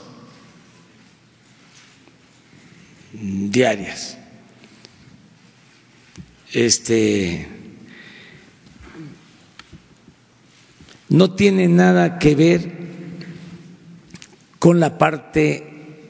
diarias. 3.21 4.19
Este 6.53 7.49
no 11.09 11.35
tiene 11.35 11.69
nada 11.69 12.19
que 12.19 12.35
ver 12.35 12.73
con 14.59 14.81
la 14.81 14.97
parte 14.99 16.03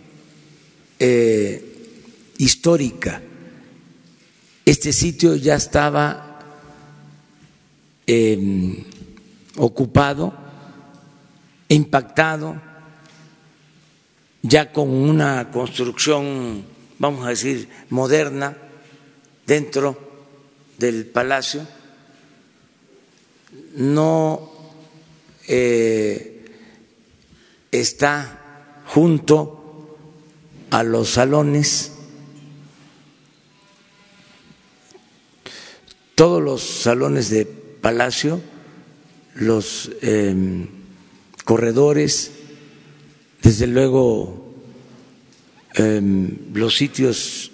eh, 0.99 1.63
histórica 2.39 3.23
este 4.65 4.95
sitio 4.95 5.35
ya 5.37 5.57
estaba 5.57 6.39
em, 8.07 8.83
ocupado, 9.57 10.33
impactado, 11.69 12.61
ya 14.41 14.73
con 14.73 14.89
una 14.89 15.51
construcción, 15.51 16.65
vamos 16.99 17.27
a 17.27 17.31
decir, 17.31 17.69
moderna 17.91 18.57
dentro 19.47 19.97
del 20.79 21.07
palacio. 21.07 21.67
No 23.77 24.53
eh, 25.49 26.45
está 27.71 28.83
junto 28.87 29.97
a 30.71 30.83
los 30.83 31.11
salones 31.11 31.95
todos 36.15 36.43
los 36.43 36.63
salones 36.63 37.31
de 37.31 37.45
palacio, 37.45 38.41
los 39.35 39.91
em, 40.01 40.69
corredores, 41.45 42.31
desde 43.43 43.67
luego 43.67 44.44
em, 45.75 46.53
los 46.55 46.77
sitios 46.77 47.51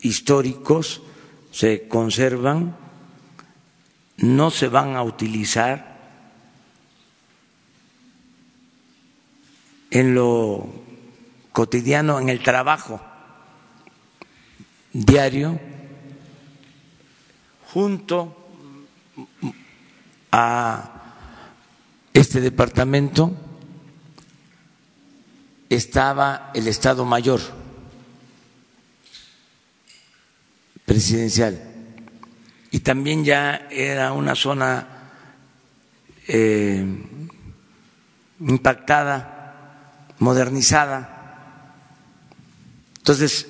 históricos 0.00 1.02
se 1.52 1.88
conservan, 1.88 2.76
no 4.18 4.50
se 4.50 4.68
van 4.68 4.96
a 4.96 5.02
utilizar 5.02 5.96
en 9.90 10.14
lo 10.14 10.68
cotidiano, 11.52 12.20
en 12.20 12.28
el 12.28 12.42
trabajo 12.42 13.00
diario 14.92 15.58
junto 17.72 18.36
a 20.32 20.92
este 22.12 22.40
departamento 22.40 23.45
estaba 25.68 26.50
el 26.54 26.68
Estado 26.68 27.04
Mayor 27.04 27.40
presidencial 30.84 31.60
y 32.70 32.80
también 32.80 33.24
ya 33.24 33.66
era 33.70 34.12
una 34.12 34.34
zona 34.34 34.86
eh, 36.28 36.84
impactada, 38.40 40.14
modernizada. 40.18 41.72
Entonces, 42.98 43.46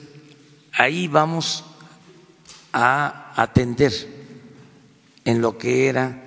ahí 0.72 1.08
vamos 1.08 1.64
a 2.72 3.32
atender 3.36 3.92
en 5.24 5.40
lo 5.40 5.58
que 5.58 5.88
era 5.88 6.22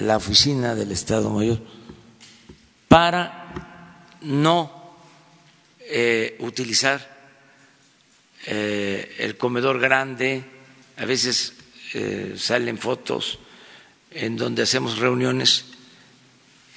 la 0.00 0.16
oficina 0.16 0.74
del 0.74 0.92
Estado 0.92 1.30
Mayor 1.30 1.60
para 2.88 3.43
no 4.24 4.96
eh, 5.80 6.36
utilizar 6.40 7.00
eh, 8.46 9.16
el 9.18 9.36
comedor 9.36 9.78
grande. 9.80 10.44
A 10.96 11.04
veces 11.04 11.54
eh, 11.94 12.34
salen 12.36 12.78
fotos 12.78 13.38
en 14.10 14.36
donde 14.36 14.62
hacemos 14.62 14.98
reuniones 14.98 15.66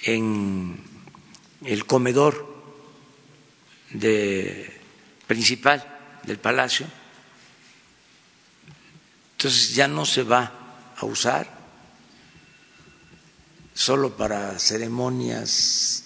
en 0.04 0.80
el 1.66 1.86
comedor 1.86 2.56
de, 3.92 4.72
principal 5.28 5.84
del 6.24 6.38
palacio 6.40 6.88
entonces 9.38 9.76
ya 9.76 9.88
no 9.88 10.04
se 10.04 10.24
va 10.24 10.52
a 10.98 11.06
usar 11.06 11.48
solo 13.76 14.18
para 14.18 14.58
ceremonias 14.58 16.06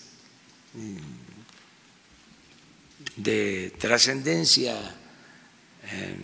de 3.24 3.74
trascendencia 3.78 4.76
em, 5.92 6.18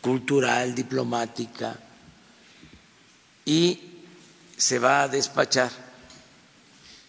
cultural, 0.00 0.74
diplomática, 0.74 1.78
y 3.44 3.80
se 4.56 4.78
va 4.78 5.02
a 5.02 5.08
despachar 5.08 5.70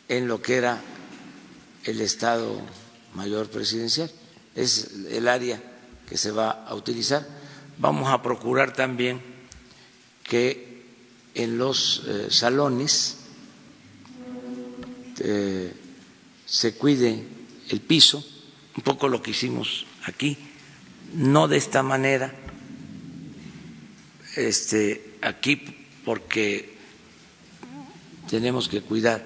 en 0.08 0.28
lo 0.28 0.42
que 0.42 0.56
era 0.56 0.82
el 1.84 2.02
Estado 2.02 2.60
Mayor 3.14 3.50
Presidencial. 3.50 4.10
Es 4.56 4.92
el 5.10 5.28
área 5.28 5.62
que 6.08 6.18
se 6.18 6.32
va 6.32 6.52
a 6.66 6.74
utilizar 6.76 7.26
Vamos 7.78 8.10
a 8.10 8.22
procurar 8.22 8.74
también 8.74 9.22
que 10.24 10.84
en 11.34 11.58
los 11.58 12.04
eh, 12.08 12.28
salones 12.30 13.18
eh, 15.20 15.74
se 16.46 16.76
cuide 16.76 17.24
el 17.70 17.82
piso, 17.82 18.24
un 18.76 18.84
poco 18.84 19.08
lo 19.08 19.22
que 19.22 19.32
hicimos 19.32 19.86
aquí, 20.06 20.38
no 21.14 21.48
de 21.48 21.58
esta 21.58 21.84
manera, 21.84 22.34
este, 24.36 25.18
aquí 25.22 25.58
porque 26.04 26.74
tenemos 28.30 28.68
que 28.68 28.82
cuidar 28.82 29.24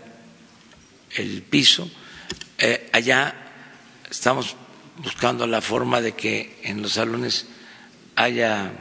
el 1.16 1.42
piso, 1.44 1.90
eh, 2.58 2.90
allá 2.92 3.34
estamos 4.10 4.56
buscando 4.98 5.48
la 5.48 5.62
forma 5.62 6.02
de 6.02 6.14
que 6.14 6.60
en 6.64 6.82
los 6.82 6.94
salones 6.94 7.48
haya 8.16 8.72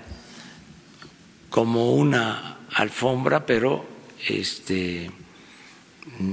como 1.51 1.93
una 1.95 2.59
alfombra, 2.75 3.47
pero 3.47 3.87
este, 4.29 5.11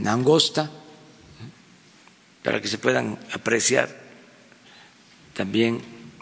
angosta, 0.06 0.72
para 2.44 2.62
que 2.62 2.68
se 2.68 2.78
puedan 2.78 3.20
apreciar 3.32 4.03
también 5.34 5.82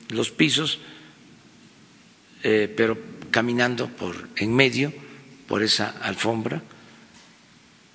los 0.10 0.32
pisos, 0.32 0.80
eh, 2.44 2.74
pero 2.76 2.98
caminando 3.30 3.88
por 3.88 4.30
en 4.36 4.54
medio 4.54 4.94
por 5.48 5.64
esa 5.64 5.90
alfombra, 6.02 6.62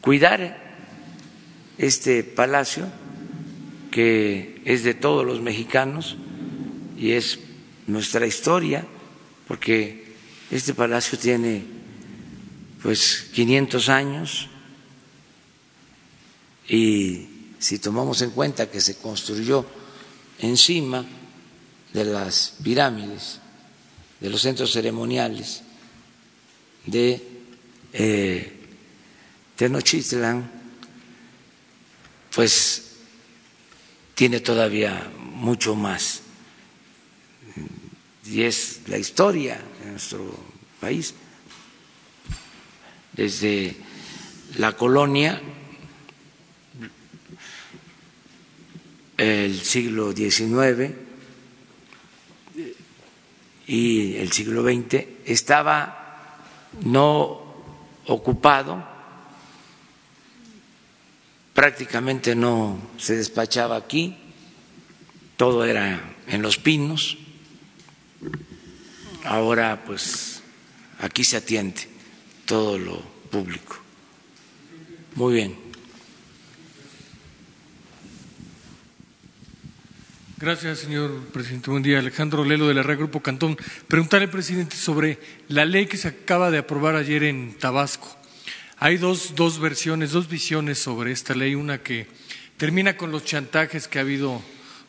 cuidar 0.01 0.63
este 1.79 2.23
palacio 2.23 2.87
que 3.91 4.61
es 4.65 4.83
de 4.83 4.95
todos 4.95 5.25
los 5.25 5.41
mexicanos 5.41 6.17
y 6.99 7.13
es 7.13 7.39
nuestra 7.87 8.27
historia, 8.27 8.87
porque 9.49 10.05
este 10.51 10.75
palacio 10.75 11.19
tiene 11.19 11.65
pues 12.83 13.31
500 13.33 13.89
años. 13.89 14.49
Y 16.69 17.27
si 17.59 17.79
tomamos 17.79 18.21
en 18.23 18.31
cuenta 18.31 18.71
que 18.71 18.81
se 18.81 18.97
construyó 18.97 19.65
encima 20.39 21.05
de 21.93 22.05
las 22.05 22.55
pirámides, 22.63 23.41
de 24.21 24.31
los 24.31 24.41
centros 24.43 24.73
ceremoniales 24.73 25.63
de 26.87 27.21
eh, 27.93 28.53
pues 32.35 32.83
tiene 34.15 34.41
todavía 34.41 35.11
mucho 35.19 35.75
más. 35.75 36.21
Y 38.27 38.43
es 38.43 38.81
la 38.89 38.99
historia 38.99 39.61
de 39.83 39.91
nuestro 39.93 40.37
país. 40.81 41.15
Desde 43.13 43.77
la 44.59 44.77
colonia, 44.77 45.41
el 49.17 49.61
siglo 49.61 50.13
XIX 50.13 50.93
y 53.67 54.17
el 54.17 54.33
siglo 54.33 54.63
XX, 54.63 55.05
estaba 55.25 56.39
no 56.85 57.43
ocupado 58.07 58.97
prácticamente 61.57 62.37
no 62.37 62.79
se 62.99 63.17
despachaba 63.17 63.77
aquí, 63.77 64.15
todo 65.39 65.65
era 65.65 66.15
en 66.29 66.43
los 66.43 66.59
pinos. 66.59 67.17
Ahora 69.25 69.83
pues 69.87 70.43
aquí 71.01 71.25
se 71.25 71.39
atiende 71.39 71.89
todo 72.45 72.79
lo 72.79 73.01
público. 73.31 73.79
Muy 75.15 75.33
bien. 75.33 75.66
Gracias, 80.39 80.81
señor 80.81 81.25
presidente. 81.33 81.71
Buen 81.71 81.83
día. 81.83 81.99
Alejandro 81.99 82.45
Lelo 82.45 82.69
de 82.69 82.75
la 82.75 82.83
Red 82.83 82.99
Grupo 82.99 83.21
Cantón. 83.21 83.57
Preguntarle, 83.89 84.29
presidente, 84.29 84.77
sobre 84.77 85.19
la 85.49 85.65
ley 85.65 85.87
que 85.87 85.97
se 85.97 86.09
acaba 86.09 86.51
de 86.51 86.59
aprobar 86.59 86.95
ayer 86.95 87.25
en 87.25 87.55
Tabasco 87.59 88.17
hay 88.79 88.99
dos, 88.99 89.35
dos 89.35 89.59
versiones, 89.59 90.13
dos 90.13 90.29
visiones 90.29 90.79
sobre 90.79 91.11
esta 91.11 91.35
ley. 91.35 91.55
Una 91.55 91.79
que 91.79 92.07
termina 92.59 92.99
con 92.99 93.11
los 93.11 93.25
chantajes 93.25 93.89
que 93.89 93.99
ha 93.99 94.03
habido 94.03 94.43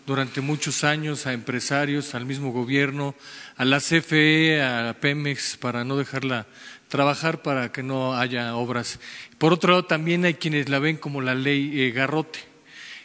durante 0.06 0.41
muchos 0.41 0.84
años 0.84 1.26
a 1.26 1.32
empresarios, 1.32 2.14
al 2.14 2.26
mismo 2.26 2.52
gobierno, 2.52 3.15
a 3.56 3.64
la 3.64 3.80
CFE, 3.80 4.61
a 4.61 4.98
Pemex, 4.99 5.56
para 5.56 5.86
no 5.86 5.95
dejarla 5.95 6.48
trabajar 6.90 7.41
para 7.41 7.72
que 7.72 7.82
no 7.82 8.18
haya 8.18 8.56
obras. 8.57 8.99
Por 9.38 9.53
otro 9.53 9.72
lado, 9.72 9.86
también 9.86 10.26
hay 10.26 10.34
quienes 10.34 10.68
la 10.68 10.80
ven 10.80 10.98
como 10.98 11.22
la 11.22 11.36
ley 11.36 11.82
eh, 11.82 11.91
garrote, 11.91 12.40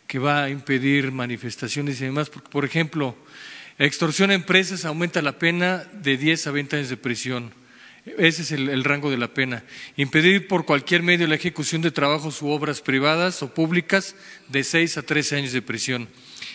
que 0.06 0.18
va 0.18 0.44
a 0.44 0.50
impedir 0.50 1.12
manifestaciones 1.12 2.00
y 2.00 2.04
demás. 2.04 2.30
Por 2.30 2.64
ejemplo, 2.64 3.16
extorsión 3.78 4.30
a 4.30 4.34
empresas 4.34 4.84
aumenta 4.84 5.22
la 5.22 5.38
pena 5.38 5.84
de 5.92 6.16
10 6.16 6.46
a 6.46 6.50
20 6.50 6.76
años 6.76 6.88
de 6.88 6.96
prisión 6.96 7.62
ese 8.04 8.42
es 8.42 8.50
el, 8.50 8.82
rango 8.82 9.10
de 9.10 9.16
la 9.16 9.32
pena. 9.32 9.62
Impedir 9.96 10.48
por 10.48 10.64
cualquier 10.64 11.04
medio 11.04 11.28
la 11.28 11.36
ejecución 11.36 11.82
de 11.82 11.92
trabajos 11.92 12.42
u 12.42 12.48
obras 12.48 12.80
privadas 12.80 13.42
o 13.42 13.54
públicas 13.54 14.16
de 14.48 14.64
seis 14.64 14.98
a 14.98 15.02
trece 15.02 15.36
años 15.36 15.52
de 15.52 15.62
prisión. 15.62 16.08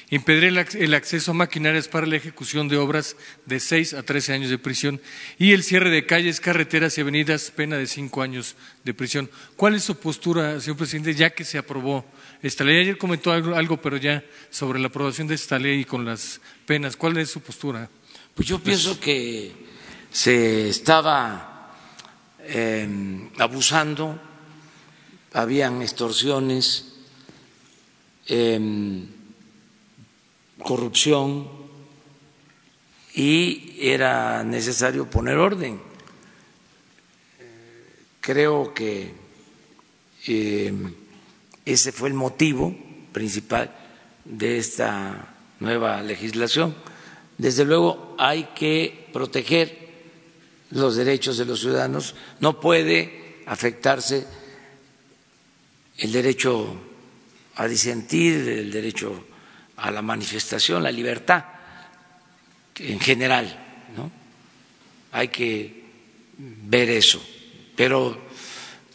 Impedir 0.10 0.44
el, 0.44 0.94
acceso 0.94 1.32
a 1.32 1.34
maquinarias 1.34 1.88
para 1.88 2.06
la 2.06 2.18
ejecución 2.18 2.68
de 2.68 2.76
obras 2.76 3.16
de 3.46 3.62
seis 3.62 3.94
a 3.94 4.04
trece 4.04 4.34
años 4.34 4.50
de 4.50 4.58
prisión. 4.58 5.02
Y 5.40 5.54
el 5.54 5.64
cierre 5.64 5.90
de 5.90 6.06
calles, 6.06 6.42
carreteras 6.42 6.98
y 6.98 7.02
avenidas, 7.02 7.52
pena 7.52 7.78
de 7.78 7.88
cinco 7.88 8.22
años 8.22 8.58
de 8.84 8.94
prisión. 8.94 9.30
¿Cuál 9.56 9.76
es 9.76 9.84
su 9.84 9.98
postura, 9.98 10.60
señor 10.60 10.78
presidente, 10.78 11.14
ya 11.14 11.30
que 11.30 11.46
se 11.46 11.58
aprobó 11.58 12.06
esta 12.42 12.64
ley? 12.64 12.82
Ayer 12.82 12.98
comentó 12.98 13.32
algo, 13.32 13.56
algo 13.56 13.78
pero 13.78 13.98
ya 13.98 14.24
sobre 14.50 14.80
la 14.80 14.88
aprobación 14.88 15.28
de 15.28 15.36
esta 15.36 15.58
ley 15.60 15.82
y 15.82 15.86
con 15.86 16.06
las 16.06 16.40
penas. 16.66 16.96
¿Cuál 16.96 17.18
es 17.18 17.32
su 17.32 17.42
postura? 17.42 17.90
Pues 18.36 18.48
yo 18.48 18.60
pienso 18.60 19.00
que 19.00 19.52
se 20.12 20.70
estaba 20.70 21.74
em, 22.48 23.30
abusando, 23.40 24.20
habían 25.34 25.82
extorsiones, 25.82 26.94
em, 28.28 29.08
corrupción 30.64 31.50
y 33.14 33.76
era 33.80 34.44
necesario 34.44 35.10
poner 35.10 35.38
orden. 35.38 35.82
Creo 38.22 38.74
que 38.74 39.14
em, 40.28 40.94
ese 41.74 41.92
fue 41.92 42.10
el 42.10 42.14
motivo 42.16 42.76
principal 43.12 43.70
de 44.24 44.58
esta 44.58 45.36
nueva 45.60 46.02
legislación. 46.02 46.76
Desde 47.38 47.66
luego 47.66 48.16
hay 48.18 48.50
que 48.56 49.08
proteger 49.12 49.88
los 50.72 50.96
derechos 50.96 51.38
de 51.38 51.46
los 51.46 51.60
ciudadanos, 51.62 52.16
no 52.40 52.60
puede 52.60 53.42
afectarse 53.46 54.26
el 55.98 56.12
derecho 56.12 56.76
a 57.56 57.68
disentir, 57.68 58.48
el 58.48 58.72
derecho 58.72 59.26
a 59.78 59.92
la 59.92 60.02
manifestación, 60.02 60.84
la 60.84 60.92
libertad 60.92 61.44
en 62.80 63.00
general, 63.00 63.88
¿no? 63.96 64.12
Hay 65.12 65.30
que 65.30 65.84
ver 66.38 66.90
eso. 66.92 67.22
Pero 67.76 68.18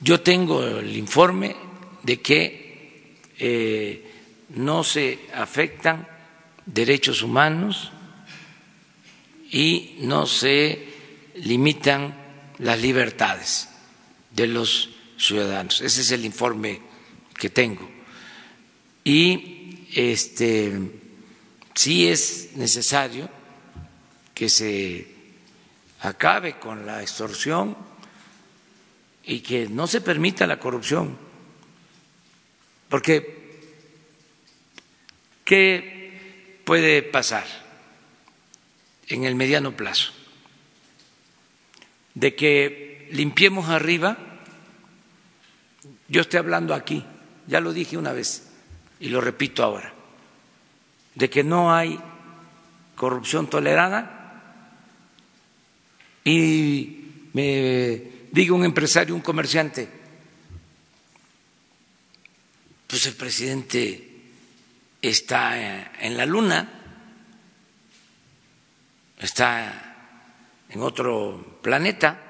yo 0.01 0.21
tengo 0.21 0.63
el 0.65 0.97
informe 0.97 1.57
de 2.03 2.21
que 2.21 2.62
eh, 3.39 4.11
no 4.51 4.85
se 4.85 5.19
afectan 5.35 6.07
derechos 6.67 7.23
humanos 7.23 7.93
y 9.51 9.97
no 10.01 10.27
se 10.27 10.89
limitan 11.37 12.15
las 12.59 12.81
libertades 12.81 13.69
de 14.31 14.47
los 14.47 14.91
ciudadanos. 15.19 15.81
Ese 15.81 16.01
es 16.01 16.11
el 16.11 16.25
informe 16.25 16.81
que 17.39 17.51
tengo. 17.51 17.89
Y 19.05 19.87
este 19.95 20.73
sí 21.75 22.09
es 22.09 22.51
necesario 22.55 23.29
que 24.35 24.49
se 24.49 25.07
acabe 26.01 26.59
con 26.59 26.87
la 26.87 27.03
extorsión 27.03 27.77
y 29.25 29.41
que 29.41 29.69
no 29.69 29.87
se 29.87 30.01
permita 30.01 30.47
la 30.47 30.59
corrupción. 30.59 31.17
Porque 32.93 33.73
¿qué 35.45 36.61
puede 36.65 37.03
pasar 37.03 37.47
en 39.09 39.25
el 39.25 39.35
mediano 39.35 39.75
plazo? 39.77 40.13
de 42.15 42.35
que 42.35 43.09
limpiemos 43.13 43.69
arriba, 43.69 44.17
yo 46.09 46.21
estoy 46.21 46.39
hablando 46.39 46.75
aquí, 46.75 47.05
ya 47.47 47.61
lo 47.61 47.73
dije 47.73 47.97
una 47.97 48.13
vez 48.13 48.51
y 49.01 49.09
lo 49.09 49.21
repito 49.21 49.65
ahora, 49.65 49.93
de 51.15 51.31
que 51.31 51.43
no 51.43 51.75
hay 51.75 51.99
corrupción 52.95 53.49
tolerada 53.49 54.19
y 56.25 57.29
me 57.33 58.03
diga 58.31 58.55
un 58.55 58.65
empresario, 58.65 59.15
un 59.15 59.21
comerciante, 59.21 59.89
pues 62.93 63.07
el 63.07 63.15
presidente 63.15 64.07
está 65.01 65.95
en 65.99 66.15
la 66.15 66.27
luna, 66.27 66.69
está 69.19 70.27
en 70.69 70.83
otro 70.83 71.59
planeta, 71.63 72.21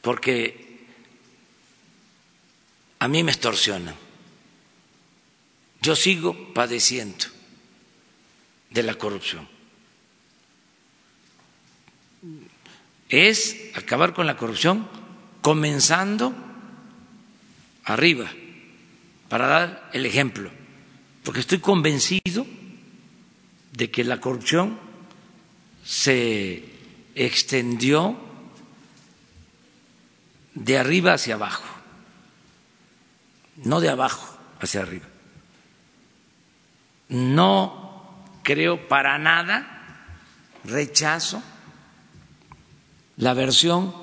porque 0.00 0.86
a 2.98 3.08
mí 3.08 3.22
me 3.22 3.32
extorsionan. 3.32 3.94
Yo 5.82 5.94
sigo 5.94 6.54
padeciendo 6.54 7.26
de 8.70 8.82
la 8.84 8.94
corrupción. 8.94 9.46
Es 13.10 13.54
acabar 13.74 14.14
con 14.14 14.26
la 14.26 14.38
corrupción 14.38 14.88
comenzando 15.42 16.34
arriba, 17.84 18.32
para 19.32 19.46
dar 19.46 19.88
el 19.94 20.04
ejemplo, 20.04 20.50
porque 21.24 21.40
estoy 21.40 21.58
convencido 21.58 22.46
de 23.72 23.90
que 23.90 24.04
la 24.04 24.20
corrupción 24.20 24.78
se 25.82 26.62
extendió 27.14 28.14
de 30.52 30.76
arriba 30.76 31.14
hacia 31.14 31.36
abajo, 31.36 31.64
no 33.64 33.80
de 33.80 33.88
abajo 33.88 34.38
hacia 34.60 34.82
arriba. 34.82 35.06
No 37.08 38.26
creo 38.42 38.86
para 38.86 39.16
nada, 39.16 40.10
rechazo 40.62 41.42
la 43.16 43.32
versión 43.32 43.94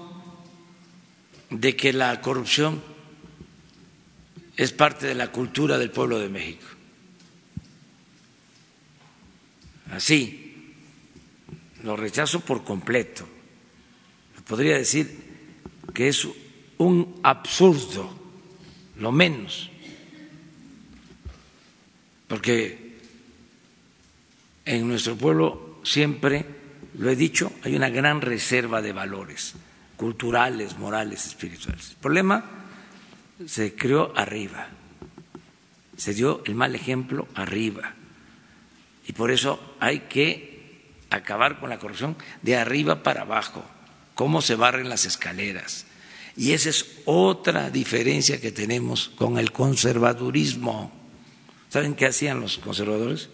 de 1.51 1.75
que 1.75 1.93
la 1.93 2.19
corrupción 2.19 2.88
es 4.59 4.73
parte 4.73 5.07
de 5.07 5.15
la 5.15 5.31
cultura 5.31 5.77
del 5.77 5.89
pueblo 5.89 6.19
de 6.19 6.27
México. 6.27 6.67
Así, 9.89 10.73
lo 11.81 11.95
rechazo 11.95 12.41
por 12.41 12.65
completo. 12.65 13.25
Podría 14.45 14.77
decir 14.77 15.17
que 15.93 16.09
es 16.09 16.27
un 16.77 17.21
absurdo, 17.23 18.13
lo 18.97 19.13
menos, 19.13 19.69
porque 22.27 22.97
en 24.65 24.89
nuestro 24.89 25.15
pueblo 25.15 25.79
siempre, 25.85 26.45
lo 26.95 27.09
he 27.09 27.15
dicho, 27.15 27.53
hay 27.63 27.77
una 27.77 27.89
gran 27.89 28.19
reserva 28.19 28.81
de 28.81 28.91
valores 28.91 29.53
culturales, 29.95 30.77
morales, 30.77 31.27
espirituales. 31.27 31.91
El 31.91 31.95
problema 31.95 32.58
se 33.47 33.75
creó 33.75 34.11
arriba, 34.15 34.67
se 35.97 36.13
dio 36.13 36.43
el 36.45 36.55
mal 36.55 36.75
ejemplo 36.75 37.27
arriba. 37.35 37.93
Y 39.07 39.13
por 39.13 39.31
eso 39.31 39.75
hay 39.79 40.01
que 40.01 40.99
acabar 41.09 41.59
con 41.59 41.69
la 41.69 41.79
corrupción 41.79 42.15
de 42.41 42.57
arriba 42.57 43.01
para 43.01 43.21
abajo, 43.21 43.63
cómo 44.13 44.41
se 44.41 44.55
barren 44.55 44.89
las 44.89 45.05
escaleras. 45.05 45.85
Y 46.35 46.51
esa 46.51 46.69
es 46.69 46.99
otra 47.05 47.69
diferencia 47.69 48.39
que 48.39 48.51
tenemos 48.51 49.09
con 49.15 49.37
el 49.37 49.51
conservadurismo. 49.51 50.91
¿Saben 51.69 51.95
qué 51.95 52.05
hacían 52.05 52.39
los 52.39 52.57
conservadores? 52.59 53.29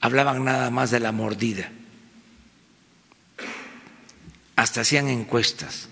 Hablaban 0.00 0.44
nada 0.44 0.70
más 0.70 0.90
de 0.90 1.00
la 1.00 1.12
mordida 1.12 1.70
hasta 4.54 4.80
hacían 4.80 5.08
encuestas 5.08 5.88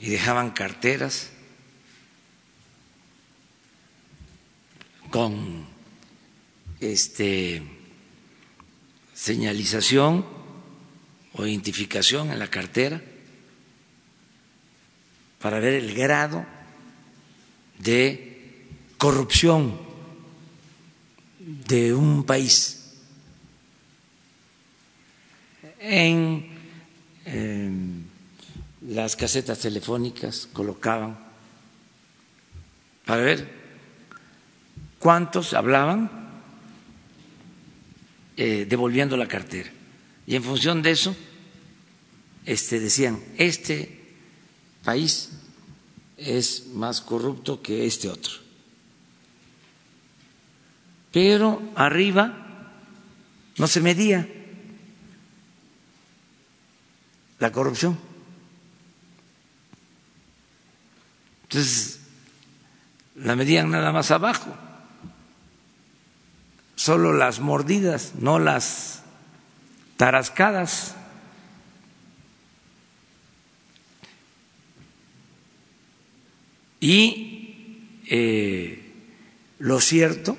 y 0.00 0.10
dejaban 0.10 0.50
carteras 0.50 1.30
con 5.10 5.66
este 6.80 7.62
señalización 9.14 10.24
o 11.32 11.46
identificación 11.46 12.30
en 12.30 12.38
la 12.38 12.48
cartera 12.48 13.00
para 15.40 15.58
ver 15.58 15.74
el 15.74 15.94
grado 15.94 16.46
de 17.78 18.66
corrupción 18.96 19.78
de 21.38 21.94
un 21.94 22.24
país. 22.24 22.74
En 25.80 26.46
las 28.88 29.16
casetas 29.16 29.58
telefónicas 29.58 30.48
colocaban 30.50 31.18
para 33.04 33.22
ver 33.22 33.52
cuántos 34.98 35.52
hablaban 35.52 36.10
eh, 38.38 38.64
devolviendo 38.66 39.16
la 39.18 39.28
cartera. 39.28 39.70
Y 40.26 40.36
en 40.36 40.42
función 40.42 40.80
de 40.80 40.92
eso, 40.92 41.14
este, 42.46 42.80
decían, 42.80 43.22
este 43.36 44.16
país 44.84 45.32
es 46.16 46.68
más 46.68 47.02
corrupto 47.02 47.60
que 47.60 47.86
este 47.86 48.08
otro. 48.08 48.32
Pero 51.12 51.60
arriba 51.74 52.72
no 53.58 53.66
se 53.66 53.82
medía 53.82 54.26
la 57.38 57.52
corrupción. 57.52 58.07
Entonces, 61.48 62.00
la 63.14 63.34
medían 63.34 63.70
nada 63.70 63.90
más 63.90 64.10
abajo, 64.10 64.54
solo 66.76 67.14
las 67.14 67.40
mordidas, 67.40 68.12
no 68.18 68.38
las 68.38 69.02
tarascadas. 69.96 70.94
Y 76.80 78.02
eh, 78.08 78.92
lo 79.58 79.80
cierto 79.80 80.36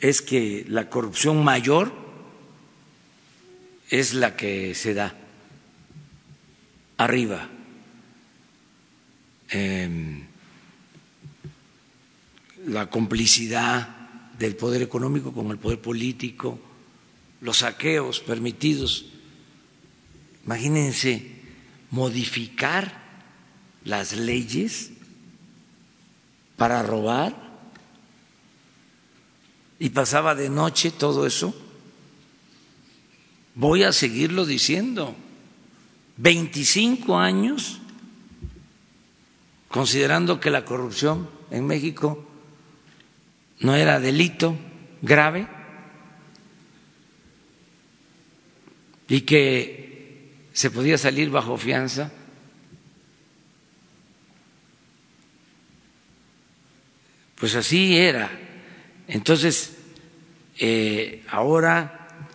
es 0.00 0.22
que 0.22 0.64
la 0.68 0.88
corrupción 0.88 1.44
mayor 1.44 1.92
es 3.90 4.14
la 4.14 4.36
que 4.36 4.74
se 4.74 4.94
da 4.94 5.14
arriba. 6.96 7.51
Em, 9.52 10.24
la 12.66 12.88
complicidad 12.88 13.88
del 14.38 14.56
poder 14.56 14.82
económico 14.82 15.32
con 15.32 15.50
el 15.50 15.58
poder 15.58 15.80
político, 15.80 16.58
los 17.40 17.58
saqueos 17.58 18.20
permitidos. 18.20 19.06
Imagínense 20.44 21.30
modificar 21.90 23.00
las 23.84 24.12
leyes 24.16 24.90
para 26.56 26.82
robar 26.82 27.36
y 29.78 29.90
pasaba 29.90 30.34
de 30.34 30.48
noche 30.48 30.90
todo 30.92 31.26
eso 31.26 31.54
voy 33.54 33.82
a 33.82 33.92
seguirlo 33.92 34.46
diciendo. 34.46 35.14
25 36.16 37.18
años 37.18 37.81
considerando 39.72 40.38
que 40.38 40.50
la 40.50 40.66
corrupción 40.66 41.28
en 41.50 41.66
México 41.66 42.22
no 43.60 43.74
era 43.74 43.98
delito 43.98 44.54
grave 45.00 45.48
y 49.08 49.22
que 49.22 50.46
se 50.52 50.70
podía 50.70 50.98
salir 50.98 51.30
bajo 51.30 51.56
fianza. 51.56 52.12
Pues 57.36 57.54
así 57.54 57.96
era. 57.96 58.30
Entonces, 59.08 59.78
eh, 60.58 61.24
ahora 61.30 62.26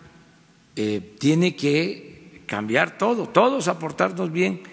eh, 0.75 1.15
tiene 1.19 1.55
que 1.55 2.41
cambiar 2.47 2.97
todo, 2.97 3.29
todos 3.29 3.67
aportarnos 3.67 4.31
bien, 4.31 4.63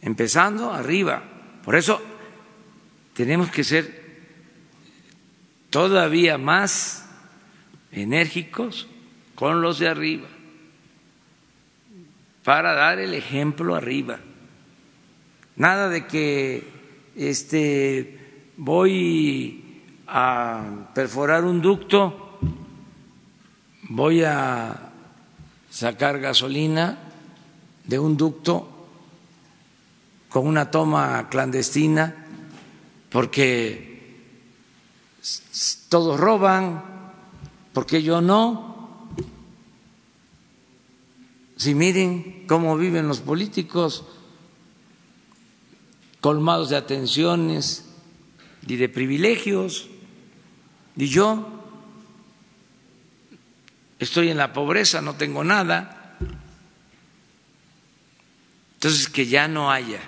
empezando 0.00 0.72
arriba. 0.72 1.29
Por 1.64 1.76
eso 1.76 2.00
tenemos 3.14 3.50
que 3.50 3.64
ser 3.64 4.00
todavía 5.70 6.38
más 6.38 7.08
enérgicos 7.92 8.88
con 9.34 9.62
los 9.62 9.78
de 9.78 9.88
arriba, 9.88 10.28
para 12.44 12.72
dar 12.74 12.98
el 12.98 13.14
ejemplo 13.14 13.74
arriba. 13.74 14.20
Nada 15.56 15.88
de 15.88 16.06
que 16.06 16.64
este 17.16 18.50
voy 18.56 19.82
a 20.06 20.90
perforar 20.94 21.44
un 21.44 21.60
ducto, 21.60 22.38
voy 23.82 24.22
a 24.24 24.90
sacar 25.70 26.18
gasolina 26.18 26.98
de 27.84 27.98
un 27.98 28.16
ducto 28.16 28.69
con 30.30 30.46
una 30.46 30.70
toma 30.70 31.28
clandestina 31.28 32.26
porque 33.10 33.90
todos 35.88 36.18
roban, 36.18 36.82
porque 37.74 38.02
yo 38.02 38.20
no. 38.20 39.08
Si 41.56 41.74
miren 41.74 42.46
cómo 42.46 42.76
viven 42.78 43.08
los 43.08 43.20
políticos, 43.20 44.04
colmados 46.20 46.70
de 46.70 46.76
atenciones 46.76 47.86
y 48.66 48.76
de 48.76 48.88
privilegios, 48.88 49.88
y 50.96 51.06
yo 51.08 51.46
estoy 53.98 54.30
en 54.30 54.38
la 54.38 54.52
pobreza, 54.52 55.02
no 55.02 55.16
tengo 55.16 55.42
nada. 55.42 56.16
Entonces, 58.74 59.08
que 59.08 59.26
ya 59.26 59.48
no 59.48 59.70
haya 59.70 60.00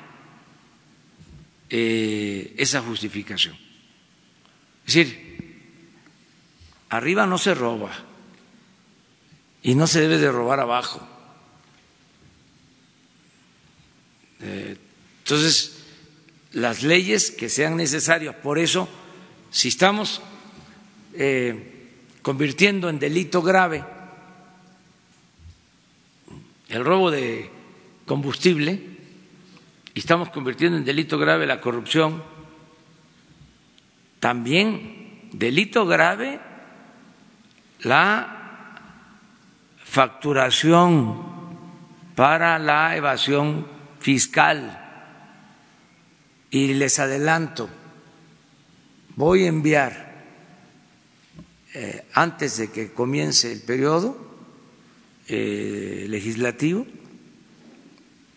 eh, 1.75 2.55
esa 2.59 2.83
justificación. 2.83 3.57
Es 4.87 4.95
decir, 4.95 5.59
arriba 6.91 7.27
no 7.27 7.39
se 7.39 7.55
roba 7.55 7.91
y 9.63 9.75
no 9.75 9.87
se 9.87 10.03
debe 10.03 10.19
de 10.19 10.31
robar 10.31 10.61
abajo. 10.61 11.09
Eh, 14.43 14.77
entonces, 15.25 15.79
las 16.53 16.83
leyes 16.83 17.31
que 17.31 17.49
sean 17.49 17.77
necesarias, 17.77 18.35
por 18.37 18.59
eso, 18.59 18.89
si 19.51 19.69
estamos... 19.69 20.21
Eh, 21.15 21.71
convirtiendo 22.23 22.89
en 22.89 22.99
delito 22.99 23.43
grave 23.43 23.85
el 26.69 26.85
robo 26.85 27.11
de 27.11 27.51
combustible 28.07 28.92
y 29.95 30.01
estamos 30.01 30.31
convirtiendo 30.31 30.79
en 30.79 30.85
delito 30.85 31.19
grave 31.19 31.47
la 31.47 31.61
corrupción, 31.61 32.23
también 34.21 35.29
delito 35.33 35.87
grave 35.87 36.41
la 37.81 38.77
facturación 39.85 41.23
para 42.15 42.59
la 42.59 42.97
evasión 42.97 43.67
fiscal. 44.01 44.79
Y 46.51 46.75
les 46.75 46.99
adelanto, 46.99 47.69
voy 49.17 49.45
a 49.45 49.49
enviar, 49.49 50.13
eh, 51.75 52.05
antes 52.13 52.59
de 52.59 52.71
que 52.71 52.93
comience 52.93 53.51
el 53.51 53.63
periodo 53.63 54.17
eh, 55.29 56.07
legislativo, 56.09 56.87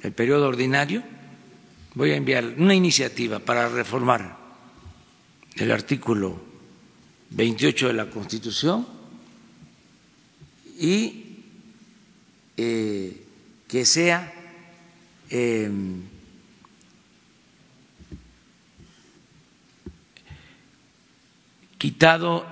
el 0.02 0.14
periodo 0.14 0.48
ordinario, 0.48 1.04
voy 1.96 2.12
a 2.12 2.18
enviar 2.18 2.44
una 2.58 2.76
iniciativa 2.76 3.40
para 3.40 3.70
reformar 3.70 4.38
el 5.56 5.72
artículo 5.72 6.40
28 7.32 7.88
de 7.88 7.94
la 7.94 8.10
Constitución 8.10 8.86
y 10.78 11.24
eh, 12.58 13.24
que 13.68 13.86
sea 13.86 14.34
eh, 15.30 15.70
quitado 21.78 22.46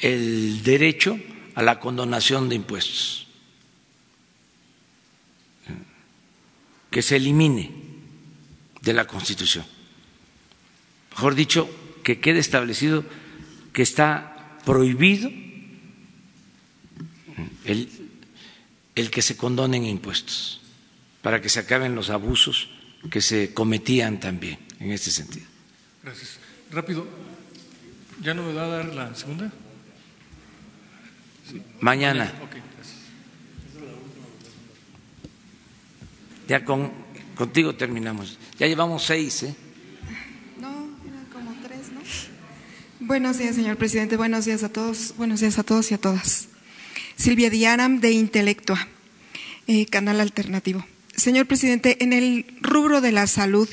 el 0.00 0.62
derecho 0.64 1.16
a 1.54 1.62
la 1.62 1.78
condonación 1.78 2.48
de 2.48 2.56
impuestos, 2.56 3.28
que 6.90 7.02
se 7.02 7.16
elimine 7.16 7.83
de 8.84 8.92
la 8.92 9.06
Constitución. 9.06 9.64
Mejor 11.12 11.34
dicho, 11.34 11.68
que 12.02 12.20
quede 12.20 12.38
establecido 12.38 13.04
que 13.72 13.82
está 13.82 14.58
prohibido 14.64 15.30
el, 17.64 17.88
el 18.94 19.10
que 19.10 19.22
se 19.22 19.36
condonen 19.36 19.84
impuestos, 19.84 20.60
para 21.22 21.40
que 21.40 21.48
se 21.48 21.60
acaben 21.60 21.94
los 21.94 22.10
abusos 22.10 22.68
que 23.10 23.20
se 23.20 23.52
cometían 23.52 24.20
también 24.20 24.58
en 24.78 24.92
este 24.92 25.10
sentido. 25.10 25.46
Gracias. 26.02 26.38
Rápido, 26.70 27.06
¿ya 28.22 28.34
no 28.34 28.42
me 28.42 28.52
va 28.52 28.64
a 28.64 28.68
dar 28.68 28.94
la 28.94 29.14
segunda? 29.14 29.50
Mañana. 31.80 32.32
Ya 36.48 36.64
con, 36.64 36.92
contigo 37.34 37.74
terminamos. 37.74 38.38
Ya 38.58 38.66
llevamos 38.66 39.04
seis, 39.04 39.42
¿eh? 39.42 39.54
No, 40.60 40.68
eran 41.06 41.26
como 41.32 41.54
tres, 41.62 41.90
¿no? 41.92 42.00
Buenos 43.06 43.38
días, 43.38 43.54
señor 43.54 43.76
presidente. 43.76 44.16
Buenos 44.16 44.44
días 44.44 44.62
a 44.62 44.68
todos. 44.68 45.14
Buenos 45.16 45.40
días 45.40 45.58
a 45.58 45.62
todos 45.62 45.90
y 45.90 45.94
a 45.94 45.98
todas. 45.98 46.48
Silvia 47.16 47.50
Diaram, 47.50 48.00
de 48.00 48.12
Intelectua, 48.12 48.88
eh, 49.66 49.86
Canal 49.86 50.20
Alternativo. 50.20 50.84
Señor 51.16 51.46
presidente, 51.46 52.02
en 52.02 52.12
el 52.12 52.46
rubro 52.60 53.00
de 53.00 53.12
la 53.12 53.26
salud 53.26 53.68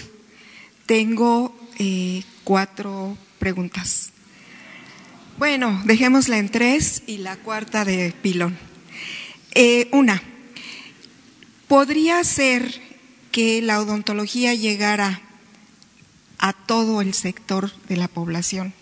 tengo 0.86 1.56
eh, 1.80 2.24
cuatro 2.44 3.18
preguntas. 3.40 4.12
Bueno, 5.38 5.82
dejémosla 5.86 6.38
en 6.38 6.50
tres 6.50 7.02
y 7.08 7.18
la 7.18 7.36
cuarta 7.38 7.84
de 7.84 8.14
pilón. 8.22 8.58
Eh, 9.56 9.90
una, 9.92 10.22
¿podría 11.68 12.24
ser 12.24 12.80
que 13.32 13.62
la 13.62 13.80
odontología 13.80 14.54
llegara 14.54 15.22
a 16.38 16.54
todo 16.54 17.02
el 17.02 17.14
sector 17.14 17.72
de 17.88 17.98
la 17.98 18.08
población 18.08 18.74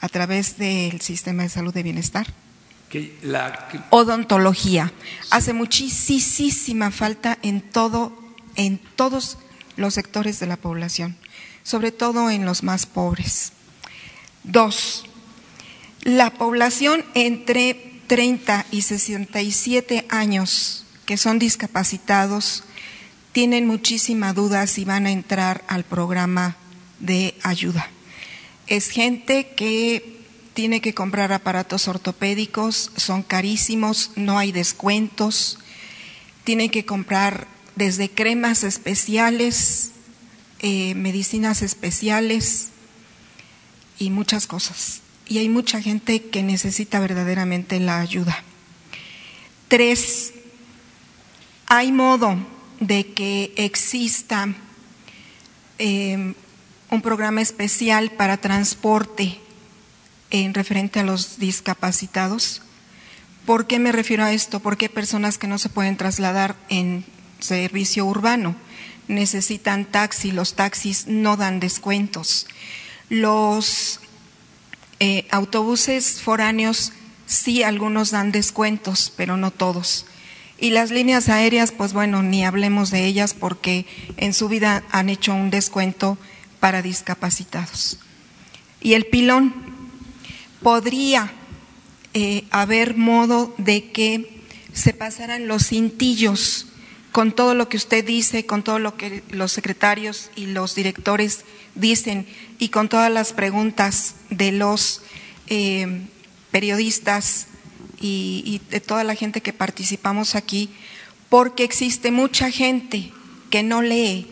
a 0.00 0.08
través 0.08 0.58
del 0.58 1.00
sistema 1.00 1.42
de 1.42 1.48
salud 1.48 1.72
de 1.74 1.82
bienestar? 1.82 2.26
Que 2.90 3.18
la, 3.22 3.68
que- 3.68 3.80
Odontología 3.90 4.92
hace 5.30 5.52
muchísima 5.52 6.90
falta 6.90 7.38
en 7.42 7.60
todo, 7.60 8.16
en 8.54 8.78
todos 8.78 9.38
los 9.76 9.94
sectores 9.94 10.38
de 10.38 10.46
la 10.46 10.56
población, 10.56 11.16
sobre 11.64 11.90
todo 11.92 12.30
en 12.30 12.44
los 12.44 12.62
más 12.62 12.86
pobres. 12.86 13.52
Dos, 14.44 15.04
la 16.02 16.30
población 16.34 17.04
entre 17.14 18.00
30 18.06 18.66
y 18.70 18.82
67 18.82 20.06
años 20.08 20.84
que 21.06 21.16
son 21.16 21.38
discapacitados 21.40 22.62
tienen 23.36 23.66
muchísima 23.66 24.32
duda 24.32 24.66
si 24.66 24.86
van 24.86 25.04
a 25.04 25.10
entrar 25.10 25.62
al 25.68 25.84
programa 25.84 26.56
de 27.00 27.34
ayuda. 27.42 27.90
Es 28.66 28.88
gente 28.88 29.48
que 29.54 30.22
tiene 30.54 30.80
que 30.80 30.94
comprar 30.94 31.34
aparatos 31.34 31.86
ortopédicos, 31.86 32.92
son 32.96 33.22
carísimos, 33.22 34.12
no 34.16 34.38
hay 34.38 34.52
descuentos, 34.52 35.58
tiene 36.44 36.70
que 36.70 36.86
comprar 36.86 37.46
desde 37.74 38.08
cremas 38.08 38.64
especiales, 38.64 39.90
eh, 40.60 40.94
medicinas 40.94 41.60
especiales 41.60 42.68
y 43.98 44.08
muchas 44.08 44.46
cosas. 44.46 45.02
Y 45.28 45.36
hay 45.36 45.50
mucha 45.50 45.82
gente 45.82 46.22
que 46.22 46.42
necesita 46.42 47.00
verdaderamente 47.00 47.80
la 47.80 48.00
ayuda. 48.00 48.42
Tres, 49.68 50.32
hay 51.66 51.92
modo 51.92 52.55
de 52.80 53.12
que 53.12 53.52
exista 53.56 54.48
eh, 55.78 56.34
un 56.90 57.02
programa 57.02 57.40
especial 57.40 58.10
para 58.10 58.36
transporte 58.36 59.40
en 60.30 60.54
referente 60.54 61.00
a 61.00 61.04
los 61.04 61.38
discapacitados. 61.38 62.62
¿Por 63.44 63.66
qué 63.66 63.78
me 63.78 63.92
refiero 63.92 64.24
a 64.24 64.32
esto? 64.32 64.60
Porque 64.60 64.86
hay 64.86 64.90
personas 64.90 65.38
que 65.38 65.46
no 65.46 65.58
se 65.58 65.68
pueden 65.68 65.96
trasladar 65.96 66.56
en 66.68 67.04
servicio 67.38 68.04
urbano, 68.06 68.56
necesitan 69.08 69.84
taxi, 69.84 70.32
los 70.32 70.54
taxis 70.54 71.06
no 71.06 71.36
dan 71.36 71.60
descuentos. 71.60 72.46
Los 73.08 74.00
eh, 74.98 75.28
autobuses 75.30 76.20
foráneos 76.20 76.92
sí, 77.26 77.62
algunos 77.62 78.10
dan 78.10 78.32
descuentos, 78.32 79.12
pero 79.16 79.36
no 79.36 79.50
todos. 79.50 80.06
Y 80.58 80.70
las 80.70 80.90
líneas 80.90 81.28
aéreas, 81.28 81.72
pues 81.72 81.92
bueno, 81.92 82.22
ni 82.22 82.44
hablemos 82.44 82.90
de 82.90 83.04
ellas 83.04 83.34
porque 83.34 83.86
en 84.16 84.32
su 84.32 84.48
vida 84.48 84.84
han 84.90 85.08
hecho 85.08 85.34
un 85.34 85.50
descuento 85.50 86.16
para 86.60 86.82
discapacitados. 86.82 87.98
Y 88.80 88.94
el 88.94 89.06
pilón, 89.06 89.52
podría 90.62 91.30
eh, 92.12 92.44
haber 92.50 92.96
modo 92.96 93.54
de 93.58 93.90
que 93.92 94.42
se 94.72 94.92
pasaran 94.92 95.46
los 95.46 95.68
cintillos 95.68 96.66
con 97.12 97.32
todo 97.32 97.54
lo 97.54 97.68
que 97.68 97.76
usted 97.76 98.04
dice, 98.04 98.46
con 98.46 98.62
todo 98.62 98.78
lo 98.78 98.96
que 98.96 99.22
los 99.30 99.52
secretarios 99.52 100.30
y 100.34 100.46
los 100.46 100.74
directores 100.74 101.44
dicen 101.74 102.26
y 102.58 102.70
con 102.70 102.88
todas 102.88 103.12
las 103.12 103.32
preguntas 103.32 104.16
de 104.30 104.52
los 104.52 105.02
eh, 105.46 106.02
periodistas 106.50 107.46
y, 108.00 108.42
y 108.44 108.60
de 108.70 108.80
toda 108.80 109.04
la 109.04 109.14
gente 109.14 109.40
que 109.40 109.52
participamos 109.52 110.34
aquí, 110.34 110.70
porque 111.28 111.64
existe 111.64 112.10
mucha 112.10 112.50
gente 112.50 113.12
que 113.50 113.62
no 113.62 113.82
lee 113.82 114.28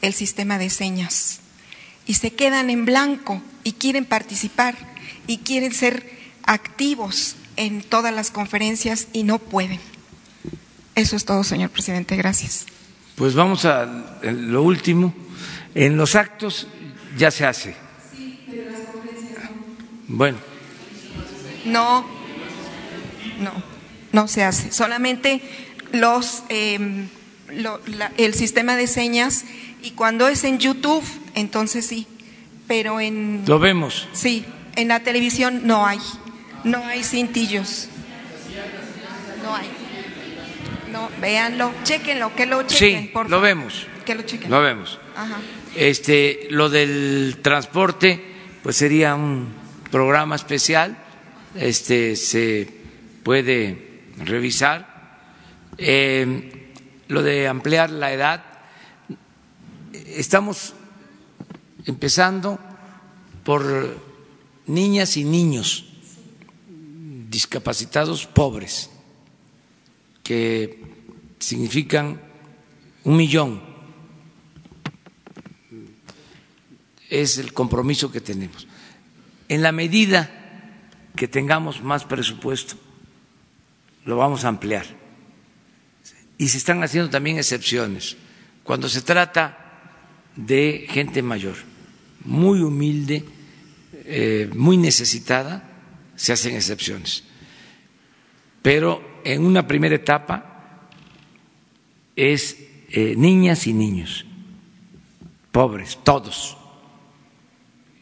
el 0.00 0.12
sistema 0.14 0.58
de 0.58 0.70
señas 0.70 1.40
y 2.06 2.14
se 2.14 2.32
quedan 2.32 2.70
en 2.70 2.84
blanco 2.84 3.40
y 3.64 3.72
quieren 3.72 4.04
participar 4.04 4.76
y 5.26 5.38
quieren 5.38 5.72
ser 5.72 6.10
activos 6.44 7.36
en 7.56 7.82
todas 7.82 8.12
las 8.14 8.30
conferencias 8.30 9.08
y 9.12 9.22
no 9.22 9.38
pueden. 9.38 9.78
Eso 10.94 11.16
es 11.16 11.24
todo, 11.24 11.44
señor 11.44 11.70
presidente. 11.70 12.16
Gracias. 12.16 12.66
Pues 13.16 13.34
vamos 13.34 13.64
a 13.64 13.84
lo 14.22 14.62
último. 14.62 15.14
En 15.74 15.96
los 15.96 16.14
actos 16.16 16.66
ya 17.16 17.30
se 17.30 17.46
hace. 17.46 17.74
Bueno, 20.08 20.36
No, 21.64 22.04
no, 23.42 23.52
no 24.12 24.28
se 24.28 24.42
hace. 24.44 24.72
Solamente 24.72 25.40
los, 25.92 26.42
eh, 26.48 26.78
lo- 27.52 27.80
la- 27.86 28.12
el 28.16 28.34
sistema 28.34 28.76
de 28.76 28.86
señas 28.86 29.44
y 29.82 29.90
cuando 29.92 30.28
es 30.28 30.44
en 30.44 30.58
YouTube, 30.58 31.04
entonces 31.34 31.86
sí. 31.86 32.06
Pero 32.68 33.00
en 33.00 33.42
lo 33.46 33.58
vemos. 33.58 34.08
sí, 34.12 34.44
en 34.76 34.88
la 34.88 35.00
televisión 35.00 35.62
no 35.66 35.86
hay, 35.86 35.98
no 36.64 36.84
hay 36.86 37.02
cintillos. 37.04 37.88
No 39.42 39.54
hay. 39.56 39.68
No, 40.92 41.08
véanlo, 41.20 41.72
chequenlo, 41.84 42.34
que 42.34 42.46
lo 42.46 42.62
chequen, 42.62 43.02
Sí, 43.02 43.08
por 43.08 43.28
lo 43.28 43.40
vemos. 43.40 43.86
Que 44.06 44.14
lo 44.14 44.22
chequen. 44.22 44.50
Lo 44.50 44.60
vemos. 44.62 44.98
Ajá. 45.16 45.38
Este, 45.74 46.46
lo 46.50 46.68
del 46.70 47.38
transporte, 47.42 48.22
pues 48.62 48.76
sería 48.76 49.14
un 49.14 49.48
programa 49.90 50.36
especial, 50.36 50.96
este, 51.54 52.14
se 52.16 52.68
puede 53.22 54.04
revisar. 54.18 55.18
Eh, 55.78 56.72
lo 57.08 57.22
de 57.22 57.48
ampliar 57.48 57.90
la 57.90 58.12
edad, 58.12 58.44
estamos 59.92 60.74
empezando 61.84 62.58
por 63.44 63.98
niñas 64.66 65.16
y 65.16 65.24
niños 65.24 65.84
discapacitados 67.28 68.26
pobres, 68.26 68.90
que 70.22 70.78
significan 71.38 72.20
un 73.04 73.16
millón. 73.16 73.62
Es 77.10 77.38
el 77.38 77.52
compromiso 77.52 78.10
que 78.12 78.20
tenemos. 78.20 78.66
En 79.48 79.60
la 79.62 79.72
medida 79.72 80.30
que 81.16 81.28
tengamos 81.28 81.82
más 81.82 82.04
presupuesto, 82.04 82.76
lo 84.04 84.16
vamos 84.16 84.44
a 84.44 84.48
ampliar. 84.48 84.86
Y 86.38 86.48
se 86.48 86.58
están 86.58 86.82
haciendo 86.82 87.10
también 87.10 87.38
excepciones. 87.38 88.16
Cuando 88.64 88.88
se 88.88 89.02
trata 89.02 89.58
de 90.36 90.86
gente 90.88 91.22
mayor, 91.22 91.56
muy 92.24 92.60
humilde, 92.60 93.24
eh, 94.04 94.50
muy 94.54 94.76
necesitada, 94.76 95.68
se 96.16 96.32
hacen 96.32 96.54
excepciones. 96.54 97.24
Pero 98.62 99.20
en 99.24 99.44
una 99.44 99.66
primera 99.66 99.94
etapa 99.94 100.88
es 102.16 102.56
eh, 102.90 103.14
niñas 103.16 103.66
y 103.66 103.72
niños, 103.72 104.24
pobres, 105.50 105.98
todos. 106.02 106.56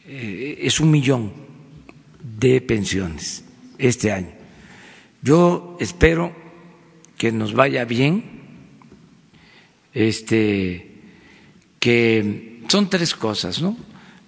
Eh, 0.05 0.59
es 0.61 0.79
un 0.79 0.91
millón 0.91 1.31
de 2.39 2.61
pensiones 2.61 3.43
este 3.77 4.11
año. 4.11 4.40
Yo 5.21 5.77
espero 5.79 6.35
que 7.17 7.31
nos 7.31 7.53
vaya 7.53 7.85
bien, 7.85 8.41
este, 9.93 11.01
que 11.79 12.63
son 12.67 12.89
tres 12.89 13.13
cosas, 13.15 13.61
¿no? 13.61 13.77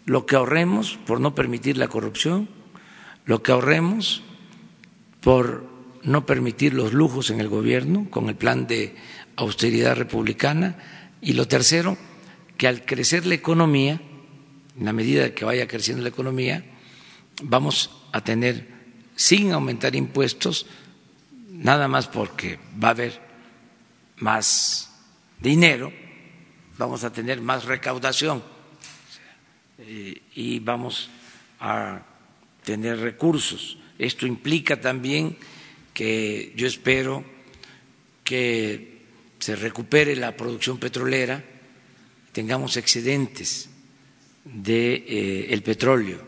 Lo 0.06 0.26
que 0.26 0.36
ahorremos 0.36 0.99
por 1.06 1.20
no 1.20 1.34
permitir 1.34 1.78
la 1.78 1.88
corrupción, 1.88 2.49
lo 3.26 3.41
que 3.41 3.52
ahorremos 3.52 4.22
por 5.22 5.65
no 6.03 6.26
permitir 6.26 6.74
los 6.74 6.94
lujos 6.94 7.30
en 7.30 7.40
el 7.40 7.48
gobierno 7.48 8.07
con 8.10 8.30
el 8.30 8.36
plan 8.36 8.68
de 8.68 8.95
austeridad 9.36 9.95
republicana 9.95 10.78
y 11.22 11.34
lo 11.34 11.48
tercero, 11.48 11.98
que 12.57 12.68
al 12.68 12.86
crecer 12.86 13.26
la 13.26 13.36
economía, 13.36 14.02
en 14.78 14.86
la 14.86 14.94
medida 14.94 15.34
que 15.34 15.45
vaya 15.45 15.68
creciendo 15.68 16.03
la 16.03 16.10
economía, 16.10 16.65
vamos 17.41 17.90
a 18.11 18.24
tener, 18.24 18.68
sin 19.15 19.52
aumentar 19.53 19.95
impuestos, 19.95 20.68
nada 21.64 21.88
más 21.88 22.07
porque 22.07 22.60
va 22.81 22.90
a 22.90 22.91
haber 22.91 23.19
más 24.18 24.91
dinero, 25.40 25.91
vamos 26.77 27.03
a 27.03 27.11
tener 27.11 27.41
más 27.41 27.65
recaudación 27.65 28.44
y 30.35 30.60
vamos 30.60 31.10
a 31.60 32.02
tener 32.64 32.99
recursos. 32.99 33.77
Esto 33.98 34.27
implica 34.27 34.80
también 34.80 35.38
que 35.94 36.53
yo 36.56 36.68
espero 36.68 37.23
que 38.23 39.02
se 39.40 39.56
recupere 39.56 40.15
la 40.15 40.35
producción 40.35 40.77
petrolera, 40.77 41.44
tengamos 42.31 42.76
excedentes 42.77 43.69
del 44.44 44.64
de, 44.64 45.06
eh, 45.49 45.61
petróleo. 45.64 46.19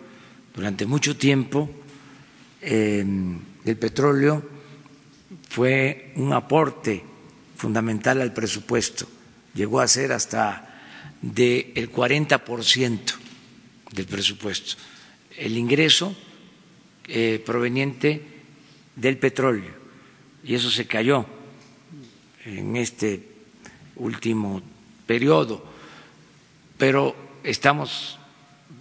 Durante 0.53 0.85
mucho 0.85 1.17
tiempo 1.17 1.69
eh, 2.61 3.05
el 3.65 3.77
petróleo 3.77 4.54
fue 5.49 6.11
un 6.15 6.33
aporte 6.33 7.03
fundamental 7.55 8.21
al 8.21 8.33
presupuesto, 8.33 9.07
llegó 9.53 9.79
a 9.79 9.87
ser 9.87 10.11
hasta 10.11 10.75
del 11.21 11.91
40% 11.91 12.99
del 13.91 14.05
presupuesto. 14.05 14.75
El 15.37 15.57
ingreso 15.57 16.15
eh, 17.07 17.41
proveniente 17.45 18.21
del 18.95 19.17
petróleo, 19.17 19.73
y 20.43 20.55
eso 20.55 20.69
se 20.69 20.85
cayó 20.85 21.25
en 22.45 22.75
este 22.75 23.27
último 23.95 24.61
periodo, 25.05 25.65
pero 26.77 27.15
estamos 27.43 28.19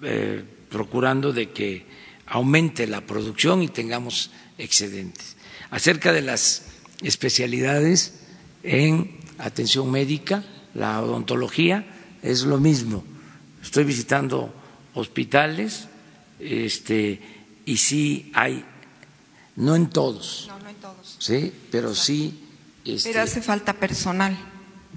eh, 0.02 0.42
procurando 0.70 1.32
de 1.32 1.50
que 1.50 1.86
aumente 2.26 2.86
la 2.86 3.00
producción 3.00 3.62
y 3.62 3.68
tengamos 3.68 4.30
excedentes 4.58 5.33
acerca 5.74 6.12
de 6.12 6.22
las 6.22 6.62
especialidades 7.02 8.14
en 8.62 9.18
atención 9.38 9.90
médica, 9.90 10.44
la 10.72 11.02
odontología, 11.02 11.84
es 12.22 12.44
lo 12.44 12.58
mismo. 12.58 13.02
Estoy 13.60 13.82
visitando 13.82 14.54
hospitales 14.94 15.88
este, 16.38 17.20
y 17.66 17.76
sí 17.76 18.30
hay, 18.34 18.64
no 19.56 19.74
en 19.74 19.90
todos, 19.90 20.44
no, 20.46 20.60
no 20.60 20.68
en 20.68 20.76
todos. 20.76 21.16
¿sí? 21.18 21.52
pero 21.72 21.92
sí. 21.92 22.40
Este, 22.84 23.10
pero 23.10 23.22
hace 23.24 23.42
falta 23.42 23.72
personal. 23.72 24.38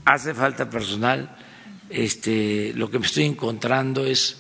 Hace 0.05 0.35
falta 0.35 0.69
personal. 0.69 1.37
Este, 1.89 2.71
lo 2.75 2.91
que 2.91 2.99
me 2.99 3.07
estoy 3.07 3.23
encontrando 3.23 4.05
es 4.05 4.37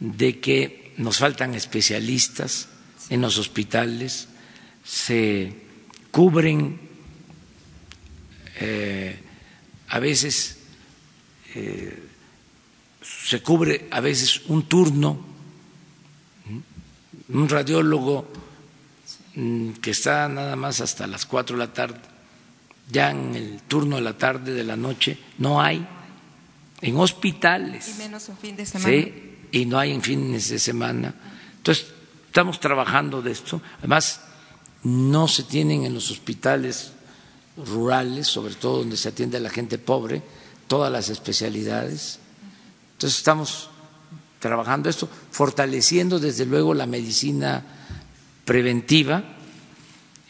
de 0.00 0.40
que 0.40 0.94
nos 0.96 1.18
faltan 1.18 1.54
especialistas 1.54 2.68
en 3.10 3.20
los 3.20 3.36
hospitales, 3.36 4.28
se 4.82 5.65
cubren 6.16 6.80
eh, 8.58 9.20
a 9.88 9.98
veces 9.98 10.56
eh, 11.54 12.08
se 13.02 13.42
cubre 13.42 13.86
a 13.90 14.00
veces 14.00 14.40
un 14.48 14.62
turno 14.62 15.20
un 17.28 17.48
radiólogo 17.50 18.32
mm, 19.34 19.72
que 19.72 19.90
está 19.90 20.26
nada 20.30 20.56
más 20.56 20.80
hasta 20.80 21.06
las 21.06 21.26
cuatro 21.26 21.58
de 21.58 21.66
la 21.66 21.72
tarde 21.74 22.00
ya 22.90 23.10
en 23.10 23.34
el 23.34 23.60
turno 23.68 23.96
de 23.96 24.02
la 24.02 24.16
tarde 24.16 24.54
de 24.54 24.64
la 24.64 24.76
noche 24.76 25.18
no 25.36 25.60
hay 25.60 25.86
en 26.80 26.96
hospitales. 26.96 27.88
Y 27.88 27.98
menos 27.98 28.28
en 28.30 28.36
fin 28.38 28.56
de 28.56 28.64
semana. 28.64 28.88
¿sí? 28.90 29.26
y 29.52 29.66
no 29.66 29.78
hay 29.78 29.92
en 29.92 30.00
fines 30.02 30.48
de 30.48 30.58
semana. 30.58 31.14
Entonces 31.58 31.86
estamos 32.26 32.58
trabajando 32.60 33.20
de 33.22 33.32
esto. 33.32 33.60
Además 33.78 34.20
no 34.86 35.26
se 35.26 35.42
tienen 35.42 35.84
en 35.84 35.94
los 35.94 36.12
hospitales 36.12 36.92
rurales, 37.56 38.28
sobre 38.28 38.54
todo 38.54 38.78
donde 38.78 38.96
se 38.96 39.08
atiende 39.08 39.36
a 39.36 39.40
la 39.40 39.50
gente 39.50 39.78
pobre, 39.78 40.22
todas 40.68 40.92
las 40.92 41.08
especialidades. 41.08 42.20
Entonces 42.92 43.18
estamos 43.18 43.68
trabajando 44.38 44.88
esto, 44.88 45.08
fortaleciendo 45.32 46.20
desde 46.20 46.46
luego 46.46 46.72
la 46.72 46.86
medicina 46.86 47.64
preventiva, 48.44 49.24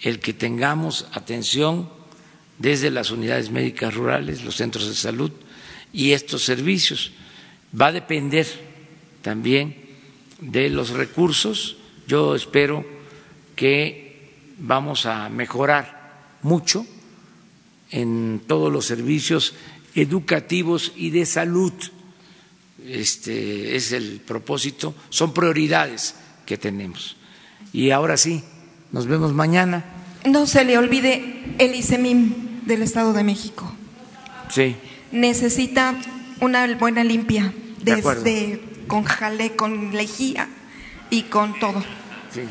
el 0.00 0.20
que 0.20 0.32
tengamos 0.32 1.06
atención 1.12 1.90
desde 2.56 2.90
las 2.90 3.10
unidades 3.10 3.50
médicas 3.50 3.92
rurales, 3.92 4.42
los 4.42 4.56
centros 4.56 4.88
de 4.88 4.94
salud 4.94 5.32
y 5.92 6.12
estos 6.12 6.46
servicios. 6.46 7.12
Va 7.78 7.88
a 7.88 7.92
depender 7.92 8.46
también 9.20 9.76
de 10.40 10.70
los 10.70 10.90
recursos. 10.90 11.76
Yo 12.08 12.34
espero 12.34 12.86
que 13.54 14.05
vamos 14.58 15.06
a 15.06 15.28
mejorar 15.28 16.36
mucho 16.42 16.86
en 17.90 18.42
todos 18.46 18.72
los 18.72 18.86
servicios 18.86 19.54
educativos 19.94 20.92
y 20.96 21.10
de 21.10 21.26
salud. 21.26 21.72
Este 22.84 23.76
es 23.76 23.92
el 23.92 24.20
propósito, 24.20 24.94
son 25.08 25.32
prioridades 25.32 26.14
que 26.44 26.56
tenemos. 26.56 27.16
Y 27.72 27.90
ahora 27.90 28.16
sí, 28.16 28.42
nos 28.92 29.06
vemos 29.06 29.32
mañana. 29.32 29.84
No 30.24 30.46
se 30.46 30.64
le 30.64 30.78
olvide 30.78 31.54
el 31.58 31.74
ICEMIM 31.74 32.64
del 32.66 32.82
Estado 32.82 33.12
de 33.12 33.24
México. 33.24 33.72
Sí. 34.50 34.76
Necesita 35.12 35.94
una 36.40 36.72
buena 36.76 37.04
limpia 37.04 37.52
desde 37.82 38.60
con 38.86 39.04
jale, 39.04 39.56
con 39.56 39.92
lejía 39.92 40.48
y 41.10 41.22
con 41.22 41.58
todo. 41.58 41.82
Sí. 42.32 42.42